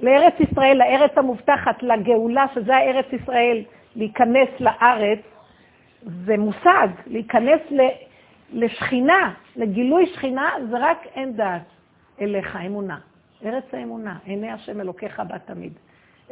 לארץ 0.00 0.34
ישראל, 0.40 0.78
לארץ 0.78 1.18
המובטחת, 1.18 1.82
לגאולה, 1.82 2.46
שזה 2.54 2.76
הארץ 2.76 3.06
ישראל, 3.12 3.62
להיכנס 3.96 4.48
לארץ, 4.60 5.18
זה 6.02 6.36
מושג, 6.36 6.88
להיכנס 7.06 7.60
לשכינה, 8.52 9.34
לגילוי 9.56 10.06
שכינה, 10.06 10.50
זה 10.70 10.76
רק 10.78 11.06
אין 11.14 11.36
דעת 11.36 11.62
אליך, 12.20 12.56
אמונה. 12.66 12.98
ארץ 13.44 13.64
האמונה, 13.72 14.18
עיני 14.24 14.50
השם 14.50 14.80
אלוקיך 14.80 15.20
בה 15.20 15.38
תמיד. 15.38 15.72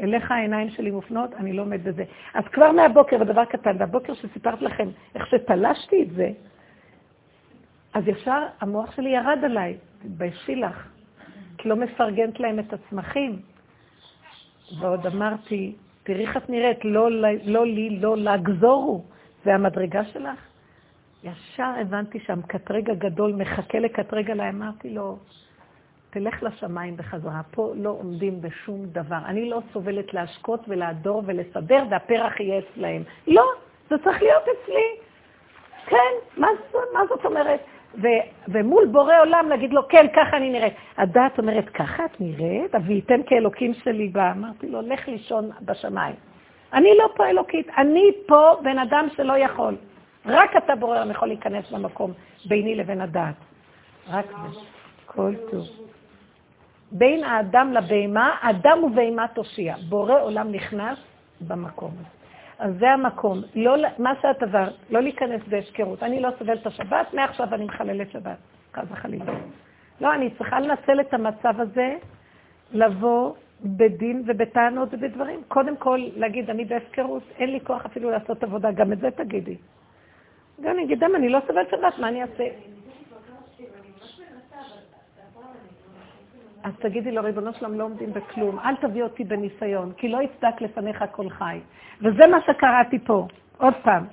אליך 0.01 0.31
העיניים 0.31 0.71
שלי 0.71 0.91
מופנות, 0.91 1.35
אני 1.35 1.53
לא 1.53 1.63
עומד 1.63 1.85
בזה. 1.85 2.05
אז 2.35 2.45
כבר 2.45 2.73
מהבוקר, 2.73 3.19
בדבר 3.19 3.45
קטן, 3.45 3.79
בבוקר 3.79 4.15
שסיפרתי 4.15 4.65
לכם 4.65 4.89
איך 5.15 5.27
שתלשתי 5.27 6.03
את 6.03 6.11
זה, 6.11 6.31
אז 7.95 8.09
ישר 8.09 8.43
המוח 8.61 8.97
שלי 8.97 9.11
ירד 9.11 9.39
עליי, 9.45 9.77
תתביישי 10.03 10.57
לך, 10.57 10.89
כי 11.59 11.69
לא 11.69 11.77
מפרגנת 11.77 12.41
להם 12.41 12.59
את 12.59 12.73
הצמחים. 12.73 13.39
ועוד 14.81 15.07
אמרתי, 15.07 15.75
תראי 16.03 16.27
איך 16.27 16.37
את 16.37 16.51
נראית, 16.51 16.85
לא, 16.85 17.11
לא 17.45 17.67
לי, 17.67 17.99
לא 18.01 18.17
לגזורו. 18.17 19.05
זה 19.45 19.55
המדרגה 19.55 20.05
שלך? 20.05 20.41
ישר 21.25 21.71
הבנתי 21.81 22.21
שהמקטרג 22.21 22.91
הגדול 22.91 23.33
מחכה 23.33 23.79
לקטרג 23.79 24.31
עליי, 24.31 24.49
אמרתי 24.49 24.91
לו, 24.91 25.19
תלך 26.11 26.43
לשמיים 26.43 26.97
בחזרה, 26.97 27.41
פה 27.51 27.73
לא 27.77 27.91
עומדים 27.91 28.41
בשום 28.41 28.87
דבר. 28.87 29.19
אני 29.25 29.51
לא 29.51 29.61
סובלת 29.73 30.15
להשקות 30.15 30.61
ולהדור 30.69 31.23
ולסדר, 31.27 31.85
והפרח 31.91 32.41
יהיה 32.41 32.59
אצלהם. 32.59 33.03
לא, 33.27 33.45
זה 33.91 33.97
צריך 34.05 34.23
להיות 34.23 34.43
אצלי. 34.43 34.87
כן, 35.87 36.15
מה, 36.37 36.49
מה 36.95 37.01
זאת 37.09 37.25
אומרת? 37.25 37.61
ו, 38.03 38.07
ומול 38.49 38.87
בורא 38.87 39.21
עולם 39.21 39.49
להגיד 39.49 39.73
לו, 39.73 39.89
כן, 39.89 40.07
ככה 40.17 40.37
אני 40.37 40.51
נראית. 40.51 40.75
הדעת 40.97 41.39
אומרת, 41.39 41.69
ככה 41.69 42.05
את 42.05 42.21
נראית? 42.21 42.75
והייתם 42.87 43.23
כאלוקים 43.23 43.75
שלי 43.75 44.09
בה. 44.09 44.33
אמרתי 44.33 44.69
לו, 44.69 44.83
לך 44.83 45.09
לישון 45.09 45.51
בשמיים. 45.63 46.15
אני 46.73 46.89
לא 46.99 47.09
פה 47.17 47.27
אלוקית, 47.27 47.69
אני 47.79 48.13
פה 48.27 48.57
בן 48.63 48.79
אדם 48.79 49.07
שלא 49.17 49.39
יכול. 49.39 49.77
רק 50.27 50.57
אתה 50.57 50.77
בורא 50.77 50.97
עולם 50.97 51.11
יכול 51.11 51.29
להיכנס 51.29 51.73
למקום 51.73 52.13
ביני 52.45 52.75
לבין 52.75 53.01
הדעת. 53.01 53.35
רק 54.09 54.27
זה. 54.27 54.61
כל 55.07 55.35
טוב. 55.51 55.65
בין 56.93 57.25
האדם 57.25 57.73
לבהמה, 57.73 58.37
אדם 58.41 58.85
ובהמה 58.85 59.27
תושיע. 59.29 59.77
בורא 59.89 60.21
עולם 60.21 60.53
נכנס 60.53 60.99
במקום 61.41 61.91
הזה. 62.01 62.24
אז 62.59 62.75
זה 62.79 62.91
המקום. 62.91 63.43
לא, 63.55 63.77
מה 63.99 64.13
שאת 64.23 64.43
עבר, 64.43 64.69
לא 64.91 65.03
להיכנס 65.03 65.41
בהפקרות. 65.49 66.03
אני 66.03 66.21
לא 66.21 66.29
סובלת 66.39 66.61
את 66.61 66.67
השבת, 66.67 67.15
מעכשיו 67.15 67.55
אני 67.55 67.65
מחללת 67.65 68.11
שבת. 68.11 68.37
חס 68.75 68.85
וחלילה. 68.91 69.25
לא, 70.01 70.15
אני 70.15 70.31
צריכה 70.31 70.61
לנצל 70.61 71.01
את 71.01 71.15
המצב 71.15 71.61
הזה, 71.61 71.97
לבוא 72.73 73.35
בדין 73.65 74.23
ובטענות 74.27 74.89
ובדברים. 74.93 75.43
קודם 75.49 75.77
כל, 75.77 76.01
להגיד, 76.17 76.51
אני 76.51 76.65
בהפקרות, 76.65 77.23
אין 77.39 77.51
לי 77.51 77.61
כוח 77.61 77.85
אפילו 77.85 78.11
לעשות 78.11 78.43
עבודה, 78.43 78.73
גם 78.73 78.93
את 78.93 78.99
זה 78.99 79.11
תגידי. 79.11 79.57
ואני 80.63 80.85
אגיד, 80.85 81.05
למה 81.05 81.19
אני 81.19 81.29
לא 81.29 81.39
סובלת 81.47 81.71
שבת, 81.71 81.99
מה 81.99 82.09
אני 82.09 82.23
אעשה? 82.23 82.45
אז 86.65 86.73
תגידי 86.79 87.13
לו, 87.13 87.23
ריבונו 87.23 87.53
שלום, 87.53 87.75
לא 87.75 87.85
עומדים 87.85 88.13
בכלום, 88.13 88.59
אל 88.59 88.77
תביא 88.77 89.03
אותי 89.03 89.25
בניסיון, 89.25 89.93
כי 89.97 90.09
לא 90.09 90.19
יצדק 90.23 90.61
לפניך 90.61 91.05
כל 91.13 91.31
חי. 91.31 91.61
וזה 92.01 92.27
מה 92.27 92.39
שקראתי 92.47 92.99
פה, 92.99 93.27
עוד 93.59 93.75
פעם. 93.83 94.05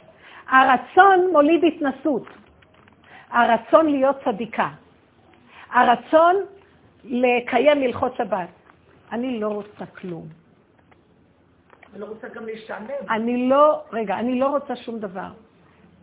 הרצון 0.49 1.31
מוליד 1.31 1.63
התנסות. 1.63 2.27
הרצון 3.29 3.85
להיות 3.85 4.15
צדיקה. 4.25 4.69
הרצון 5.71 6.35
לקיים 7.03 7.81
הלכות 7.81 8.15
שבת. 8.15 8.49
אני 9.11 9.39
לא 9.39 9.47
רוצה 9.47 9.85
כלום. 9.85 10.25
אני 11.91 12.01
לא 12.01 12.05
רוצה 12.05 12.27
גם 12.27 12.45
להשתעמם. 12.45 12.89
אני 13.09 13.49
לא, 13.49 13.81
רגע, 13.91 14.19
אני 14.19 14.39
לא 14.39 14.47
רוצה 14.47 14.75
שום 14.75 14.99
דבר. 14.99 15.29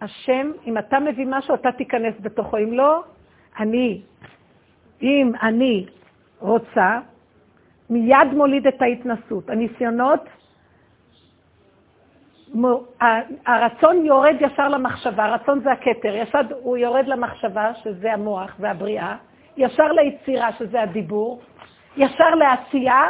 השם, 0.00 0.50
אם 0.66 0.78
אתה 0.78 1.00
מביא 1.00 1.26
משהו, 1.28 1.54
אתה 1.54 1.72
תיכנס 1.72 2.14
בתוכו. 2.20 2.56
אם 2.56 2.72
לא, 2.72 3.02
אני, 3.58 4.02
אם 5.02 5.32
אני 5.42 5.86
רוצה, 6.40 6.98
מיד 7.90 8.28
מוליד 8.32 8.66
את 8.66 8.82
ההתנסות. 8.82 9.50
הניסיונות, 9.50 10.20
הרצון 13.46 14.04
יורד 14.04 14.36
ישר 14.40 14.68
למחשבה, 14.68 15.24
הרצון 15.24 15.60
זה 15.60 15.72
הכתר, 15.72 16.14
ישר 16.14 16.40
הוא 16.62 16.76
יורד 16.76 17.06
למחשבה, 17.06 17.74
שזה 17.74 18.12
המוח 18.12 18.56
והבריאה, 18.58 19.16
ישר 19.56 19.92
ליצירה, 19.92 20.52
שזה 20.52 20.82
הדיבור, 20.82 21.40
ישר 21.96 22.34
לעשייה, 22.34 23.02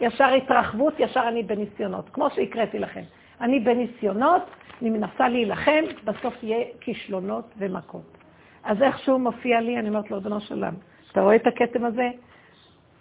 ישר 0.00 0.28
התרחבות, 0.28 0.94
ישר 0.98 1.28
אני 1.28 1.42
בניסיונות, 1.42 2.08
כמו 2.08 2.30
שהקראתי 2.30 2.78
לכם. 2.78 3.02
אני 3.40 3.60
בניסיונות, 3.60 4.42
אני 4.82 4.90
מנסה 4.90 5.28
להילחם, 5.28 5.84
בסוף 6.04 6.34
יהיה 6.42 6.64
כישלונות 6.80 7.44
ומכות. 7.58 8.18
אז 8.64 8.82
איכשהו 8.82 9.18
מופיע 9.18 9.60
לי, 9.60 9.78
אני 9.78 9.88
אומרת 9.88 10.10
לו, 10.10 10.16
ריבונו 10.16 10.40
של 10.40 10.54
עולם, 10.54 10.74
אתה 11.12 11.20
רואה 11.20 11.36
את 11.36 11.46
הכתם 11.46 11.84
הזה? 11.84 12.10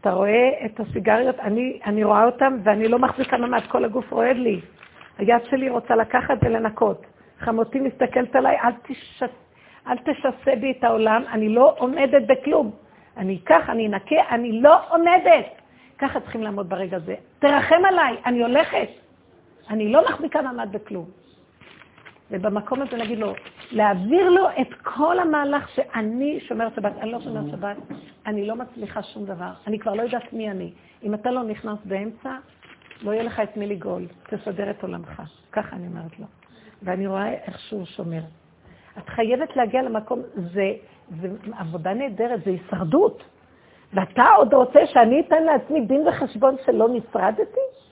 אתה 0.03 0.11
רואה 0.11 0.49
את 0.65 0.80
הסיגריות? 0.80 1.39
אני, 1.39 1.80
אני 1.85 2.03
רואה 2.03 2.25
אותן 2.25 2.57
ואני 2.63 2.88
לא 2.88 2.99
מחזיקה 2.99 3.38
ממש, 3.38 3.67
כל 3.67 3.85
הגוף 3.85 4.11
רועד 4.11 4.35
לי. 4.35 4.61
היד 5.17 5.45
שלי 5.49 5.69
רוצה 5.69 5.95
לקחת 5.95 6.38
ולנקות. 6.41 7.05
חמותי 7.39 7.80
מסתכלת 7.80 8.35
עליי, 8.35 8.57
אל, 8.63 8.71
תש... 8.84 9.23
אל 9.88 9.97
תשסה 9.97 10.55
בי 10.55 10.71
את 10.71 10.84
העולם, 10.84 11.23
אני 11.31 11.49
לא 11.49 11.75
עומדת 11.77 12.21
בכלום. 12.27 12.71
אני 13.17 13.39
אקח, 13.43 13.69
אני 13.69 13.88
אנקה, 13.88 14.15
אני 14.30 14.61
לא 14.61 14.75
עומדת. 14.89 15.45
ככה 15.97 16.19
צריכים 16.19 16.43
לעמוד 16.43 16.69
ברגע 16.69 16.97
הזה. 16.97 17.15
תרחם 17.39 17.85
עליי, 17.85 18.17
אני 18.25 18.43
הולכת. 18.43 18.88
אני 19.69 19.91
לא 19.91 20.05
מחזיקה 20.09 20.41
מעמד 20.41 20.71
בכלום. 20.71 21.05
ובמקום 22.31 22.81
הזה 22.81 22.97
נגיד 22.97 23.19
לו, 23.19 23.33
להעביר 23.71 24.29
לו 24.29 24.49
את 24.61 24.73
כל 24.83 25.19
המהלך 25.19 25.69
שאני 25.69 26.39
שומרת 26.39 26.75
שבת, 26.75 26.91
אני 27.01 27.11
לא 27.11 27.21
שומרת 27.21 27.51
שבת, 27.51 27.77
אני 28.25 28.47
לא 28.47 28.55
מצליחה 28.55 29.03
שום 29.03 29.25
דבר, 29.25 29.51
אני 29.67 29.79
כבר 29.79 29.93
לא 29.93 30.01
יודעת 30.01 30.33
מי 30.33 30.51
אני. 30.51 30.71
אם 31.03 31.13
אתה 31.13 31.31
לא 31.31 31.43
נכנס 31.43 31.79
באמצע, 31.85 32.35
לא 33.01 33.11
יהיה 33.11 33.23
לך 33.23 33.39
את 33.39 33.57
מי 33.57 33.67
לגאול, 33.67 34.07
תסדר 34.29 34.69
את 34.69 34.83
עולמך. 34.83 35.21
ככה 35.51 35.75
אני 35.75 35.87
אומרת 35.87 36.19
לו. 36.19 36.25
ואני 36.83 37.07
רואה 37.07 37.33
איך 37.33 37.59
שהוא 37.59 37.85
שומר. 37.85 38.21
את 38.97 39.09
חייבת 39.09 39.55
להגיע 39.55 39.81
למקום, 39.81 40.21
זה, 40.35 40.73
זה 41.21 41.27
עבודה 41.57 41.93
נהדרת, 41.93 42.43
זה 42.43 42.51
הישרדות. 42.51 43.23
ואתה 43.93 44.23
עוד 44.37 44.53
רוצה 44.53 44.79
שאני 44.85 45.19
אתן 45.19 45.43
לעצמי 45.43 45.81
דין 45.81 46.07
וחשבון 46.07 46.55
שלא 46.65 46.89
נשרדתי? 46.89 47.82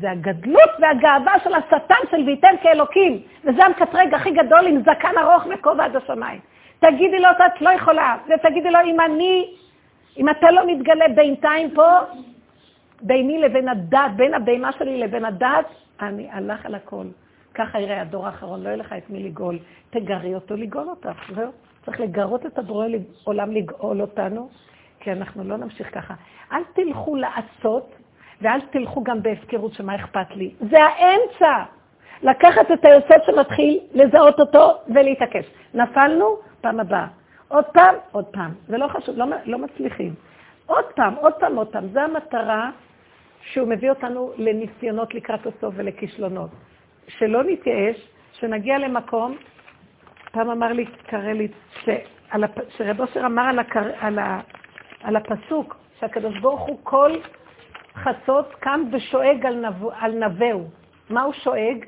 זה 0.00 0.10
הגדלות 0.10 0.70
והגאווה 0.80 1.32
של 1.44 1.54
השטן 1.54 2.10
של 2.10 2.22
וייתן 2.26 2.54
כאלוקים. 2.62 3.20
וזה 3.44 3.64
המקטרג 3.64 4.14
הכי 4.14 4.30
גדול 4.30 4.66
עם 4.66 4.80
זקן 4.80 5.18
ארוך 5.18 5.46
וכובע 5.50 5.84
עד 5.84 5.96
השמיים. 5.96 6.40
תגידי 6.78 7.18
לו, 7.18 7.28
את 7.30 7.60
לא 7.60 7.70
יכולה. 7.70 8.16
ותגידי 8.28 8.70
לו, 8.70 8.78
אם 8.84 9.00
אני, 9.00 9.54
אם 10.16 10.28
אתה 10.28 10.50
לא 10.50 10.66
מתגלה 10.66 11.04
בינתיים 11.14 11.70
פה, 11.70 11.98
ביני 13.02 13.38
לבין 13.38 13.68
הדת, 13.68 14.10
בין 14.16 14.34
הבהמה 14.34 14.72
שלי 14.72 14.98
לבין 15.00 15.24
הדת, 15.24 15.66
אני 16.00 16.28
הלך 16.30 16.66
על 16.66 16.74
הכל. 16.74 17.04
ככה 17.54 17.80
יראה 17.80 18.00
הדור 18.00 18.26
האחרון, 18.26 18.62
לא 18.62 18.68
יהיה 18.68 18.76
לך 18.76 18.92
את 18.92 19.10
מי 19.10 19.22
לגאול. 19.22 19.58
תגרי 19.90 20.34
אותו 20.34 20.56
לגאול 20.56 20.88
אותך, 20.88 21.30
זהו. 21.34 21.50
צריך 21.84 22.00
לגרות 22.00 22.46
את 22.46 22.58
הבורא 22.58 22.86
עולם 23.24 23.52
לגאול 23.52 24.00
אותנו, 24.00 24.48
כי 25.00 25.12
אנחנו 25.12 25.44
לא 25.44 25.56
נמשיך 25.56 25.94
ככה. 25.94 26.14
אל 26.52 26.62
תלכו 26.74 27.16
לעשות, 27.16 27.95
ואל 28.40 28.60
תלכו 28.60 29.04
גם 29.04 29.22
בהפקרות 29.22 29.74
שמה 29.74 29.94
אכפת 29.94 30.36
לי. 30.36 30.50
זה 30.70 30.78
האמצע. 30.82 31.62
לקחת 32.22 32.70
את 32.72 32.84
היוסף 32.84 33.26
שמתחיל, 33.26 33.78
לזהות 33.94 34.40
אותו 34.40 34.74
ולהתעקש. 34.88 35.44
נפלנו, 35.74 36.36
פעם 36.60 36.80
הבאה. 36.80 37.06
עוד 37.48 37.64
פעם, 37.64 37.94
עוד 38.12 38.24
פעם. 38.24 38.50
זה 38.68 38.78
לא 38.78 38.88
חשוב, 38.88 39.16
לא, 39.18 39.26
לא 39.44 39.58
מצליחים. 39.58 40.14
עוד 40.66 40.84
פעם, 40.84 41.14
עוד 41.14 41.32
פעם, 41.32 41.56
עוד 41.56 41.68
פעם. 41.68 41.88
זו 41.88 42.00
המטרה 42.00 42.70
שהוא 43.40 43.68
מביא 43.68 43.90
אותנו 43.90 44.32
לניסיונות 44.36 45.14
לקראת 45.14 45.46
הסוף 45.46 45.74
ולכישלונות. 45.76 46.50
שלא 47.08 47.42
נתייאש, 47.42 47.96
שנגיע 48.32 48.78
למקום, 48.78 49.36
פעם 50.32 50.50
אמר 50.50 50.72
לי, 50.72 50.86
קרא 51.06 51.32
לי. 51.32 51.48
שרב 52.76 53.00
אושר 53.00 53.26
אמר 53.26 53.42
על, 53.42 53.58
הקר... 53.58 53.90
על, 54.00 54.18
ה... 54.18 54.40
על 55.02 55.16
הפסוק, 55.16 55.76
שהקדוש 56.00 56.38
ברוך 56.38 56.60
הוא 56.60 56.78
כל 56.82 57.12
חצות 57.96 58.54
קם 58.54 58.80
ושואג 58.92 59.46
על, 59.46 59.66
נב... 59.66 59.84
על 60.00 60.12
נבהו. 60.24 60.64
מה 61.10 61.22
הוא 61.22 61.32
שואג? 61.32 61.84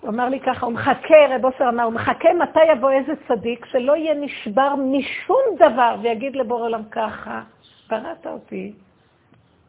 הוא 0.00 0.10
אמר 0.10 0.28
לי 0.28 0.40
ככה, 0.40 0.66
הוא 0.66 0.74
מחכה, 0.74 1.14
רב 1.30 1.44
אושר 1.44 1.68
אמר, 1.68 1.82
הוא 1.82 1.92
מחכה 1.92 2.28
מתי 2.34 2.64
יבוא 2.72 2.90
איזה 2.90 3.12
צדיק 3.28 3.66
שלא 3.66 3.96
יהיה 3.96 4.14
נשבר 4.14 4.74
משום 4.74 5.40
דבר 5.56 5.96
ויגיד 6.02 6.36
לבורא 6.36 6.62
עולם 6.62 6.82
ככה, 6.90 7.42
בראת 7.90 8.26
אותי, 8.26 8.72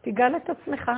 תגאל 0.00 0.36
את 0.36 0.50
עצמך. 0.50 0.90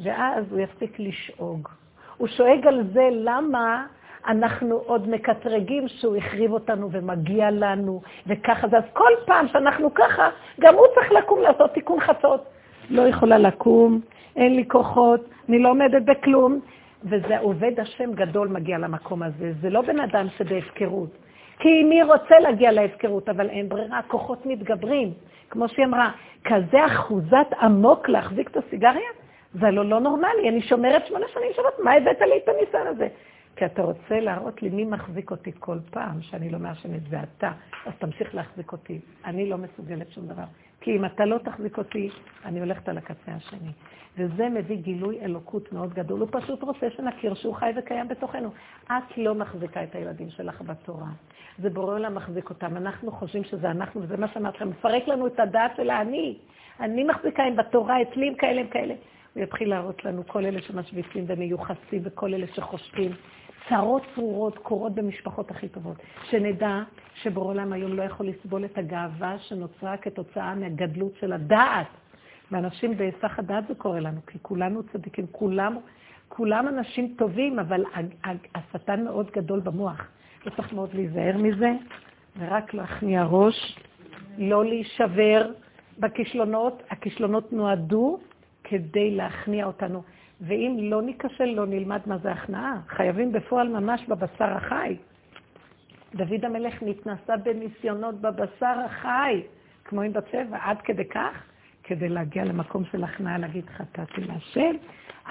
ואז 0.00 0.52
הוא 0.52 0.60
יפסיק 0.60 0.98
לשאוג. 0.98 1.68
הוא 2.16 2.28
שואג 2.28 2.66
על 2.66 2.82
זה 2.92 3.08
למה 3.12 3.86
אנחנו 4.26 4.76
עוד 4.76 5.08
מקטרגים 5.08 5.88
שהוא 5.88 6.16
החריב 6.16 6.52
אותנו 6.52 6.88
ומגיע 6.92 7.50
לנו, 7.50 8.02
וככה 8.26 8.68
זה. 8.68 8.76
אז 8.76 8.84
כל 8.92 9.12
פעם 9.26 9.48
שאנחנו 9.48 9.94
ככה, 9.94 10.28
גם 10.60 10.74
הוא 10.74 10.86
צריך 10.94 11.12
לקום 11.12 11.40
לעשות 11.40 11.70
תיקון 11.70 12.00
חצות. 12.00 12.44
לא 12.90 13.02
יכולה 13.02 13.38
לקום, 13.38 14.00
אין 14.36 14.56
לי 14.56 14.64
כוחות, 14.68 15.20
אני 15.48 15.58
לא 15.58 15.70
עומדת 15.70 16.02
בכלום. 16.02 16.60
וזה 17.04 17.38
עובד 17.38 17.80
השם 17.80 18.12
גדול 18.12 18.48
מגיע 18.48 18.78
למקום 18.78 19.22
הזה. 19.22 19.52
זה 19.60 19.70
לא 19.70 19.80
בן 19.80 20.00
אדם 20.00 20.26
שבהפקרות. 20.38 21.10
כי 21.58 21.82
מי 21.84 22.02
רוצה 22.02 22.38
להגיע 22.38 22.72
להפקרות, 22.72 23.28
אבל 23.28 23.48
אין 23.48 23.68
ברירה, 23.68 23.98
הכוחות 23.98 24.46
מתגברים. 24.46 25.12
כמו 25.50 25.68
שהיא 25.68 25.86
אמרה, 25.86 26.10
כזה 26.44 26.86
אחוזת 26.86 27.46
עמוק 27.60 28.08
להחזיק 28.08 28.50
את 28.50 28.56
הסיגריה? 28.56 29.10
זה 29.54 29.70
לא, 29.70 29.84
לא 29.84 30.00
נורמלי, 30.00 30.48
אני 30.48 30.62
שומרת 30.62 31.06
שמונה 31.06 31.26
שנים 31.34 31.52
שבת, 31.56 31.84
מה 31.84 31.92
הבאת 31.92 32.20
לי 32.20 32.40
את 32.44 32.48
הניסיון 32.48 32.86
הזה? 32.86 33.08
כי 33.56 33.66
אתה 33.66 33.82
רוצה 33.82 34.20
להראות 34.20 34.62
לי 34.62 34.68
מי 34.68 34.84
מחזיק 34.84 35.30
אותי 35.30 35.52
כל 35.58 35.78
פעם 35.90 36.22
שאני 36.22 36.50
לא 36.50 36.58
מעשנת, 36.58 37.08
זה 37.10 37.22
אתה, 37.22 37.52
אז 37.86 37.92
תמשיך 37.98 38.34
להחזיק 38.34 38.72
אותי. 38.72 39.00
אני 39.24 39.48
לא 39.48 39.58
מסוגלת 39.58 40.12
שום 40.12 40.26
דבר. 40.26 40.44
כי 40.80 40.96
אם 40.96 41.04
אתה 41.04 41.24
לא 41.24 41.38
תחזיק 41.38 41.78
אותי, 41.78 42.10
אני 42.44 42.60
הולכת 42.60 42.88
על 42.88 42.98
הקצה 42.98 43.32
השני. 43.32 43.72
וזה 44.18 44.48
מביא 44.48 44.76
גילוי 44.76 45.20
אלוקות 45.20 45.72
מאוד 45.72 45.94
גדול. 45.94 46.20
הוא 46.20 46.28
פשוט 46.32 46.62
רוצה 46.62 46.90
שנכיר 46.90 47.34
שהוא 47.34 47.54
חי 47.54 47.70
וקיים 47.76 48.08
בתוכנו. 48.08 48.50
את 48.86 49.16
לא 49.16 49.34
מחזיקה 49.34 49.82
את 49.82 49.94
הילדים 49.94 50.30
שלך 50.30 50.62
בתורה. 50.62 51.08
זה 51.58 51.70
בורא 51.70 51.94
עולם 51.94 52.14
מחזיק 52.14 52.50
אותם. 52.50 52.76
אנחנו 52.76 53.12
חושבים 53.12 53.44
שזה 53.44 53.70
אנחנו, 53.70 54.02
וזה 54.02 54.16
מה 54.16 54.28
שאמרתי 54.28 54.56
לכם, 54.56 54.68
מפרק 54.68 55.08
לנו 55.08 55.26
את 55.26 55.40
הדעת 55.40 55.76
של 55.76 55.90
האני. 55.90 56.38
אני 56.80 57.04
מחזיקה 57.04 57.42
הם 57.42 57.56
בתורה, 57.56 58.02
אצלי 58.02 58.28
הם 58.28 58.34
כאלה, 58.34 58.60
הם 58.60 58.66
כאלה. 58.66 58.94
הוא 59.34 59.42
יתחיל 59.42 59.70
להראות 59.70 60.04
לנו 60.04 60.26
כל 60.26 60.44
אלה 60.44 60.62
שמשוויצים 60.62 61.24
ומיוחסים 61.26 62.02
וכל 62.02 62.34
אלה 62.34 62.46
שחושבים. 62.46 63.12
צרות 63.68 64.02
צרורות 64.14 64.58
קורות 64.58 64.94
במשפחות 64.94 65.50
הכי 65.50 65.68
טובות. 65.68 65.96
שנדע 66.30 66.82
שבור 67.14 67.44
עולם 67.44 67.72
היום 67.72 67.92
לא 67.92 68.02
יכול 68.02 68.26
לסבול 68.26 68.64
את 68.64 68.78
הגאווה 68.78 69.38
שנוצרה 69.38 69.96
כתוצאה 69.96 70.54
מהגדלות 70.54 71.12
של 71.20 71.32
הדעת. 71.32 71.86
ואנשים 72.50 72.96
בהיסח 72.96 73.38
הדעת 73.38 73.64
זה 73.68 73.74
קורה 73.74 74.00
לנו, 74.00 74.20
כי 74.26 74.38
כולנו 74.42 74.82
צדיקים, 74.82 75.26
כולם, 75.30 75.76
כולם 76.28 76.68
אנשים 76.68 77.14
טובים, 77.18 77.58
אבל 77.58 77.84
השטן 78.54 79.04
מאוד 79.04 79.30
גדול 79.30 79.60
במוח. 79.60 80.06
וצריך 80.46 80.72
מאוד 80.72 80.94
להיזהר 80.94 81.36
מזה, 81.36 81.72
ורק 82.38 82.74
להכניע 82.74 83.24
ראש, 83.24 83.78
לא 84.38 84.64
להישבר 84.64 85.50
בכישלונות. 85.98 86.82
הכישלונות 86.90 87.52
נועדו 87.52 88.18
כדי 88.64 89.10
להכניע 89.10 89.66
אותנו. 89.66 90.02
ואם 90.46 90.76
לא 90.80 91.02
ניכשל, 91.02 91.44
לא 91.44 91.66
נלמד 91.66 92.00
מה 92.06 92.18
זה 92.18 92.32
הכנעה. 92.32 92.80
חייבים 92.88 93.32
בפועל 93.32 93.68
ממש 93.68 94.06
בבשר 94.08 94.56
החי. 94.56 94.96
דוד 96.14 96.44
המלך 96.44 96.82
נתנסה 96.82 97.36
בניסיונות 97.36 98.20
בבשר 98.20 98.80
החי, 98.84 99.42
כמו 99.84 100.02
עם 100.02 100.12
בת 100.12 100.28
שבע, 100.30 100.58
עד 100.60 100.80
כדי 100.80 101.04
כך 101.04 101.42
כדי 101.84 102.08
להגיע 102.08 102.44
למקום 102.44 102.84
של 102.84 103.04
הכנעה, 103.04 103.38
להגיד 103.38 103.64
חטאתי 103.68 104.20
להשם. 104.20 104.76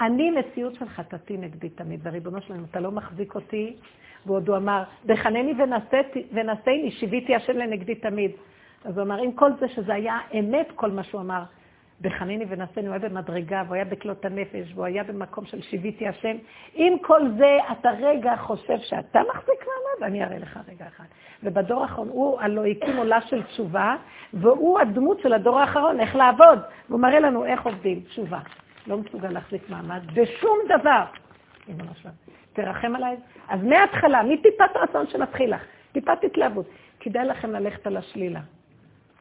אני 0.00 0.30
מציאות 0.30 0.74
של 0.74 0.88
חטאתי 0.88 1.36
נגדי 1.36 1.68
תמיד, 1.68 2.00
וריבונו 2.02 2.40
שלנו, 2.40 2.64
אתה 2.70 2.80
לא 2.80 2.92
מחזיק 2.92 3.34
אותי, 3.34 3.76
ועוד 4.26 4.48
הוא 4.48 4.56
אמר, 4.56 4.82
בחנני 5.06 5.54
ונשאני, 6.32 6.90
שיוויתי 6.90 7.34
השם 7.34 7.52
לנגדי 7.52 7.94
תמיד. 7.94 8.30
אז 8.84 8.98
הוא 8.98 9.06
אמר, 9.06 9.22
עם 9.22 9.32
כל 9.32 9.50
זה 9.60 9.68
שזה 9.68 9.94
היה 9.94 10.18
אמת, 10.38 10.66
כל 10.74 10.90
מה 10.90 11.02
שהוא 11.02 11.20
אמר, 11.20 11.42
בחנני 12.02 12.44
ונשאני, 12.48 12.86
הוא 12.86 12.94
היה 12.94 13.08
במדרגה, 13.08 13.62
והוא 13.66 13.74
היה 13.74 13.84
בכלות 13.84 14.24
הנפש, 14.24 14.72
והוא 14.74 14.84
היה 14.84 15.04
במקום 15.04 15.44
של 15.44 15.62
שיוויתי 15.62 16.08
השם. 16.08 16.36
עם 16.74 16.98
כל 16.98 17.20
זה, 17.38 17.58
אתה 17.72 17.90
רגע 18.00 18.36
חושב 18.36 18.78
שאתה 18.78 19.20
מחזיק 19.28 19.66
מעמד, 19.66 20.10
אני 20.12 20.24
אראה 20.24 20.38
לך 20.38 20.58
רגע 20.68 20.86
אחד. 20.86 21.04
ובדור 21.42 21.82
האחרון, 21.82 22.08
הוא 22.08 22.40
הלוא 22.40 22.64
הקים 22.64 22.96
עולה 22.96 23.20
של 23.20 23.42
תשובה, 23.42 23.96
והוא 24.32 24.80
הדמות 24.80 25.20
של 25.20 25.32
הדור 25.32 25.60
האחרון, 25.60 26.00
איך 26.00 26.16
לעבוד. 26.16 26.58
והוא 26.88 27.00
מראה 27.00 27.20
לנו 27.20 27.44
איך 27.44 27.66
עובדים, 27.66 28.00
תשובה. 28.00 28.38
לא 28.86 28.96
מסוגל 28.96 29.28
להחזיק 29.28 29.70
מעמד 29.70 30.00
בשום 30.14 30.58
דבר. 30.68 31.04
תרחם 32.52 32.96
עליי. 32.96 33.16
אז 33.48 33.64
מההתחלה, 33.64 34.22
מטיפת 34.22 34.76
רצון 34.76 35.06
שנתחיל 35.06 35.54
לך, 35.54 35.62
טיפת 35.92 36.24
התלהבות, 36.24 36.66
כדאי 37.00 37.24
לכם 37.24 37.50
ללכת 37.50 37.86
על 37.86 37.96
השלילה. 37.96 38.40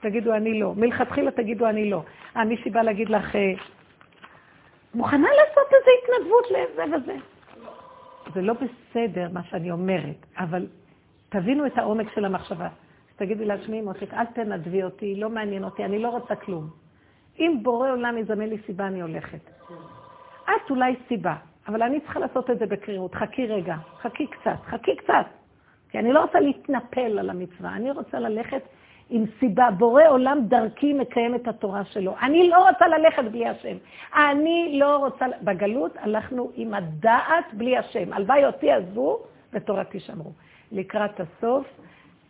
תגידו 0.02 0.34
אני 0.34 0.60
לא. 0.60 0.74
מלכתחילה 0.78 1.32
תגידו 1.32 1.66
אני 1.70 1.90
לא. 1.90 2.04
אה, 2.38 2.46
מישהי 2.46 2.72
באה 2.72 2.84
להגיד 2.84 3.10
לך, 3.10 3.36
אה, 3.36 3.54
מוכנה 4.94 5.28
לעשות 5.28 5.68
איזו 5.74 5.92
התנדבות 6.04 6.46
לזה 6.52 6.96
וזה. 6.96 7.16
זה 8.34 8.42
לא 8.42 8.54
בסדר 8.54 9.28
מה 9.34 9.44
שאני 9.44 9.72
אומרת, 9.72 10.26
אבל 10.38 10.68
תבינו 11.30 11.66
את 11.66 11.78
העומק 11.78 12.08
של 12.16 12.26
המחשבה. 12.26 12.68
תגידי 13.16 13.46
לעצמי, 13.46 13.82
מותק, 13.82 14.14
אל 14.14 14.26
תנדבי 14.26 14.84
אותי, 14.84 15.16
לא 15.16 15.30
מעניין 15.30 15.64
אותי, 15.64 15.86
אני 15.86 16.00
לא 16.00 16.10
רוצה 16.10 16.36
כלום. 16.36 16.70
אם 17.40 17.60
בורא 17.62 17.92
עולם 17.92 18.18
יזמן 18.18 18.50
לי 18.50 18.58
סיבה, 18.66 18.88
אני 18.88 19.02
הולכת. 19.02 19.50
את 20.44 20.70
אולי 20.70 20.96
סיבה, 21.08 21.36
אבל 21.68 21.82
אני 21.82 22.00
צריכה 22.00 22.20
לעשות 22.20 22.50
את 22.50 22.60
זה 22.60 22.66
בקרירות. 22.66 23.16
חכי 23.16 23.48
רגע, 23.48 23.76
חכי 24.02 24.28
קצת, 24.28 24.58
חכי 24.66 24.96
קצת. 24.96 25.26
כי 25.90 26.00
אני 26.00 26.14
לא 26.14 26.22
רוצה 26.22 26.40
להתנפל 26.40 27.20
על 27.20 27.30
המצווה, 27.30 27.76
אני 27.76 27.92
רוצה 27.92 28.20
ללכת 28.20 28.62
עם 29.12 29.26
סיבה. 29.40 29.72
בורא 29.72 30.04
עולם 30.08 30.40
דרכי 30.48 30.94
מקיים 30.94 31.36
את 31.36 31.48
התורה 31.48 31.86
שלו. 31.86 32.16
אני 32.22 32.50
לא 32.50 32.70
רוצה 32.70 32.88
ללכת 32.88 33.24
בלי 33.24 33.48
השם. 33.48 33.78
אני 34.16 34.80
לא 34.80 34.98
רוצה... 34.98 35.26
בגלות 35.42 35.92
הלכנו 35.98 36.52
עם 36.56 36.74
הדעת 36.74 37.54
בלי 37.54 37.78
השם. 37.78 38.14
הלוואי 38.14 38.46
אותי 38.46 38.72
עזבו 38.72 39.20
ותורתי 39.54 40.00
שמרו. 40.00 40.32
לקראת 40.72 41.20
הסוף 41.20 41.68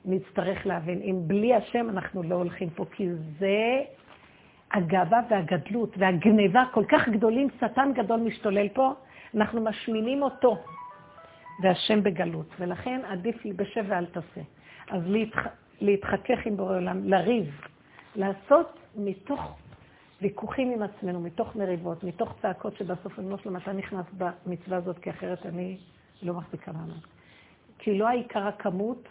נצטרך 0.05 0.65
להבין, 0.65 1.01
אם 1.01 1.15
בלי 1.27 1.55
השם 1.55 1.89
אנחנו 1.89 2.23
לא 2.23 2.35
הולכים 2.35 2.69
פה, 2.69 2.85
כי 2.91 3.09
זה 3.39 3.81
הגאווה 4.71 5.21
והגדלות 5.29 5.95
והגניבה 5.97 6.63
כל 6.71 6.85
כך 6.89 7.09
גדולים, 7.09 7.47
שטן 7.59 7.91
גדול 7.93 8.19
משתולל 8.19 8.69
פה, 8.69 8.93
אנחנו 9.35 9.61
משמינים 9.61 10.23
אותו, 10.23 10.57
והשם 11.63 12.03
בגלות. 12.03 12.45
ולכן 12.59 13.01
עדיף 13.07 13.45
לי 13.45 13.53
בשב 13.53 13.85
ואל 13.87 14.05
תעשה. 14.05 14.41
אז 14.89 15.01
להתח... 15.05 15.47
להתחכך 15.81 16.45
עם 16.45 16.57
בורא 16.57 16.75
עולם, 16.75 17.03
לריב, 17.03 17.61
לעשות 18.15 18.79
מתוך 18.95 19.57
ויכוחים 20.21 20.71
עם 20.71 20.81
עצמנו, 20.81 21.19
מתוך 21.19 21.55
מריבות, 21.55 22.03
מתוך 22.03 22.33
צעקות 22.41 22.77
שבסוף 22.77 23.19
אני 23.19 23.29
לא 23.29 23.37
שלמה, 23.37 23.59
אתה 23.59 23.73
נכנס 23.73 24.05
במצווה 24.17 24.77
הזאת, 24.77 24.99
כי 24.99 25.09
אחרת 25.09 25.45
אני 25.45 25.77
לא 26.21 26.33
מחזיקה 26.33 26.71
מעמד. 26.71 27.01
כי 27.79 27.97
לא 27.97 28.07
העיקר 28.07 28.47
הכמות, 28.47 29.07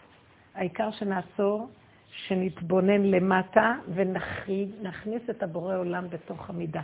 העיקר 0.55 0.91
שנעצור, 0.91 1.69
שנתבונן 2.11 3.01
למטה 3.01 3.73
ונכניס 3.93 5.29
את 5.29 5.43
הבורא 5.43 5.77
עולם 5.77 6.09
בתוך 6.09 6.49
המידה. 6.49 6.81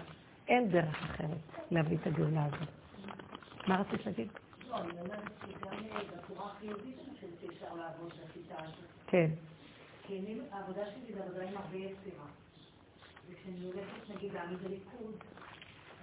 אין 0.48 0.70
דרך 0.70 1.04
אחרת 1.04 1.38
להביא 1.72 1.98
את 2.02 2.08
הגאולה 2.08 2.46
הזאת. 2.46 2.68
מה 3.68 3.82
רצית 3.82 4.06
להגיד? 4.06 4.28
לא, 4.70 4.82
אני 4.82 4.92
אומרת 4.92 5.30
שגם 5.42 5.72
בצורה 6.18 6.52
החיובית 6.52 6.98
אני 7.00 7.16
חושבת 7.16 7.40
שאפשר 7.42 7.76
לעבוד 7.76 8.10
בשיטה 8.10 8.56
הזאת. 8.58 8.86
כן. 9.08 9.28
כי 10.08 10.20
אני, 10.20 10.40
העבודה 10.52 10.82
שלי 10.86 11.14
זה 11.14 11.24
עבודה 11.24 11.44
עם 11.44 11.58
הרבה 11.58 11.78
יצירה. 11.78 12.26
וכשאני 13.30 13.66
הולכת 13.66 14.16
נגיד 14.16 14.34
להעמיד 14.34 14.60
הליכוד, 14.66 15.16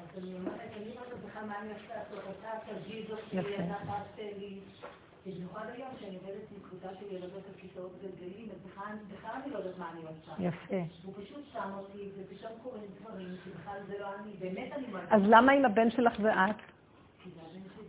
אז 0.01 0.19
אני 0.19 0.35
אומרת, 0.35 0.61
אני 0.77 0.85
לא 0.95 1.01
יודעת 1.01 1.19
בכלל 1.29 1.45
מה 1.45 1.59
אני 1.61 1.73
עושה, 1.73 2.03
אתה 2.03 2.73
תגיד 2.75 3.11
אותי, 3.11 3.39
אתה 3.39 3.75
תעשה 3.87 4.39
לי. 4.39 4.59
במיוחד 5.27 5.67
היום 5.73 5.89
שאני 6.01 6.17
עובדת 6.17 6.51
עם 6.51 6.69
קבוצה 6.69 6.89
של 7.01 7.15
ילדות 7.15 7.43
על 7.47 7.55
כיסאות 7.61 7.93
גלגלים, 8.03 8.49
אז 8.51 8.71
בכלל 8.71 9.33
אני 9.45 9.53
לא 9.53 9.59
יודעת 9.59 9.79
מה 9.79 9.91
אני 9.93 10.01
עושה. 10.03 10.33
יפה. 10.39 10.83
הוא 11.05 11.15
פשוט 11.15 11.45
שם 11.53 11.71
אותי, 11.79 12.09
ופתאום 12.17 12.53
קורים 12.63 12.83
דברים, 13.01 13.29
שבכלל 13.45 13.79
זה 13.87 13.99
לא 14.01 14.07
אני, 14.15 14.31
באמת 14.39 14.73
אני 14.73 14.93
לא... 14.93 14.99
אז 15.11 15.23
למה 15.27 15.53
עם 15.53 15.65
הבן 15.65 15.91
שלך 15.91 16.21
זה 16.23 16.33
שלי. 16.33 16.63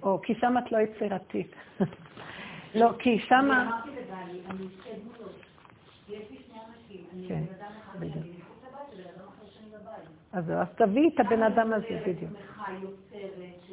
או, 0.04 0.22
כי 0.22 0.36
שם 0.36 0.56
את 0.58 0.72
לא 0.72 0.78
יצירתית. 0.78 1.56
לא, 2.80 2.92
כי 3.00 3.20
שם... 3.20 3.36
אני 3.52 3.68
אמרתי 3.68 3.90
לבעלי, 3.90 4.42
אני 4.50 4.68
שאני 7.28 7.48
בבית. 8.00 8.46
אז 10.34 10.46
זהו, 10.46 10.58
אז 10.58 10.68
תביאי 10.76 11.10
את 11.16 11.20
הבן 11.20 11.44
אדם 11.44 11.74
הזה, 11.74 12.02
בדיוק. 12.08 12.32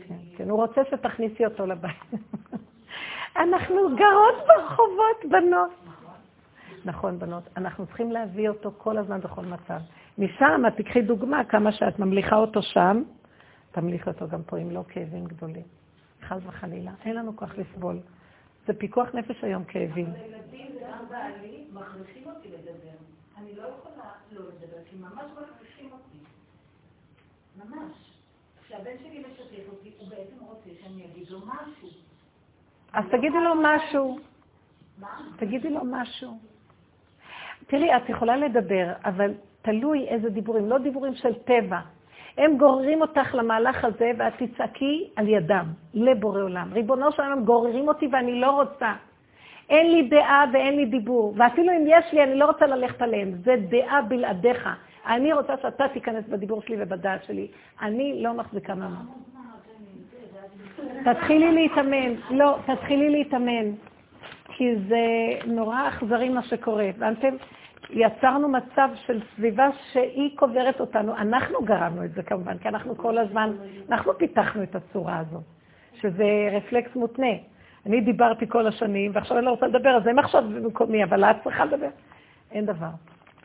כן. 0.09 0.15
כן, 0.37 0.51
הוא 0.51 0.59
רוצה 0.59 0.81
שתכניסי 0.91 1.45
אותו 1.45 1.67
לבית. 1.67 1.97
אנחנו 3.43 3.97
גרות 3.97 4.47
ברחובות, 4.47 5.25
בנות. 5.31 5.71
נכון, 6.85 7.19
בנות. 7.19 7.43
אנחנו 7.57 7.87
צריכים 7.87 8.13
להביא 8.13 8.49
אותו 8.49 8.73
כל 8.79 8.99
הזמן 8.99 9.21
בכל 9.21 9.45
מצב. 9.45 9.81
משם, 10.19 10.63
את 10.69 10.77
תקחי 10.77 11.03
דוגמה, 11.03 11.45
כמה 11.45 11.73
שאת 11.73 11.99
ממליכה 11.99 12.37
אותו 12.37 12.63
שם, 12.63 13.03
תמליכי 13.73 14.11
אותו 14.11 14.29
גם 14.29 14.43
פה, 14.43 14.59
אם 14.59 14.71
לא 14.71 14.85
כאבים 14.89 15.25
גדולים. 15.25 15.65
חס 16.23 16.43
וחלילה. 16.47 16.91
אין 17.05 17.17
לנו 17.17 17.37
כוח 17.37 17.55
לסבול. 17.59 17.99
זה 18.67 18.73
פיקוח 18.75 19.15
נפש 19.15 19.45
היום, 19.45 19.65
כאבים. 19.65 20.07
הילדים 20.15 20.67
וגם 20.77 21.05
בעלי 21.09 21.65
מכריחים 21.73 22.23
אותי 22.27 22.49
לדבר. 22.49 23.12
אני 23.43 23.57
לא 23.57 23.63
יכולה 23.63 24.11
לא 24.33 24.41
לדבר, 24.41 24.83
כי 24.91 24.97
ממש 24.97 25.25
מכריחים 25.33 25.91
אותי. 25.93 26.19
ממש. 27.57 27.93
כשהבן 28.65 28.99
שלי 28.99 29.19
משתף 29.19 29.69
אותי, 29.69 29.93
הוא 29.99 30.09
בעצם 30.09 30.45
רוצה 30.45 30.71
שאני 30.83 31.05
אגיד 31.05 31.31
לו 31.31 31.39
משהו. 31.39 31.89
אז 32.93 33.05
תגידי 33.11 33.41
לו 33.41 33.55
משהו. 33.63 34.19
מה? 34.99 35.09
תגידי 35.37 35.71
לו 35.71 35.81
משהו. 35.85 36.39
תראי, 37.67 37.97
את 37.97 38.09
יכולה 38.09 38.37
לדבר, 38.37 38.93
אבל 39.05 39.35
תלוי 39.63 40.09
איזה 40.09 40.31
דיבורים, 40.31 40.69
לא 40.69 40.79
דיבורים 40.79 41.15
של 41.15 41.35
טבע. 41.35 41.81
הם 42.39 42.59
גוררים 42.59 43.01
אותך 43.01 43.35
למהלך 43.35 43.85
הזה, 43.85 44.11
ואת 44.19 44.33
תצעקי 44.39 45.11
על 45.17 45.29
ידם, 45.29 45.67
לבורא 45.95 46.43
עולם. 46.43 46.73
ריבונו 46.73 47.13
של 47.13 47.23
עולם, 47.23 47.45
גוררים 47.45 47.89
אותי 47.89 48.09
ואני 48.13 48.41
לא 48.41 48.51
רוצה. 48.51 48.93
אין 49.71 49.91
לי 49.91 50.03
דעה 50.09 50.45
ואין 50.53 50.77
לי 50.77 50.87
דיבור, 50.87 51.35
ואפילו 51.37 51.73
אם 51.73 51.85
יש 51.87 52.13
לי, 52.13 52.23
אני 52.23 52.35
לא 52.35 52.47
רוצה 52.47 52.67
ללכת 52.67 53.03
עליהם. 53.03 53.33
זה 53.45 53.55
דעה 53.69 54.03
בלעדיך. 54.03 54.69
אני 55.07 55.33
רוצה 55.33 55.53
שאתה 55.63 55.89
תיכנס 55.89 56.25
בדיבור 56.29 56.63
שלי 56.63 56.77
ובדעת 56.79 57.25
שלי. 57.25 57.49
אני 57.83 58.23
לא 58.23 58.35
מחזיקה 58.35 58.75
מעמד. 58.75 59.05
תתחילי 61.05 61.53
להתאמן. 61.53 62.15
לא, 62.31 62.59
תתחילי 62.67 63.11
להתאמן. 63.11 63.73
כי 64.45 64.77
זה 64.89 65.07
נורא 65.47 65.89
אכזרי 65.89 66.29
מה 66.29 66.43
שקורה. 66.43 66.85
הבנתם? 66.85 67.37
יצרנו 67.91 68.49
מצב 68.49 68.89
של 69.07 69.21
סביבה 69.37 69.69
שהיא 69.93 70.37
קוברת 70.37 70.81
אותנו. 70.81 71.17
אנחנו 71.17 71.63
גרמנו 71.65 72.05
את 72.05 72.13
זה 72.13 72.23
כמובן, 72.23 72.59
כי 72.59 72.69
אנחנו 72.69 72.97
כל 72.97 73.19
הזמן, 73.19 73.53
אנחנו 73.91 74.19
פיתחנו 74.19 74.63
את 74.63 74.75
הצורה 74.75 75.19
הזאת, 75.19 75.43
שזה 76.01 76.49
רפלקס 76.53 76.97
מותנה. 76.97 77.33
אני 77.87 78.01
דיברתי 78.01 78.49
כל 78.49 78.67
השנים, 78.67 79.11
ועכשיו 79.15 79.39
אני 79.39 79.47
לא 79.47 79.51
רוצה 79.51 79.67
לדבר, 79.67 79.97
אז 79.97 80.07
הם 80.07 80.19
עכשיו 80.19 80.45
במקומי, 80.49 81.05
אבל 81.05 81.25
את 81.25 81.37
צריכה 81.45 81.65
לדבר. 81.65 81.89
אין 82.51 82.67
דבר. 82.67 82.91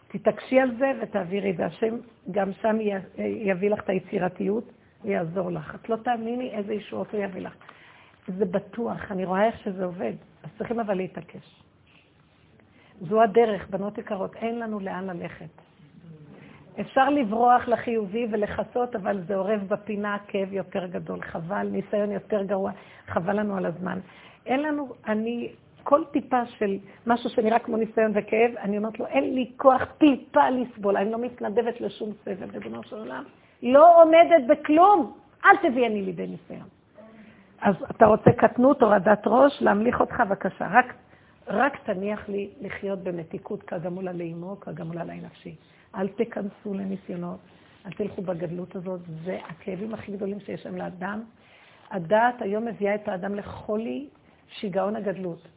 תתעקשי 0.08 0.60
על 0.60 0.72
זה 0.78 0.92
ותעבירי, 1.02 1.54
והשם 1.58 1.96
גם 2.32 2.54
שם 2.62 2.78
יביא 3.18 3.70
לך 3.70 3.80
את 3.80 3.90
היצירתיות 3.90 4.72
ויעזור 5.04 5.52
לך. 5.52 5.76
את 5.76 5.90
לא 5.90 5.96
תאמיני 5.96 6.50
איזה 6.50 6.74
ישועות 6.74 7.14
הוא 7.14 7.24
יביא 7.24 7.42
לך. 7.42 7.54
זה 8.28 8.46
בטוח, 8.46 9.12
אני 9.12 9.26
רואה 9.26 9.46
איך 9.46 9.60
שזה 9.60 9.86
עובד. 9.86 10.14
אז 10.44 10.50
צריכים 10.58 10.80
אבל 10.80 10.94
להתעקש. 10.94 11.62
זו 13.02 13.22
הדרך, 13.22 13.70
בנות 13.70 13.98
יקרות, 13.98 14.36
אין 14.36 14.60
לנו 14.60 14.80
לאן 14.80 15.08
ללכת. 15.10 15.67
אפשר 16.82 17.10
לברוח 17.10 17.68
לחיובי 17.68 18.28
ולכסות, 18.32 18.96
אבל 18.96 19.22
זה 19.28 19.36
אורב 19.36 19.64
בפינה 19.68 20.18
כאב 20.28 20.54
יותר 20.54 20.86
גדול, 20.86 21.22
חבל, 21.22 21.68
ניסיון 21.72 22.12
יותר 22.12 22.44
גרוע, 22.44 22.72
חבל 23.08 23.40
לנו 23.40 23.58
על 23.58 23.66
הזמן. 23.66 24.00
אין 24.46 24.62
לנו, 24.64 24.94
אני, 25.08 25.50
כל 25.84 26.04
טיפה 26.12 26.46
של 26.46 26.78
משהו 27.08 27.30
שנראה 27.30 27.60
כמו 27.60 27.78
ניסיון 27.78 28.12
וכאב, 28.16 28.52
אני 28.58 28.78
אומרת 28.78 29.00
לו, 29.00 29.08
אין 29.08 29.34
לי 29.36 29.52
כוח 29.58 29.82
טיפה 29.98 30.50
לסבול, 30.50 30.98
אני 30.98 31.12
לא 31.12 31.18
מתנדבת 31.18 31.82
לשום 31.82 32.10
סבל, 32.26 32.50
ריבונו 32.54 32.84
של 32.84 32.96
עולם. 32.96 33.24
לא 33.64 34.04
עומדת 34.04 34.48
בכלום, 34.48 35.14
אל 35.46 35.58
תביאני 35.70 36.02
לידי 36.02 36.28
ניסיון. 36.28 36.68
אז 37.62 37.76
אתה 37.92 38.06
רוצה 38.06 38.32
קטנות, 38.32 38.82
הורדת 38.82 39.22
ראש, 39.26 39.62
להמליך 39.62 40.00
אותך, 40.00 40.20
בבקשה. 40.20 40.68
רק, 40.72 40.94
רק 41.48 41.78
תניח 41.86 42.30
לי 42.30 42.50
לחיות 42.62 43.00
במתיקות 43.00 43.64
כגמול 43.64 44.08
עלי 44.08 44.34
אמו, 44.34 44.60
כגמול 44.60 44.98
עלי 44.98 45.20
נפשי. 45.22 45.56
אל 45.98 46.08
תיכנסו 46.08 46.74
לניסיונות, 46.74 47.40
אל 47.86 47.92
תלכו 47.92 48.22
בגדלות 48.22 48.76
הזאת, 48.76 49.00
זה 49.26 49.40
הכאבים 49.48 49.94
הכי 49.94 50.12
גדולים 50.12 50.40
שיש 50.40 50.64
שם 50.64 50.76
לאדם. 50.76 51.24
הדעת 51.92 52.42
היום 52.42 52.66
מביאה 52.66 52.96
את 52.96 53.08
האדם 53.08 53.36
לחולי 53.36 54.08
שיגעון 54.48 54.96
הגדלות. 54.96 55.48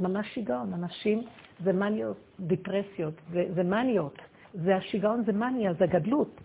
ממש 0.00 0.34
שיגעון, 0.34 0.74
אנשים 0.74 1.22
זה 1.64 1.72
מניות, 1.72 2.16
דיפרסיות, 2.40 3.14
זה, 3.32 3.44
זה 3.54 3.62
מניות. 3.62 4.18
זה 4.54 4.76
השיגעון, 4.76 5.24
זה 5.24 5.32
מניה, 5.32 5.72
זה 5.72 5.86
גדלות. 5.86 6.40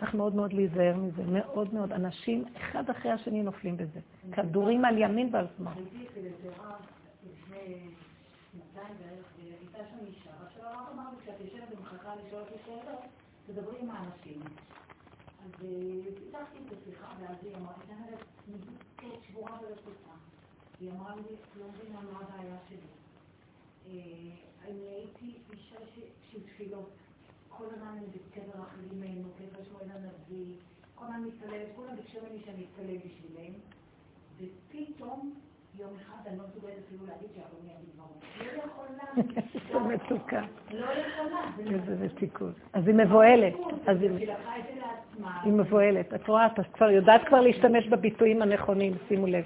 צריך 0.00 0.14
מאוד 0.14 0.34
מאוד 0.34 0.52
להיזהר 0.52 0.96
מזה, 0.96 1.22
מאוד 1.26 1.74
מאוד. 1.74 1.92
אנשים, 1.92 2.44
אחד 2.56 2.90
אחרי 2.90 3.10
השני 3.10 3.42
נופלים 3.42 3.76
בזה. 3.76 4.00
כדורים 4.32 4.84
על 4.84 4.98
ימין 4.98 5.28
ועל 5.32 5.46
שמאל. 5.56 5.72
שנתיים 8.52 8.96
בערך, 8.98 9.26
והייתה 9.36 9.90
שם 9.90 10.06
אישה, 10.06 10.30
עכשיו 10.46 10.64
הרב 10.64 10.88
אמר 10.92 11.10
לי, 11.10 11.16
כשאת 11.22 11.40
יושבת 11.40 11.68
ומחכה 11.78 12.16
לשאול 12.16 12.40
אותי 12.40 12.54
שאלות, 12.64 13.00
תדברי 13.46 13.80
עם 13.80 13.90
האנשים. 13.90 14.40
אז 15.44 15.50
אה, 15.64 16.14
פיתחתי 16.16 16.58
את 16.66 16.72
השיחה, 16.72 17.14
ואז 17.20 17.36
היא 17.42 17.56
אמרה, 17.56 17.72
הייתה 17.78 17.94
נראית 17.94 18.20
מדוכאת, 18.48 19.24
שבורה 19.28 19.58
ולפוצה. 19.60 20.14
היא 20.80 20.90
אמרה 20.90 21.16
לי, 21.16 21.36
לא 21.56 21.66
מבינה 21.68 22.00
מה 22.00 22.20
הבעיה 22.20 22.58
שלי. 22.68 22.78
אה, 23.86 24.36
אני 24.68 24.88
הייתי 24.88 25.38
אישה 25.52 25.78
של 26.30 26.42
תפילות. 26.42 26.90
כל 27.48 27.64
הזמן 27.64 27.86
אני 27.86 28.06
בקבר 28.06 28.62
אחרים 28.62 28.88
ממנו, 28.92 29.28
קבר 29.38 29.64
שמואל 29.64 29.90
הנביא, 29.90 30.54
כל 30.94 31.04
הזמן 31.04 31.24
מתפללת, 31.24 31.68
כולם 31.76 31.96
ביקשו 31.96 32.18
ממני 32.22 32.42
שאני 32.44 32.64
אתפלל 32.64 32.96
בשבילם. 32.96 33.52
ופתאום, 34.36 35.34
יום 35.80 35.90
אחד, 36.02 36.28
אני 36.28 36.38
לא 36.38 36.44
מסוגלת 36.48 36.72
אפילו 36.86 37.06
להגיד 37.06 37.28
שאדוני 37.34 37.70
יגיד 37.74 37.90
דברים. 37.94 38.56
לא 38.56 38.62
יכולה. 38.64 38.98
לא 40.70 40.84
יכולה. 40.84 41.40
זה 41.56 41.92
איזה 41.92 42.04
מתיקות. 42.04 42.54
אז 42.72 42.88
היא 42.88 42.94
מבוהלת. 42.94 43.54
אז 43.86 44.02
היא... 44.02 44.10
היא 44.10 44.28
לקחה 44.28 44.58
את 44.58 44.62
זה 44.74 44.80
לעצמה. 44.80 45.40
היא 45.44 45.52
מבוהלת. 45.52 46.14
את 46.14 46.28
רואה, 46.28 46.46
את 46.46 46.60
כבר 46.72 46.90
יודעת 46.90 47.24
כבר 47.24 47.40
להשתמש 47.40 47.88
בביטויים 47.88 48.42
הנכונים, 48.42 48.92
שימו 49.08 49.26
לב. 49.26 49.44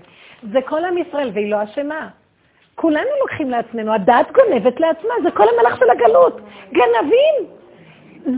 זה 0.52 0.58
כל 0.66 0.84
עם 0.84 0.98
ישראל, 0.98 1.30
והיא 1.34 1.50
לא 1.50 1.62
אשמה. 1.62 2.08
כולנו 2.74 3.10
לוקחים 3.20 3.50
לעצמנו, 3.50 3.94
הדעת 3.94 4.26
גונבת 4.32 4.80
לעצמה, 4.80 5.14
זה 5.22 5.30
כל 5.30 5.44
המלאך 5.48 5.78
של 5.78 5.90
הגלות. 5.90 6.40
גנבים! 6.72 7.34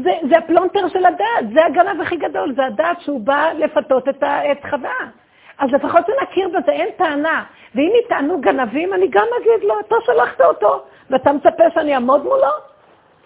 זה, 0.03 0.11
זה 0.31 0.39
הפלונטר 0.39 0.89
של 0.89 1.05
הדעת, 1.05 1.53
זה 1.55 1.65
הגנב 1.65 2.01
הכי 2.01 2.17
גדול, 2.17 2.55
זה 2.55 2.65
הדעת 2.65 3.01
שהוא 3.01 3.21
בא 3.21 3.53
לפתות 3.59 4.09
את 4.09 4.65
חווה. 4.71 5.24
אז 5.59 5.71
לפחות 5.73 6.07
שנכיר 6.07 6.49
בזה, 6.49 6.73
אין 6.73 6.89
טענה. 6.97 7.45
ואם 7.75 7.93
יטענו 8.05 8.41
גנבים, 8.41 8.95
אני 8.95 9.09
גם 9.09 9.27
אגיד 9.41 9.69
לו, 9.69 9.81
אתה 9.81 9.95
שלחת 10.07 10.41
אותו, 10.41 10.85
ואתה 11.11 11.33
מצפה 11.33 11.65
שאני 11.75 11.95
אעמוד 11.95 12.23
מולו? 12.23 12.53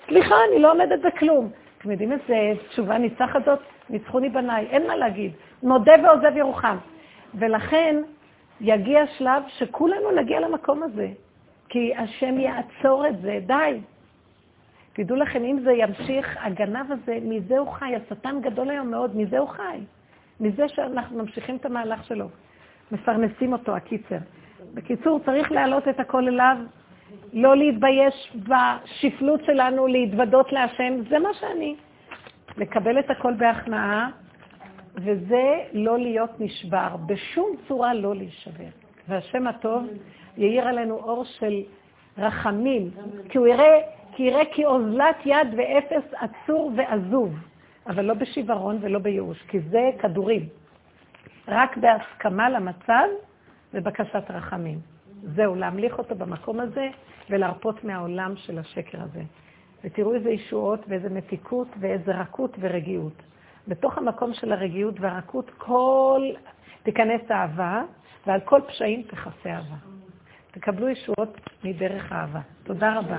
סליחה, 0.07 0.35
אני 0.49 0.59
לא 0.59 0.73
עומדת 0.73 1.01
בכלום. 1.01 1.51
אתם 1.79 1.91
יודעים 1.91 2.13
איזה 2.13 2.61
תשובה 2.69 2.99
ניצחת 2.99 3.45
זאת? 3.45 3.59
ניצחוני 3.91 4.29
בניי, 4.29 4.67
אין 4.71 4.87
מה 4.87 4.97
להגיד. 4.97 5.33
מודה 5.63 5.93
ועוזב 6.03 6.37
ירוחם. 6.37 6.77
ולכן 7.35 8.03
יגיע 8.61 9.07
שלב 9.07 9.43
שכולנו 9.49 10.11
נגיע 10.11 10.41
למקום 10.41 10.83
הזה, 10.83 11.09
כי 11.69 11.95
השם 11.97 12.39
יעצור 12.39 13.07
את 13.07 13.21
זה, 13.21 13.39
די. 13.47 13.81
תדעו 14.93 15.17
לכם, 15.17 15.45
אם 15.45 15.59
זה 15.65 15.73
ימשיך, 15.73 16.37
הגנב 16.41 16.93
הזה, 16.93 17.19
מזה 17.23 17.59
הוא 17.59 17.69
חי, 17.69 17.95
השטן 17.97 18.41
גדול 18.41 18.71
היום 18.71 18.91
מאוד, 18.91 19.17
מזה 19.17 19.39
הוא 19.39 19.49
חי. 19.49 19.79
מזה 20.41 20.69
שאנחנו 20.69 21.19
ממשיכים 21.19 21.57
את 21.57 21.67
המהלך 21.67 22.05
שלו. 22.05 22.29
מפרנסים 22.93 23.53
אותו, 23.53 23.77
הקיצר. 23.77 24.19
בקיצור, 24.75 25.21
צריך 25.25 25.53
להעלות 25.53 25.89
את 25.89 26.01
הכל 26.01 26.29
אליו, 26.29 26.57
לא 27.33 27.57
להתבייש 27.57 28.37
בשפלות 28.49 29.45
שלנו, 29.45 29.87
להתוודות 29.87 30.53
להשם, 30.53 30.95
זה 31.09 31.19
מה 31.19 31.29
שאני. 31.41 31.77
לקבל 32.57 32.99
את 32.99 33.11
הכל 33.11 33.35
בהכנעה, 33.35 34.11
וזה 34.95 35.59
לא 35.73 35.99
להיות 35.99 36.41
נשבר, 36.41 36.97
בשום 37.07 37.57
צורה 37.69 37.95
לא 37.95 38.15
להישבר. 38.15 38.69
והשם 39.09 39.47
הטוב 39.47 39.87
יאיר 40.37 40.69
עלינו 40.69 40.95
אור 40.95 41.25
של 41.25 41.63
רחמים, 42.19 42.91
כי 43.29 43.39
הוא 43.39 43.47
יראה, 43.47 43.81
כי 44.13 44.23
יראה 44.23 44.43
כי 44.53 44.65
אוזלת 44.65 45.17
יד 45.25 45.49
ואפס 45.57 46.15
עצור 46.15 46.73
ועזוב, 46.77 47.35
אבל 47.89 48.05
לא 48.05 48.15
בשיוורון 48.15 48.79
ולא 48.81 48.99
בייאוש, 48.99 49.43
כי 49.49 49.61
זה 49.61 49.91
כדורים. 49.99 50.49
רק 51.49 51.77
בהסכמה 51.77 52.51
למצב 52.51 53.05
ובקשת 53.75 54.31
רחמים. 54.31 54.79
זהו, 55.23 55.55
להמליך 55.55 55.99
אותו 55.99 56.15
במקום 56.15 56.61
הזה 56.61 56.89
ולהרפות 57.31 57.85
מהעולם 57.85 58.37
של 58.37 58.59
השקר 58.59 59.03
הזה. 59.03 59.23
ותראו 59.85 60.15
איזה 60.15 60.31
ישועות 60.31 60.81
ואיזה 60.89 61.09
מתיקות 61.09 61.69
ואיזה 61.81 62.13
רכות 62.13 62.57
ורגיעות. 62.61 63.23
בתוך 63.69 63.99
המקום 63.99 64.35
של 64.35 64.53
הרגיעות 64.53 65.01
והרכות, 65.01 65.51
כל... 65.59 66.23
תיכנס 66.83 67.31
אהבה, 67.31 67.83
ועל 68.27 68.41
כל 68.41 68.61
פשעים 68.69 69.03
תכסה 69.03 69.51
אהבה. 69.51 69.77
תקבלו 70.51 70.89
ישועות 70.89 71.41
מדרך 71.65 72.13
אהבה. 72.13 72.41
תודה 72.63 72.99
רבה. 72.99 73.19